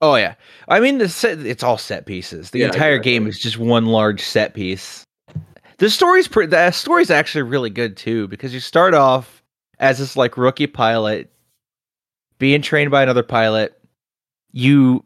Oh 0.00 0.16
yeah, 0.16 0.34
I 0.68 0.80
mean 0.80 0.98
the 0.98 1.08
set, 1.08 1.38
it's 1.46 1.62
all 1.62 1.78
set 1.78 2.06
pieces. 2.06 2.50
The 2.50 2.60
Yeah, 2.60 2.66
entire 2.66 2.94
exactly. 2.94 3.12
game 3.12 3.26
is 3.28 3.38
just 3.38 3.56
one 3.58 3.86
large 3.86 4.20
set 4.20 4.52
piece. 4.54 5.04
The 5.78 5.88
story's 5.90 6.26
pre- 6.26 6.46
the 6.46 6.70
story's 6.72 7.10
actually 7.10 7.42
really 7.42 7.70
good 7.70 7.96
too 7.96 8.26
because 8.28 8.52
you 8.52 8.58
start 8.60 8.94
off 8.94 9.42
as 9.78 9.98
this 9.98 10.16
like 10.16 10.36
rookie 10.36 10.66
pilot 10.66 11.32
being 12.38 12.62
trained 12.62 12.90
by 12.90 13.04
another 13.04 13.22
pilot. 13.22 13.78
You 14.50 15.04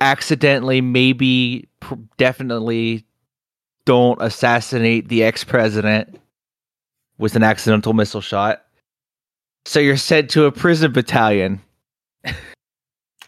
accidentally, 0.00 0.80
maybe, 0.80 1.68
pr- 1.80 1.94
definitely 2.16 3.04
don't 3.84 4.20
assassinate 4.22 5.08
the 5.08 5.22
ex 5.24 5.44
president 5.44 6.18
with 7.22 7.36
an 7.36 7.42
accidental 7.42 7.94
missile 7.94 8.20
shot. 8.20 8.66
So 9.64 9.78
you're 9.80 9.96
sent 9.96 10.28
to 10.30 10.44
a 10.44 10.52
prison 10.52 10.92
battalion. 10.92 11.60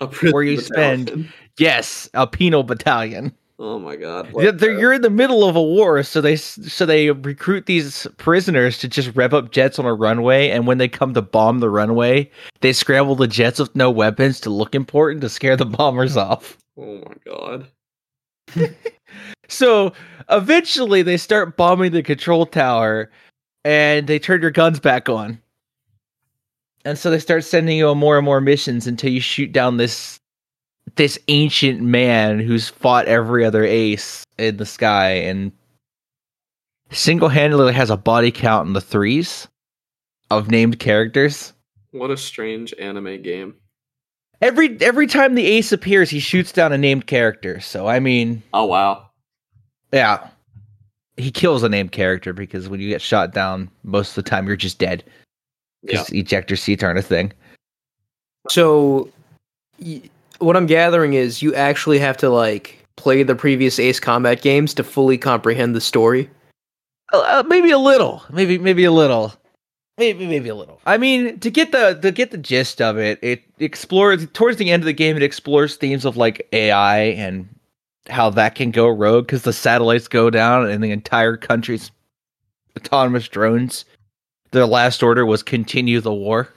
A 0.01 0.09
prison 0.09 0.33
Where 0.35 0.43
you 0.43 0.57
battalion. 0.59 1.07
spend- 1.07 1.33
Yes, 1.57 2.11
a 2.15 2.27
penal 2.27 2.65
battalion. 2.65 3.33
Oh 3.61 3.79
my 3.79 3.95
god. 3.95 4.33
Like, 4.33 4.59
they're, 4.59 4.77
you're 4.77 4.93
in 4.93 5.03
the 5.03 5.09
middle 5.11 5.45
of 5.49 5.55
a 5.55 5.63
war, 5.63 6.03
so 6.03 6.21
they 6.21 6.35
so 6.35 6.85
they 6.85 7.13
recruit 7.13 7.67
these 7.67 8.05
prisoners 8.17 8.79
to 8.79 8.89
just 8.89 9.15
rev 9.15 9.33
up 9.33 9.53
jets 9.53 9.79
on 9.79 9.87
a 9.87 9.95
runway, 9.95 10.51
and 10.51 10.67
when 10.67 10.79
they 10.79 10.89
come 10.89 11.15
to 11.15 11.23
bomb 11.23 11.61
the 11.61 11.71
runway, 11.71 12.29
they 12.61 12.73
scramble 12.73 13.15
the 13.15 13.29
jets 13.29 13.61
with 13.61 13.77
no 13.77 13.89
weapons 13.89 14.41
to 14.41 14.51
look 14.51 14.75
important 14.75 15.21
to 15.21 15.29
scare 15.29 15.57
the 15.57 15.65
bombers 15.79 16.17
off. 16.17 16.59
Oh 16.77 16.97
my 17.07 17.15
god. 17.25 17.69
So 19.49 19.93
eventually, 20.31 21.03
they 21.03 21.19
start 21.19 21.57
bombing 21.57 21.93
the 21.93 22.03
control 22.03 22.47
tower, 22.47 23.11
and 23.65 24.07
they 24.07 24.19
turn 24.19 24.43
your 24.43 24.51
guns 24.51 24.79
back 24.81 25.09
on. 25.09 25.41
And 26.85 26.99
so 26.99 27.11
they 27.11 27.19
start 27.19 27.45
sending 27.45 27.79
you 27.79 27.89
on 27.89 27.99
more 27.99 28.17
and 28.19 28.25
more 28.25 28.41
missions 28.41 28.87
until 28.87 29.11
you 29.11 29.21
shoot 29.21 29.53
down 29.53 29.79
this 29.79 30.19
this 30.97 31.19
ancient 31.29 31.81
man 31.81 32.39
who's 32.39 32.69
fought 32.69 33.07
every 33.07 33.45
other 33.45 33.65
ace 33.65 34.23
in 34.39 34.59
the 34.59 34.67
sky 34.67 35.11
and 35.13 35.51
single-handedly 36.91 37.73
has 37.73 37.91
a 37.91 37.97
body 37.97 38.31
count 38.31 38.67
in 38.67 38.75
the 38.75 38.81
threes 38.81 39.49
of 40.31 40.51
named 40.51 40.79
characters. 40.79 41.53
What 41.91 42.11
a 42.11 42.17
strange 42.17 42.75
anime 42.79 43.23
game. 43.23 43.55
Every 44.41 44.77
every 44.81 45.07
time 45.07 45.37
the 45.37 45.47
ace 45.47 45.73
appears, 45.73 46.11
he 46.11 46.21
shoots 46.21 46.53
down 46.53 46.73
a 46.73 46.79
named 46.79 47.07
character. 47.07 47.61
So 47.61 47.87
I 47.87 47.99
mean, 47.99 48.43
Oh 48.53 48.67
wow. 48.67 49.11
Yeah. 49.93 50.29
He 51.17 51.31
kills 51.31 51.63
a 51.63 51.69
named 51.69 51.93
character 51.93 52.33
because 52.33 52.69
when 52.69 52.81
you 52.81 52.89
get 52.89 53.01
shot 53.01 53.33
down, 53.33 53.71
most 53.85 54.11
of 54.11 54.15
the 54.25 54.29
time 54.29 54.47
you're 54.47 54.57
just 54.57 54.79
dead 54.79 55.05
Yeah. 55.83 55.93
because 55.93 56.11
ejector 56.11 56.57
seats 56.57 56.83
aren't 56.83 56.99
a 56.99 57.03
thing. 57.03 57.33
So, 58.51 59.09
y- 59.79 60.03
what 60.39 60.57
I'm 60.57 60.67
gathering 60.67 61.15
is 61.15 61.43
you 61.43 61.55
actually 61.55 61.99
have 62.01 62.17
to 62.19 62.29
like 62.31 62.85
play 62.97 63.23
the 63.23 63.35
previous 63.35 63.79
Ace 63.79 64.01
Combat 64.01 64.43
games 64.43 64.75
to 64.75 64.85
fully 64.85 65.17
comprehend 65.17 65.75
the 65.75 65.81
story. 65.81 66.29
Uh, 67.13 67.21
uh, 67.21 67.43
maybe 67.47 67.71
a 67.71 67.79
little, 67.79 68.23
maybe 68.31 68.59
maybe 68.59 68.85
a 68.85 68.93
little, 68.93 69.33
maybe 69.99 70.27
maybe 70.27 70.49
a 70.49 70.55
little. 70.55 70.81
I 70.87 70.99
mean, 70.99 71.39
to 71.41 71.51
get 71.51 71.73
the 71.73 71.95
to 72.03 72.11
get 72.11 72.31
the 72.33 72.39
gist 72.39 72.81
of 72.83 72.99
it, 72.99 73.19
it 73.23 73.43
explores 73.61 74.27
towards 74.33 74.57
the 74.59 74.71
end 74.71 74.83
of 74.83 74.87
the 74.87 74.93
game. 74.93 75.17
It 75.17 75.23
explores 75.23 75.77
themes 75.77 76.05
of 76.05 76.17
like 76.17 76.47
AI 76.53 76.99
and 76.99 77.49
how 78.09 78.31
that 78.31 78.55
can 78.55 78.71
go 78.71 78.89
rogue 78.89 79.27
because 79.27 79.43
the 79.43 79.53
satellites 79.53 80.09
go 80.09 80.31
down 80.31 80.69
and 80.69 80.83
the 80.83 80.91
entire 80.91 81.37
country's 81.37 81.91
autonomous 82.77 83.29
drones. 83.29 83.85
Their 84.51 84.67
last 84.67 85.03
order 85.03 85.25
was 85.27 85.43
continue 85.43 86.01
the 86.01 86.15
war. 86.15 86.49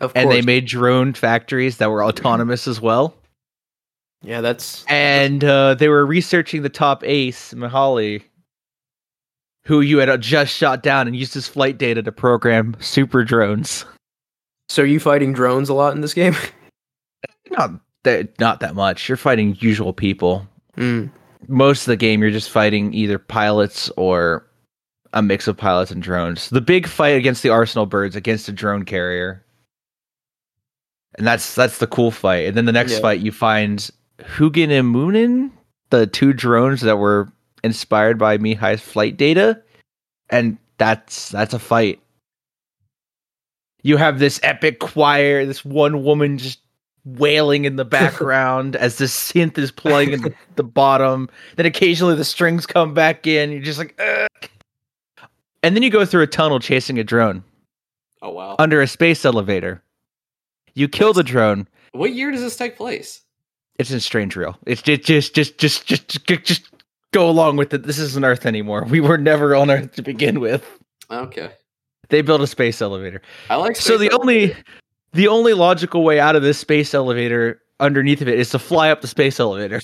Of 0.00 0.12
and 0.14 0.24
course. 0.24 0.36
they 0.36 0.42
made 0.42 0.66
drone 0.66 1.14
factories 1.14 1.78
that 1.78 1.90
were 1.90 2.04
autonomous 2.04 2.68
as 2.68 2.80
well. 2.80 3.14
yeah, 4.22 4.40
that's 4.40 4.84
And 4.88 5.42
uh, 5.42 5.74
they 5.74 5.88
were 5.88 6.04
researching 6.04 6.62
the 6.62 6.68
top 6.68 7.02
ace, 7.04 7.54
Mihaly, 7.54 8.22
who 9.64 9.80
you 9.80 9.98
had 9.98 10.20
just 10.20 10.54
shot 10.54 10.82
down 10.82 11.06
and 11.06 11.16
used 11.16 11.34
his 11.34 11.48
flight 11.48 11.78
data 11.78 12.02
to 12.02 12.12
program 12.12 12.76
super 12.78 13.24
drones. 13.24 13.84
so. 14.68 14.82
Are 14.82 14.86
you 14.86 15.00
fighting 15.00 15.32
drones 15.32 15.68
a 15.70 15.74
lot 15.74 15.94
in 15.94 16.02
this 16.02 16.14
game? 16.14 16.36
Not 17.50 17.80
that, 18.06 18.40
not 18.40 18.60
that 18.60 18.74
much. 18.74 19.08
You're 19.08 19.16
fighting 19.16 19.56
usual 19.60 19.92
people. 19.92 20.48
Mm. 20.76 21.10
Most 21.46 21.82
of 21.82 21.86
the 21.86 21.96
game, 21.96 22.22
you're 22.22 22.30
just 22.30 22.50
fighting 22.50 22.92
either 22.94 23.18
pilots 23.18 23.90
or 23.96 24.46
a 25.12 25.22
mix 25.22 25.46
of 25.46 25.56
pilots 25.56 25.90
and 25.90 26.02
drones. 26.02 26.50
The 26.50 26.60
big 26.60 26.86
fight 26.86 27.16
against 27.16 27.42
the 27.42 27.50
Arsenal 27.50 27.86
birds 27.86 28.16
against 28.16 28.48
a 28.48 28.52
drone 28.52 28.84
carrier, 28.84 29.44
and 31.16 31.26
that's 31.26 31.54
that's 31.54 31.78
the 31.78 31.86
cool 31.86 32.10
fight. 32.10 32.46
And 32.48 32.56
then 32.56 32.64
the 32.64 32.72
next 32.72 32.92
Yeah. 32.94 33.00
fight, 33.00 33.20
you 33.20 33.32
find 33.32 33.88
Hugin 34.18 34.70
and 34.70 34.90
Munin, 34.90 35.52
the 35.90 36.06
two 36.06 36.32
drones 36.32 36.80
that 36.80 36.98
were 36.98 37.28
inspired 37.62 38.18
by 38.18 38.38
Mihaly's 38.38 38.80
flight 38.80 39.16
data, 39.16 39.62
and 40.30 40.58
that's 40.78 41.30
that's 41.30 41.54
a 41.54 41.58
fight. 41.58 42.00
You 43.82 43.96
have 43.98 44.18
this 44.18 44.40
epic 44.42 44.80
choir, 44.80 45.46
this 45.46 45.64
one 45.64 46.02
woman 46.02 46.38
just 46.38 46.58
wailing 47.06 47.64
in 47.64 47.76
the 47.76 47.84
background 47.84 48.76
as 48.76 48.98
the 48.98 49.04
synth 49.06 49.56
is 49.56 49.70
playing 49.70 50.12
in 50.12 50.22
the, 50.22 50.34
the 50.56 50.64
bottom. 50.64 51.28
Then 51.56 51.64
occasionally 51.64 52.14
the 52.16 52.24
strings 52.24 52.66
come 52.66 52.92
back 52.92 53.26
in. 53.26 53.50
You're 53.52 53.62
just 53.62 53.78
like, 53.78 53.98
Ugh. 54.00 54.50
and 55.62 55.74
then 55.74 55.82
you 55.82 55.90
go 55.90 56.04
through 56.04 56.22
a 56.22 56.26
tunnel 56.26 56.58
chasing 56.60 56.98
a 56.98 57.04
drone 57.04 57.42
Oh 58.22 58.30
wow. 58.30 58.56
under 58.58 58.82
a 58.82 58.86
space 58.86 59.24
elevator. 59.24 59.82
You 60.74 60.88
kill 60.88 61.12
the 61.14 61.22
drone. 61.22 61.66
what 61.92 62.12
year 62.12 62.30
does 62.30 62.42
this 62.42 62.56
take 62.56 62.76
place? 62.76 63.22
It's 63.78 63.90
in 63.90 63.98
Strangereal. 63.98 64.56
It's 64.66 64.82
just, 64.82 65.02
just, 65.04 65.34
just, 65.34 65.58
just, 65.58 65.86
just, 65.86 66.08
just, 66.26 66.44
just 66.44 66.70
go 67.12 67.28
along 67.30 67.56
with 67.56 67.72
it. 67.72 67.82
This 67.84 67.98
isn't 67.98 68.24
Earth 68.24 68.46
anymore. 68.46 68.84
We 68.84 69.00
were 69.00 69.18
never 69.18 69.54
on 69.54 69.70
Earth 69.70 69.92
to 69.96 70.02
begin 70.02 70.40
with. 70.40 70.66
Okay. 71.10 71.50
They 72.08 72.22
built 72.22 72.40
a 72.40 72.46
space 72.46 72.80
elevator. 72.82 73.20
I 73.50 73.56
like 73.56 73.76
so 73.76 73.96
space 73.96 74.08
the 74.10 74.18
only 74.18 74.42
elevator. 74.44 74.64
The 75.16 75.28
only 75.28 75.54
logical 75.54 76.04
way 76.04 76.20
out 76.20 76.36
of 76.36 76.42
this 76.42 76.58
space 76.58 76.94
elevator 76.94 77.60
underneath 77.80 78.20
of 78.20 78.28
it 78.28 78.38
is 78.38 78.50
to 78.50 78.58
fly 78.58 78.90
up 78.90 79.00
the 79.00 79.08
space 79.08 79.40
elevator. 79.40 79.80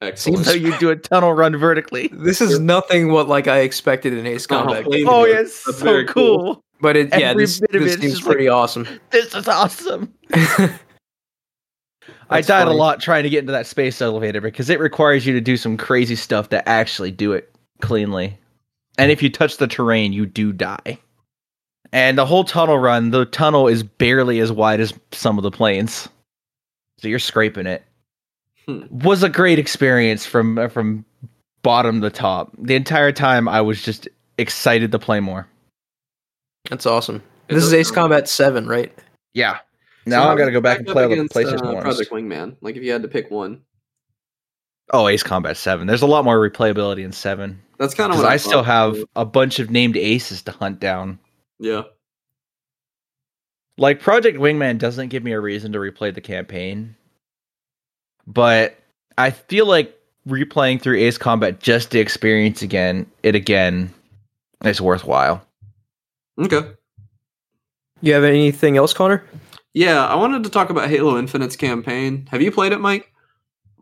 excellent. 0.00 0.46
So 0.46 0.52
you 0.52 0.76
do 0.78 0.90
a 0.90 0.96
tunnel 0.96 1.32
run 1.32 1.56
vertically. 1.56 2.08
This 2.12 2.40
is 2.40 2.58
nothing 2.58 3.12
what 3.12 3.28
like 3.28 3.48
I 3.48 3.58
expected 3.58 4.12
in 4.12 4.26
Ace 4.26 4.46
uh-huh. 4.48 4.60
Oh, 4.60 4.64
Combat, 4.64 4.84
please. 4.84 5.06
Oh 5.08 5.24
do. 5.24 5.30
yeah, 5.30 5.40
it's 5.40 5.64
That's 5.64 5.78
so 5.78 5.84
very 5.84 6.06
cool. 6.06 6.38
cool. 6.38 6.64
but 6.80 6.96
it 6.96 7.10
yeah, 7.18 7.34
this, 7.34 7.60
bit 7.60 7.72
this 7.72 7.94
seems 8.00 8.14
just 8.14 8.24
pretty 8.24 8.48
awesome. 8.48 8.86
This 9.10 9.34
is 9.34 9.48
awesome. 9.48 10.12
I 12.30 12.40
died 12.40 12.64
funny. 12.64 12.70
a 12.70 12.74
lot 12.74 13.00
trying 13.00 13.24
to 13.24 13.30
get 13.30 13.40
into 13.40 13.52
that 13.52 13.66
space 13.66 14.00
elevator 14.00 14.40
because 14.40 14.70
it 14.70 14.80
requires 14.80 15.26
you 15.26 15.34
to 15.34 15.40
do 15.40 15.56
some 15.56 15.76
crazy 15.76 16.16
stuff 16.16 16.48
to 16.48 16.66
actually 16.66 17.10
do 17.10 17.32
it 17.32 17.54
cleanly. 17.80 18.38
And 18.98 19.10
if 19.10 19.22
you 19.22 19.30
touch 19.30 19.58
the 19.58 19.66
terrain, 19.66 20.12
you 20.12 20.26
do 20.26 20.52
die. 20.52 20.98
And 21.92 22.16
the 22.16 22.24
whole 22.26 22.44
tunnel 22.44 22.78
run, 22.78 23.10
the 23.10 23.24
tunnel 23.26 23.68
is 23.68 23.82
barely 23.82 24.40
as 24.40 24.50
wide 24.52 24.80
as 24.80 24.94
some 25.12 25.38
of 25.38 25.42
the 25.42 25.50
planes. 25.50 26.08
So 26.98 27.08
you're 27.08 27.18
scraping 27.18 27.66
it. 27.66 27.82
Hmm. 28.66 28.82
Was 28.90 29.22
a 29.22 29.28
great 29.28 29.58
experience 29.58 30.24
from 30.24 30.56
uh, 30.58 30.68
from 30.68 31.04
bottom 31.62 32.00
to 32.00 32.10
top. 32.10 32.52
The 32.58 32.76
entire 32.76 33.10
time 33.12 33.48
I 33.48 33.60
was 33.60 33.82
just 33.82 34.08
excited 34.38 34.92
to 34.92 34.98
play 34.98 35.20
more. 35.20 35.48
That's 36.70 36.86
awesome. 36.86 37.22
It 37.48 37.54
This 37.54 37.64
is 37.64 37.72
Ace 37.74 37.88
sound- 37.88 37.94
Combat 37.96 38.28
Seven, 38.28 38.68
right? 38.68 38.96
Yeah. 39.34 39.58
Now 40.06 40.22
how 40.24 40.32
I 40.32 40.36
got 40.36 40.46
to 40.46 40.52
go 40.52 40.60
back 40.60 40.78
and 40.78 40.86
play 40.86 41.04
up 41.04 41.10
all 41.10 41.16
the 41.16 41.22
against, 41.22 41.34
PlayStation 41.34 41.68
uh, 41.68 41.72
ones. 41.74 41.82
Project 41.84 42.10
Wingman. 42.10 42.56
Like 42.60 42.76
if 42.76 42.82
you 42.82 42.92
had 42.92 43.02
to 43.02 43.08
pick 43.08 43.30
one. 43.30 43.62
Oh, 44.92 45.08
Ace 45.08 45.22
Combat 45.22 45.56
Seven. 45.56 45.86
There's 45.86 46.02
a 46.02 46.06
lot 46.06 46.24
more 46.24 46.38
replayability 46.38 47.04
in 47.04 47.12
Seven 47.12 47.60
That's 47.78 47.94
kind 47.94 48.12
of 48.12 48.18
because 48.18 48.24
what 48.24 48.32
I 48.32 48.38
thought. 48.38 48.48
still 48.48 48.62
have 48.62 48.96
a 49.16 49.24
bunch 49.24 49.58
of 49.58 49.70
named 49.70 49.96
aces 49.96 50.42
to 50.42 50.52
hunt 50.52 50.78
down. 50.80 51.18
Yeah. 51.62 51.82
Like 53.78 54.00
Project 54.00 54.36
Wingman 54.38 54.78
doesn't 54.78 55.08
give 55.08 55.22
me 55.22 55.30
a 55.30 55.40
reason 55.40 55.72
to 55.72 55.78
replay 55.78 56.12
the 56.12 56.20
campaign, 56.20 56.96
but 58.26 58.76
I 59.16 59.30
feel 59.30 59.66
like 59.66 59.96
replaying 60.28 60.82
through 60.82 60.98
Ace 60.98 61.18
Combat 61.18 61.60
just 61.60 61.92
to 61.92 62.00
experience 62.00 62.62
again 62.62 63.06
it 63.22 63.36
again 63.36 63.94
is 64.64 64.80
worthwhile. 64.80 65.46
Okay. 66.36 66.72
You 68.00 68.12
have 68.14 68.24
anything 68.24 68.76
else, 68.76 68.92
Connor? 68.92 69.24
Yeah, 69.72 70.04
I 70.04 70.16
wanted 70.16 70.42
to 70.42 70.50
talk 70.50 70.68
about 70.68 70.90
Halo 70.90 71.16
Infinite's 71.16 71.56
campaign. 71.56 72.26
Have 72.32 72.42
you 72.42 72.50
played 72.50 72.72
it, 72.72 72.80
Mike? 72.80 73.12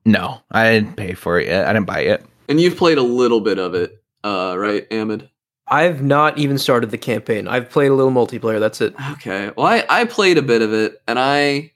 No, 0.04 0.42
I 0.50 0.70
didn't 0.70 0.96
pay 0.96 1.14
for 1.14 1.40
it 1.40 1.46
yet. 1.46 1.66
I 1.66 1.72
didn't 1.72 1.86
buy 1.86 2.00
it. 2.00 2.24
And 2.46 2.60
you've 2.60 2.76
played 2.76 2.98
a 2.98 3.02
little 3.02 3.40
bit 3.40 3.58
of 3.58 3.74
it, 3.74 4.02
uh, 4.22 4.54
right, 4.58 4.86
Ahmed? 4.92 5.29
I've 5.70 6.02
not 6.02 6.36
even 6.38 6.58
started 6.58 6.90
the 6.90 6.98
campaign. 6.98 7.46
I've 7.46 7.70
played 7.70 7.90
a 7.90 7.94
little 7.94 8.12
multiplayer. 8.12 8.58
That's 8.58 8.80
it. 8.80 8.94
Okay. 9.12 9.50
Well, 9.56 9.66
I, 9.66 9.84
I 9.88 10.04
played 10.04 10.36
a 10.36 10.42
bit 10.42 10.62
of 10.62 10.72
it, 10.72 11.00
and 11.06 11.18
I 11.18 11.72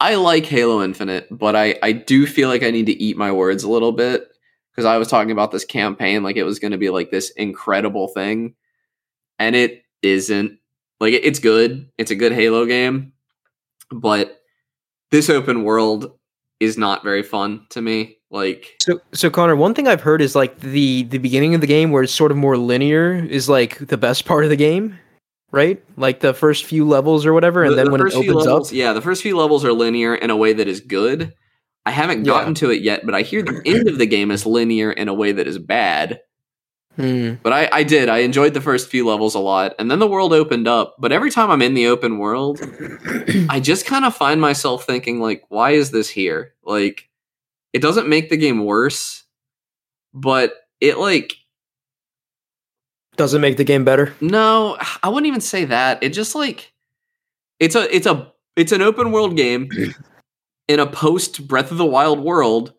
I 0.00 0.14
like 0.14 0.46
Halo 0.46 0.82
Infinite, 0.82 1.26
but 1.30 1.56
I 1.56 1.78
I 1.82 1.92
do 1.92 2.26
feel 2.26 2.48
like 2.48 2.62
I 2.62 2.70
need 2.70 2.86
to 2.86 3.02
eat 3.02 3.16
my 3.16 3.32
words 3.32 3.64
a 3.64 3.70
little 3.70 3.92
bit 3.92 4.28
because 4.70 4.84
I 4.84 4.96
was 4.98 5.08
talking 5.08 5.32
about 5.32 5.50
this 5.50 5.64
campaign 5.64 6.22
like 6.22 6.36
it 6.36 6.44
was 6.44 6.60
going 6.60 6.70
to 6.70 6.78
be 6.78 6.90
like 6.90 7.10
this 7.10 7.30
incredible 7.30 8.08
thing, 8.08 8.54
and 9.38 9.56
it 9.56 9.82
isn't. 10.02 10.58
Like 11.00 11.14
it- 11.14 11.24
it's 11.24 11.40
good. 11.40 11.90
It's 11.98 12.10
a 12.12 12.16
good 12.16 12.32
Halo 12.32 12.66
game, 12.66 13.12
but 13.90 14.40
this 15.10 15.28
open 15.30 15.64
world 15.64 16.16
is 16.60 16.78
not 16.78 17.02
very 17.02 17.22
fun 17.24 17.66
to 17.70 17.80
me. 17.82 18.17
Like 18.30 18.76
So, 18.82 19.00
so 19.12 19.30
Connor, 19.30 19.56
one 19.56 19.74
thing 19.74 19.88
I've 19.88 20.02
heard 20.02 20.20
is 20.20 20.34
like 20.36 20.60
the 20.60 21.04
the 21.04 21.18
beginning 21.18 21.54
of 21.54 21.60
the 21.62 21.66
game 21.66 21.90
where 21.92 22.02
it's 22.02 22.12
sort 22.12 22.30
of 22.30 22.36
more 22.36 22.56
linear 22.58 23.14
is 23.14 23.48
like 23.48 23.78
the 23.78 23.96
best 23.96 24.26
part 24.26 24.44
of 24.44 24.50
the 24.50 24.56
game, 24.56 24.98
right? 25.50 25.82
Like 25.96 26.20
the 26.20 26.34
first 26.34 26.66
few 26.66 26.86
levels 26.86 27.24
or 27.24 27.32
whatever, 27.32 27.62
and 27.62 27.72
the- 27.72 27.76
then 27.76 27.86
the 27.86 27.92
when 27.92 28.00
it 28.02 28.14
opens 28.14 28.44
levels, 28.44 28.70
up, 28.70 28.76
yeah, 28.76 28.92
the 28.92 29.00
first 29.00 29.22
few 29.22 29.36
levels 29.36 29.64
are 29.64 29.72
linear 29.72 30.14
in 30.14 30.28
a 30.30 30.36
way 30.36 30.52
that 30.52 30.68
is 30.68 30.80
good. 30.80 31.32
I 31.86 31.90
haven't 31.90 32.26
Yeah. 32.26 32.32
gotten 32.32 32.52
to 32.56 32.70
it 32.70 32.82
yet, 32.82 33.06
but 33.06 33.14
I 33.14 33.22
hear 33.22 33.40
the 33.40 33.62
end 33.64 33.88
of 33.88 33.96
the 33.96 34.04
game 34.04 34.30
is 34.30 34.44
linear 34.44 34.92
in 34.92 35.08
a 35.08 35.14
way 35.14 35.32
that 35.32 35.46
is 35.46 35.56
bad. 35.58 36.20
Hmm. 36.96 37.34
But 37.42 37.52
I, 37.54 37.68
I 37.72 37.82
did. 37.84 38.10
I 38.10 38.18
enjoyed 38.18 38.52
the 38.52 38.60
first 38.60 38.90
few 38.90 39.06
levels 39.06 39.34
a 39.34 39.38
lot, 39.38 39.74
and 39.78 39.90
then 39.90 40.00
the 40.00 40.06
world 40.06 40.34
opened 40.34 40.68
up. 40.68 40.96
But 40.98 41.12
every 41.12 41.30
time 41.30 41.50
I'm 41.50 41.62
in 41.62 41.72
the 41.72 41.86
open 41.86 42.18
world, 42.18 42.60
I 43.48 43.58
just 43.60 43.86
kind 43.86 44.04
of 44.04 44.14
find 44.14 44.38
myself 44.38 44.84
thinking, 44.84 45.18
like, 45.20 45.44
why 45.48 45.70
is 45.70 45.92
this 45.92 46.10
here? 46.10 46.52
Like, 46.62 47.08
it 47.72 47.82
doesn't 47.82 48.08
make 48.08 48.30
the 48.30 48.36
game 48.36 48.64
worse, 48.64 49.24
but 50.14 50.54
it 50.80 50.98
like 50.98 51.36
doesn't 53.16 53.40
make 53.40 53.56
the 53.56 53.64
game 53.64 53.84
better. 53.84 54.14
No, 54.20 54.78
I 55.02 55.08
wouldn't 55.08 55.26
even 55.26 55.40
say 55.40 55.64
that. 55.66 56.02
It 56.02 56.10
just 56.10 56.34
like 56.34 56.72
it's 57.60 57.74
a 57.74 57.94
it's 57.94 58.06
a 58.06 58.32
it's 58.56 58.72
an 58.72 58.82
open 58.82 59.12
world 59.12 59.36
game 59.36 59.68
in 60.68 60.80
a 60.80 60.86
post 60.86 61.46
Breath 61.46 61.70
of 61.70 61.78
the 61.78 61.86
Wild 61.86 62.20
world 62.20 62.72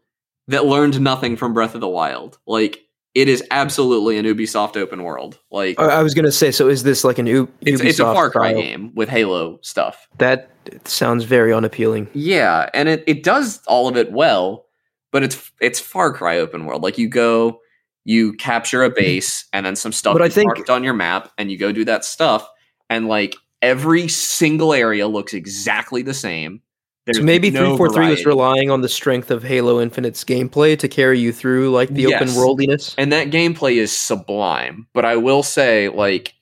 that 0.48 0.66
learned 0.66 1.00
nothing 1.02 1.36
from 1.36 1.54
Breath 1.54 1.76
of 1.76 1.82
the 1.82 1.88
Wild. 1.88 2.40
Like 2.48 2.82
it 3.16 3.28
is 3.28 3.44
absolutely 3.52 4.18
an 4.18 4.26
Ubisoft 4.26 4.78
open 4.78 5.04
world. 5.04 5.40
Like 5.52 5.80
I, 5.80 6.02
was 6.04 6.14
gonna 6.14 6.32
say, 6.32 6.52
so 6.52 6.70
is 6.70 6.84
this 6.84 7.04
like 7.04 7.18
an 7.18 7.28
U- 7.28 7.52
it's, 7.62 7.82
it's 7.82 8.00
a 8.00 8.04
Far 8.04 8.30
Cry 8.30 8.52
style? 8.52 8.62
game 8.62 8.92
with 8.96 9.10
Halo 9.10 9.60
stuff. 9.62 10.08
That 10.20 10.50
sounds 10.86 11.24
very 11.24 11.52
unappealing. 11.52 12.08
Yeah, 12.14 12.70
and 12.74 12.88
it, 12.88 13.04
it 13.08 13.24
does 13.24 13.62
all 13.68 13.88
of 13.88 13.98
it 13.98 14.12
well, 14.12 14.68
but 15.12 15.24
it's 15.24 15.52
it's 15.62 15.80
Far 15.80 16.14
Cry 16.14 16.38
open 16.38 16.66
world. 16.66 16.84
Like 16.84 16.98
you 16.98 17.08
go, 17.08 17.60
you 18.06 18.34
capture 18.34 18.84
a 18.84 18.90
mhm. 18.90 18.96
base, 18.96 19.46
and 19.54 19.66
then 19.66 19.76
some 19.76 19.92
stuff 19.92 20.14
But 20.14 20.22
I 20.22 20.26
is 20.26 20.36
think- 20.36 20.48
marked 20.48 20.70
on 20.70 20.84
your 20.84 20.94
map, 20.94 21.32
and 21.38 21.52
you 21.52 21.58
go 21.58 21.72
do 21.72 21.86
that 21.86 22.06
stuff, 22.06 22.48
and 22.90 23.08
like 23.08 23.36
every 23.62 24.08
single 24.08 24.74
area 24.74 25.08
looks 25.08 25.34
exactly 25.34 26.02
the 26.02 26.14
same. 26.14 26.62
There's 27.06 27.18
so 27.18 27.24
maybe 27.24 27.50
no 27.50 27.70
three 27.70 27.78
four 27.78 27.90
three 27.90 28.10
was 28.10 28.26
relying 28.26 28.70
on 28.70 28.82
the 28.82 28.90
strength 28.90 29.32
of 29.32 29.42
Halo 29.44 29.82
Infinite's 29.82 30.24
gameplay 30.24 30.78
to 30.78 30.88
carry 30.88 31.20
you 31.20 31.34
through 31.34 31.72
like 31.72 31.90
the 31.90 32.06
open 32.14 32.28
Yes. 32.28 32.38
worldiness. 32.38 32.96
and 32.98 33.12
that 33.12 33.32
gameplay 33.32 33.78
is 33.78 33.92
sublime. 33.92 34.86
But 34.94 35.06
I 35.06 35.16
will 35.16 35.42
say, 35.44 35.90
like, 35.90 36.36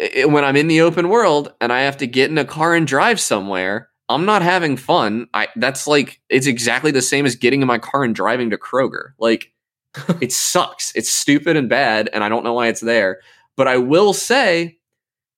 i 0.00 0.24
when 0.26 0.44
I'm 0.44 0.56
in 0.56 0.68
the 0.68 0.80
open 0.82 1.08
world 1.08 1.52
and 1.60 1.72
I 1.72 1.80
have 1.80 1.96
to 1.98 2.06
get 2.06 2.30
in 2.30 2.38
a 2.38 2.44
car 2.44 2.74
and 2.74 2.86
drive 2.86 3.20
somewhere, 3.20 3.89
I'm 4.10 4.24
not 4.24 4.42
having 4.42 4.76
fun. 4.76 5.28
I 5.32 5.48
that's 5.56 5.86
like 5.86 6.20
it's 6.28 6.46
exactly 6.46 6.90
the 6.90 7.00
same 7.00 7.24
as 7.24 7.36
getting 7.36 7.62
in 7.62 7.68
my 7.68 7.78
car 7.78 8.02
and 8.02 8.14
driving 8.14 8.50
to 8.50 8.58
Kroger. 8.58 9.12
Like, 9.18 9.52
it 10.20 10.32
sucks. 10.32 10.92
It's 10.94 11.08
stupid 11.10 11.56
and 11.56 11.68
bad, 11.68 12.10
and 12.12 12.24
I 12.24 12.28
don't 12.28 12.44
know 12.44 12.54
why 12.54 12.68
it's 12.68 12.80
there. 12.80 13.20
But 13.56 13.68
I 13.68 13.76
will 13.76 14.12
say, 14.12 14.78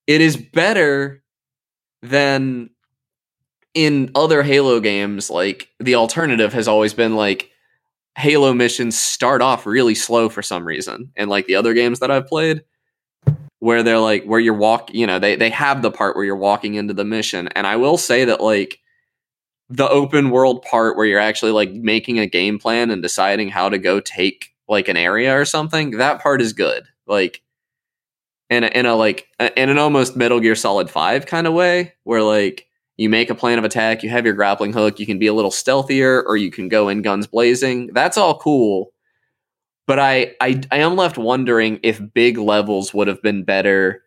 it 0.06 0.20
is 0.20 0.36
better 0.36 1.22
than 2.02 2.70
in 3.74 4.10
other 4.14 4.42
Halo 4.42 4.80
games. 4.80 5.30
Like 5.30 5.68
the 5.78 5.94
alternative 5.94 6.52
has 6.52 6.66
always 6.66 6.94
been 6.94 7.14
like 7.14 7.50
Halo 8.16 8.52
missions 8.52 8.98
start 8.98 9.42
off 9.42 9.66
really 9.66 9.94
slow 9.94 10.28
for 10.28 10.42
some 10.42 10.66
reason. 10.66 11.12
And 11.16 11.30
like 11.30 11.46
the 11.46 11.56
other 11.56 11.74
games 11.74 12.00
that 12.00 12.10
I've 12.10 12.26
played, 12.26 12.62
where 13.62 13.84
they're 13.84 14.00
like 14.00 14.24
where 14.24 14.40
you're 14.40 14.54
walk, 14.54 14.92
you 14.92 15.06
know, 15.06 15.20
they 15.20 15.36
they 15.36 15.48
have 15.48 15.82
the 15.82 15.90
part 15.92 16.16
where 16.16 16.24
you're 16.24 16.34
walking 16.34 16.74
into 16.74 16.92
the 16.92 17.04
mission. 17.04 17.46
And 17.54 17.64
I 17.64 17.76
will 17.76 17.96
say 17.96 18.24
that 18.24 18.40
like 18.40 18.80
the 19.68 19.88
open 19.88 20.30
world 20.30 20.62
part 20.62 20.96
where 20.96 21.06
you're 21.06 21.20
actually 21.20 21.52
like 21.52 21.70
making 21.70 22.18
a 22.18 22.26
game 22.26 22.58
plan 22.58 22.90
and 22.90 23.00
deciding 23.00 23.50
how 23.50 23.68
to 23.68 23.78
go 23.78 24.00
take 24.00 24.48
like 24.68 24.88
an 24.88 24.96
area 24.96 25.38
or 25.38 25.44
something, 25.44 25.92
that 25.92 26.20
part 26.20 26.42
is 26.42 26.52
good. 26.52 26.82
Like 27.06 27.40
in 28.50 28.64
a, 28.64 28.66
in 28.66 28.84
a 28.84 28.96
like 28.96 29.28
in 29.56 29.68
an 29.68 29.78
almost 29.78 30.16
Metal 30.16 30.40
Gear 30.40 30.56
Solid 30.56 30.90
5 30.90 31.26
kind 31.26 31.46
of 31.46 31.54
way 31.54 31.92
where 32.02 32.24
like 32.24 32.66
you 32.96 33.08
make 33.08 33.30
a 33.30 33.34
plan 33.36 33.60
of 33.60 33.64
attack, 33.64 34.02
you 34.02 34.10
have 34.10 34.24
your 34.24 34.34
grappling 34.34 34.72
hook, 34.72 34.98
you 34.98 35.06
can 35.06 35.20
be 35.20 35.28
a 35.28 35.32
little 35.32 35.52
stealthier 35.52 36.24
or 36.26 36.36
you 36.36 36.50
can 36.50 36.68
go 36.68 36.88
in 36.88 37.00
guns 37.00 37.28
blazing. 37.28 37.90
That's 37.92 38.18
all 38.18 38.38
cool. 38.38 38.92
But 39.86 39.98
I 39.98 40.34
I 40.40 40.60
I 40.70 40.78
am 40.78 40.96
left 40.96 41.18
wondering 41.18 41.80
if 41.82 42.00
big 42.14 42.38
levels 42.38 42.94
would 42.94 43.08
have 43.08 43.22
been 43.22 43.44
better 43.44 44.02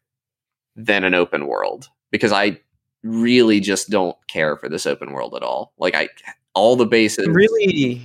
than 0.75 1.03
an 1.03 1.13
open 1.13 1.47
world 1.47 1.87
because 2.11 2.31
I 2.31 2.59
really 3.03 3.59
just 3.59 3.89
don't 3.89 4.17
care 4.27 4.57
for 4.57 4.67
this 4.69 4.85
open 4.85 5.11
world 5.11 5.35
at 5.35 5.43
all. 5.43 5.73
Like 5.77 5.95
I 5.95 6.09
all 6.53 6.75
the 6.77 6.85
bases 6.85 7.27
really 7.27 8.01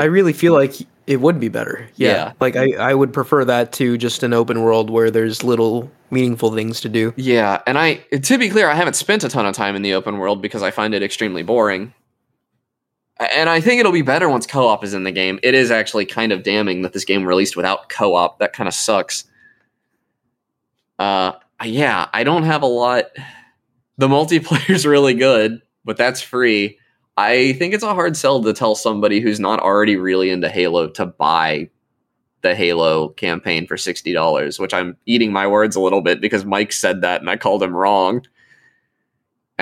i 0.00 0.04
really 0.04 0.32
feel 0.32 0.54
like 0.54 0.72
it 1.06 1.20
would 1.20 1.38
be 1.38 1.48
better 1.48 1.86
yeah, 1.96 2.08
Yeah. 2.08 2.32
like 2.40 2.56
I, 2.56 2.72
I 2.72 2.94
would 2.94 3.12
prefer 3.12 3.44
that 3.44 3.72
to 3.72 3.98
just 3.98 4.22
an 4.22 4.32
open 4.32 4.62
world 4.62 4.88
where 4.88 5.10
there's 5.10 5.44
little 5.44 5.90
meaningful 6.10 6.54
things 6.54 6.80
to 6.80 6.88
do 6.88 7.12
Yeah, 7.16 7.60
and 7.66 7.76
I 7.78 7.96
to 7.96 8.38
be 8.38 8.48
clear, 8.48 8.68
I 8.70 8.74
haven't 8.74 8.94
spent 8.94 9.24
a 9.24 9.28
ton 9.28 9.44
of 9.44 9.54
time 9.54 9.76
in 9.76 9.82
the 9.82 9.92
open 9.94 10.16
world 10.18 10.40
because 10.40 10.62
I 10.62 10.70
find 10.70 10.94
it 10.94 11.02
extremely 11.02 11.42
boring. 11.42 11.92
And 13.32 13.48
I 13.48 13.60
think 13.60 13.80
it'll 13.80 13.92
be 13.92 14.02
better 14.02 14.28
once 14.28 14.46
co-op 14.46 14.84
is 14.84 14.94
in 14.94 15.04
the 15.04 15.12
game. 15.12 15.38
It 15.42 15.54
is 15.54 15.70
actually 15.70 16.06
kind 16.06 16.32
of 16.32 16.42
damning 16.42 16.82
that 16.82 16.92
this 16.92 17.04
game 17.04 17.24
released 17.24 17.56
without 17.56 17.88
co-op. 17.88 18.38
That 18.38 18.52
kind 18.52 18.68
of 18.68 18.74
sucks. 18.74 19.24
Uh 20.98 21.32
yeah, 21.64 22.08
I 22.12 22.24
don't 22.24 22.42
have 22.42 22.62
a 22.62 22.66
lot. 22.66 23.04
The 23.98 24.08
multiplayer's 24.08 24.84
really 24.86 25.14
good, 25.14 25.62
but 25.84 25.96
that's 25.96 26.20
free. 26.20 26.78
I 27.16 27.52
think 27.54 27.74
it's 27.74 27.84
a 27.84 27.94
hard 27.94 28.16
sell 28.16 28.42
to 28.42 28.52
tell 28.52 28.74
somebody 28.74 29.20
who's 29.20 29.38
not 29.38 29.60
already 29.60 29.96
really 29.96 30.30
into 30.30 30.48
Halo 30.48 30.88
to 30.90 31.06
buy 31.06 31.68
the 32.40 32.54
Halo 32.54 33.10
campaign 33.10 33.66
for 33.66 33.76
sixty 33.76 34.12
dollars, 34.12 34.58
which 34.58 34.74
I'm 34.74 34.96
eating 35.06 35.32
my 35.32 35.46
words 35.46 35.76
a 35.76 35.80
little 35.80 36.00
bit 36.00 36.20
because 36.20 36.44
Mike 36.44 36.72
said 36.72 37.02
that 37.02 37.20
and 37.20 37.30
I 37.30 37.36
called 37.36 37.62
him 37.62 37.76
wrong. 37.76 38.22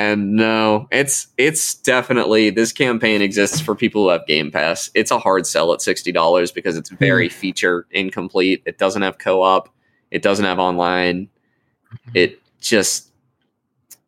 And 0.01 0.33
no, 0.33 0.89
it's 0.91 1.27
it's 1.37 1.75
definitely 1.75 2.49
this 2.49 2.73
campaign 2.73 3.21
exists 3.21 3.61
for 3.61 3.75
people 3.75 4.05
who 4.05 4.09
have 4.09 4.27
Game 4.27 4.51
Pass. 4.51 4.91
It's 4.95 5.11
a 5.11 5.19
hard 5.19 5.47
sell 5.47 5.75
at 5.75 5.83
sixty 5.83 6.11
dollars 6.11 6.51
because 6.51 6.79
it's 6.79 6.89
very 6.89 7.29
hmm. 7.29 7.35
feature 7.35 7.87
incomplete. 7.91 8.63
It 8.65 8.79
doesn't 8.79 9.03
have 9.03 9.19
co-op. 9.19 9.69
It 10.11 10.23
doesn't 10.23 10.47
have 10.47 10.59
online. 10.59 11.29
It 12.15 12.41
just 12.63 13.11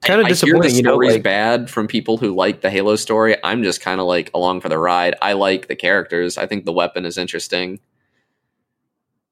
Kinda 0.03 0.23
I- 0.23 0.25
I 0.25 0.29
hear 0.29 0.55
disappointing, 0.55 0.71
the 0.71 0.77
you 0.79 0.83
know, 0.83 0.97
like- 0.97 1.23
bad 1.23 1.69
from 1.69 1.87
people 1.89 2.17
who 2.17 2.35
like 2.35 2.63
the 2.63 2.71
Halo 2.71 2.97
story. 2.97 3.37
I'm 3.45 3.63
just 3.63 3.83
kind 3.83 4.01
of 4.01 4.07
like 4.07 4.31
along 4.33 4.63
for 4.63 4.71
the 4.71 4.79
ride. 4.79 5.15
I 5.21 5.35
like 5.35 5.69
the 5.69 5.77
characters. 5.77 6.39
I 6.39 6.47
think 6.47 6.65
the 6.65 6.73
weapon 6.73 7.05
is 7.05 7.19
interesting. 7.19 7.81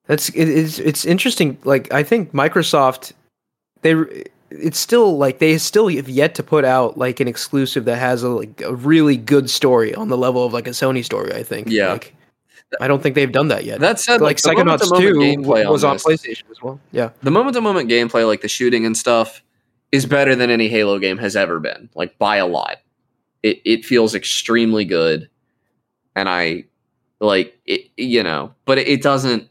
That's 0.08 0.28
it's 0.34 0.78
it's 0.78 1.06
interesting. 1.06 1.56
Like 1.64 1.90
I 1.90 2.02
think 2.02 2.32
Microsoft, 2.32 3.14
they 3.80 3.94
it's 4.50 4.78
still 4.78 5.16
like 5.16 5.38
they 5.38 5.56
still 5.58 5.88
have 5.88 6.08
yet 6.08 6.34
to 6.36 6.42
put 6.42 6.64
out 6.64 6.98
like 6.98 7.20
an 7.20 7.28
exclusive 7.28 7.84
that 7.84 7.96
has 7.96 8.22
a 8.22 8.28
like 8.28 8.60
a 8.60 8.74
really 8.74 9.16
good 9.16 9.48
story 9.48 9.94
on 9.94 10.08
the 10.08 10.16
level 10.16 10.44
of 10.44 10.52
like 10.52 10.66
a 10.66 10.70
Sony 10.70 11.04
story. 11.04 11.32
I 11.32 11.42
think. 11.42 11.68
Yeah. 11.70 11.92
Like, 11.92 12.14
I 12.80 12.86
don't 12.86 13.02
think 13.02 13.16
they've 13.16 13.32
done 13.32 13.48
that 13.48 13.64
yet. 13.64 13.80
That 13.80 13.98
said, 13.98 14.20
like 14.20 14.36
to 14.36 14.48
Psychonauts 14.48 14.96
Two 14.98 15.14
gameplay 15.14 15.68
was 15.68 15.82
on 15.82 15.96
this- 15.96 16.04
PlayStation 16.04 16.50
as 16.50 16.62
well. 16.62 16.78
Yeah. 16.92 17.10
the 17.22 17.30
moment 17.30 17.54
to 17.54 17.60
moment 17.60 17.90
gameplay, 17.90 18.26
like 18.26 18.42
the 18.42 18.48
shooting 18.48 18.86
and 18.86 18.96
stuff, 18.96 19.42
is 19.90 20.06
better 20.06 20.36
than 20.36 20.50
any 20.50 20.68
Halo 20.68 21.00
game 21.00 21.18
has 21.18 21.34
ever 21.34 21.58
been, 21.58 21.88
like 21.96 22.16
by 22.18 22.36
a 22.36 22.46
lot. 22.46 22.76
It 23.42 23.60
it 23.64 23.84
feels 23.84 24.14
extremely 24.14 24.84
good, 24.84 25.28
and 26.14 26.28
I 26.28 26.64
Like 27.20 27.58
it, 27.66 27.90
you 27.96 28.22
know, 28.22 28.54
but 28.64 28.78
it, 28.78 28.88
it 28.88 29.02
doesn't. 29.02 29.48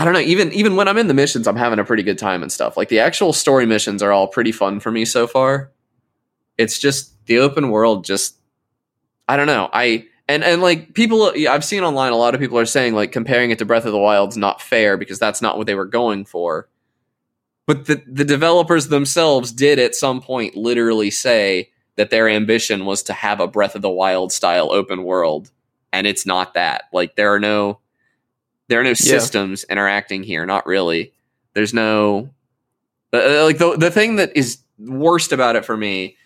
I 0.00 0.04
don't 0.04 0.14
know. 0.14 0.20
Even 0.20 0.50
even 0.54 0.76
when 0.76 0.88
I'm 0.88 0.96
in 0.96 1.08
the 1.08 1.14
missions, 1.14 1.46
I'm 1.46 1.56
having 1.56 1.78
a 1.78 1.84
pretty 1.84 2.02
good 2.02 2.16
time 2.16 2.40
and 2.40 2.50
stuff. 2.50 2.78
Like 2.78 2.88
the 2.88 3.00
actual 3.00 3.34
story 3.34 3.66
missions 3.66 4.02
are 4.02 4.12
all 4.12 4.28
pretty 4.28 4.50
fun 4.50 4.80
for 4.80 4.90
me 4.90 5.04
so 5.04 5.26
far. 5.26 5.72
It's 6.56 6.78
just 6.78 7.26
the 7.26 7.36
open 7.36 7.68
world. 7.68 8.06
Just 8.06 8.38
I 9.28 9.36
don't 9.36 9.46
know. 9.46 9.68
I 9.74 10.06
and 10.26 10.42
and 10.42 10.62
like 10.62 10.94
people 10.94 11.30
I've 11.46 11.66
seen 11.66 11.82
online, 11.82 12.12
a 12.12 12.16
lot 12.16 12.34
of 12.34 12.40
people 12.40 12.58
are 12.58 12.64
saying 12.64 12.94
like 12.94 13.12
comparing 13.12 13.50
it 13.50 13.58
to 13.58 13.66
Breath 13.66 13.84
of 13.84 13.92
the 13.92 13.98
Wild's 13.98 14.38
not 14.38 14.62
fair 14.62 14.96
because 14.96 15.18
that's 15.18 15.42
not 15.42 15.58
what 15.58 15.66
they 15.66 15.74
were 15.74 15.84
going 15.84 16.24
for. 16.24 16.66
But 17.66 17.84
the 17.84 18.02
the 18.06 18.24
developers 18.24 18.88
themselves 18.88 19.52
did 19.52 19.78
at 19.78 19.94
some 19.94 20.22
point 20.22 20.56
literally 20.56 21.10
say 21.10 21.72
that 21.96 22.08
their 22.08 22.26
ambition 22.26 22.86
was 22.86 23.02
to 23.02 23.12
have 23.12 23.38
a 23.38 23.46
Breath 23.46 23.74
of 23.74 23.82
the 23.82 23.90
Wild 23.90 24.32
style 24.32 24.72
open 24.72 25.04
world, 25.04 25.50
and 25.92 26.06
it's 26.06 26.24
not 26.24 26.54
that. 26.54 26.84
Like 26.90 27.16
there 27.16 27.34
are 27.34 27.38
no 27.38 27.80
there 28.70 28.80
are 28.80 28.84
no 28.84 28.94
systems 28.94 29.64
interacting 29.64 30.22
here. 30.22 30.46
Not 30.46 30.64
really. 30.64 31.12
There's 31.54 31.74
no 31.74 32.30
uh, 33.12 33.44
like 33.44 33.58
the 33.58 33.76
the 33.76 33.90
thing 33.90 34.16
that 34.16 34.34
is 34.36 34.58
worst 34.78 35.32
about 35.32 35.56
it 35.56 35.64
for 35.64 35.76
me 35.76 36.16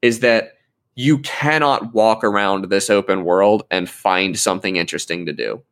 is 0.00 0.20
that 0.20 0.54
you 0.94 1.18
cannot 1.18 1.92
walk 1.92 2.24
around 2.24 2.70
this 2.70 2.88
open 2.88 3.24
world 3.24 3.64
and 3.70 3.88
find 3.88 4.38
something 4.38 4.76
interesting 4.76 5.26
to 5.26 5.32
do. 5.32 5.62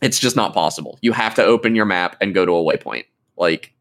It's 0.00 0.18
just 0.18 0.34
not 0.34 0.54
possible. 0.54 0.98
You 1.02 1.12
have 1.12 1.36
to 1.36 1.44
open 1.44 1.76
your 1.76 1.84
map 1.84 2.16
and 2.20 2.34
go 2.34 2.44
to 2.44 2.52
a 2.52 2.64
waypoint. 2.64 3.04
Like 3.36 3.72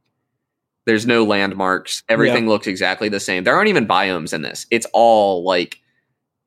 there's 0.86 1.08
no 1.08 1.24
landmarks. 1.24 2.04
Everything 2.08 2.44
yeah. 2.44 2.52
looks 2.52 2.68
exactly 2.68 3.10
the 3.10 3.20
same. 3.20 3.44
There 3.44 3.56
aren't 3.56 3.70
even 3.70 3.88
biomes 3.88 4.32
in 4.32 4.44
this. 4.44 4.68
It's 4.70 4.86
all 4.94 5.44
like 5.44 5.81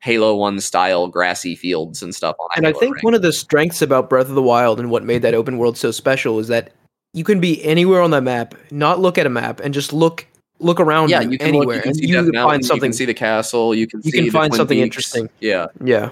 Halo 0.04 0.36
1 0.36 0.60
style 0.60 1.08
grassy 1.08 1.56
fields 1.56 2.02
and 2.02 2.14
stuff. 2.14 2.36
and 2.56 2.66
Halo 2.66 2.76
I 2.76 2.78
think 2.78 3.02
one 3.02 3.14
of 3.14 3.22
the 3.22 3.32
strengths 3.32 3.80
about 3.80 4.10
Breath 4.10 4.28
of 4.28 4.34
the 4.34 4.42
Wild 4.42 4.78
and 4.78 4.90
what 4.90 5.02
made 5.02 5.22
that 5.22 5.32
open 5.32 5.56
world 5.56 5.78
so 5.78 5.90
special 5.90 6.38
is 6.38 6.48
that 6.48 6.72
you 7.14 7.24
can 7.24 7.40
be 7.40 7.64
anywhere 7.64 8.02
on 8.02 8.10
that 8.10 8.22
map, 8.22 8.54
not 8.70 9.00
look 9.00 9.16
at 9.16 9.24
a 9.24 9.30
map, 9.30 9.60
and 9.60 9.72
just 9.72 9.94
look 9.94 10.26
look 10.58 10.78
around 10.78 11.08
yeah, 11.08 11.22
you, 11.22 11.30
you 11.30 11.38
can 11.38 11.48
anywhere, 11.48 11.76
look, 11.76 11.76
you 11.76 11.82
can 11.82 11.94
see 11.94 12.06
you 12.06 12.14
can 12.16 12.24
Mountain, 12.26 12.42
find 12.42 12.66
something. 12.66 12.84
You 12.84 12.90
can 12.90 12.92
see 12.92 13.04
the 13.06 13.14
castle. 13.14 13.74
You 13.74 13.86
can 13.86 14.02
you 14.02 14.10
see 14.10 14.22
can 14.24 14.30
find 14.30 14.54
something 14.54 14.76
Peaks. 14.76 14.84
interesting. 14.84 15.30
Yeah, 15.40 15.68
Yeah, 15.82 16.10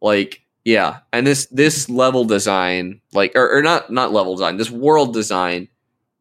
like 0.00 0.42
yeah, 0.64 0.98
and 1.12 1.26
this 1.26 1.46
this 1.46 1.88
level 1.88 2.24
design, 2.24 3.00
like 3.12 3.32
or, 3.34 3.58
or 3.58 3.60
not 3.60 3.90
not 3.90 4.12
level 4.12 4.36
design, 4.36 4.56
this 4.56 4.70
world 4.70 5.12
design 5.12 5.66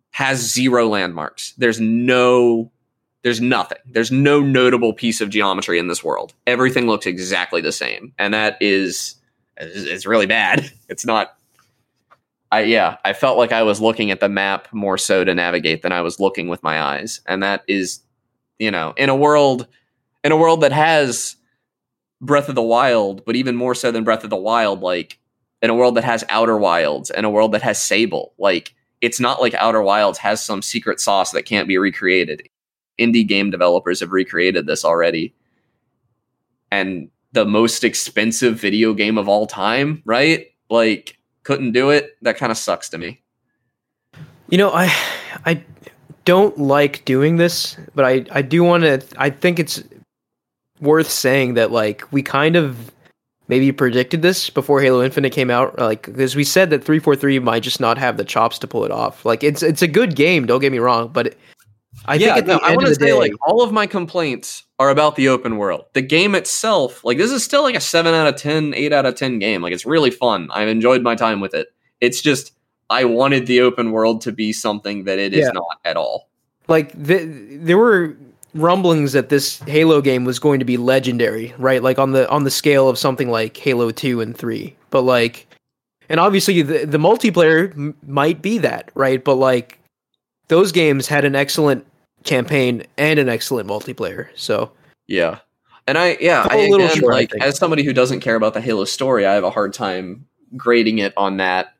has 0.09 0.39
zero 0.39 0.87
landmarks. 0.87 1.53
There's 1.57 1.79
no 1.79 2.71
there's 3.25 3.41
nothing. 3.41 3.79
There's 3.87 4.11
no 4.11 4.39
notable 4.39 4.93
piece 4.93 5.19
of 5.19 5.31
geometry 5.31 5.79
in 5.79 5.87
this 5.87 6.03
world. 6.03 6.35
Everything 6.45 6.85
looks 6.85 7.07
exactly 7.07 7.59
the 7.59 7.71
same, 7.71 8.13
and 8.19 8.35
that 8.35 8.55
is 8.61 9.15
it's 9.57 10.05
really 10.05 10.27
bad. 10.27 10.71
It's 10.89 11.07
not. 11.07 11.35
I 12.51 12.61
yeah, 12.61 12.97
I 13.03 13.13
felt 13.13 13.39
like 13.39 13.51
I 13.51 13.63
was 13.63 13.81
looking 13.81 14.11
at 14.11 14.19
the 14.19 14.29
map 14.29 14.67
more 14.71 14.99
so 14.99 15.23
to 15.23 15.33
navigate 15.33 15.81
than 15.81 15.91
I 15.91 16.01
was 16.01 16.19
looking 16.19 16.49
with 16.49 16.61
my 16.61 16.79
eyes, 16.79 17.21
and 17.25 17.41
that 17.41 17.63
is, 17.67 18.01
you 18.59 18.69
know, 18.69 18.93
in 18.95 19.09
a 19.09 19.15
world, 19.15 19.65
in 20.23 20.31
a 20.31 20.37
world 20.37 20.61
that 20.61 20.71
has 20.71 21.35
Breath 22.21 22.47
of 22.47 22.53
the 22.53 22.61
Wild, 22.61 23.25
but 23.25 23.35
even 23.35 23.55
more 23.55 23.73
so 23.73 23.91
than 23.91 24.03
Breath 24.03 24.23
of 24.23 24.29
the 24.29 24.35
Wild, 24.35 24.81
like 24.81 25.17
in 25.63 25.71
a 25.71 25.75
world 25.75 25.95
that 25.95 26.03
has 26.03 26.23
Outer 26.29 26.59
Wilds, 26.59 27.09
and 27.09 27.25
a 27.25 27.31
world 27.31 27.53
that 27.53 27.63
has 27.63 27.81
Sable, 27.81 28.35
like 28.37 28.75
it's 29.01 29.19
not 29.19 29.41
like 29.41 29.55
Outer 29.55 29.81
Wilds 29.81 30.19
has 30.19 30.45
some 30.45 30.61
secret 30.61 30.99
sauce 30.99 31.31
that 31.31 31.47
can't 31.47 31.67
be 31.67 31.79
recreated 31.79 32.47
indie 32.99 33.27
game 33.27 33.51
developers 33.51 33.99
have 33.99 34.11
recreated 34.11 34.65
this 34.65 34.85
already. 34.85 35.33
And 36.71 37.09
the 37.31 37.45
most 37.45 37.83
expensive 37.83 38.59
video 38.59 38.93
game 38.93 39.17
of 39.17 39.27
all 39.27 39.45
time, 39.45 40.01
right? 40.05 40.47
Like 40.69 41.17
couldn't 41.43 41.73
do 41.73 41.89
it. 41.91 42.17
That 42.21 42.37
kind 42.37 42.51
of 42.51 42.57
sucks 42.57 42.89
to 42.89 42.97
me. 42.97 43.21
You 44.49 44.57
know, 44.57 44.71
I 44.71 44.93
I 45.45 45.63
don't 46.23 46.57
like 46.57 47.05
doing 47.05 47.37
this, 47.37 47.77
but 47.93 48.05
I 48.05 48.25
I 48.31 48.41
do 48.41 48.63
want 48.63 48.83
to 48.83 49.01
I 49.17 49.29
think 49.29 49.59
it's 49.59 49.83
worth 50.79 51.09
saying 51.09 51.53
that 51.55 51.71
like 51.71 52.11
we 52.11 52.21
kind 52.21 52.55
of 52.55 52.91
maybe 53.47 53.71
predicted 53.71 54.21
this 54.21 54.49
before 54.49 54.81
Halo 54.81 55.03
Infinite 55.03 55.31
came 55.31 55.51
out 55.51 55.77
like 55.77 56.03
because 56.03 56.35
we 56.35 56.43
said 56.43 56.69
that 56.71 56.83
343 56.83 57.39
might 57.39 57.63
just 57.63 57.79
not 57.79 57.97
have 57.97 58.17
the 58.17 58.25
chops 58.25 58.57
to 58.59 58.67
pull 58.67 58.85
it 58.85 58.91
off. 58.91 59.25
Like 59.25 59.43
it's 59.43 59.61
it's 59.61 59.81
a 59.81 59.87
good 59.87 60.15
game, 60.15 60.45
don't 60.45 60.61
get 60.61 60.71
me 60.71 60.79
wrong, 60.79 61.09
but 61.09 61.35
I 62.07 62.15
yeah, 62.15 62.35
think 62.35 62.37
at 62.37 62.47
no, 62.47 62.57
the 62.59 62.63
I 62.63 62.75
want 62.75 62.87
to 62.87 62.95
say 62.95 63.07
day, 63.07 63.13
like 63.13 63.33
all 63.47 63.61
of 63.63 63.71
my 63.71 63.87
complaints 63.87 64.63
are 64.79 64.89
about 64.89 65.15
the 65.15 65.27
open 65.29 65.57
world. 65.57 65.85
The 65.93 66.01
game 66.01 66.35
itself, 66.35 67.03
like 67.03 67.17
this 67.17 67.31
is 67.31 67.43
still 67.43 67.63
like 67.63 67.75
a 67.75 67.81
7 67.81 68.13
out 68.13 68.27
of 68.27 68.35
10, 68.35 68.73
8 68.73 68.93
out 68.93 69.05
of 69.05 69.15
10 69.15 69.39
game. 69.39 69.61
Like 69.61 69.73
it's 69.73 69.85
really 69.85 70.11
fun. 70.11 70.49
I've 70.51 70.67
enjoyed 70.67 71.01
my 71.01 71.15
time 71.15 71.39
with 71.39 71.53
it. 71.53 71.67
It's 72.01 72.21
just 72.21 72.51
I 72.89 73.05
wanted 73.05 73.47
the 73.47 73.61
open 73.61 73.91
world 73.91 74.21
to 74.21 74.31
be 74.31 74.53
something 74.53 75.05
that 75.05 75.17
it 75.19 75.33
is 75.33 75.45
Yeah. 75.45 75.51
not 75.53 75.79
at 75.85 75.97
all. 75.97 76.27
like 76.67 76.91
the, 76.93 77.25
there 77.61 77.77
were 77.77 78.15
rumblings 78.53 79.11
that 79.13 79.29
this 79.29 79.59
Halo 79.61 80.01
game 80.01 80.23
was 80.25 80.39
going 80.39 80.59
to 80.59 80.65
be 80.65 80.77
legendary, 80.77 81.53
right? 81.57 81.81
Like 81.83 81.99
on 81.99 82.11
the 82.11 82.29
on 82.29 82.43
the 82.43 82.51
scale 82.51 82.87
of 82.89 82.97
something 82.97 83.29
like 83.29 83.55
Halo 83.57 83.91
2 83.91 84.21
and 84.21 84.35
3. 84.37 84.75
But 84.91 85.01
like 85.01 85.47
and 86.09 86.19
obviously 86.19 86.61
the 86.61 86.85
the 86.85 86.97
multiplayer 86.99 87.71
m- 87.73 87.95
might 88.05 88.41
be 88.41 88.57
that, 88.59 88.91
right? 88.95 89.23
But 89.23 89.35
like 89.35 89.79
those 90.47 90.71
games 90.71 91.07
had 91.07 91.25
an 91.25 91.33
excellent 91.35 91.85
campaign 92.25 92.83
and 92.97 93.19
an 93.19 93.29
excellent 93.29 93.69
multiplayer. 93.69 94.27
So, 94.35 94.71
Yeah. 95.07 95.39
And 95.87 95.97
I 95.99 96.17
yeah, 96.19 96.47
I, 96.49 96.55
a 96.57 96.69
little 96.69 96.87
again, 96.87 96.97
short, 96.97 97.13
I 97.13 97.17
like 97.17 97.31
think. 97.31 97.43
as 97.43 97.57
somebody 97.57 97.83
who 97.83 97.93
doesn't 97.93 98.21
care 98.21 98.35
about 98.35 98.55
the 98.55 98.61
Halo 98.61 98.85
story, 98.85 99.25
I 99.25 99.33
have 99.33 99.43
a 99.43 99.51
hard 99.51 99.71
time 99.71 100.25
grading 100.57 100.97
it 100.97 101.13
on 101.15 101.37
that. 101.37 101.75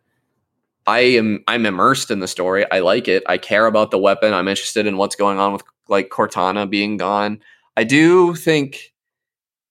I 0.86 1.00
am 1.00 1.44
I'm 1.48 1.66
immersed 1.66 2.12
in 2.12 2.20
the 2.20 2.28
story. 2.28 2.70
I 2.72 2.80
like 2.80 3.08
it. 3.08 3.24
I 3.26 3.38
care 3.40 3.66
about 3.66 3.90
the 3.90 3.98
weapon. 3.98 4.32
I'm 4.34 4.48
interested 4.48 4.86
in 4.86 4.98
what's 4.98 5.16
going 5.16 5.40
on 5.40 5.54
with 5.54 5.64
like 5.88 6.10
Cortana 6.10 6.70
being 6.70 6.98
gone. 6.98 7.42
I 7.76 7.84
do 7.84 8.36
think 8.36 8.94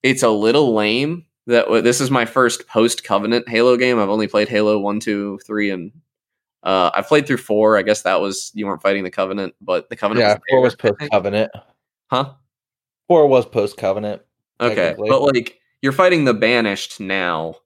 it's 0.03 0.25
a 0.25 0.31
little 0.31 0.75
lame 0.75 1.27
that 1.47 1.67
this 1.85 2.01
is 2.01 2.11
my 2.11 2.25
first 2.25 2.67
post 2.67 3.05
Covenant 3.05 3.49
Halo 3.49 3.77
game. 3.77 4.01
I've 4.01 4.09
only 4.09 4.27
played 4.27 4.49
Halo 4.49 4.79
1, 4.81 4.99
2, 5.01 5.39
3 5.47 5.71
and 5.71 5.93
uh, 6.65 6.91
I've 6.95 7.07
played 7.07 7.27
through 7.27 7.37
4. 7.37 7.77
I 7.77 7.83
guess 7.83 8.03
that 8.03 8.21
was 8.21 8.51
you 8.55 8.67
weren't 8.67 8.83
fighting 8.83 9.05
the 9.05 9.11
Covenant, 9.11 9.55
but 9.61 9.89
the 9.91 9.97
Covenant 9.97 10.27
Yeah, 10.27 10.39
four 10.51 10.63
was 10.63 10.75
there, 10.75 10.93
I 10.93 10.97
post 10.99 11.11
covenant. 11.11 11.53
Huh? 12.11 12.33
Four 13.07 13.29
was 13.29 13.47
post 13.47 13.77
covenant. 13.77 14.23
Okay, 14.61 14.95
but 14.97 15.21
like 15.21 15.59
you're 15.83 15.93
fighting 15.93 16.25
the 16.25 16.35
banished 16.35 17.01
now, 17.01 17.57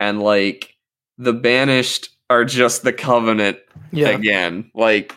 and 0.00 0.20
like 0.20 0.74
the 1.18 1.32
banished 1.32 2.10
are 2.28 2.44
just 2.44 2.82
the 2.82 2.92
covenant 2.92 3.58
yeah. 3.92 4.08
again. 4.08 4.70
Like 4.74 5.14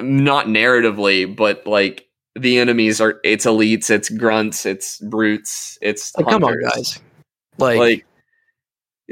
not 0.00 0.46
narratively, 0.46 1.34
but 1.36 1.66
like 1.66 2.08
the 2.34 2.58
enemies 2.58 3.00
are 3.00 3.20
it's 3.22 3.46
elites, 3.46 3.90
it's 3.90 4.08
grunts, 4.08 4.66
it's 4.66 4.98
brutes, 4.98 5.78
it's 5.80 6.16
Like, 6.16 6.28
come 6.28 6.44
on, 6.44 6.56
guys. 6.60 6.98
Like, 7.58 7.78
Like 7.78 8.06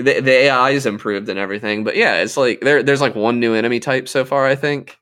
the 0.02 0.20
the 0.20 0.30
AI 0.32 0.70
is 0.70 0.86
improved 0.86 1.28
and 1.28 1.38
everything, 1.38 1.84
but 1.84 1.96
yeah, 1.96 2.16
it's 2.22 2.36
like 2.36 2.60
there 2.60 2.82
there's 2.82 3.00
like 3.00 3.14
one 3.14 3.40
new 3.40 3.54
enemy 3.54 3.80
type 3.80 4.08
so 4.08 4.24
far, 4.24 4.46
I 4.46 4.54
think. 4.56 4.98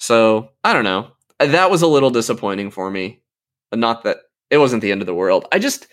So 0.00 0.50
I 0.64 0.72
don't 0.72 0.84
know. 0.84 1.08
That 1.40 1.70
was 1.70 1.82
a 1.82 1.86
little 1.86 2.10
disappointing 2.10 2.70
for 2.70 2.90
me. 2.90 3.20
But 3.70 3.78
not 3.80 4.04
that 4.04 4.18
it 4.50 4.58
wasn't 4.58 4.82
the 4.82 4.92
end 4.92 5.02
of 5.02 5.06
the 5.06 5.14
world. 5.14 5.46
I 5.52 5.58
just 5.58 5.86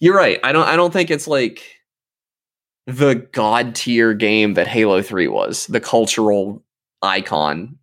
you're 0.00 0.16
right. 0.16 0.40
I 0.42 0.52
don't 0.52 0.66
I 0.66 0.76
don't 0.76 0.92
think 0.92 1.10
it's 1.10 1.28
like 1.28 1.62
the 2.86 3.14
god 3.32 3.74
tier 3.76 4.12
game 4.14 4.54
that 4.54 4.66
Halo 4.66 5.02
3 5.02 5.28
was, 5.28 5.66
the 5.68 5.80
cultural 5.80 6.62
icon. 7.00 7.78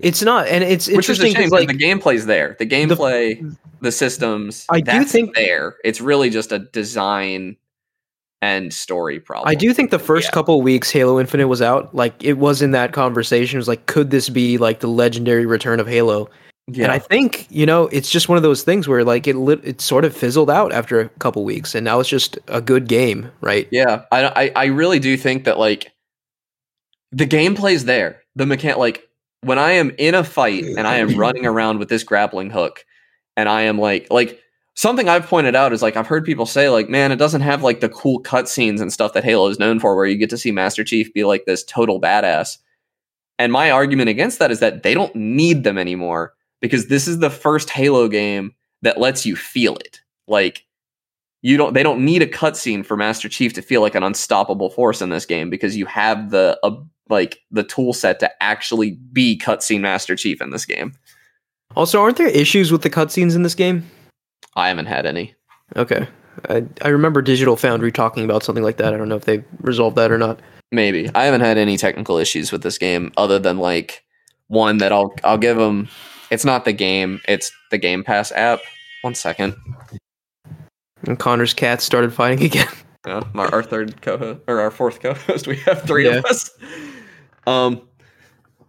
it's 0.00 0.22
not 0.22 0.46
and 0.48 0.64
it's 0.64 0.86
Which 0.86 0.96
interesting 0.96 1.26
shame 1.34 1.34
'cause, 1.34 1.50
'cause 1.50 1.52
like 1.52 1.68
the 1.68 1.74
gameplay's 1.84 2.24
there. 2.26 2.56
The 2.58 2.66
gameplay, 2.66 3.56
the, 3.82 3.92
systems, 3.92 4.64
I 4.70 4.80
do 4.80 5.04
think- 5.04 5.34
there. 5.34 5.76
It's 5.84 6.00
really 6.00 6.30
just 6.30 6.50
a 6.52 6.58
design 6.60 7.56
and 8.44 8.72
story 8.74 9.18
problem. 9.18 9.48
I 9.48 9.54
do 9.54 9.72
think 9.72 9.90
the 9.90 9.98
first 9.98 10.26
Yeah. 10.28 10.32
couple 10.32 10.60
weeks 10.60 10.90
Halo 10.90 11.18
Infinite 11.18 11.48
was 11.48 11.62
out, 11.62 11.94
like 11.94 12.14
it 12.22 12.34
was 12.34 12.60
in 12.60 12.72
that 12.72 12.92
conversation. 12.92 13.56
It 13.56 13.60
was 13.60 13.68
like, 13.68 13.86
could 13.86 14.10
this 14.10 14.28
be 14.28 14.58
like 14.58 14.80
the 14.80 14.86
legendary 14.88 15.46
return 15.46 15.80
of 15.80 15.86
Halo? 15.88 16.28
Yeah. 16.66 16.84
And 16.84 16.92
I 16.92 16.98
think 16.98 17.46
you 17.50 17.66
know 17.66 17.88
it's 17.88 18.10
just 18.10 18.28
one 18.28 18.36
of 18.36 18.42
those 18.42 18.62
things 18.62 18.86
where 18.88 19.04
like 19.04 19.26
it 19.26 19.36
lit, 19.36 19.60
it 19.64 19.80
sort 19.80 20.04
of 20.04 20.14
fizzled 20.16 20.50
out 20.50 20.72
after 20.72 21.00
a 21.00 21.08
couple 21.20 21.44
weeks, 21.44 21.74
and 21.74 21.84
now 21.84 22.00
it's 22.00 22.08
just 22.08 22.38
a 22.48 22.60
good 22.60 22.86
game, 22.88 23.30
right? 23.40 23.66
Yeah, 23.70 24.02
I, 24.12 24.24
I 24.26 24.52
I 24.56 24.64
really 24.66 24.98
do 24.98 25.16
think 25.16 25.44
that 25.44 25.58
like 25.58 25.92
the 27.12 27.26
gameplay's 27.26 27.84
there. 27.84 28.20
The 28.36 28.46
mechanic, 28.46 28.78
like 28.78 29.08
when 29.42 29.58
I 29.58 29.72
am 29.72 29.92
in 29.98 30.14
a 30.14 30.24
fight 30.24 30.64
and 30.64 30.86
I 30.86 30.96
am 30.96 31.16
running 31.18 31.44
around 31.46 31.78
with 31.78 31.88
this 31.90 32.02
grappling 32.02 32.50
hook, 32.50 32.84
and 33.36 33.46
I 33.48 33.62
am 33.62 33.78
like 33.78 34.06
like 34.10 34.40
something 34.74 35.08
I've 35.08 35.26
pointed 35.26 35.54
out 35.54 35.72
is 35.72 35.82
like 35.82 35.96
I've 35.96 36.06
heard 36.06 36.24
people 36.24 36.46
say 36.46 36.68
like, 36.68 36.88
man, 36.88 37.12
it 37.12 37.16
doesn't 37.16 37.40
have 37.40 37.62
like 37.62 37.80
the 37.80 37.88
cool 37.88 38.22
cutscenes 38.22 38.80
and 38.80 38.92
stuff 38.92 39.12
that 39.14 39.24
Halo 39.24 39.48
is 39.48 39.58
known 39.58 39.80
for, 39.80 39.96
where 39.96 40.06
you 40.06 40.16
get 40.16 40.30
to 40.30 40.38
see 40.38 40.52
Master 40.52 40.84
Chief 40.84 41.12
be 41.12 41.24
like 41.24 41.44
this 41.46 41.64
total 41.64 42.00
badass. 42.00 42.58
And 43.38 43.52
my 43.52 43.70
argument 43.70 44.08
against 44.08 44.38
that 44.38 44.50
is 44.50 44.60
that 44.60 44.82
they 44.82 44.94
don't 44.94 45.14
need 45.14 45.64
them 45.64 45.78
anymore 45.78 46.34
because 46.60 46.86
this 46.86 47.08
is 47.08 47.18
the 47.18 47.30
first 47.30 47.70
Halo 47.70 48.08
game 48.08 48.54
that 48.82 49.00
lets 49.00 49.26
you 49.26 49.36
feel 49.36 49.76
it. 49.76 50.00
Like 50.28 50.64
you 51.42 51.56
don't 51.56 51.74
they 51.74 51.82
don't 51.82 52.04
need 52.04 52.22
a 52.22 52.26
cutscene 52.26 52.84
for 52.84 52.96
Master 52.96 53.28
Chief 53.28 53.52
to 53.54 53.62
feel 53.62 53.80
like 53.80 53.94
an 53.94 54.02
unstoppable 54.02 54.70
force 54.70 55.02
in 55.02 55.10
this 55.10 55.26
game 55.26 55.50
because 55.50 55.76
you 55.76 55.86
have 55.86 56.30
the 56.30 56.58
uh, 56.62 56.74
like 57.10 57.40
the 57.50 57.64
tool 57.64 57.92
set 57.92 58.18
to 58.20 58.42
actually 58.42 58.92
be 59.12 59.38
cutscene 59.38 59.80
Master 59.80 60.16
Chief 60.16 60.40
in 60.40 60.50
this 60.50 60.64
game. 60.64 60.92
Also, 61.76 62.00
aren't 62.00 62.16
there 62.16 62.28
issues 62.28 62.70
with 62.70 62.82
the 62.82 62.90
cutscenes 62.90 63.34
in 63.34 63.42
this 63.42 63.54
game? 63.54 63.84
I 64.56 64.68
haven't 64.68 64.86
had 64.86 65.06
any. 65.06 65.34
Okay. 65.76 66.06
I, 66.48 66.64
I 66.82 66.88
remember 66.88 67.22
Digital 67.22 67.56
Foundry 67.56 67.92
talking 67.92 68.24
about 68.24 68.42
something 68.42 68.64
like 68.64 68.76
that. 68.78 68.92
I 68.92 68.96
don't 68.96 69.08
know 69.08 69.16
if 69.16 69.24
they 69.24 69.44
resolved 69.60 69.96
that 69.96 70.10
or 70.10 70.18
not. 70.18 70.40
Maybe 70.72 71.08
I 71.14 71.24
haven't 71.24 71.42
had 71.42 71.58
any 71.58 71.76
technical 71.76 72.16
issues 72.16 72.50
with 72.50 72.62
this 72.62 72.78
game 72.78 73.12
other 73.16 73.38
than 73.38 73.58
like 73.58 74.04
one 74.48 74.78
that 74.78 74.92
I'll 74.92 75.14
I'll 75.22 75.38
give 75.38 75.56
them. 75.56 75.88
It's 76.30 76.44
not 76.44 76.64
the 76.64 76.72
game; 76.72 77.20
it's 77.28 77.52
the 77.70 77.78
Game 77.78 78.02
Pass 78.02 78.32
app. 78.32 78.60
One 79.02 79.14
second. 79.14 79.54
And 81.06 81.18
Connor's 81.18 81.54
cat 81.54 81.80
started 81.82 82.12
fighting 82.12 82.44
again. 82.44 82.68
Yeah, 83.06 83.20
our, 83.34 83.52
our 83.56 83.62
third 83.62 84.00
co-host 84.00 84.40
or 84.48 84.60
our 84.60 84.70
fourth 84.70 85.00
co-host. 85.00 85.46
We 85.46 85.56
have 85.56 85.82
three 85.82 86.06
Yeah. 86.06 86.16
of 86.16 86.24
us. 86.24 86.50
Um, 87.46 87.82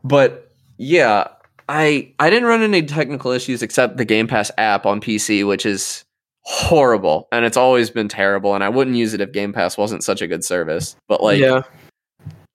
but 0.03 0.51
yeah, 0.77 1.29
I 1.67 2.13
I 2.19 2.29
didn't 2.29 2.47
run 2.47 2.61
into 2.61 2.77
any 2.77 2.85
technical 2.87 3.31
issues 3.31 3.61
except 3.61 3.97
the 3.97 4.05
Game 4.05 4.27
Pass 4.27 4.51
app 4.57 4.85
on 4.85 5.01
PC, 5.01 5.47
which 5.47 5.65
is 5.65 6.03
horrible, 6.43 7.27
and 7.31 7.43
it's 7.45 7.57
always 7.57 7.89
been 7.89 8.07
terrible. 8.07 8.53
And 8.55 8.63
I 8.63 8.69
wouldn't 8.69 8.95
use 8.95 9.13
it 9.13 9.21
if 9.21 9.31
Game 9.31 9.51
Pass 9.53 9.77
wasn't 9.77 10.03
such 10.03 10.21
a 10.21 10.27
good 10.27 10.43
service. 10.43 10.95
But 11.07 11.23
like, 11.23 11.39
yeah. 11.39 11.63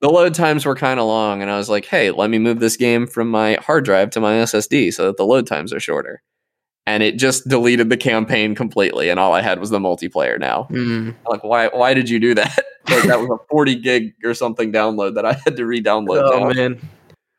the 0.00 0.08
load 0.10 0.34
times 0.34 0.64
were 0.64 0.76
kind 0.76 1.00
of 1.00 1.06
long, 1.06 1.42
and 1.42 1.50
I 1.50 1.56
was 1.56 1.68
like, 1.68 1.86
hey, 1.86 2.10
let 2.10 2.30
me 2.30 2.38
move 2.38 2.60
this 2.60 2.76
game 2.76 3.06
from 3.06 3.28
my 3.30 3.54
hard 3.60 3.84
drive 3.84 4.10
to 4.10 4.20
my 4.20 4.34
SSD 4.34 4.92
so 4.94 5.06
that 5.06 5.16
the 5.16 5.26
load 5.26 5.46
times 5.46 5.72
are 5.72 5.80
shorter. 5.80 6.22
And 6.86 7.02
it 7.02 7.18
just 7.18 7.46
deleted 7.46 7.88
the 7.90 7.96
campaign 7.96 8.54
completely, 8.54 9.10
and 9.10 9.20
all 9.20 9.32
I 9.32 9.42
had 9.42 9.60
was 9.60 9.70
the 9.70 9.78
multiplayer 9.78 10.38
now 10.40 10.66
Mm. 10.70 11.14
like 11.28 11.44
why 11.44 11.68
why 11.68 11.94
did 11.94 12.08
you 12.08 12.18
do 12.18 12.34
that 12.34 12.58
like 12.90 13.04
that 13.04 13.20
was 13.20 13.28
a 13.28 13.38
40 13.50 13.74
gig 13.76 14.14
or 14.24 14.34
something 14.34 14.72
download 14.72 15.14
that 15.14 15.26
i 15.26 15.34
had 15.44 15.56
to 15.56 15.66
re-download 15.66 16.32
Oh 16.32 16.48
now. 16.48 16.52
man. 16.52 16.80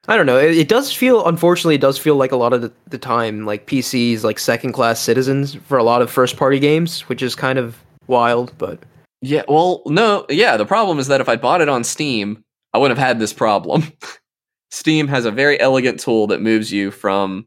I 0.07 0.17
don't 0.17 0.25
know. 0.25 0.37
It, 0.37 0.57
it 0.57 0.67
does 0.67 0.91
feel, 0.91 1.25
unfortunately, 1.27 1.75
it 1.75 1.81
does 1.81 1.97
feel 1.97 2.15
like 2.15 2.31
a 2.31 2.35
lot 2.37 2.53
of 2.53 2.61
the, 2.61 2.71
the 2.87 2.97
time, 2.97 3.45
like 3.45 3.67
PCs, 3.67 4.23
like 4.23 4.39
second 4.39 4.71
class 4.73 4.99
citizens 4.99 5.55
for 5.55 5.77
a 5.77 5.83
lot 5.83 6.01
of 6.01 6.09
first 6.09 6.37
party 6.37 6.59
games, 6.59 7.01
which 7.01 7.21
is 7.21 7.35
kind 7.35 7.59
of 7.59 7.77
wild. 8.07 8.51
But 8.57 8.79
yeah 9.23 9.43
well 9.47 9.83
no 9.85 10.25
yeah 10.29 10.57
the 10.57 10.65
problem 10.65 10.97
is 10.97 11.05
that 11.05 11.21
if 11.21 11.29
i 11.29 11.35
bought 11.35 11.61
it 11.61 11.69
on 11.69 11.83
steam 11.83 12.43
i 12.73 12.79
wouldn't 12.79 12.97
have 12.97 13.07
had 13.07 13.19
this 13.19 13.31
problem 13.31 13.83
steam 14.71 15.07
has 15.07 15.25
a 15.25 15.31
very 15.31 15.59
elegant 15.59 15.99
tool 15.99 16.25
that 16.25 16.41
moves 16.41 16.71
you 16.71 16.89
from 16.89 17.45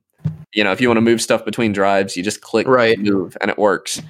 you 0.53 0.63
know 0.63 0.71
if 0.71 0.81
you 0.81 0.87
want 0.89 0.97
to 0.97 1.01
move 1.03 1.21
stuff 1.21 1.45
between 1.45 1.73
drives 1.73 2.17
you 2.17 2.23
just 2.23 2.43
click 2.43 2.69
Right. 2.69 2.97
move 2.97 3.37
and 3.41 3.51
it 3.51 3.59
works 3.59 4.01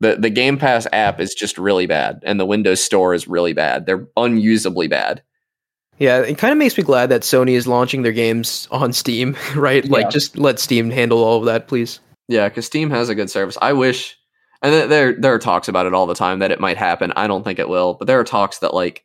the 0.00 0.16
the 0.16 0.30
game 0.30 0.56
pass 0.56 0.86
app 0.94 1.20
is 1.20 1.34
just 1.34 1.58
really 1.58 1.86
bad 1.86 2.18
and 2.24 2.40
the 2.40 2.46
windows 2.46 2.82
store 2.82 3.12
is 3.12 3.28
really 3.28 3.52
bad 3.52 3.84
they're 3.84 4.08
unusably 4.16 4.88
bad 4.88 5.22
yeah, 5.98 6.20
it 6.20 6.38
kind 6.38 6.52
of 6.52 6.58
makes 6.58 6.76
me 6.76 6.82
glad 6.84 7.08
that 7.10 7.22
Sony 7.22 7.52
is 7.52 7.66
launching 7.66 8.02
their 8.02 8.12
games 8.12 8.66
on 8.70 8.92
Steam, 8.92 9.36
right? 9.56 9.84
Like, 9.88 10.04
Yeah. 10.04 10.10
just 10.10 10.36
let 10.38 10.58
Steam 10.58 10.90
handle 10.90 11.22
all 11.22 11.38
of 11.38 11.44
that, 11.46 11.68
please. 11.68 12.00
Yeah, 12.28 12.48
because 12.48 12.66
Steam 12.66 12.90
has 12.90 13.08
a 13.08 13.14
good 13.14 13.30
service. 13.30 13.58
I 13.60 13.72
wish, 13.72 14.16
and 14.62 14.90
there 14.90 15.12
there 15.12 15.34
are 15.34 15.38
talks 15.38 15.68
about 15.68 15.86
it 15.86 15.94
all 15.94 16.06
the 16.06 16.14
time 16.14 16.38
that 16.38 16.50
it 16.50 16.60
might 16.60 16.76
happen. 16.76 17.12
I 17.16 17.26
don't 17.26 17.42
think 17.44 17.58
it 17.58 17.68
will, 17.68 17.94
but 17.94 18.06
there 18.06 18.18
are 18.20 18.24
talks 18.24 18.58
that 18.58 18.74
like 18.74 19.04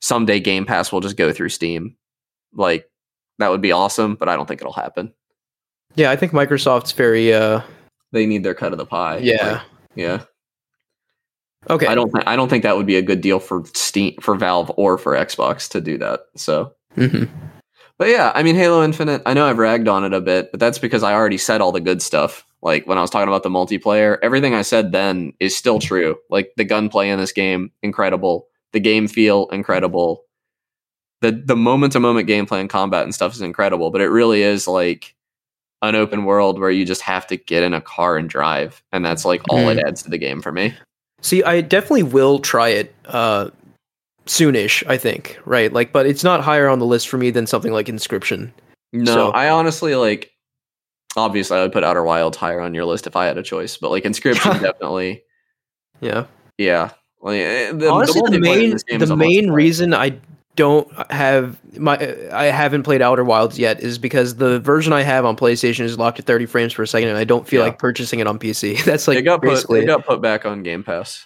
someday 0.00 0.38
Game 0.38 0.64
Pass 0.66 0.92
will 0.92 1.00
just 1.00 1.16
go 1.16 1.32
through 1.32 1.48
Steam. 1.48 1.96
Like 2.54 2.88
that 3.38 3.50
would 3.50 3.60
be 3.62 3.72
awesome, 3.72 4.14
but 4.16 4.28
I 4.28 4.36
don't 4.36 4.46
think 4.46 4.60
it'll 4.60 4.72
happen. 4.72 5.12
Yeah, 5.96 6.10
I 6.10 6.16
think 6.16 6.32
Microsoft's 6.32 6.92
very, 6.92 7.32
uh, 7.32 7.62
They 8.12 8.26
need 8.26 8.44
their 8.44 8.54
cut 8.54 8.72
of 8.72 8.78
the 8.78 8.86
pie. 8.86 9.18
yeah. 9.18 9.52
Like, 9.52 9.62
yeah. 9.96 10.22
Okay. 11.68 11.86
I 11.86 11.94
don't. 11.94 12.10
Th- 12.12 12.24
I 12.26 12.36
don't 12.36 12.48
think 12.48 12.62
that 12.62 12.76
would 12.76 12.86
be 12.86 12.96
a 12.96 13.02
good 13.02 13.20
deal 13.20 13.40
for 13.40 13.64
Steam, 13.74 14.14
for 14.20 14.36
Valve, 14.36 14.70
or 14.76 14.96
for 14.96 15.14
Xbox 15.14 15.68
to 15.70 15.80
do 15.80 15.98
that. 15.98 16.20
So, 16.36 16.72
hmm 16.94 17.24
but 17.98 18.08
yeah, 18.08 18.30
I 18.34 18.44
mean, 18.44 18.54
Halo 18.54 18.84
Infinite. 18.84 19.22
I 19.26 19.34
know 19.34 19.46
I've 19.46 19.58
ragged 19.58 19.88
on 19.88 20.04
it 20.04 20.14
a 20.14 20.20
bit, 20.20 20.52
but 20.52 20.60
that's 20.60 20.78
because 20.78 21.02
I 21.02 21.12
already 21.12 21.36
said 21.36 21.60
all 21.60 21.72
the 21.72 21.80
good 21.80 22.00
stuff. 22.00 22.46
Like 22.62 22.86
when 22.86 22.96
I 22.96 23.00
was 23.00 23.10
talking 23.10 23.28
about 23.28 23.42
the 23.42 23.50
multiplayer, 23.50 24.18
everything 24.22 24.54
I 24.54 24.62
said 24.62 24.92
then 24.92 25.32
is 25.40 25.56
still 25.56 25.80
true. 25.80 26.16
Like 26.30 26.52
the 26.56 26.64
gunplay 26.64 27.08
in 27.10 27.18
this 27.18 27.32
game, 27.32 27.72
incredible. 27.82 28.46
The 28.72 28.80
game 28.80 29.08
feel, 29.08 29.48
incredible. 29.48 30.24
The 31.22 31.32
the 31.32 31.56
moment 31.56 31.92
to 31.94 32.00
moment 32.00 32.28
gameplay 32.28 32.60
and 32.60 32.70
combat 32.70 33.02
and 33.02 33.14
stuff 33.14 33.34
is 33.34 33.40
incredible. 33.40 33.90
But 33.90 34.00
it 34.00 34.08
really 34.08 34.42
is 34.42 34.68
like 34.68 35.16
an 35.82 35.96
open 35.96 36.24
world 36.24 36.60
where 36.60 36.70
you 36.70 36.84
just 36.84 37.02
have 37.02 37.26
to 37.28 37.36
get 37.36 37.64
in 37.64 37.74
a 37.74 37.80
car 37.80 38.16
and 38.16 38.30
drive, 38.30 38.80
and 38.92 39.04
that's 39.04 39.24
like 39.24 39.42
all 39.50 39.68
it 39.70 39.78
adds 39.78 40.04
to 40.04 40.10
the 40.10 40.18
game 40.18 40.40
for 40.40 40.52
me. 40.52 40.72
See, 41.20 41.42
I 41.42 41.60
definitely 41.60 42.04
will 42.04 42.38
try 42.38 42.68
it 42.68 42.94
uh 43.06 43.50
soonish, 44.26 44.82
I 44.86 44.96
think, 44.98 45.38
right? 45.44 45.72
Like 45.72 45.92
but 45.92 46.06
it's 46.06 46.22
not 46.24 46.42
higher 46.42 46.68
on 46.68 46.78
the 46.78 46.86
list 46.86 47.08
for 47.08 47.18
me 47.18 47.30
than 47.30 47.46
something 47.46 47.72
like 47.72 47.86
Inscryption. 47.86 48.50
No, 48.92 49.12
So- 49.14 49.30
I 49.30 49.50
honestly 49.50 49.94
like. 49.94 50.30
Obviously, 51.16 51.56
I 51.58 51.62
would 51.62 51.72
put 51.72 51.82
Outer 51.82 52.04
Wilds 52.04 52.36
higher 52.36 52.60
on 52.60 52.74
your 52.74 52.84
list 52.84 53.06
if 53.06 53.16
I 53.16 53.24
had 53.24 53.38
a 53.38 53.42
choice, 53.42 53.76
but 53.78 53.90
like 53.90 54.04
Inscryption, 54.04 54.60
definitely, 54.60 55.22
Yeah. 56.00 56.26
yeah. 56.58 56.90
Like, 57.20 57.40
eh, 57.40 57.72
the, 57.72 57.90
Honestly, 57.90 58.20
the, 58.26 58.34
in 58.36 58.40
main 58.40 58.70
this 58.70 58.82
game 58.84 59.02
is 59.02 59.08
the 59.08 59.16
main 59.16 59.50
reason 59.50 59.94
I 59.94 60.16
don't 60.58 60.92
have 61.10 61.56
my 61.78 61.96
I 62.32 62.44
haven't 62.46 62.82
played 62.82 63.00
Outer 63.00 63.24
Wilds 63.24 63.58
yet 63.58 63.80
is 63.80 63.96
because 63.96 64.36
the 64.36 64.58
version 64.60 64.92
I 64.92 65.02
have 65.02 65.24
on 65.24 65.36
PlayStation 65.36 65.80
is 65.84 65.96
locked 65.98 66.18
at 66.18 66.26
30 66.26 66.46
frames 66.46 66.74
per 66.74 66.84
second 66.84 67.08
and 67.08 67.16
I 67.16 67.24
don't 67.24 67.46
feel 67.48 67.60
Yeah. 67.60 67.66
like 67.68 67.78
purchasing 67.78 68.18
it 68.20 68.26
on 68.26 68.38
PC. 68.38 68.84
That's 68.84 69.06
like 69.08 69.16
it 69.18 69.22
got 69.22 69.40
put. 69.40 69.50
basically 69.50 69.80
It 69.80 69.86
got 69.86 70.04
put 70.04 70.20
back 70.20 70.44
on 70.44 70.62
Game 70.62 70.82
Pass. 70.82 71.24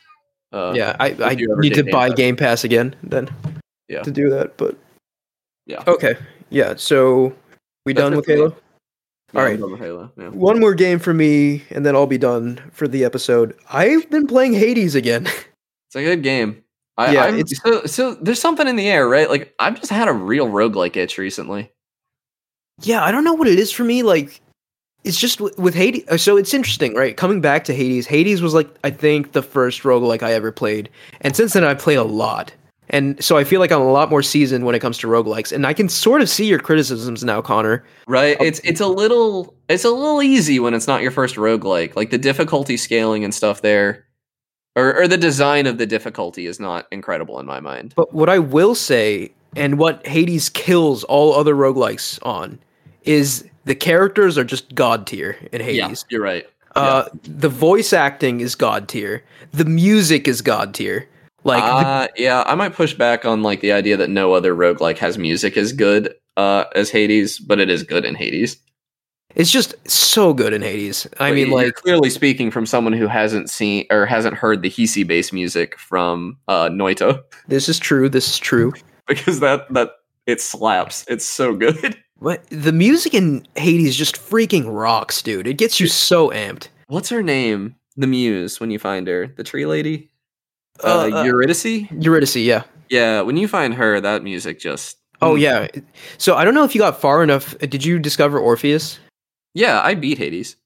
Uh, 0.53 0.73
yeah, 0.77 0.95
I, 1.01 1.17
I 1.23 1.35
need 1.35 1.75
to 1.75 1.83
buy 1.85 2.09
Game 2.11 2.13
Pass. 2.13 2.17
Game 2.17 2.37
Pass 2.37 2.65
again 2.65 2.95
then 3.03 3.29
Yeah. 3.89 4.03
to 4.03 4.11
do 4.11 4.29
that, 4.31 4.57
but 4.59 4.77
Yeah. 5.67 5.83
Okay. 5.87 6.15
Yeah, 6.51 6.75
so 6.77 7.35
we 7.87 7.95
That's 7.95 8.05
done 8.05 8.17
with. 8.17 8.27
Halo? 8.27 8.55
Yeah, 9.33 9.41
All 9.41 9.47
right. 9.47 9.59
with 9.59 9.81
Halo. 9.81 10.13
Yeah. 10.19 10.29
One 10.29 10.61
more 10.61 10.75
game 10.75 10.99
for 10.99 11.15
me, 11.15 11.63
and 11.71 11.87
then 11.87 11.97
I'll 11.97 12.07
be 12.07 12.19
done 12.19 12.61
for 12.73 12.87
the 12.87 13.03
episode. 13.05 13.57
I've 13.73 14.09
been 14.11 14.27
playing 14.27 14.53
Hades 14.53 14.95
again. 14.95 15.27
It's 15.89 15.97
a 15.97 16.03
good 16.03 16.23
game. 16.23 16.62
I, 16.99 17.13
Yeah, 17.13 17.25
I'm, 17.25 17.47
so 17.47 17.85
so. 17.87 18.15
There's 18.15 18.41
something 18.41 18.69
in 18.69 18.77
the 18.77 18.89
air, 18.89 19.09
right? 19.09 19.29
Like 19.29 19.55
I've 19.59 19.79
just 19.79 19.91
had 19.91 20.09
a 20.09 20.13
real 20.13 20.49
roguelike 20.49 20.97
itch 20.97 21.19
recently. 21.19 21.71
yeah, 22.83 23.03
I 23.03 23.11
don't 23.11 23.25
know 23.25 23.35
what 23.35 23.49
it 23.49 23.59
is 23.59 23.73
for 23.73 23.85
me. 23.85 24.03
Like, 24.03 24.41
it's 25.05 25.19
just 25.19 25.41
with, 25.41 25.59
with 25.59 25.75
Hades. 25.75 26.05
uh, 26.09 26.17
So 26.17 26.37
it's 26.37 26.55
interesting, 26.55 26.95
right? 26.95 27.17
Coming 27.17 27.41
back 27.41 27.65
to 27.65 27.75
Hades, 27.75 28.07
Hades 28.07 28.43
was 28.43 28.55
like 28.55 28.69
I 28.85 28.91
think 28.91 29.33
the 29.33 29.43
first 29.43 29.83
roguelike 29.83 30.23
I 30.23 30.33
ever 30.33 30.53
played, 30.53 30.91
and 31.21 31.35
since 31.35 31.55
then 31.55 31.65
I've 31.65 31.79
played 31.79 31.99
a 31.99 32.05
lot. 32.05 32.55
And 32.91 33.23
so 33.25 33.39
I 33.39 33.45
feel 33.45 33.59
like 33.59 33.73
I'm 33.73 33.81
a 33.81 33.91
lot 33.91 34.11
more 34.11 34.23
seasoned 34.23 34.67
when 34.67 34.75
it 34.75 34.81
comes 34.81 34.99
to 34.99 35.07
roguelikes. 35.07 35.51
And 35.51 35.67
I 35.67 35.73
can 35.73 35.89
sort 35.89 36.21
of 36.21 36.29
see 36.29 36.45
your 36.45 36.59
criticisms 36.59 37.25
now, 37.25 37.41
Connor. 37.41 37.85
Right? 38.07 38.37
It's 38.39 38.61
it's 38.65 38.81
a 38.83 38.87
little 38.87 39.55
it's 39.71 39.85
a 39.85 39.91
little 39.91 40.23
easy 40.23 40.61
when 40.61 40.75
it's 40.75 40.87
not 40.87 41.01
your 41.01 41.11
first 41.11 41.37
roguelike. 41.37 41.97
Like 41.97 42.11
the 42.11 42.19
difficulty 42.19 42.77
scaling 42.77 43.25
and 43.25 43.35
stuff 43.35 43.63
there. 43.63 44.05
Or 44.75 45.03
or 45.03 45.07
the 45.09 45.19
design 45.19 45.67
of 45.67 45.79
the 45.79 45.87
difficulty 45.87 46.47
is 46.47 46.59
not 46.59 46.87
incredible 46.91 47.39
in 47.39 47.47
my 47.47 47.61
mind. 47.61 47.93
But 47.95 48.15
what 48.15 48.29
I 48.29 48.39
will 48.39 48.75
say, 48.75 49.33
and 49.55 49.79
what 49.79 50.07
Hades 50.07 50.49
kills 50.49 51.05
all 51.05 51.35
other 51.35 51.55
roguelikes 51.55 52.19
on, 52.23 52.59
is 53.03 53.45
the 53.65 53.75
characters 53.75 54.39
are 54.39 54.45
just 54.45 54.75
god 54.75 55.07
tier 55.07 55.37
in 55.53 55.61
Hades. 55.61 55.77
Yeah, 55.77 55.95
you're 56.09 56.23
right. 56.23 56.47
Uh, 56.75 57.05
the 57.25 57.51
voice 57.51 57.93
acting 57.93 58.41
is 58.41 58.55
god 58.55 58.89
tier. 58.89 59.23
The 59.53 59.67
music 59.67 60.27
is 60.27 60.41
god 60.41 60.73
tier. 60.75 61.07
Like 61.45 61.63
the- 61.63 61.69
uh, 61.69 62.07
yeah, 62.17 62.45
I 62.47 62.55
might 62.55 62.73
push 62.73 62.95
back 62.95 63.27
on 63.27 63.43
like 63.43 63.61
the 63.61 63.73
idea 63.73 63.97
that 63.99 64.09
no 64.09 64.33
other 64.33 64.55
roguelike 64.55 64.97
has 64.99 65.19
music 65.19 65.57
as 65.59 65.73
good 65.73 66.15
uh, 66.39 66.65
as 66.75 66.89
Hades, 66.89 67.39
but 67.39 67.61
it 67.61 67.69
is 67.69 67.83
good 67.83 68.07
in 68.07 68.15
Hades. 68.15 68.57
It's 69.35 69.51
just 69.51 69.75
so 69.89 70.35
good 70.35 70.53
in 70.53 70.63
Hades. 70.63 71.07
I 71.19 71.31
But 71.31 71.35
mean, 71.35 71.47
you're 71.49 71.57
like 71.65 71.75
clearly 71.75 72.11
speaking 72.11 72.51
from 72.51 72.67
someone 72.67 72.93
who 72.93 73.07
hasn't 73.07 73.49
seen 73.51 73.87
or 73.91 74.07
hasn't 74.07 74.35
heard 74.35 74.63
the 74.63 74.71
Hiisi 74.71 75.07
bass 75.07 75.33
music 75.33 75.79
from 75.79 76.37
uh, 76.49 76.69
Noita, 76.69 77.23
this 77.49 77.69
is 77.69 77.79
true. 77.79 78.09
This 78.09 78.29
is 78.29 78.39
true. 78.39 78.73
because 79.09 79.41
that 79.41 79.73
that 79.73 79.91
it 80.27 80.41
slaps. 80.41 81.05
It's 81.09 81.25
so 81.25 81.55
good. 81.57 81.97
But 82.23 82.45
the 82.51 82.71
music 82.71 83.15
in 83.15 83.45
Hades 83.57 83.97
just 83.97 84.15
freaking 84.15 84.73
rocks, 84.73 85.23
dude. 85.23 85.49
It 85.49 85.59
gets 85.59 85.81
you 85.81 85.89
so 85.89 86.31
amped. 86.31 86.69
What's 86.87 87.09
her 87.09 87.21
name? 87.21 87.75
The 87.97 88.07
Muse. 88.07 88.61
When 88.61 88.71
you 88.71 88.79
find 88.79 89.09
her, 89.09 89.27
the 89.27 89.43
tree 89.43 89.67
lady, 89.67 90.09
uh, 90.85 91.11
Uh, 91.13 91.17
uh, 91.19 91.23
Eurydice. 91.25 91.65
Eurydice, 91.91 92.37
yeah. 92.37 92.63
Yeah, 92.91 93.23
when 93.23 93.37
you 93.37 93.49
find 93.49 93.75
her, 93.75 94.01
that 94.01 94.23
music 94.23 94.61
just. 94.61 94.99
Oh 95.21 95.35
yeah. 95.35 95.67
So 96.17 96.37
I 96.37 96.45
don't 96.45 96.55
know 96.55 96.63
if 96.63 96.77
you 96.77 96.81
got 96.81 97.01
far 97.01 97.25
enough. 97.25 97.59
Did 97.59 97.85
you 97.85 97.99
discover 97.99 98.39
Orpheus? 98.39 99.01
Yeah, 99.55 99.81
I 99.83 99.95
beat 99.95 100.19
Hades. 100.19 100.57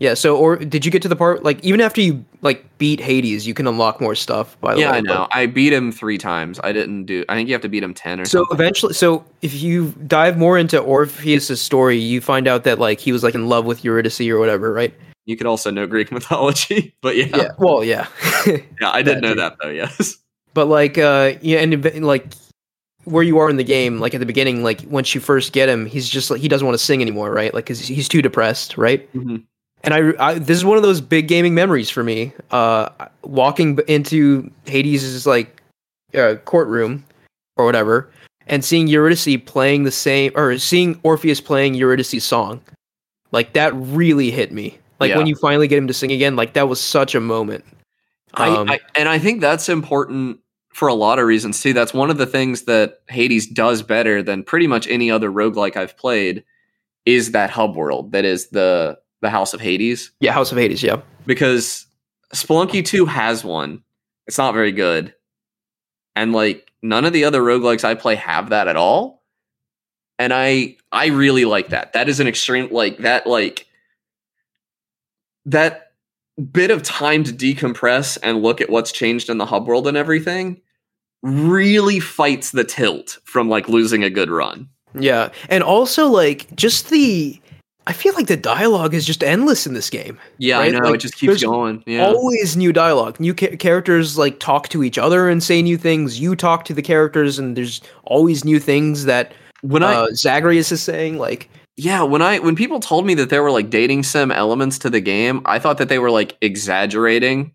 Yeah. 0.00 0.14
So, 0.14 0.36
or 0.36 0.56
did 0.56 0.84
you 0.84 0.90
get 0.90 1.02
to 1.02 1.08
the 1.08 1.14
part 1.16 1.44
like 1.44 1.62
even 1.64 1.80
after 1.80 2.00
you 2.00 2.24
like 2.42 2.64
beat 2.78 3.00
Hades, 3.00 3.46
you 3.46 3.54
can 3.54 3.66
unlock 3.68 4.00
more 4.00 4.14
stuff? 4.16 4.60
By 4.60 4.74
the 4.74 4.80
Yeah, 4.80 4.90
way, 4.90 4.98
I 4.98 5.00
know. 5.02 5.28
I 5.32 5.46
beat 5.46 5.72
him 5.72 5.92
three 5.92 6.18
times. 6.18 6.58
I 6.64 6.72
didn't 6.72 7.04
do. 7.04 7.24
I 7.28 7.34
think 7.36 7.48
you 7.48 7.54
have 7.54 7.62
to 7.62 7.68
beat 7.68 7.82
him 7.82 7.94
ten 7.94 8.20
or 8.20 8.24
So 8.24 8.38
something. 8.40 8.54
eventually, 8.56 8.94
so 8.94 9.24
if 9.40 9.54
you 9.62 9.92
dive 10.06 10.36
more 10.36 10.58
into 10.58 10.78
Orpheus' 10.80 11.60
story, 11.60 11.96
you 11.96 12.20
find 12.20 12.48
out 12.48 12.64
that 12.64 12.78
like 12.80 12.98
he 12.98 13.12
was 13.12 13.22
like 13.22 13.34
in 13.36 13.48
love 13.48 13.66
with 13.66 13.84
Eurydice 13.84 14.20
or 14.22 14.38
whatever, 14.38 14.72
right? 14.72 14.92
You 15.26 15.36
could 15.36 15.46
also 15.46 15.70
know 15.70 15.86
Greek 15.86 16.10
mythology, 16.12 16.94
but 17.00 17.16
yeah. 17.16 17.26
Yeah. 17.36 17.48
Well, 17.58 17.84
yeah. 17.84 18.08
Yeah, 18.46 18.90
I 18.90 19.02
did 19.02 19.22
know 19.22 19.30
too. 19.34 19.40
that 19.40 19.56
though. 19.62 19.70
Yes. 19.70 20.16
but 20.54 20.66
like 20.66 20.98
uh 20.98 21.32
yeah 21.40 21.58
and 21.60 22.04
like 22.04 22.26
where 23.04 23.22
you 23.22 23.38
are 23.38 23.48
in 23.50 23.56
the 23.56 23.64
game 23.64 23.98
like 24.00 24.14
at 24.14 24.20
the 24.20 24.26
beginning 24.26 24.62
like 24.62 24.82
once 24.88 25.14
you 25.14 25.20
first 25.20 25.52
get 25.52 25.68
him 25.68 25.86
he's 25.86 26.08
just 26.08 26.30
like 26.30 26.40
he 26.40 26.48
doesn't 26.48 26.66
want 26.66 26.78
to 26.78 26.84
sing 26.84 27.00
anymore 27.02 27.30
right? 27.32 27.52
Like 27.54 27.66
cuz 27.66 27.80
he's 27.86 28.08
too 28.08 28.22
depressed 28.22 28.76
right? 28.78 29.12
Mhm. 29.14 29.42
and 29.82 29.94
I, 29.94 30.12
I 30.18 30.34
this 30.38 30.56
is 30.58 30.64
one 30.64 30.76
of 30.76 30.82
those 30.82 31.00
big 31.00 31.28
gaming 31.28 31.54
memories 31.54 31.90
for 31.90 32.02
me. 32.02 32.32
Uh 32.50 32.88
walking 33.22 33.78
into 33.88 34.50
Hades' 34.66 35.26
like 35.26 35.62
uh, 36.14 36.36
courtroom 36.44 37.04
or 37.56 37.64
whatever 37.66 38.08
and 38.46 38.64
seeing 38.64 38.86
Eurydice 38.86 39.36
playing 39.46 39.84
the 39.84 39.90
same 39.90 40.30
or 40.34 40.58
seeing 40.58 40.98
Orpheus 41.02 41.40
playing 41.40 41.74
Eurydice's 41.74 42.24
song. 42.24 42.60
Like 43.32 43.52
that 43.54 43.74
really 43.74 44.30
hit 44.30 44.52
me. 44.52 44.78
Like 45.00 45.10
Yeah. 45.10 45.18
when 45.18 45.26
you 45.26 45.34
finally 45.36 45.66
get 45.66 45.78
him 45.78 45.86
to 45.88 45.94
sing 45.94 46.12
again 46.12 46.36
like 46.36 46.52
that 46.54 46.68
was 46.68 46.80
such 46.80 47.14
a 47.14 47.20
moment. 47.20 47.64
Um, 48.34 48.68
I, 48.68 48.74
I 48.74 48.80
and 48.96 49.08
I 49.08 49.18
think 49.18 49.40
that's 49.40 49.68
important 49.68 50.38
for 50.74 50.88
a 50.88 50.94
lot 50.94 51.20
of 51.20 51.26
reasons 51.26 51.62
too. 51.62 51.72
That's 51.72 51.94
one 51.94 52.10
of 52.10 52.18
the 52.18 52.26
things 52.26 52.62
that 52.62 53.00
Hades 53.08 53.46
does 53.46 53.82
better 53.82 54.22
than 54.22 54.42
pretty 54.42 54.66
much 54.66 54.88
any 54.88 55.10
other 55.10 55.30
roguelike 55.30 55.76
I've 55.76 55.96
played 55.96 56.44
is 57.06 57.30
that 57.30 57.48
hub 57.50 57.76
world 57.76 58.12
that 58.12 58.24
is 58.24 58.48
the 58.48 58.98
the 59.22 59.30
House 59.30 59.54
of 59.54 59.60
Hades. 59.60 60.10
yeah 60.20 60.32
House 60.32 60.52
of 60.52 60.58
Hades 60.58 60.82
yeah 60.82 61.00
Because 61.24 61.86
Spelunky 62.34 62.84
2 62.84 63.06
has 63.06 63.44
one. 63.44 63.82
It's 64.26 64.36
not 64.36 64.52
very 64.52 64.72
good. 64.72 65.14
And 66.16 66.32
like 66.32 66.72
none 66.82 67.04
of 67.04 67.12
the 67.12 67.24
other 67.24 67.40
roguelikes 67.40 67.84
I 67.84 67.94
play 67.94 68.16
have 68.16 68.50
that 68.50 68.66
at 68.68 68.76
all. 68.76 69.22
And 70.18 70.32
I 70.34 70.76
I 70.90 71.06
really 71.06 71.44
like 71.44 71.68
that. 71.68 71.92
That 71.92 72.08
is 72.08 72.18
an 72.18 72.26
extreme 72.26 72.68
like 72.72 72.98
that 72.98 73.28
like 73.28 73.66
that 75.46 75.92
bit 76.50 76.72
of 76.72 76.82
time 76.82 77.22
to 77.22 77.32
decompress 77.32 78.18
and 78.24 78.42
look 78.42 78.60
at 78.60 78.68
what's 78.68 78.90
changed 78.90 79.30
in 79.30 79.38
the 79.38 79.46
hub 79.46 79.68
world 79.68 79.86
and 79.86 79.96
everything 79.96 80.60
really 81.24 81.98
fights 81.98 82.50
the 82.52 82.64
tilt 82.64 83.18
from 83.24 83.48
like 83.48 83.68
losing 83.68 84.04
a 84.04 84.10
good 84.10 84.30
run. 84.30 84.68
Yeah, 84.96 85.30
and 85.48 85.64
also 85.64 86.06
like 86.06 86.54
just 86.54 86.90
the 86.90 87.40
I 87.86 87.92
feel 87.92 88.14
like 88.14 88.28
the 88.28 88.36
dialogue 88.36 88.94
is 88.94 89.04
just 89.04 89.22
endless 89.22 89.66
in 89.66 89.74
this 89.74 89.90
game. 89.90 90.18
Yeah, 90.38 90.58
Right? 90.58 90.74
I 90.74 90.78
know 90.78 90.86
Like, 90.86 90.94
it 90.96 90.98
just 90.98 91.16
keeps 91.16 91.42
going. 91.42 91.82
Yeah. 91.86 92.06
Always 92.06 92.56
new 92.56 92.72
dialogue. 92.72 93.20
New 93.20 93.34
ca- 93.34 93.56
characters 93.56 94.16
like 94.16 94.38
talk 94.38 94.68
to 94.70 94.82
each 94.82 94.96
other 94.96 95.28
and 95.28 95.42
say 95.42 95.60
new 95.60 95.76
things. 95.76 96.18
You 96.20 96.36
talk 96.36 96.64
to 96.66 96.74
the 96.74 96.80
characters 96.82 97.38
and 97.38 97.56
there's 97.56 97.80
always 98.04 98.44
new 98.44 98.58
things 98.60 99.04
that 99.04 99.32
when 99.62 99.82
I 99.82 99.94
uh, 99.94 100.06
Zagreus 100.14 100.72
is 100.72 100.82
saying 100.82 101.18
like 101.18 101.50
Yeah, 101.76 102.02
when 102.02 102.22
I 102.22 102.38
when 102.38 102.54
people 102.54 102.80
told 102.80 103.04
me 103.06 103.14
that 103.14 103.30
there 103.30 103.42
were 103.42 103.50
like 103.50 103.70
dating 103.70 104.02
sim 104.04 104.30
elements 104.30 104.78
to 104.80 104.90
the 104.90 105.00
game, 105.00 105.42
I 105.44 105.58
thought 105.58 105.78
that 105.78 105.88
they 105.88 105.98
were 105.98 106.10
like 106.10 106.36
exaggerating 106.40 107.52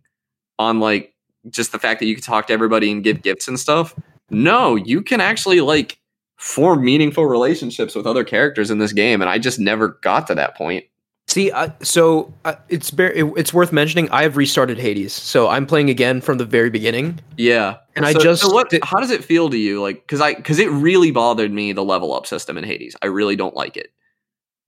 on 0.59 0.79
like 0.79 1.13
just 1.49 1.71
the 1.71 1.79
fact 1.79 1.99
that 1.99 2.05
you 2.05 2.15
could 2.15 2.23
talk 2.23 2.47
to 2.47 2.53
everybody 2.53 2.91
and 2.91 3.03
give 3.03 3.21
gifts 3.21 3.47
and 3.47 3.59
stuff. 3.59 3.95
No, 4.29 4.75
you 4.75 5.01
can 5.01 5.21
actually 5.21 5.61
like 5.61 5.99
form 6.37 6.83
meaningful 6.83 7.25
relationships 7.25 7.95
with 7.95 8.07
other 8.07 8.23
characters 8.23 8.71
in 8.71 8.79
this 8.79 8.93
game, 8.93 9.21
and 9.21 9.29
I 9.29 9.39
just 9.39 9.59
never 9.59 9.99
got 10.01 10.27
to 10.27 10.35
that 10.35 10.55
point. 10.55 10.85
See, 11.27 11.51
I, 11.51 11.71
so 11.83 12.33
uh, 12.43 12.55
it's 12.69 12.89
bar- 12.89 13.11
it, 13.11 13.23
it's 13.37 13.53
worth 13.53 13.71
mentioning. 13.71 14.09
I 14.09 14.23
have 14.23 14.35
restarted 14.35 14.79
Hades, 14.79 15.13
so 15.13 15.47
I'm 15.47 15.67
playing 15.67 15.91
again 15.91 16.21
from 16.21 16.39
the 16.39 16.45
very 16.45 16.71
beginning. 16.71 17.19
Yeah, 17.37 17.77
And 17.95 18.03
I 18.03 18.13
just 18.13 18.41
so 18.41 18.51
what? 18.51 18.73
how 18.81 18.99
does 18.99 19.11
it 19.11 19.23
feel 19.23 19.47
to 19.51 19.57
you? 19.57 19.79
Like, 19.79 19.97
because 20.01 20.21
I 20.21 20.33
because 20.33 20.57
it 20.57 20.69
really 20.71 21.11
bothered 21.11 21.51
me 21.51 21.71
the 21.71 21.83
level 21.83 22.13
up 22.13 22.25
system 22.25 22.57
in 22.57 22.63
Hades. 22.63 22.95
I 23.03 23.07
really 23.07 23.35
don't 23.35 23.55
like 23.55 23.77
it. 23.77 23.91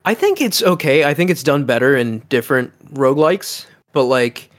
I 0.06 0.14
think 0.14 0.40
it's 0.40 0.62
okay. 0.62 1.04
I 1.04 1.16
think 1.16 1.32
it's 1.32 1.42
done 1.42 1.66
better 1.66 1.96
in 1.96 2.20
different 2.30 2.72
roguelikes, 2.94 3.66
but 3.92 4.04
like 4.04 4.52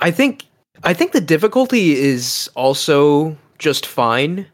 I 0.00 0.10
think 0.10 0.46
I 0.84 0.94
think 0.94 1.12
the 1.12 1.20
difficulty 1.20 1.92
is 1.92 2.50
also 2.54 3.36
just 3.58 3.86
fine, 3.86 4.46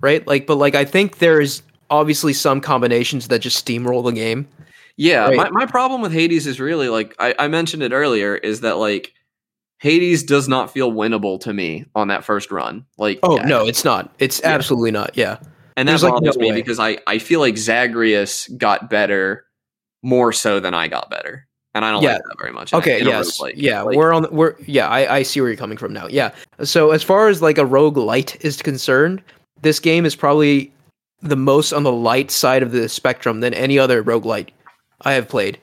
right? 0.00 0.26
Like 0.26 0.46
but 0.46 0.56
like 0.56 0.74
I 0.74 0.84
think 0.84 1.18
there's 1.18 1.62
obviously 1.90 2.32
some 2.32 2.60
combinations 2.60 3.28
that 3.28 3.38
just 3.40 3.64
steamroll 3.64 4.04
the 4.04 4.12
game. 4.12 4.48
Yeah, 4.96 5.26
Right. 5.28 5.36
my, 5.36 5.50
my 5.50 5.66
problem 5.66 6.00
with 6.02 6.12
Hades 6.12 6.46
is 6.46 6.58
really 6.60 6.88
like 6.88 7.14
I, 7.18 7.34
I 7.38 7.48
mentioned 7.48 7.82
it 7.82 7.92
earlier, 7.92 8.34
is 8.36 8.62
that 8.62 8.78
like 8.78 9.12
Hades 9.80 10.24
does 10.24 10.48
not 10.48 10.72
feel 10.72 10.90
winnable 10.92 11.40
to 11.42 11.52
me 11.54 11.86
on 11.94 12.08
that 12.08 12.24
first 12.24 12.50
run. 12.50 12.84
Like 12.98 13.20
Oh 13.22 13.36
yeah, 13.36 13.46
no, 13.46 13.66
it's 13.66 13.84
not. 13.84 14.12
It's 14.18 14.40
Yeah. 14.40 14.48
absolutely 14.50 14.90
not. 14.90 15.16
Yeah. 15.16 15.38
and 15.76 15.86
that 15.88 15.92
there's, 15.92 16.02
like, 16.02 16.14
bothers 16.14 16.36
no 16.36 16.42
me 16.42 16.50
way. 16.50 16.56
because 16.56 16.80
I, 16.80 16.98
I 17.06 17.18
feel 17.18 17.38
like 17.38 17.56
Zagreus 17.56 18.48
got 18.48 18.90
better 18.90 19.44
more 20.02 20.32
so 20.32 20.58
than 20.60 20.74
I 20.74 20.88
got 20.88 21.08
better. 21.10 21.46
And 21.78 21.84
I 21.86 21.90
don't 21.92 22.02
Yeah. 22.02 22.14
like 22.14 22.22
that 22.24 22.36
very 22.40 22.52
much. 22.52 22.74
Okay, 22.74 23.02
yes. 23.02 23.38
roguelike. 23.40 23.52
yeah, 23.56 23.80
Like, 23.82 23.96
we're 23.96 24.12
on 24.12 24.22
the, 24.22 24.28
we're 24.30 24.54
yeah, 24.66 24.88
I 24.88 25.16
I 25.18 25.22
see 25.22 25.40
where 25.40 25.48
you're 25.48 25.56
coming 25.56 25.78
from 25.78 25.92
now. 25.92 26.06
Yeah. 26.08 26.30
So 26.62 26.90
as 26.90 27.02
far 27.02 27.28
as 27.28 27.40
like 27.40 27.56
a 27.58 27.64
rogue 27.64 27.96
light 27.96 28.36
is 28.44 28.60
concerned, 28.60 29.22
this 29.62 29.80
game 29.80 30.04
is 30.04 30.14
probably 30.14 30.70
the 31.22 31.36
most 31.36 31.72
on 31.72 31.82
the 31.84 31.92
light 31.92 32.30
side 32.30 32.62
of 32.62 32.72
the 32.72 32.88
spectrum 32.88 33.40
than 33.40 33.54
any 33.54 33.78
other 33.78 34.02
roguelite 34.04 34.50
I 35.02 35.12
have 35.12 35.28
played. 35.28 35.58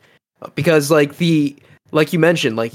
Because 0.55 0.89
like 0.91 1.17
the 1.17 1.55
like 1.91 2.11
you 2.13 2.19
mentioned, 2.19 2.55
like 2.55 2.73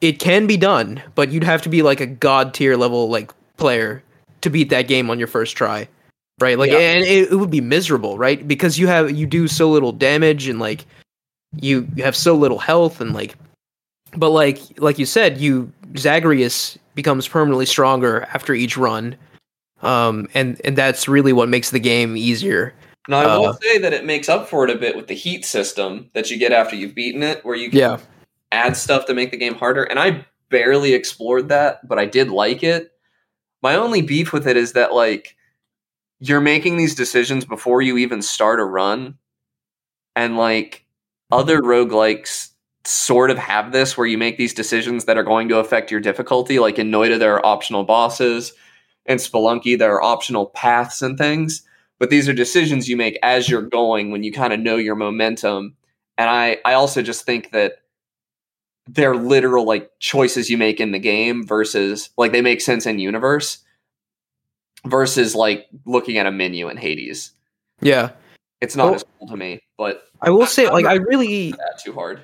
it 0.00 0.18
can 0.18 0.46
be 0.46 0.56
done, 0.56 1.00
but 1.14 1.30
you'd 1.30 1.44
have 1.44 1.62
to 1.62 1.68
be 1.68 1.82
like 1.82 2.00
a 2.00 2.06
god 2.06 2.54
tier 2.54 2.76
level 2.76 3.08
like 3.08 3.30
player 3.56 4.02
to 4.40 4.50
beat 4.50 4.70
that 4.70 4.88
game 4.88 5.10
on 5.10 5.18
your 5.18 5.28
first 5.28 5.56
try. 5.56 5.86
Right? 6.40 6.58
Like 6.58 6.70
Yeah. 6.70 6.78
and 6.78 7.04
it, 7.04 7.30
it 7.30 7.36
would 7.36 7.50
be 7.50 7.60
miserable, 7.60 8.18
right? 8.18 8.46
Because 8.48 8.78
you 8.78 8.86
have 8.88 9.10
you 9.12 9.26
do 9.26 9.46
so 9.46 9.70
little 9.70 9.92
damage 9.92 10.48
and 10.48 10.58
like 10.58 10.84
you 11.60 11.86
you 11.94 12.02
have 12.04 12.16
so 12.16 12.34
little 12.34 12.58
health 12.58 13.00
and 13.00 13.12
like 13.12 13.36
but 14.16 14.30
like 14.30 14.60
like 14.78 14.98
you 14.98 15.06
said 15.06 15.38
you 15.38 15.70
zagreus 15.96 16.78
becomes 16.94 17.28
permanently 17.28 17.66
stronger 17.66 18.22
after 18.34 18.54
each 18.54 18.76
run 18.76 19.16
um 19.82 20.28
and 20.34 20.60
and 20.64 20.76
that's 20.76 21.08
really 21.08 21.32
what 21.32 21.48
makes 21.48 21.70
the 21.70 21.80
game 21.80 22.16
easier 22.16 22.72
Now 23.08 23.18
I 23.18 23.36
will 23.36 23.46
Uh, 23.46 23.52
say 23.60 23.78
that 23.78 23.92
it 23.92 24.04
makes 24.04 24.28
up 24.28 24.48
for 24.48 24.64
it 24.64 24.70
a 24.70 24.78
bit 24.78 24.96
with 24.96 25.08
the 25.08 25.14
heat 25.14 25.44
system 25.44 26.08
that 26.14 26.30
you 26.30 26.38
get 26.38 26.52
after 26.52 26.76
you've 26.76 26.94
beaten 26.94 27.22
it, 27.22 27.44
where 27.44 27.56
you 27.56 27.68
can 27.68 27.78
yeah 27.78 27.98
add 28.52 28.76
stuff 28.76 29.06
to 29.06 29.14
make 29.14 29.30
the 29.30 29.36
game 29.36 29.54
harder. 29.54 29.82
And 29.84 29.98
I 29.98 30.24
barely 30.50 30.92
explored 30.94 31.48
that, 31.48 31.86
but 31.88 31.98
I 31.98 32.04
did 32.06 32.28
like 32.28 32.62
it. 32.62 32.92
My 33.62 33.74
only 33.74 34.02
beef 34.02 34.32
with 34.32 34.46
it 34.46 34.56
is 34.56 34.72
that 34.74 34.94
like 34.94 35.36
you're 36.20 36.40
making 36.40 36.76
these 36.76 36.94
decisions 36.94 37.44
before 37.44 37.82
you 37.82 37.96
even 37.98 38.22
start 38.22 38.60
a 38.60 38.64
run. 38.64 39.18
And 40.14 40.36
like 40.36 40.84
other 41.32 41.60
roguelikes 41.60 42.50
sort 42.84 43.30
of 43.30 43.38
have 43.38 43.72
this 43.72 43.96
where 43.96 44.06
you 44.06 44.18
make 44.18 44.36
these 44.36 44.54
decisions 44.54 45.04
that 45.04 45.16
are 45.16 45.22
going 45.22 45.48
to 45.48 45.58
affect 45.58 45.90
your 45.90 46.00
difficulty. 46.00 46.58
Like 46.58 46.78
in 46.78 46.90
Noita, 46.90 47.18
there 47.18 47.34
are 47.34 47.46
optional 47.46 47.84
bosses. 47.84 48.52
In 49.06 49.18
Spelunky, 49.18 49.78
there 49.78 49.94
are 49.94 50.02
optional 50.02 50.46
paths 50.46 51.02
and 51.02 51.16
things. 51.16 51.62
But 51.98 52.10
these 52.10 52.28
are 52.28 52.32
decisions 52.32 52.88
you 52.88 52.96
make 52.96 53.18
as 53.22 53.48
you're 53.48 53.62
going 53.62 54.10
when 54.10 54.24
you 54.24 54.32
kind 54.32 54.52
of 54.52 54.60
know 54.60 54.76
your 54.76 54.96
momentum. 54.96 55.76
And 56.18 56.28
I, 56.28 56.58
I 56.64 56.74
also 56.74 57.02
just 57.02 57.24
think 57.24 57.52
that 57.52 57.74
they're 58.88 59.16
literal 59.16 59.64
like 59.64 59.90
choices 60.00 60.50
you 60.50 60.58
make 60.58 60.80
in 60.80 60.90
the 60.90 60.98
game 60.98 61.46
versus 61.46 62.10
like 62.16 62.32
they 62.32 62.42
make 62.42 62.60
sense 62.60 62.84
in 62.84 62.98
universe 62.98 63.58
versus 64.84 65.36
like 65.36 65.68
looking 65.86 66.18
at 66.18 66.26
a 66.26 66.32
menu 66.32 66.68
in 66.68 66.76
Hades. 66.76 67.30
yeah 67.80 68.10
It's 68.62 68.76
not 68.76 68.86
Well- 68.86 68.94
as 68.94 69.04
cool 69.18 69.28
to 69.28 69.36
me, 69.36 69.60
but 69.76 70.08
i 70.24 70.30
will 70.30 70.46
say 70.46 70.66
I'm 70.66 70.72
like 70.72 70.86
i 70.86 70.94
really 70.94 71.50
that 71.50 71.80
too 71.82 71.92
hard. 71.92 72.20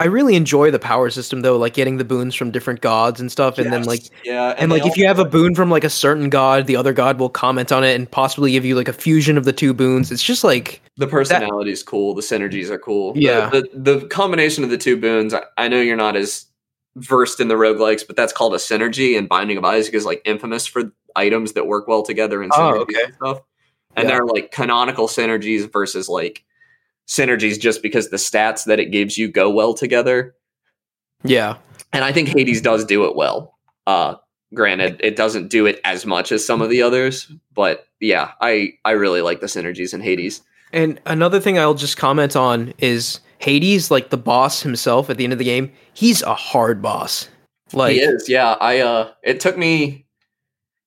i 0.00 0.06
really 0.06 0.36
enjoy 0.36 0.70
the 0.70 0.78
power 0.78 1.10
system 1.10 1.42
though 1.42 1.58
like 1.58 1.74
getting 1.74 1.98
the 1.98 2.04
boons 2.04 2.34
from 2.34 2.50
different 2.50 2.80
gods 2.80 3.20
and 3.20 3.30
stuff 3.30 3.58
and 3.58 3.70
then 3.70 3.84
like 3.84 4.04
yeah, 4.24 4.54
and, 4.56 4.72
like 4.72 4.86
if 4.86 4.96
you 4.96 5.06
have 5.06 5.18
a 5.18 5.24
boon 5.26 5.54
from 5.54 5.70
like 5.70 5.84
a 5.84 5.90
certain 5.90 6.30
god 6.30 6.66
the 6.66 6.76
other 6.76 6.94
god 6.94 7.18
will 7.20 7.28
comment 7.28 7.70
on 7.70 7.84
it 7.84 7.94
and 7.94 8.10
possibly 8.10 8.50
give 8.52 8.64
you 8.64 8.74
like 8.74 8.88
a 8.88 8.92
fusion 8.94 9.36
of 9.36 9.44
the 9.44 9.52
two 9.52 9.74
boons 9.74 10.10
it's 10.10 10.22
just 10.22 10.44
like 10.44 10.80
the 10.96 11.06
personality 11.06 11.72
is 11.72 11.82
cool, 11.82 12.14
the 12.14 12.22
synergies 12.22 12.68
are 12.70 12.78
cool. 12.78 13.12
Yeah. 13.16 13.48
the, 13.50 13.68
the 13.72 14.06
combination 14.08 14.62
of 14.62 14.70
the 14.70 14.76
two 14.78 14.96
boons. 14.98 15.32
I, 15.32 15.42
I 15.56 15.68
know 15.68 15.80
you're 15.80 15.96
not 15.96 16.16
as 16.16 16.46
versed 16.96 17.40
in 17.40 17.48
the 17.48 17.54
roguelikes, 17.54 18.06
but 18.06 18.14
that's 18.14 18.32
called 18.32 18.54
a 18.54 18.58
synergy, 18.58 19.16
and 19.16 19.26
Binding 19.28 19.56
of 19.56 19.64
Isaac 19.64 19.94
is 19.94 20.04
like 20.04 20.20
infamous 20.26 20.66
for 20.66 20.92
items 21.16 21.52
that 21.54 21.66
work 21.66 21.88
well 21.88 22.02
together 22.02 22.40
oh, 22.40 22.42
and 22.42 22.52
Oh, 22.54 22.74
okay. 22.80 23.04
and 23.04 23.14
stuff. 23.14 23.40
And 23.96 24.08
Yeah. 24.08 24.14
they're 24.14 24.26
like 24.26 24.50
canonical 24.52 25.06
synergies 25.08 25.70
versus 25.72 26.08
like 26.08 26.44
synergies 27.06 27.60
just 27.60 27.82
because 27.82 28.08
the 28.10 28.16
stats 28.16 28.64
that 28.66 28.78
it 28.80 28.86
gives 28.86 29.18
you 29.18 29.28
go 29.28 29.50
well 29.50 29.74
together. 29.74 30.34
yeah 31.24 31.56
And 31.92 32.04
I 32.04 32.12
think 32.12 32.28
Hades 32.28 32.60
does 32.60 32.84
do 32.84 33.04
it 33.04 33.14
well. 33.16 33.56
Uh 33.86 34.14
granted, 34.54 35.00
it 35.02 35.16
doesn't 35.16 35.48
do 35.48 35.66
it 35.66 35.80
as 35.84 36.04
much 36.06 36.30
as 36.32 36.44
some 36.44 36.60
of 36.62 36.68
the 36.70 36.82
others, 36.82 37.30
but 37.54 37.86
yeah, 38.00 38.32
I 38.40 38.74
I 38.84 38.92
really 38.92 39.20
like 39.22 39.40
the 39.40 39.46
synergies 39.46 39.92
in 39.94 40.00
Hades. 40.00 40.42
And 40.72 41.00
another 41.06 41.38
thing 41.40 41.58
I'll 41.58 41.74
just 41.74 41.96
comment 41.96 42.34
on 42.36 42.72
is 42.78 43.20
Hades, 43.38 43.90
like 43.90 44.10
the 44.10 44.16
boss 44.16 44.62
himself 44.62 45.10
at 45.10 45.16
the 45.18 45.24
end 45.24 45.32
of 45.32 45.38
the 45.38 45.44
game, 45.44 45.70
he's 45.92 46.22
a 46.22 46.34
hard 46.34 46.80
boss. 46.80 47.28
Like 47.72 47.94
he 47.94 48.00
is, 48.00 48.28
yeah. 48.28 48.52
I 48.60 48.78
uh 48.80 49.10
it 49.22 49.40
took 49.40 49.56
me 49.58 50.06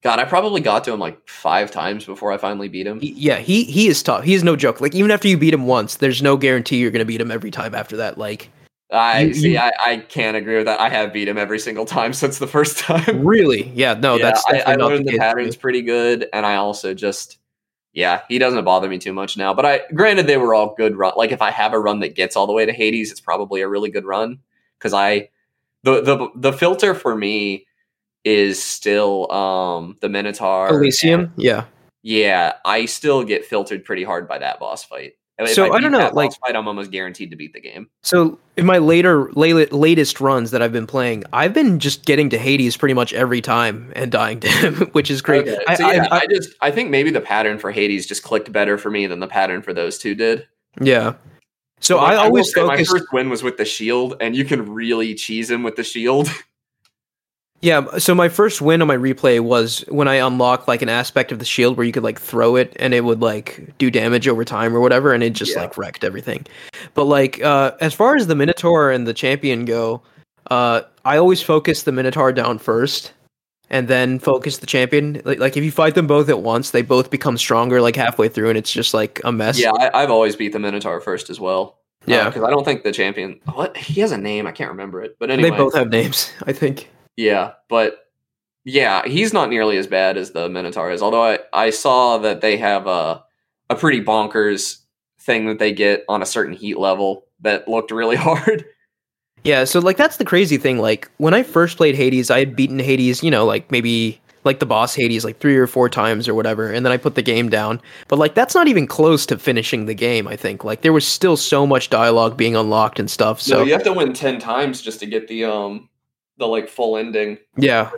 God, 0.06 0.20
I 0.20 0.26
probably 0.26 0.62
got 0.62 0.84
to 0.84 0.94
him 0.94 1.00
like 1.00 1.28
five 1.28 1.72
times 1.72 2.06
before 2.06 2.32
I 2.32 2.38
finally 2.38 2.68
beat 2.70 2.86
him. 2.86 3.00
yeah, 3.02 3.38
he 3.40 3.64
he 3.64 3.88
is 3.88 4.04
tough. 4.04 4.24
He 4.24 4.36
is 4.36 4.44
no 4.44 4.56
joke. 4.56 4.80
Like 4.80 4.94
even 4.94 5.10
after 5.10 5.28
you 5.28 5.36
beat 5.36 5.52
him 5.52 5.66
once, 5.66 5.96
there's 5.96 6.22
no 6.22 6.38
guarantee 6.38 6.78
you're 6.78 6.92
gonna 6.92 7.06
beat 7.06 7.20
him 7.20 7.32
every 7.32 7.50
time 7.50 7.74
after 7.74 7.98
that. 7.98 8.20
Like 8.20 8.52
I 8.92 9.22
You- 9.22 9.34
see. 9.34 9.52
you- 9.54 9.58
I, 9.58 9.72
I 9.84 9.98
can't 9.98 10.38
agree 10.38 10.58
with 10.58 10.68
that. 10.68 10.80
I 10.80 10.90
have 10.90 11.12
beat 11.12 11.28
him 11.28 11.40
every 11.40 11.58
single 11.58 11.86
time 11.86 12.14
since 12.22 12.38
the 12.38 12.46
first 12.46 12.78
time. 12.78 13.26
Really? 13.26 13.72
Yeah. 13.74 13.96
No, 13.96 14.16
Yeah, 14.18 14.26
that's 14.26 14.44
I, 14.48 14.60
I 14.74 14.76
learned 14.76 15.08
the 15.08 15.12
the 15.12 15.12
case 15.12 15.12
for 15.12 15.12
me. 15.14 15.18
patterns 15.18 15.56
pretty 15.56 15.82
good, 15.82 16.28
and 16.34 16.46
I 16.46 16.58
also 16.58 16.94
just 16.94 17.40
yeah, 17.92 18.22
he 18.30 18.38
doesn't 18.38 18.64
bother 18.64 18.88
me 18.88 19.00
too 19.00 19.12
much 19.14 19.38
now. 19.38 19.56
But 19.56 19.66
I 19.66 19.82
granted 19.96 20.28
they 20.28 20.38
were 20.38 20.54
all 20.54 20.76
good 20.76 20.96
run. 20.98 21.14
Like 21.18 21.32
if 21.32 21.42
I 21.42 21.50
have 21.50 21.74
a 21.74 21.80
run 21.80 22.00
that 22.02 22.14
gets 22.14 22.36
all 22.36 22.46
the 22.46 22.54
way 22.54 22.64
to 22.68 22.72
Hades, 22.74 23.10
it's 23.10 23.22
probably 23.22 23.62
a 23.62 23.68
really 23.68 23.90
good 23.90 24.06
run 24.06 24.38
because 24.78 24.94
I 24.94 25.30
the 25.82 26.02
the 26.02 26.30
the 26.36 26.54
filter 26.54 26.94
for 26.94 27.16
me 27.16 27.66
is 28.26 28.62
still 28.62 29.32
um 29.32 29.96
the 30.02 30.10
Minotaur 30.10 30.68
Elysium. 30.70 31.20
and- 31.22 31.32
Yeah. 31.38 31.66
yeah, 32.04 32.54
I 32.66 32.86
still 32.86 33.24
get 33.24 33.46
filtered 33.46 33.86
pretty 33.86 34.04
hard 34.04 34.28
by 34.28 34.40
that 34.40 34.60
boss 34.60 34.84
fight. 34.84 35.14
If 35.38 35.50
So, 35.50 35.66
I 35.66 35.78
beat 35.78 35.84
don't 35.84 35.92
know, 35.92 36.10
like- 36.14 36.32
fight, 36.46 36.56
I'm 36.56 36.66
almost 36.68 36.92
guaranteed 36.92 37.30
to 37.32 37.36
beat 37.36 37.52
the 37.54 37.60
game. 37.60 37.90
So 38.04 38.40
in 38.56 38.66
my 38.66 38.78
later 38.78 39.30
la- 39.36 39.66
latest 39.70 40.22
runs 40.22 40.52
that 40.52 40.62
I've 40.62 40.72
been 40.72 40.88
playing, 40.88 41.26
I've 41.34 41.54
been 41.54 41.78
just 41.80 42.06
getting 42.06 42.30
to 42.30 42.38
Hades 42.38 42.78
pretty 42.78 42.94
much 42.94 43.12
every 43.14 43.42
time 43.42 43.92
and 43.98 44.10
dying 44.12 44.40
to 44.40 44.48
him, 44.48 44.76
which 44.94 45.12
is 45.12 45.22
great. 45.22 45.46
Okay, 45.48 45.58
I, 45.68 45.76
so 45.76 45.92
yeah, 45.92 46.08
I- 46.10 46.20
I, 46.22 46.26
just 46.28 46.52
I 46.62 46.72
think 46.72 46.90
maybe 46.90 47.10
the 47.12 47.20
pattern 47.20 47.60
for 47.60 47.70
Hades 47.72 48.06
just 48.06 48.24
clicked 48.24 48.50
better 48.54 48.78
for 48.78 48.90
me 48.90 49.08
than 49.08 49.20
the 49.20 49.28
pattern 49.28 49.62
for 49.62 49.74
those 49.74 49.98
two 49.98 50.16
did. 50.16 50.48
yeah. 50.80 51.16
So 51.82 51.98
Like, 51.98 52.14
I 52.14 52.16
always 52.16 52.52
focus. 52.54 52.90
My 52.90 52.98
first 53.00 53.12
win 53.12 53.30
was 53.30 53.44
with 53.44 53.58
the 53.58 53.66
shield, 53.66 54.16
and 54.22 54.34
you 54.36 54.46
can 54.46 54.74
really 54.74 55.14
cheese 55.14 55.52
him 55.52 55.62
with 55.64 55.76
the 55.76 55.84
shield. 55.84 56.30
Yeah, 57.66 57.98
so 57.98 58.14
my 58.14 58.30
first 58.30 58.62
win 58.62 58.84
on 58.84 58.88
my 58.88 58.96
replay 58.96 59.40
was 59.40 59.80
when 59.88 60.08
I 60.08 60.16
unlocked 60.18 60.68
like 60.68 60.84
an 60.84 60.90
aspect 60.90 61.32
of 61.32 61.40
the 61.40 61.46
shield 61.46 61.78
where 61.78 61.84
you 61.84 61.92
could 61.92 62.04
like 62.04 62.22
throw 62.22 62.56
it 62.56 62.78
and 62.80 62.94
it 62.94 63.04
would 63.04 63.22
like 63.24 63.74
do 63.80 63.90
damage 63.90 64.28
over 64.28 64.46
time 64.46 64.76
or 64.76 64.82
whatever, 64.82 65.14
and 65.14 65.24
it 65.24 65.32
just 65.32 65.56
Yeah. 65.56 65.62
like 65.62 65.76
wrecked 65.76 66.04
everything. 66.04 66.46
But 66.94 67.06
like 67.06 67.42
uh, 67.44 67.72
as 67.82 67.96
far 67.96 68.16
as 68.16 68.28
the 68.28 68.36
Minotaur 68.36 68.92
and 68.92 69.08
the 69.08 69.16
champion 69.16 69.66
go, 69.66 70.04
uh, 70.52 70.82
I 71.06 71.18
always 71.18 71.42
focus 71.42 71.82
the 71.82 71.92
Minotaur 71.92 72.32
down 72.32 72.60
first, 72.60 73.14
and 73.72 73.88
then 73.88 74.20
focus 74.20 74.60
the 74.60 74.68
champion. 74.68 75.24
Like, 75.26 75.40
like 75.40 75.58
if 75.58 75.64
you 75.64 75.72
fight 75.72 75.96
them 75.96 76.06
both 76.06 76.30
at 76.30 76.42
once, 76.44 76.70
they 76.70 76.84
both 76.84 77.10
become 77.10 77.36
stronger 77.36 77.82
like 77.82 77.96
halfway 77.96 78.30
through, 78.30 78.50
and 78.50 78.60
it's 78.60 78.72
just 78.72 78.94
like 78.94 79.20
a 79.24 79.32
mess. 79.32 79.60
yeah, 79.60 79.72
I, 79.72 80.04
I've 80.04 80.12
always 80.12 80.36
beat 80.36 80.54
the 80.54 80.60
Minotaur 80.60 81.02
first 81.02 81.32
as 81.32 81.40
well. 81.40 81.80
Yeah. 82.06 82.26
because 82.30 82.44
I 82.44 82.52
don't 82.52 82.64
think 82.64 82.84
the 82.84 82.92
champion. 82.92 83.40
What 83.56 83.76
he 83.76 84.02
has 84.02 84.12
a 84.12 84.20
name, 84.20 84.46
I 84.46 84.52
can't 84.52 84.70
remember 84.70 85.02
it. 85.02 85.16
But 85.20 85.32
anyway, 85.32 85.50
they 85.50 85.58
both 85.58 85.74
have 85.74 85.90
names. 85.90 86.32
I 86.46 86.54
think. 86.54 86.92
Yeah, 87.18 87.54
but 87.70 88.06
yeah, 88.64 89.08
he's 89.08 89.32
not 89.32 89.50
nearly 89.50 89.78
as 89.78 89.88
bad 89.88 90.18
as 90.18 90.32
the 90.32 90.50
Minotaur 90.50 90.92
is. 90.92 91.02
Although 91.02 91.24
I, 91.24 91.40
I 91.54 91.70
saw 91.70 92.18
that 92.20 92.42
they 92.42 92.58
have 92.58 92.88
a 92.88 93.24
a 93.70 93.76
pretty 93.76 94.02
bonkers 94.04 94.80
thing 95.20 95.48
that 95.48 95.60
they 95.60 95.72
get 95.72 96.06
on 96.08 96.22
a 96.22 96.26
certain 96.26 96.54
heat 96.54 96.78
level 96.78 97.26
that 97.42 97.68
looked 97.68 97.92
really 97.92 98.16
hard. 98.16 98.66
Yeah, 99.44 99.64
so 99.66 99.80
like 99.80 99.98
that's 99.98 100.18
the 100.18 100.26
crazy 100.26 100.58
thing. 100.58 100.80
Like 100.80 101.10
when 101.18 101.34
I 101.34 101.44
first 101.44 101.78
played 101.78 101.96
Hades, 101.96 102.32
I 102.32 102.40
had 102.40 102.56
beaten 102.56 102.80
Hades, 102.80 103.24
you 103.24 103.30
know, 103.30 103.46
like 103.46 103.72
maybe 103.72 104.20
like 104.44 104.60
the 104.60 104.66
boss 104.66 104.96
Hades 104.96 105.24
like 105.24 105.38
three 105.38 105.56
or 105.56 105.68
four 105.68 105.88
times 105.88 106.28
or 106.28 106.34
whatever, 106.34 106.72
and 106.72 106.84
then 106.84 106.92
I 106.92 106.98
put 106.98 107.14
the 107.14 107.22
game 107.22 107.50
down. 107.50 107.80
But 108.08 108.18
like 108.18 108.34
that's 108.34 108.56
not 108.56 108.68
even 108.68 108.88
close 108.88 109.28
to 109.28 109.38
finishing 109.38 109.86
the 109.86 109.94
game, 109.94 110.28
I 110.28 110.36
think. 110.36 110.64
Like 110.64 110.82
there 110.82 110.94
was 110.94 111.06
still 111.06 111.38
so 111.38 111.68
much 111.68 111.92
dialogue 111.92 112.36
being 112.36 112.56
unlocked 112.56 113.00
and 113.00 113.10
stuff. 113.10 113.40
So 113.40 113.58
So 113.58 113.64
you 113.64 113.74
have 113.74 113.84
to 113.84 113.94
win 113.94 114.14
ten 114.14 114.40
times 114.40 114.82
just 114.82 115.00
to 115.02 115.06
get 115.06 115.28
the 115.28 115.46
um 115.46 115.90
the 116.38 116.48
like 116.48 116.70
full 116.70 116.98
ending. 116.98 117.38
yeah. 117.58 117.92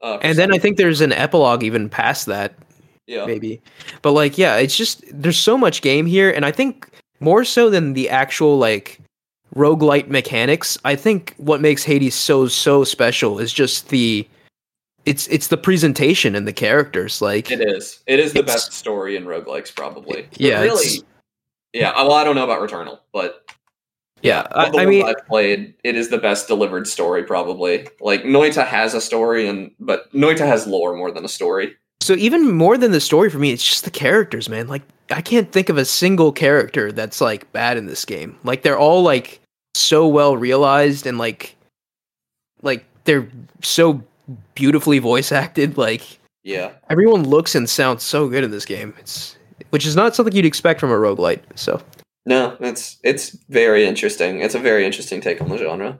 Uh, 0.00 0.18
And 0.22 0.38
then 0.38 0.54
I 0.54 0.58
think 0.58 0.76
there's 0.76 1.00
an 1.00 1.12
epilogue 1.12 1.64
even 1.64 1.88
past 1.88 2.26
that, 2.26 2.54
yeah, 3.08 3.26
maybe. 3.26 3.60
But 4.02 4.12
like 4.12 4.38
yeah, 4.38 4.56
it's 4.56 4.76
just 4.76 5.02
there's 5.10 5.38
so 5.38 5.58
much 5.58 5.82
game 5.82 6.06
here 6.06 6.30
and 6.30 6.44
I 6.44 6.52
think 6.52 6.88
more 7.20 7.44
so 7.44 7.68
than 7.68 7.94
the 7.94 8.08
actual 8.08 8.58
like 8.58 9.00
roguelite 9.56 10.08
mechanics, 10.08 10.78
I 10.84 10.94
think 10.94 11.34
what 11.38 11.60
makes 11.60 11.82
Hades 11.82 12.14
so 12.14 12.46
so 12.46 12.84
special 12.84 13.38
is 13.38 13.52
just 13.52 13.88
the 13.88 14.28
it's 15.04 15.26
it's 15.28 15.48
the 15.48 15.56
presentation 15.56 16.34
and 16.34 16.46
the 16.46 16.52
characters 16.52 17.22
like 17.22 17.50
it 17.50 17.60
is. 17.60 18.02
It 18.06 18.20
is 18.20 18.34
the 18.34 18.42
best 18.42 18.72
story 18.72 19.16
in 19.16 19.24
roguelikes, 19.24 19.74
probably. 19.74 20.28
But 20.30 20.40
Yeah, 20.40 20.60
really. 20.60 21.02
Yeah, 21.72 21.92
well, 21.96 22.12
I 22.12 22.24
don't 22.24 22.34
know 22.34 22.44
about 22.44 22.60
Returnal, 22.60 22.98
but 23.12 23.44
yeah, 24.22 24.46
I, 24.52 24.70
I 24.76 24.86
mean 24.86 25.04
I've 25.04 25.26
played, 25.26 25.74
it 25.84 25.96
is 25.96 26.08
the 26.10 26.18
best 26.18 26.48
delivered 26.48 26.86
story, 26.86 27.22
probably. 27.22 27.88
Like 28.00 28.22
Noita 28.24 28.66
has 28.66 28.94
a 28.94 29.00
story, 29.00 29.46
and 29.46 29.70
but 29.80 30.12
Noita 30.12 30.46
has 30.46 30.66
lore 30.66 30.94
more 30.96 31.10
than 31.10 31.24
a 31.24 31.28
story. 31.28 31.76
so 32.00 32.14
even 32.14 32.50
more 32.52 32.78
than 32.78 32.92
the 32.92 33.00
story 33.00 33.28
for 33.28 33.38
me 33.38 33.50
it's 33.52 33.62
just 33.64 33.84
the 33.84 33.90
characters 33.90 34.48
man 34.48 34.68
like 34.68 34.82
I 35.10 35.20
can't 35.20 35.50
think 35.50 35.68
of 35.68 35.76
a 35.76 35.84
single 35.84 36.32
character 36.32 36.92
that's 36.92 37.20
like 37.20 37.50
bad 37.52 37.76
in 37.76 37.86
this 37.86 38.04
game 38.04 38.38
like 38.44 38.62
they're 38.62 38.78
all 38.78 39.02
like 39.02 39.40
so 39.74 40.06
well 40.06 40.36
realized 40.36 41.06
and 41.06 41.18
like 41.18 41.56
like 42.62 42.84
they're 43.04 43.28
so 43.62 44.00
beautifully 44.54 44.98
voice 45.00 45.32
acted 45.32 45.76
like 45.76 46.18
Yeah, 46.44 46.70
everyone 46.88 47.24
looks 47.28 47.54
and 47.54 47.68
sounds 47.68 48.02
so 48.02 48.28
good 48.28 48.44
in 48.44 48.50
this 48.50 48.64
game. 48.64 48.94
It's 48.98 49.36
which 49.70 49.84
is 49.84 49.96
not 49.96 50.14
something 50.14 50.34
you'd 50.34 50.46
expect 50.46 50.80
from 50.80 50.90
a 50.90 50.94
roguelite. 50.96 51.40
So 51.56 51.82
no, 52.28 52.56
it's 52.60 52.98
it's 53.02 53.30
very 53.48 53.86
interesting. 53.86 54.40
It's 54.40 54.54
a 54.54 54.58
very 54.60 54.84
interesting 54.84 55.20
take 55.20 55.40
on 55.40 55.48
the 55.48 55.58
genre. 55.58 55.98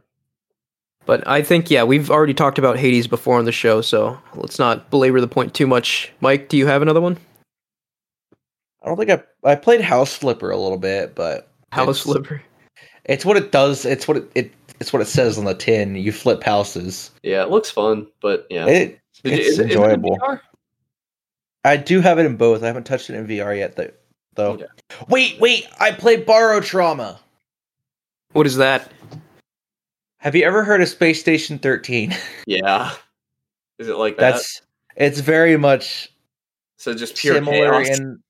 but 1.07 1.27
I 1.27 1.43
think 1.43 1.71
yeah, 1.71 1.85
we've 1.85 2.11
already 2.11 2.35
talked 2.35 2.59
about 2.59 2.77
Hades 2.79 3.07
before 3.07 3.39
on 3.39 3.45
the 3.47 3.53
show, 3.53 3.81
so 3.81 4.19
let's 4.35 4.59
not 4.59 4.91
belabor 4.91 5.21
the 5.21 5.27
point 5.29 5.55
too 5.55 5.67
much. 5.67 6.13
Mike, 6.21 6.49
do 6.49 6.57
you 6.57 6.67
have 6.67 6.83
another 6.83 7.01
one? 7.01 7.17
I 8.83 8.87
don't 8.89 8.97
think 8.99 9.11
I 9.11 9.23
I 9.51 9.55
played 9.57 9.81
House 9.81 10.15
Flipper 10.15 10.51
a 10.51 10.57
little 10.57 10.79
bit, 10.79 11.15
but 11.15 11.51
House 11.73 11.89
it's, 11.97 12.03
Flipper. 12.03 12.43
It's 13.07 13.25
what 13.25 13.37
it 13.37 13.51
does. 13.51 13.85
It's 13.85 14.07
what 14.07 14.19
it, 14.19 14.31
it 14.35 14.53
it's 14.81 14.93
what 14.93 15.03
it 15.03 15.07
says 15.07 15.39
on 15.39 15.45
the 15.47 15.55
tin. 15.55 15.97
You 15.97 16.13
flip 16.13 16.43
houses. 16.45 17.11
Yeah, 17.23 17.43
it 17.43 17.51
looks 17.51 17.71
fun, 17.71 18.07
but 18.21 18.47
yeah, 18.51 18.67
It 18.67 19.01
Did 19.25 19.33
you- 19.33 19.39
it's 19.39 19.49
is 19.49 19.59
it 19.59 19.63
in 19.63 19.71
enjoyable. 19.71 20.17
VR? 20.19 20.41
I 21.65 21.77
do 21.77 22.01
have 22.01 22.19
it 22.21 22.27
in 22.27 22.37
both. 22.37 22.63
I 22.63 22.67
haven't 22.69 22.85
touched 22.85 23.11
it 23.11 23.17
in 23.17 23.27
VR 23.27 23.57
yet, 23.57 23.75
though. 23.77 23.91
Though. 24.39 24.53
Okay. 24.53 24.67
Wait, 25.09 25.41
wait! 25.41 25.67
I 25.81 25.91
played 25.91 26.25
Barotrauma. 26.25 27.19
What 28.35 28.47
is 28.47 28.55
that? 28.55 28.89
Have 30.19 30.37
you 30.37 30.45
ever 30.45 30.63
heard 30.63 30.81
of 30.81 30.89
Space 30.89 31.19
Station 31.19 31.59
Thirteen? 31.59 32.15
Yeah, 32.47 32.93
is 33.81 33.89
it 33.89 33.97
like 33.97 34.17
that? 34.17 34.35
That's 34.35 34.63
it's 34.95 35.19
very 35.19 35.57
much 35.57 36.13
so 36.77 36.95
just 36.95 37.17
pure 37.17 37.35
similar 37.35 37.83
chaos. 37.83 37.99
in 37.99 38.23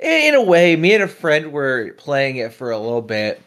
in 0.00 0.34
a 0.34 0.42
way. 0.42 0.76
Me 0.76 0.94
and 0.94 1.02
a 1.02 1.08
friend 1.08 1.52
were 1.52 1.92
playing 1.98 2.36
it 2.36 2.54
for 2.54 2.70
a 2.70 2.78
little 2.78 3.02
bit. 3.02 3.42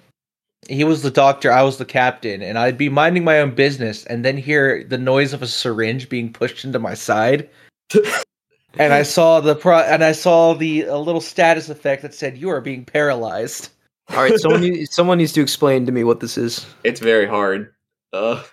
He 0.70 0.84
was 0.84 1.02
the 1.02 1.10
doctor, 1.10 1.52
I 1.52 1.64
was 1.64 1.80
the 1.80 1.84
captain, 1.84 2.44
and 2.44 2.60
I'd 2.60 2.78
be 2.78 2.90
minding 2.90 3.24
my 3.24 3.40
own 3.40 3.56
business, 3.56 4.06
and 4.06 4.24
then 4.24 4.38
hear 4.38 4.84
the 4.84 5.00
noise 5.00 5.34
of 5.34 5.42
a 5.42 5.48
syringe 5.48 6.10
being 6.10 6.32
pushed 6.32 6.64
into 6.64 6.78
my 6.78 6.94
side. 6.94 7.50
and 8.78 8.94
I 8.94 9.04
saw 9.04 9.40
the 9.40 9.56
pro- 9.56 9.80
and 9.80 10.04
I 10.04 10.12
saw 10.14 10.54
the 10.54 10.84
a 10.84 10.98
little 10.98 11.22
status 11.22 11.70
effect 11.70 12.02
that 12.02 12.14
said 12.14 12.38
you 12.38 12.50
are 12.50 12.62
being 12.62 12.86
paralyzed. 12.86 13.70
All 14.10 14.18
right, 14.18 14.38
someone 14.40 14.62
needs, 14.70 14.94
someone 14.94 15.18
needs 15.18 15.32
to 15.34 15.42
explain 15.42 15.86
to 15.86 15.92
me 15.92 16.04
what 16.04 16.20
this 16.20 16.38
is. 16.38 16.66
It's 16.84 17.00
very 17.00 17.26
hard. 17.28 17.74
Uh, 18.12 18.44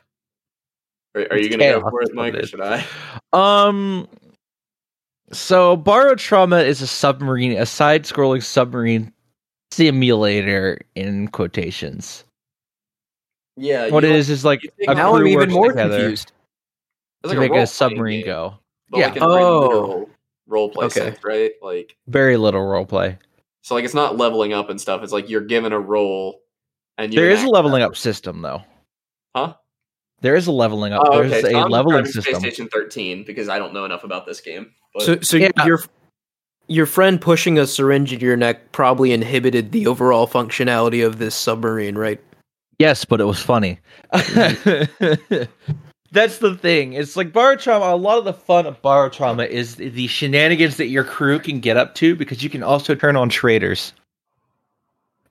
are, 1.14 1.26
are 1.30 1.38
you 1.38 1.48
gonna 1.50 1.64
go 1.80 1.80
for 1.90 2.02
it, 2.02 2.14
Mike, 2.14 2.34
it 2.34 2.44
or 2.44 2.46
should 2.46 2.60
I? 2.60 2.84
Um. 3.32 4.08
So, 5.32 5.76
Barotrauma 5.76 6.64
is 6.66 6.82
a 6.82 6.88
submarine, 6.88 7.52
a 7.52 7.64
side-scrolling 7.64 8.42
submarine 8.42 9.12
simulator 9.70 10.80
in 10.96 11.28
quotations. 11.28 12.24
Yeah, 13.56 13.90
what 13.90 14.02
you 14.02 14.10
it 14.10 14.12
like- 14.12 14.18
is 14.18 14.30
is 14.30 14.44
like 14.44 14.62
a 14.84 14.90
out- 14.90 14.96
Now 14.96 15.14
I'm 15.14 15.26
even 15.26 15.38
works 15.40 15.52
more 15.52 15.68
together 15.68 15.98
confused. 16.00 16.32
it's 17.22 17.32
to 17.32 17.38
like 17.38 17.38
make 17.38 17.50
a 17.50 17.60
role-playing 17.60 17.66
submarine 17.66 18.20
game, 18.20 18.26
go. 18.26 18.58
But 18.90 18.98
Yeah. 18.98 19.06
like 19.06 19.16
in 19.16 19.22
a 19.22 19.28
very 19.28 19.42
Oh. 19.42 19.60
literal 19.60 20.10
role 20.46 20.68
play 20.70 20.86
Okay. 20.86 21.00
sense, 21.00 21.18
right? 21.24 21.52
Like, 21.62 21.96
Very 22.08 22.36
little 22.36 22.66
role 22.66 22.84
play. 22.86 23.16
so 23.62 23.74
like 23.74 23.84
it's 23.84 23.94
not 23.94 24.16
leveling 24.18 24.52
up 24.52 24.68
and 24.70 24.80
stuff. 24.80 25.02
It's 25.02 25.12
like 25.12 25.28
you're 25.30 25.40
given 25.42 25.72
a 25.72 25.78
role, 25.80 26.40
and 26.98 27.12
you 27.14 27.20
There 27.20 27.30
is 27.30 27.42
a 27.44 27.48
leveling 27.48 27.82
up 27.82 27.96
system, 27.96 28.42
though. 28.42 28.62
Huh? 29.34 29.54
There 30.22 30.34
is 30.36 30.46
a 30.48 30.52
leveling 30.52 30.92
up. 30.92 31.02
Oh, 31.06 31.18
There's 31.20 31.32
okay. 31.32 31.52
So 31.52 31.56
a 31.58 31.62
I'm 31.62 31.70
leveling 31.70 32.04
system. 32.04 32.22
Space 32.34 32.38
Station 32.38 32.68
13 32.68 33.24
because 33.24 33.48
I 33.48 33.58
don't 33.58 33.72
know 33.72 33.84
enough 33.86 34.04
about 34.04 34.26
this 34.26 34.40
game. 34.40 34.72
But 34.92 35.04
So, 35.04 35.20
so 35.20 35.36
Yeah. 35.38 35.50
your 35.64 35.80
your 36.66 36.86
friend 36.86 37.20
pushing 37.20 37.58
a 37.58 37.66
syringe 37.66 38.12
into 38.12 38.24
your 38.26 38.36
neck 38.36 38.70
probably 38.72 39.12
inhibited 39.12 39.72
the 39.72 39.86
overall 39.86 40.26
functionality 40.28 41.04
of 41.04 41.18
this 41.18 41.34
submarine, 41.34 41.96
right? 41.96 42.20
Yes, 42.78 43.04
but 43.04 43.20
it 43.20 43.24
was 43.24 43.40
funny. 43.40 43.78
That's 46.12 46.38
the 46.38 46.56
thing. 46.56 46.94
It's 46.94 47.16
like 47.16 47.32
Barotrauma. 47.32 47.92
A 47.92 47.96
lot 47.96 48.18
of 48.18 48.24
the 48.24 48.32
fun 48.32 48.66
of 48.66 48.82
Barotrauma 48.82 49.46
is 49.46 49.76
the 49.76 50.06
shenanigans 50.08 50.76
that 50.76 50.88
your 50.88 51.04
crew 51.04 51.38
can 51.38 51.60
get 51.60 51.76
up 51.76 51.94
to 51.96 52.16
because 52.16 52.42
you 52.42 52.50
can 52.50 52.62
also 52.62 52.94
turn 52.94 53.16
on 53.16 53.28
traders. 53.28 53.92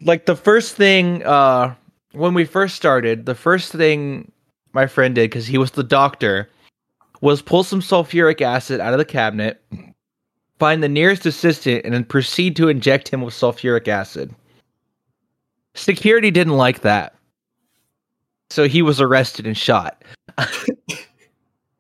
Like 0.01 0.25
the 0.25 0.37
first 0.37 0.75
thing, 0.75 1.25
uh, 1.25 1.75
when 2.13 2.33
we 2.33 2.45
first 2.45 2.75
started, 2.75 3.25
the 3.25 3.35
first 3.35 3.73
thing 3.73 4.31
my 4.71 4.87
friend 4.87 5.15
did 5.15 5.29
because 5.29 5.47
he 5.47 5.57
was 5.57 5.71
the 5.71 5.83
doctor 5.83 6.49
was 7.21 7.41
pull 7.41 7.63
some 7.63 7.81
sulfuric 7.81 8.41
acid 8.41 8.79
out 8.79 8.93
of 8.93 8.99
the 8.99 9.05
cabinet, 9.05 9.61
find 10.57 10.81
the 10.81 10.87
nearest 10.87 11.25
assistant, 11.25 11.83
and 11.83 11.93
then 11.93 12.05
proceed 12.05 12.55
to 12.55 12.69
inject 12.69 13.09
him 13.09 13.21
with 13.21 13.33
sulfuric 13.33 13.89
acid. 13.89 14.33
Security 15.73 16.31
didn't 16.31 16.55
like 16.55 16.81
that. 16.81 17.15
So 18.49 18.67
he 18.67 18.81
was 18.81 18.99
arrested 18.99 19.45
and 19.45 19.57
shot. 19.57 20.03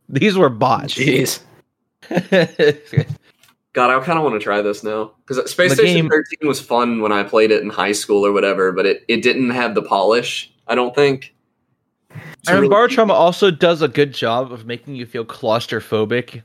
These 0.09 0.37
were 0.37 0.49
bots. 0.49 0.93
Jeez. 0.95 1.39
God, 3.73 3.91
I 3.91 4.03
kind 4.03 4.17
of 4.17 4.23
want 4.23 4.33
to 4.33 4.39
try 4.43 4.61
this 4.61 4.83
now 4.83 5.11
because 5.25 5.49
Space 5.49 5.71
The 5.71 5.75
Station 5.77 5.95
game- 5.95 6.09
13 6.09 6.47
was 6.47 6.59
fun 6.59 7.01
when 7.01 7.11
I 7.11 7.23
played 7.23 7.51
it 7.51 7.61
in 7.61 7.69
high 7.69 7.91
school 7.91 8.25
or 8.25 8.31
whatever, 8.31 8.71
but 8.71 8.85
it, 8.85 9.03
it 9.07 9.21
didn't 9.21 9.51
have 9.51 9.75
the 9.75 9.83
polish. 9.83 10.51
I 10.67 10.75
don't 10.75 10.95
think. 10.95 11.33
It's 12.11 12.49
I 12.49 12.53
really- 12.53 12.69
Barotrauma 12.69 13.11
also 13.11 13.51
does 13.51 13.81
a 13.81 13.87
good 13.87 14.13
job 14.13 14.51
of 14.51 14.65
making 14.65 14.95
you 14.95 15.05
feel 15.05 15.23
claustrophobic 15.23 16.41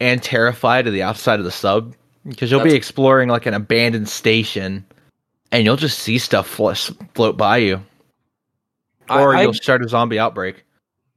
and 0.00 0.22
terrified 0.22 0.86
of 0.88 0.92
the 0.92 1.02
outside 1.02 1.38
of 1.38 1.44
the 1.44 1.52
sub 1.52 1.94
because 2.26 2.50
you'll 2.50 2.64
be 2.64 2.74
exploring 2.74 3.28
like 3.28 3.46
an 3.46 3.54
abandoned 3.54 4.08
station 4.08 4.84
and 5.52 5.64
you'll 5.64 5.76
just 5.76 6.00
see 6.00 6.18
stuff 6.18 6.48
flo- 6.48 6.74
float 7.14 7.36
by 7.36 7.58
you, 7.58 7.80
or 9.10 9.34
I, 9.34 9.40
I, 9.40 9.42
you'll 9.42 9.54
start 9.54 9.84
a 9.84 9.88
zombie 9.88 10.18
outbreak. 10.18 10.64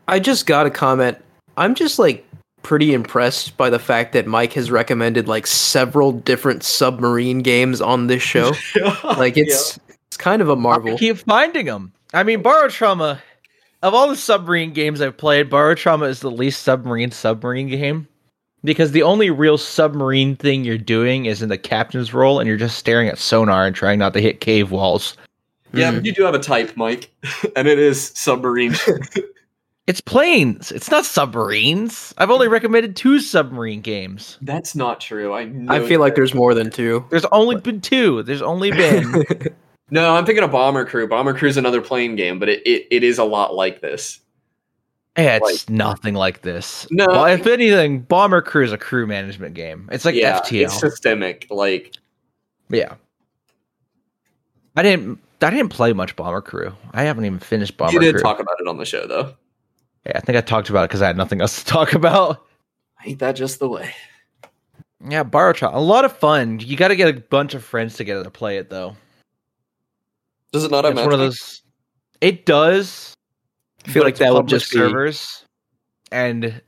I 0.08 0.20
just 0.20 0.46
got 0.46 0.66
a 0.66 0.70
comment. 0.70 1.18
I'm 1.58 1.76
just 1.76 2.00
like 2.00 2.26
pretty 2.64 2.94
impressed 2.94 3.58
by 3.58 3.70
the 3.70 3.80
fact 3.80 4.14
that 4.14 4.28
Mike 4.28 4.54
has 4.54 4.70
recommended 4.70 5.28
like 5.28 5.48
several 5.48 6.12
different 6.12 6.64
submarine 6.64 7.40
games 7.40 7.82
on 7.82 8.08
this 8.08 8.22
show. 8.22 8.54
like 9.04 9.38
it's 9.38 9.80
it's 10.08 10.18
kind 10.18 10.42
of 10.42 10.50
a 10.50 10.56
marvel. 10.56 10.98
keep 10.98 11.18
finding 11.18 11.66
them. 11.66 11.94
I 12.14 12.24
mean, 12.24 12.44
Barotrauma. 12.44 13.20
Of 13.84 13.94
all 13.94 14.10
the 14.10 14.16
submarine 14.16 14.74
games 14.74 15.02
I've 15.02 15.18
played, 15.18 15.52
Barotrauma 15.52 16.10
is 16.10 16.22
the 16.22 16.32
least 16.32 16.64
submarine 16.64 17.12
submarine 17.12 17.68
game 17.68 18.08
because 18.64 18.92
the 18.92 19.04
only 19.04 19.30
real 19.30 19.58
submarine 19.58 20.36
thing 20.36 20.64
you're 20.64 20.78
doing 20.78 21.26
is 21.26 21.42
in 21.42 21.50
the 21.50 21.58
captain's 21.58 22.14
role, 22.14 22.40
and 22.40 22.48
you're 22.48 22.58
just 22.58 22.78
staring 22.78 23.08
at 23.08 23.20
sonar 23.20 23.66
and 23.66 23.76
trying 23.76 24.00
not 24.00 24.14
to 24.14 24.22
hit 24.22 24.42
cave 24.42 24.72
walls. 24.72 25.16
Yeah, 25.74 25.92
Mm. 25.92 25.96
but 25.96 26.06
you 26.06 26.12
do 26.14 26.24
have 26.24 26.34
a 26.36 26.40
type, 26.40 26.76
Mike, 26.78 27.10
and 27.56 27.68
it 27.68 27.80
is 27.80 28.12
submarine. 28.16 28.76
It's 29.88 30.02
planes. 30.02 30.70
It's 30.74 30.92
not 30.92 31.06
submarines. 31.06 32.14
I've 32.18 32.30
only 32.30 32.50
recommended 32.50 32.98
two 32.98 33.22
submarine 33.22 33.80
games. 33.80 34.38
That's 34.42 34.76
not 34.76 35.00
true. 35.00 35.34
I 35.34 35.46
know 35.46 35.74
I 35.74 35.88
feel 35.88 36.02
like 36.02 36.14
there's 36.16 36.34
more 36.34 36.54
than 36.54 36.70
two. 36.70 37.06
There's 37.10 37.24
only 37.32 37.56
been 37.56 37.80
two. 37.80 38.22
There's 38.24 38.42
only 38.42 38.70
been. 38.70 39.24
no. 39.90 40.14
I'm 40.14 40.26
thinking 40.26 40.44
of 40.44 40.52
Bomber 40.52 40.84
Crew. 40.84 41.08
Bomber 41.08 41.34
Crew 41.34 41.48
is 41.48 41.56
another 41.56 41.80
plane 41.80 42.18
game, 42.18 42.38
but 42.38 42.50
it, 42.50 42.68
it, 42.68 42.86
it 42.92 43.04
is 43.06 43.18
a 43.18 43.24
lot 43.24 43.56
like 43.56 43.80
this. 43.80 44.20
Yeah, 45.18 45.40
it's 45.42 45.70
nothing 45.70 46.16
like 46.16 46.42
this. 46.42 46.86
No. 46.92 47.08
Well, 47.08 47.26
if 47.28 47.48
anything, 47.48 48.02
Bomber 48.02 48.42
Crew 48.42 48.66
is 48.66 48.74
a 48.74 48.78
crew 48.78 49.08
management 49.08 49.54
game. 49.54 49.88
It's 49.94 50.04
like 50.04 50.16
yeah, 50.16 50.42
FTL. 50.42 50.64
it's 50.66 50.78
systemic. 50.78 51.48
Like 51.50 51.96
Yeah. 52.70 52.96
I 54.76 54.84
didn't 54.84 55.20
I 55.42 55.50
didn't 55.52 55.70
play 55.70 55.94
much 55.94 56.16
Bomber 56.16 56.42
Crew. 56.42 56.74
I 56.94 57.04
haven't 57.04 57.26
even 57.26 57.40
finished 57.40 57.78
Bomber 57.78 57.92
Crew. 57.92 58.00
you 58.06 58.12
did 58.12 58.16
Crew. 58.16 58.24
talk 58.24 58.40
about 58.40 58.56
it 58.60 58.68
on 58.68 58.78
the 58.78 58.86
show, 58.86 59.06
though. 59.08 59.34
yeah, 60.06 60.14
I 60.16 60.20
think 60.22 60.38
I 60.38 60.42
talked 60.42 60.70
about 60.70 60.84
it 60.84 60.88
because 60.90 61.02
I 61.02 61.08
had 61.08 61.18
nothing 61.18 61.42
else 61.42 61.64
to 61.64 61.66
talk 61.72 61.94
about. 61.94 62.46
Ain't 63.06 63.20
that 63.20 63.36
just 63.36 63.60
the 63.60 63.70
way? 63.70 63.94
Yeah, 65.08 65.24
Barotrauma. 65.24 65.76
A 65.76 65.80
lot 65.80 66.06
of 66.06 66.18
fun. 66.18 66.60
You 66.60 66.76
got 66.76 66.88
to 66.88 66.96
get 66.96 67.16
a 67.16 67.20
bunch 67.20 67.54
of 67.54 67.64
friends 67.64 67.96
together 67.96 68.24
to 68.24 68.32
play 68.32 68.58
it 68.58 68.70
though. 68.72 68.96
Does 70.52 70.64
it 70.64 70.72
not 70.72 70.86
have 70.86 70.94
It's 70.98 71.04
one 71.04 71.14
of 71.14 71.20
those 71.20 71.62
It 72.22 72.46
does. 72.46 73.14
I 73.86 73.92
feel 73.92 74.04
like 74.04 74.16
that 74.18 74.34
would 74.34 74.48
just 74.48 74.72
be 74.72 74.78
servers. 74.80 75.46
And 76.12 76.46
if 76.46 76.62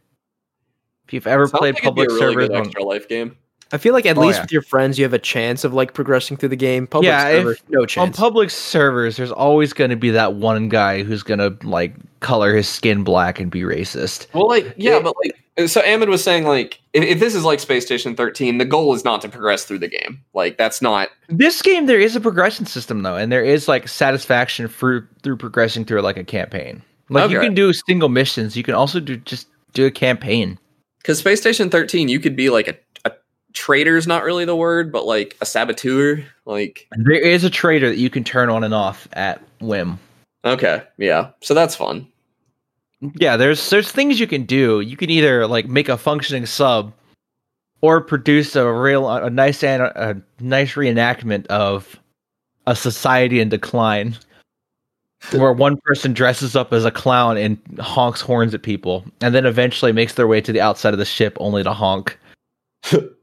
you've 1.13 1.25
ever 1.25 1.47
Sounds 1.47 1.59
played 1.59 1.73
like 1.75 1.83
it'd 1.83 1.95
be 1.95 2.05
public 2.05 2.09
a 2.09 2.13
really 2.13 2.19
servers 2.33 2.47
good 2.49 2.55
on- 2.57 2.65
extra 2.65 2.83
life 2.83 3.09
game. 3.09 3.35
I 3.71 3.77
feel 3.77 3.93
like 3.93 4.05
at 4.05 4.17
Oh, 4.17 4.21
least 4.21 4.37
yeah. 4.37 4.41
with 4.43 4.51
your 4.51 4.61
friends 4.61 4.97
you 4.97 5.03
have 5.05 5.13
a 5.13 5.19
chance 5.19 5.63
of 5.63 5.73
like 5.73 5.93
progressing 5.93 6.37
through 6.37 6.49
the 6.49 6.55
game. 6.55 6.87
Public 6.87 7.07
Yeah, 7.07 7.27
if- 7.29 7.43
server, 7.43 7.57
no 7.69 8.01
on 8.01 8.11
public 8.13 8.49
servers, 8.49 9.17
there's 9.17 9.31
always 9.31 9.73
going 9.73 9.89
to 9.91 9.95
be 9.95 10.09
that 10.11 10.33
one 10.35 10.69
guy 10.69 11.03
who's 11.03 11.23
going 11.23 11.39
to 11.39 11.55
like 11.67 11.93
color 12.19 12.55
his 12.55 12.67
skin 12.67 13.03
black 13.03 13.39
and 13.39 13.51
be 13.51 13.61
racist. 13.61 14.27
Well, 14.33 14.47
like 14.47 14.73
yeah, 14.77 14.93
Yeah. 14.95 14.99
but 15.01 15.15
like 15.23 15.35
uh, 15.57 15.67
so 15.67 15.81
Ahmed 15.81 16.09
was 16.09 16.23
saying 16.23 16.45
like 16.45 16.79
if, 16.93 17.03
if 17.03 17.19
this 17.19 17.35
is 17.35 17.43
like 17.45 17.59
Space 17.59 17.85
Station 17.85 18.15
13, 18.15 18.57
the 18.57 18.65
goal 18.65 18.93
is 18.95 19.03
not 19.05 19.21
to 19.21 19.29
progress 19.29 19.65
through 19.65 19.79
the 19.79 19.87
game. 19.87 20.23
Like 20.33 20.57
that's 20.57 20.81
not 20.81 21.09
This 21.27 21.61
game, 21.61 21.85
there 21.85 21.99
is 21.99 22.15
a 22.15 22.21
progression 22.21 22.65
system 22.65 23.03
though, 23.03 23.15
and 23.17 23.31
there 23.31 23.43
is 23.43 23.67
like 23.67 23.87
satisfaction 23.87 24.67
through 24.67 25.05
through 25.21 25.37
progressing 25.37 25.85
through 25.85 26.01
like 26.01 26.17
a 26.17 26.23
campaign. 26.23 26.81
Like 27.09 27.29
you 27.31 27.39
can 27.39 27.53
do 27.55 27.73
single 27.73 28.09
missions. 28.09 28.55
You 28.55 28.63
can 28.63 28.73
also 28.75 28.99
do 28.99 29.17
just 29.17 29.47
do 29.73 29.85
a 29.85 29.91
campaign. 29.91 30.57
because 30.99 31.19
Space 31.19 31.39
Station 31.41 31.69
13, 31.69 32.07
you 32.09 32.19
could 32.19 32.35
be 32.35 32.49
like 32.49 32.67
a, 32.67 32.75
a 33.05 33.11
traitor's 33.53 34.07
not 34.07 34.23
really 34.23 34.45
the 34.45 34.55
word, 34.55 34.91
but 34.91 35.05
like 35.05 35.37
a 35.41 35.45
saboteur. 35.45 36.23
Like 36.45 36.87
There 36.97 37.13
is 37.13 37.43
a 37.43 37.49
trader 37.49 37.89
that 37.89 37.97
you 37.97 38.09
can 38.09 38.23
turn 38.23 38.49
on 38.49 38.63
and 38.63 38.73
off 38.73 39.07
at 39.13 39.41
whim. 39.59 39.99
okay, 40.45 40.83
yeah, 40.97 41.31
so 41.41 41.53
that's 41.53 41.75
fun. 41.75 42.07
Yeah, 43.15 43.37
there's 43.37 43.69
there's 43.69 43.91
things 43.91 44.19
you 44.19 44.27
can 44.27 44.43
do. 44.43 44.81
You 44.81 44.97
can 44.97 45.09
either 45.09 45.47
like 45.47 45.67
make 45.67 45.89
a 45.89 45.97
functioning 45.97 46.45
sub, 46.45 46.93
or 47.81 48.01
produce 48.01 48.55
a 48.55 48.71
real 48.71 49.09
a 49.09 49.29
nice 49.29 49.63
an, 49.63 49.81
a 49.81 50.21
nice 50.39 50.73
reenactment 50.73 51.45
of 51.47 51.99
a 52.67 52.75
society 52.75 53.39
in 53.39 53.47
decline, 53.49 54.17
where 55.31 55.53
one 55.53 55.77
person 55.85 56.13
dresses 56.13 56.55
up 56.55 56.73
as 56.73 56.83
a 56.83 56.91
clown 56.91 57.37
and 57.37 57.57
honks 57.79 58.21
horns 58.21 58.53
at 58.53 58.63
people, 58.63 59.05
and 59.21 59.33
then 59.33 59.45
eventually 59.45 59.93
makes 59.93 60.15
their 60.15 60.27
way 60.27 60.41
to 60.41 60.51
the 60.51 60.61
outside 60.61 60.93
of 60.93 60.99
the 60.99 61.05
ship 61.05 61.37
only 61.39 61.63
to 61.63 61.73
honk. 61.73 62.19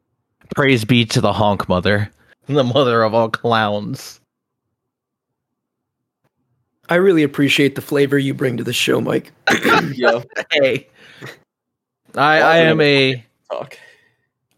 Praise 0.54 0.84
be 0.84 1.04
to 1.06 1.20
the 1.20 1.32
honk 1.32 1.68
mother, 1.68 2.10
the 2.46 2.64
mother 2.64 3.02
of 3.02 3.14
all 3.14 3.28
clowns. 3.28 4.20
I 6.88 6.96
really 6.96 7.24
appreciate 7.24 7.74
the 7.74 7.82
flavor 7.82 8.16
you 8.16 8.32
bring 8.32 8.56
to 8.58 8.64
the 8.64 8.72
show, 8.72 9.00
Mike. 9.00 9.32
yeah, 9.92 10.22
Hey, 10.52 10.86
I 12.14 12.40
I 12.40 12.56
am 12.58 12.80
a 12.80 13.24
talk. 13.50 13.78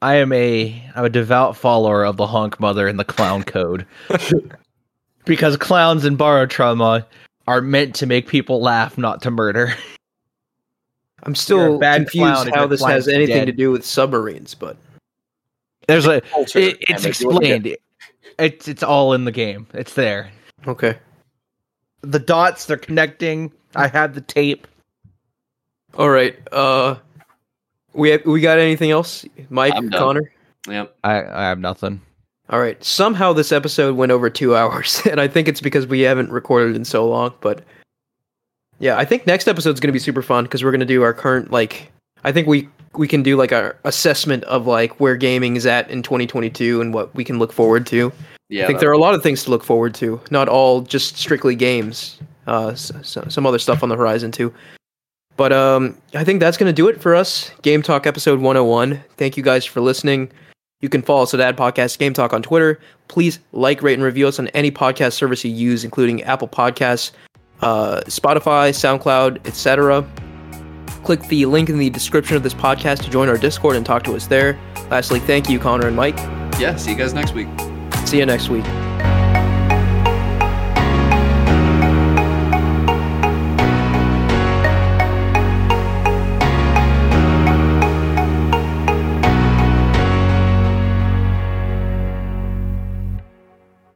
I 0.02 0.16
am 0.16 0.32
a 0.32 0.82
I'm 0.94 1.04
a 1.06 1.10
devout 1.10 1.56
follower 1.56 2.04
of 2.04 2.16
the 2.16 2.26
honk 2.26 2.60
mother 2.60 2.86
and 2.86 2.98
the 2.98 3.04
clown 3.04 3.42
code. 3.44 3.86
because 5.24 5.56
clowns 5.56 6.04
and 6.04 6.18
Barotrauma 6.18 7.04
are 7.46 7.60
meant 7.60 7.94
to 7.96 8.06
make 8.06 8.28
people 8.28 8.60
laugh, 8.60 8.98
not 8.98 9.22
to 9.22 9.30
murder. 9.30 9.74
I'm 11.22 11.34
still 11.34 11.78
bad 11.78 12.08
confused 12.10 12.50
how 12.54 12.66
this 12.66 12.84
has 12.84 13.08
anything 13.08 13.36
dead. 13.36 13.46
to 13.46 13.52
do 13.52 13.70
with 13.70 13.84
submarines, 13.84 14.54
but 14.54 14.76
There's 15.88 16.06
a 16.06 16.20
Culture. 16.20 16.58
it, 16.58 16.78
it's 16.82 17.04
Ahmed, 17.04 17.04
you 17.04 17.08
explained. 17.08 17.76
It's 18.38 18.68
it's 18.68 18.82
all 18.82 19.14
in 19.14 19.24
the 19.24 19.32
game. 19.32 19.66
It's 19.72 19.94
there. 19.94 20.30
okay. 20.66 20.98
The 22.02 22.18
dots 22.20 22.66
they're 22.66 22.76
connecting. 22.76 23.50
I 23.74 23.88
have 23.88 24.14
the 24.14 24.20
tape. 24.20 24.68
All 25.94 26.10
right. 26.10 26.36
Uh 26.52 26.96
we 27.94 28.10
have, 28.10 28.24
we 28.26 28.40
got 28.40 28.58
anything 28.58 28.90
else? 28.90 29.24
Mike, 29.50 29.72
I'm 29.74 29.88
done. 29.88 30.00
Connor? 30.00 30.32
Yeah, 30.68 30.86
I 31.02 31.22
I 31.24 31.48
have 31.48 31.58
nothing. 31.58 32.00
All 32.50 32.60
right. 32.60 32.82
Somehow 32.84 33.32
this 33.32 33.50
episode 33.50 33.96
went 33.96 34.12
over 34.12 34.30
2 34.30 34.54
hours, 34.60 35.02
and 35.10 35.20
I 35.20 35.26
think 35.26 35.48
it's 35.48 35.60
because 35.60 35.86
we 35.86 36.00
haven't 36.02 36.30
recorded 36.30 36.76
in 36.76 36.84
so 36.84 37.08
long, 37.08 37.34
but 37.40 37.64
yeah, 38.78 38.96
I 38.96 39.04
think 39.04 39.26
next 39.26 39.48
episode's 39.48 39.80
going 39.80 39.88
to 39.88 39.92
be 39.92 39.98
super 39.98 40.22
fun 40.22 40.44
because 40.44 40.62
we're 40.62 40.70
going 40.70 40.80
to 40.80 40.86
do 40.86 41.02
our 41.02 41.14
current 41.14 41.50
like 41.50 41.90
I 42.24 42.32
think 42.32 42.46
we 42.46 42.68
we 42.96 43.06
can 43.08 43.22
do 43.22 43.36
like 43.36 43.52
our 43.52 43.76
assessment 43.84 44.44
of 44.44 44.66
like 44.66 44.98
where 45.00 45.16
gaming 45.16 45.56
is 45.56 45.66
at 45.66 45.90
in 45.90 46.02
2022 46.02 46.80
and 46.80 46.92
what 46.94 47.14
we 47.14 47.24
can 47.24 47.38
look 47.38 47.52
forward 47.52 47.86
to. 47.88 48.12
yeah. 48.48 48.64
I 48.64 48.66
think 48.66 48.80
there 48.80 48.88
are 48.90 48.92
a 48.94 48.98
lot 48.98 49.14
of 49.14 49.22
things 49.22 49.44
to 49.44 49.50
look 49.50 49.62
forward 49.64 49.94
to, 49.96 50.20
not 50.30 50.48
all 50.48 50.80
just 50.80 51.16
strictly 51.16 51.54
games. 51.54 52.18
Uh, 52.46 52.68
s 52.68 52.90
s- 52.90 53.18
some 53.28 53.44
other 53.46 53.58
stuff 53.58 53.82
on 53.82 53.88
the 53.90 53.96
horizon 53.96 54.32
too. 54.32 54.52
But 55.36 55.52
um, 55.52 55.96
I 56.14 56.24
think 56.24 56.40
that's 56.40 56.56
going 56.56 56.68
to 56.68 56.72
do 56.72 56.88
it 56.88 57.00
for 57.00 57.14
us. 57.14 57.50
Game 57.62 57.82
Talk 57.82 58.06
episode 58.06 58.40
101. 58.40 59.00
Thank 59.16 59.36
you 59.36 59.42
guys 59.42 59.64
for 59.64 59.80
listening. 59.80 60.30
You 60.80 60.88
can 60.88 61.02
follow 61.02 61.22
us 61.24 61.34
at 61.34 61.40
Ad 61.40 61.56
Podcast 61.56 61.98
Game 61.98 62.12
Talk 62.14 62.32
on 62.32 62.42
Twitter. 62.42 62.80
Please 63.08 63.38
like, 63.52 63.82
rate, 63.82 63.94
and 63.94 64.02
review 64.02 64.26
us 64.26 64.38
on 64.38 64.48
any 64.48 64.70
podcast 64.70 65.12
service 65.12 65.44
you 65.44 65.50
use, 65.52 65.84
including 65.84 66.22
Apple 66.22 66.48
Podcasts, 66.48 67.12
uh, 67.60 68.00
Spotify, 68.06 68.70
SoundCloud, 68.70 69.46
etc. 69.46 70.04
Click 71.04 71.20
the 71.28 71.46
link 71.46 71.68
in 71.68 71.78
the 71.78 71.90
description 71.90 72.36
of 72.36 72.42
this 72.42 72.54
podcast 72.54 73.02
to 73.04 73.10
join 73.10 73.28
our 73.28 73.38
Discord 73.38 73.76
and 73.76 73.84
talk 73.86 74.02
to 74.04 74.14
us 74.14 74.26
there. 74.26 74.58
Lastly, 74.90 75.20
thank 75.20 75.48
you, 75.48 75.58
Connor 75.58 75.86
and 75.86 75.96
Mike. 75.96 76.16
yeah. 76.58 76.76
See 76.76 76.90
you 76.92 76.96
guys 76.96 77.14
next 77.14 77.34
week. 77.34 77.48
See 78.06 78.18
you 78.18 78.26
next 78.26 78.48
week. 78.48 78.64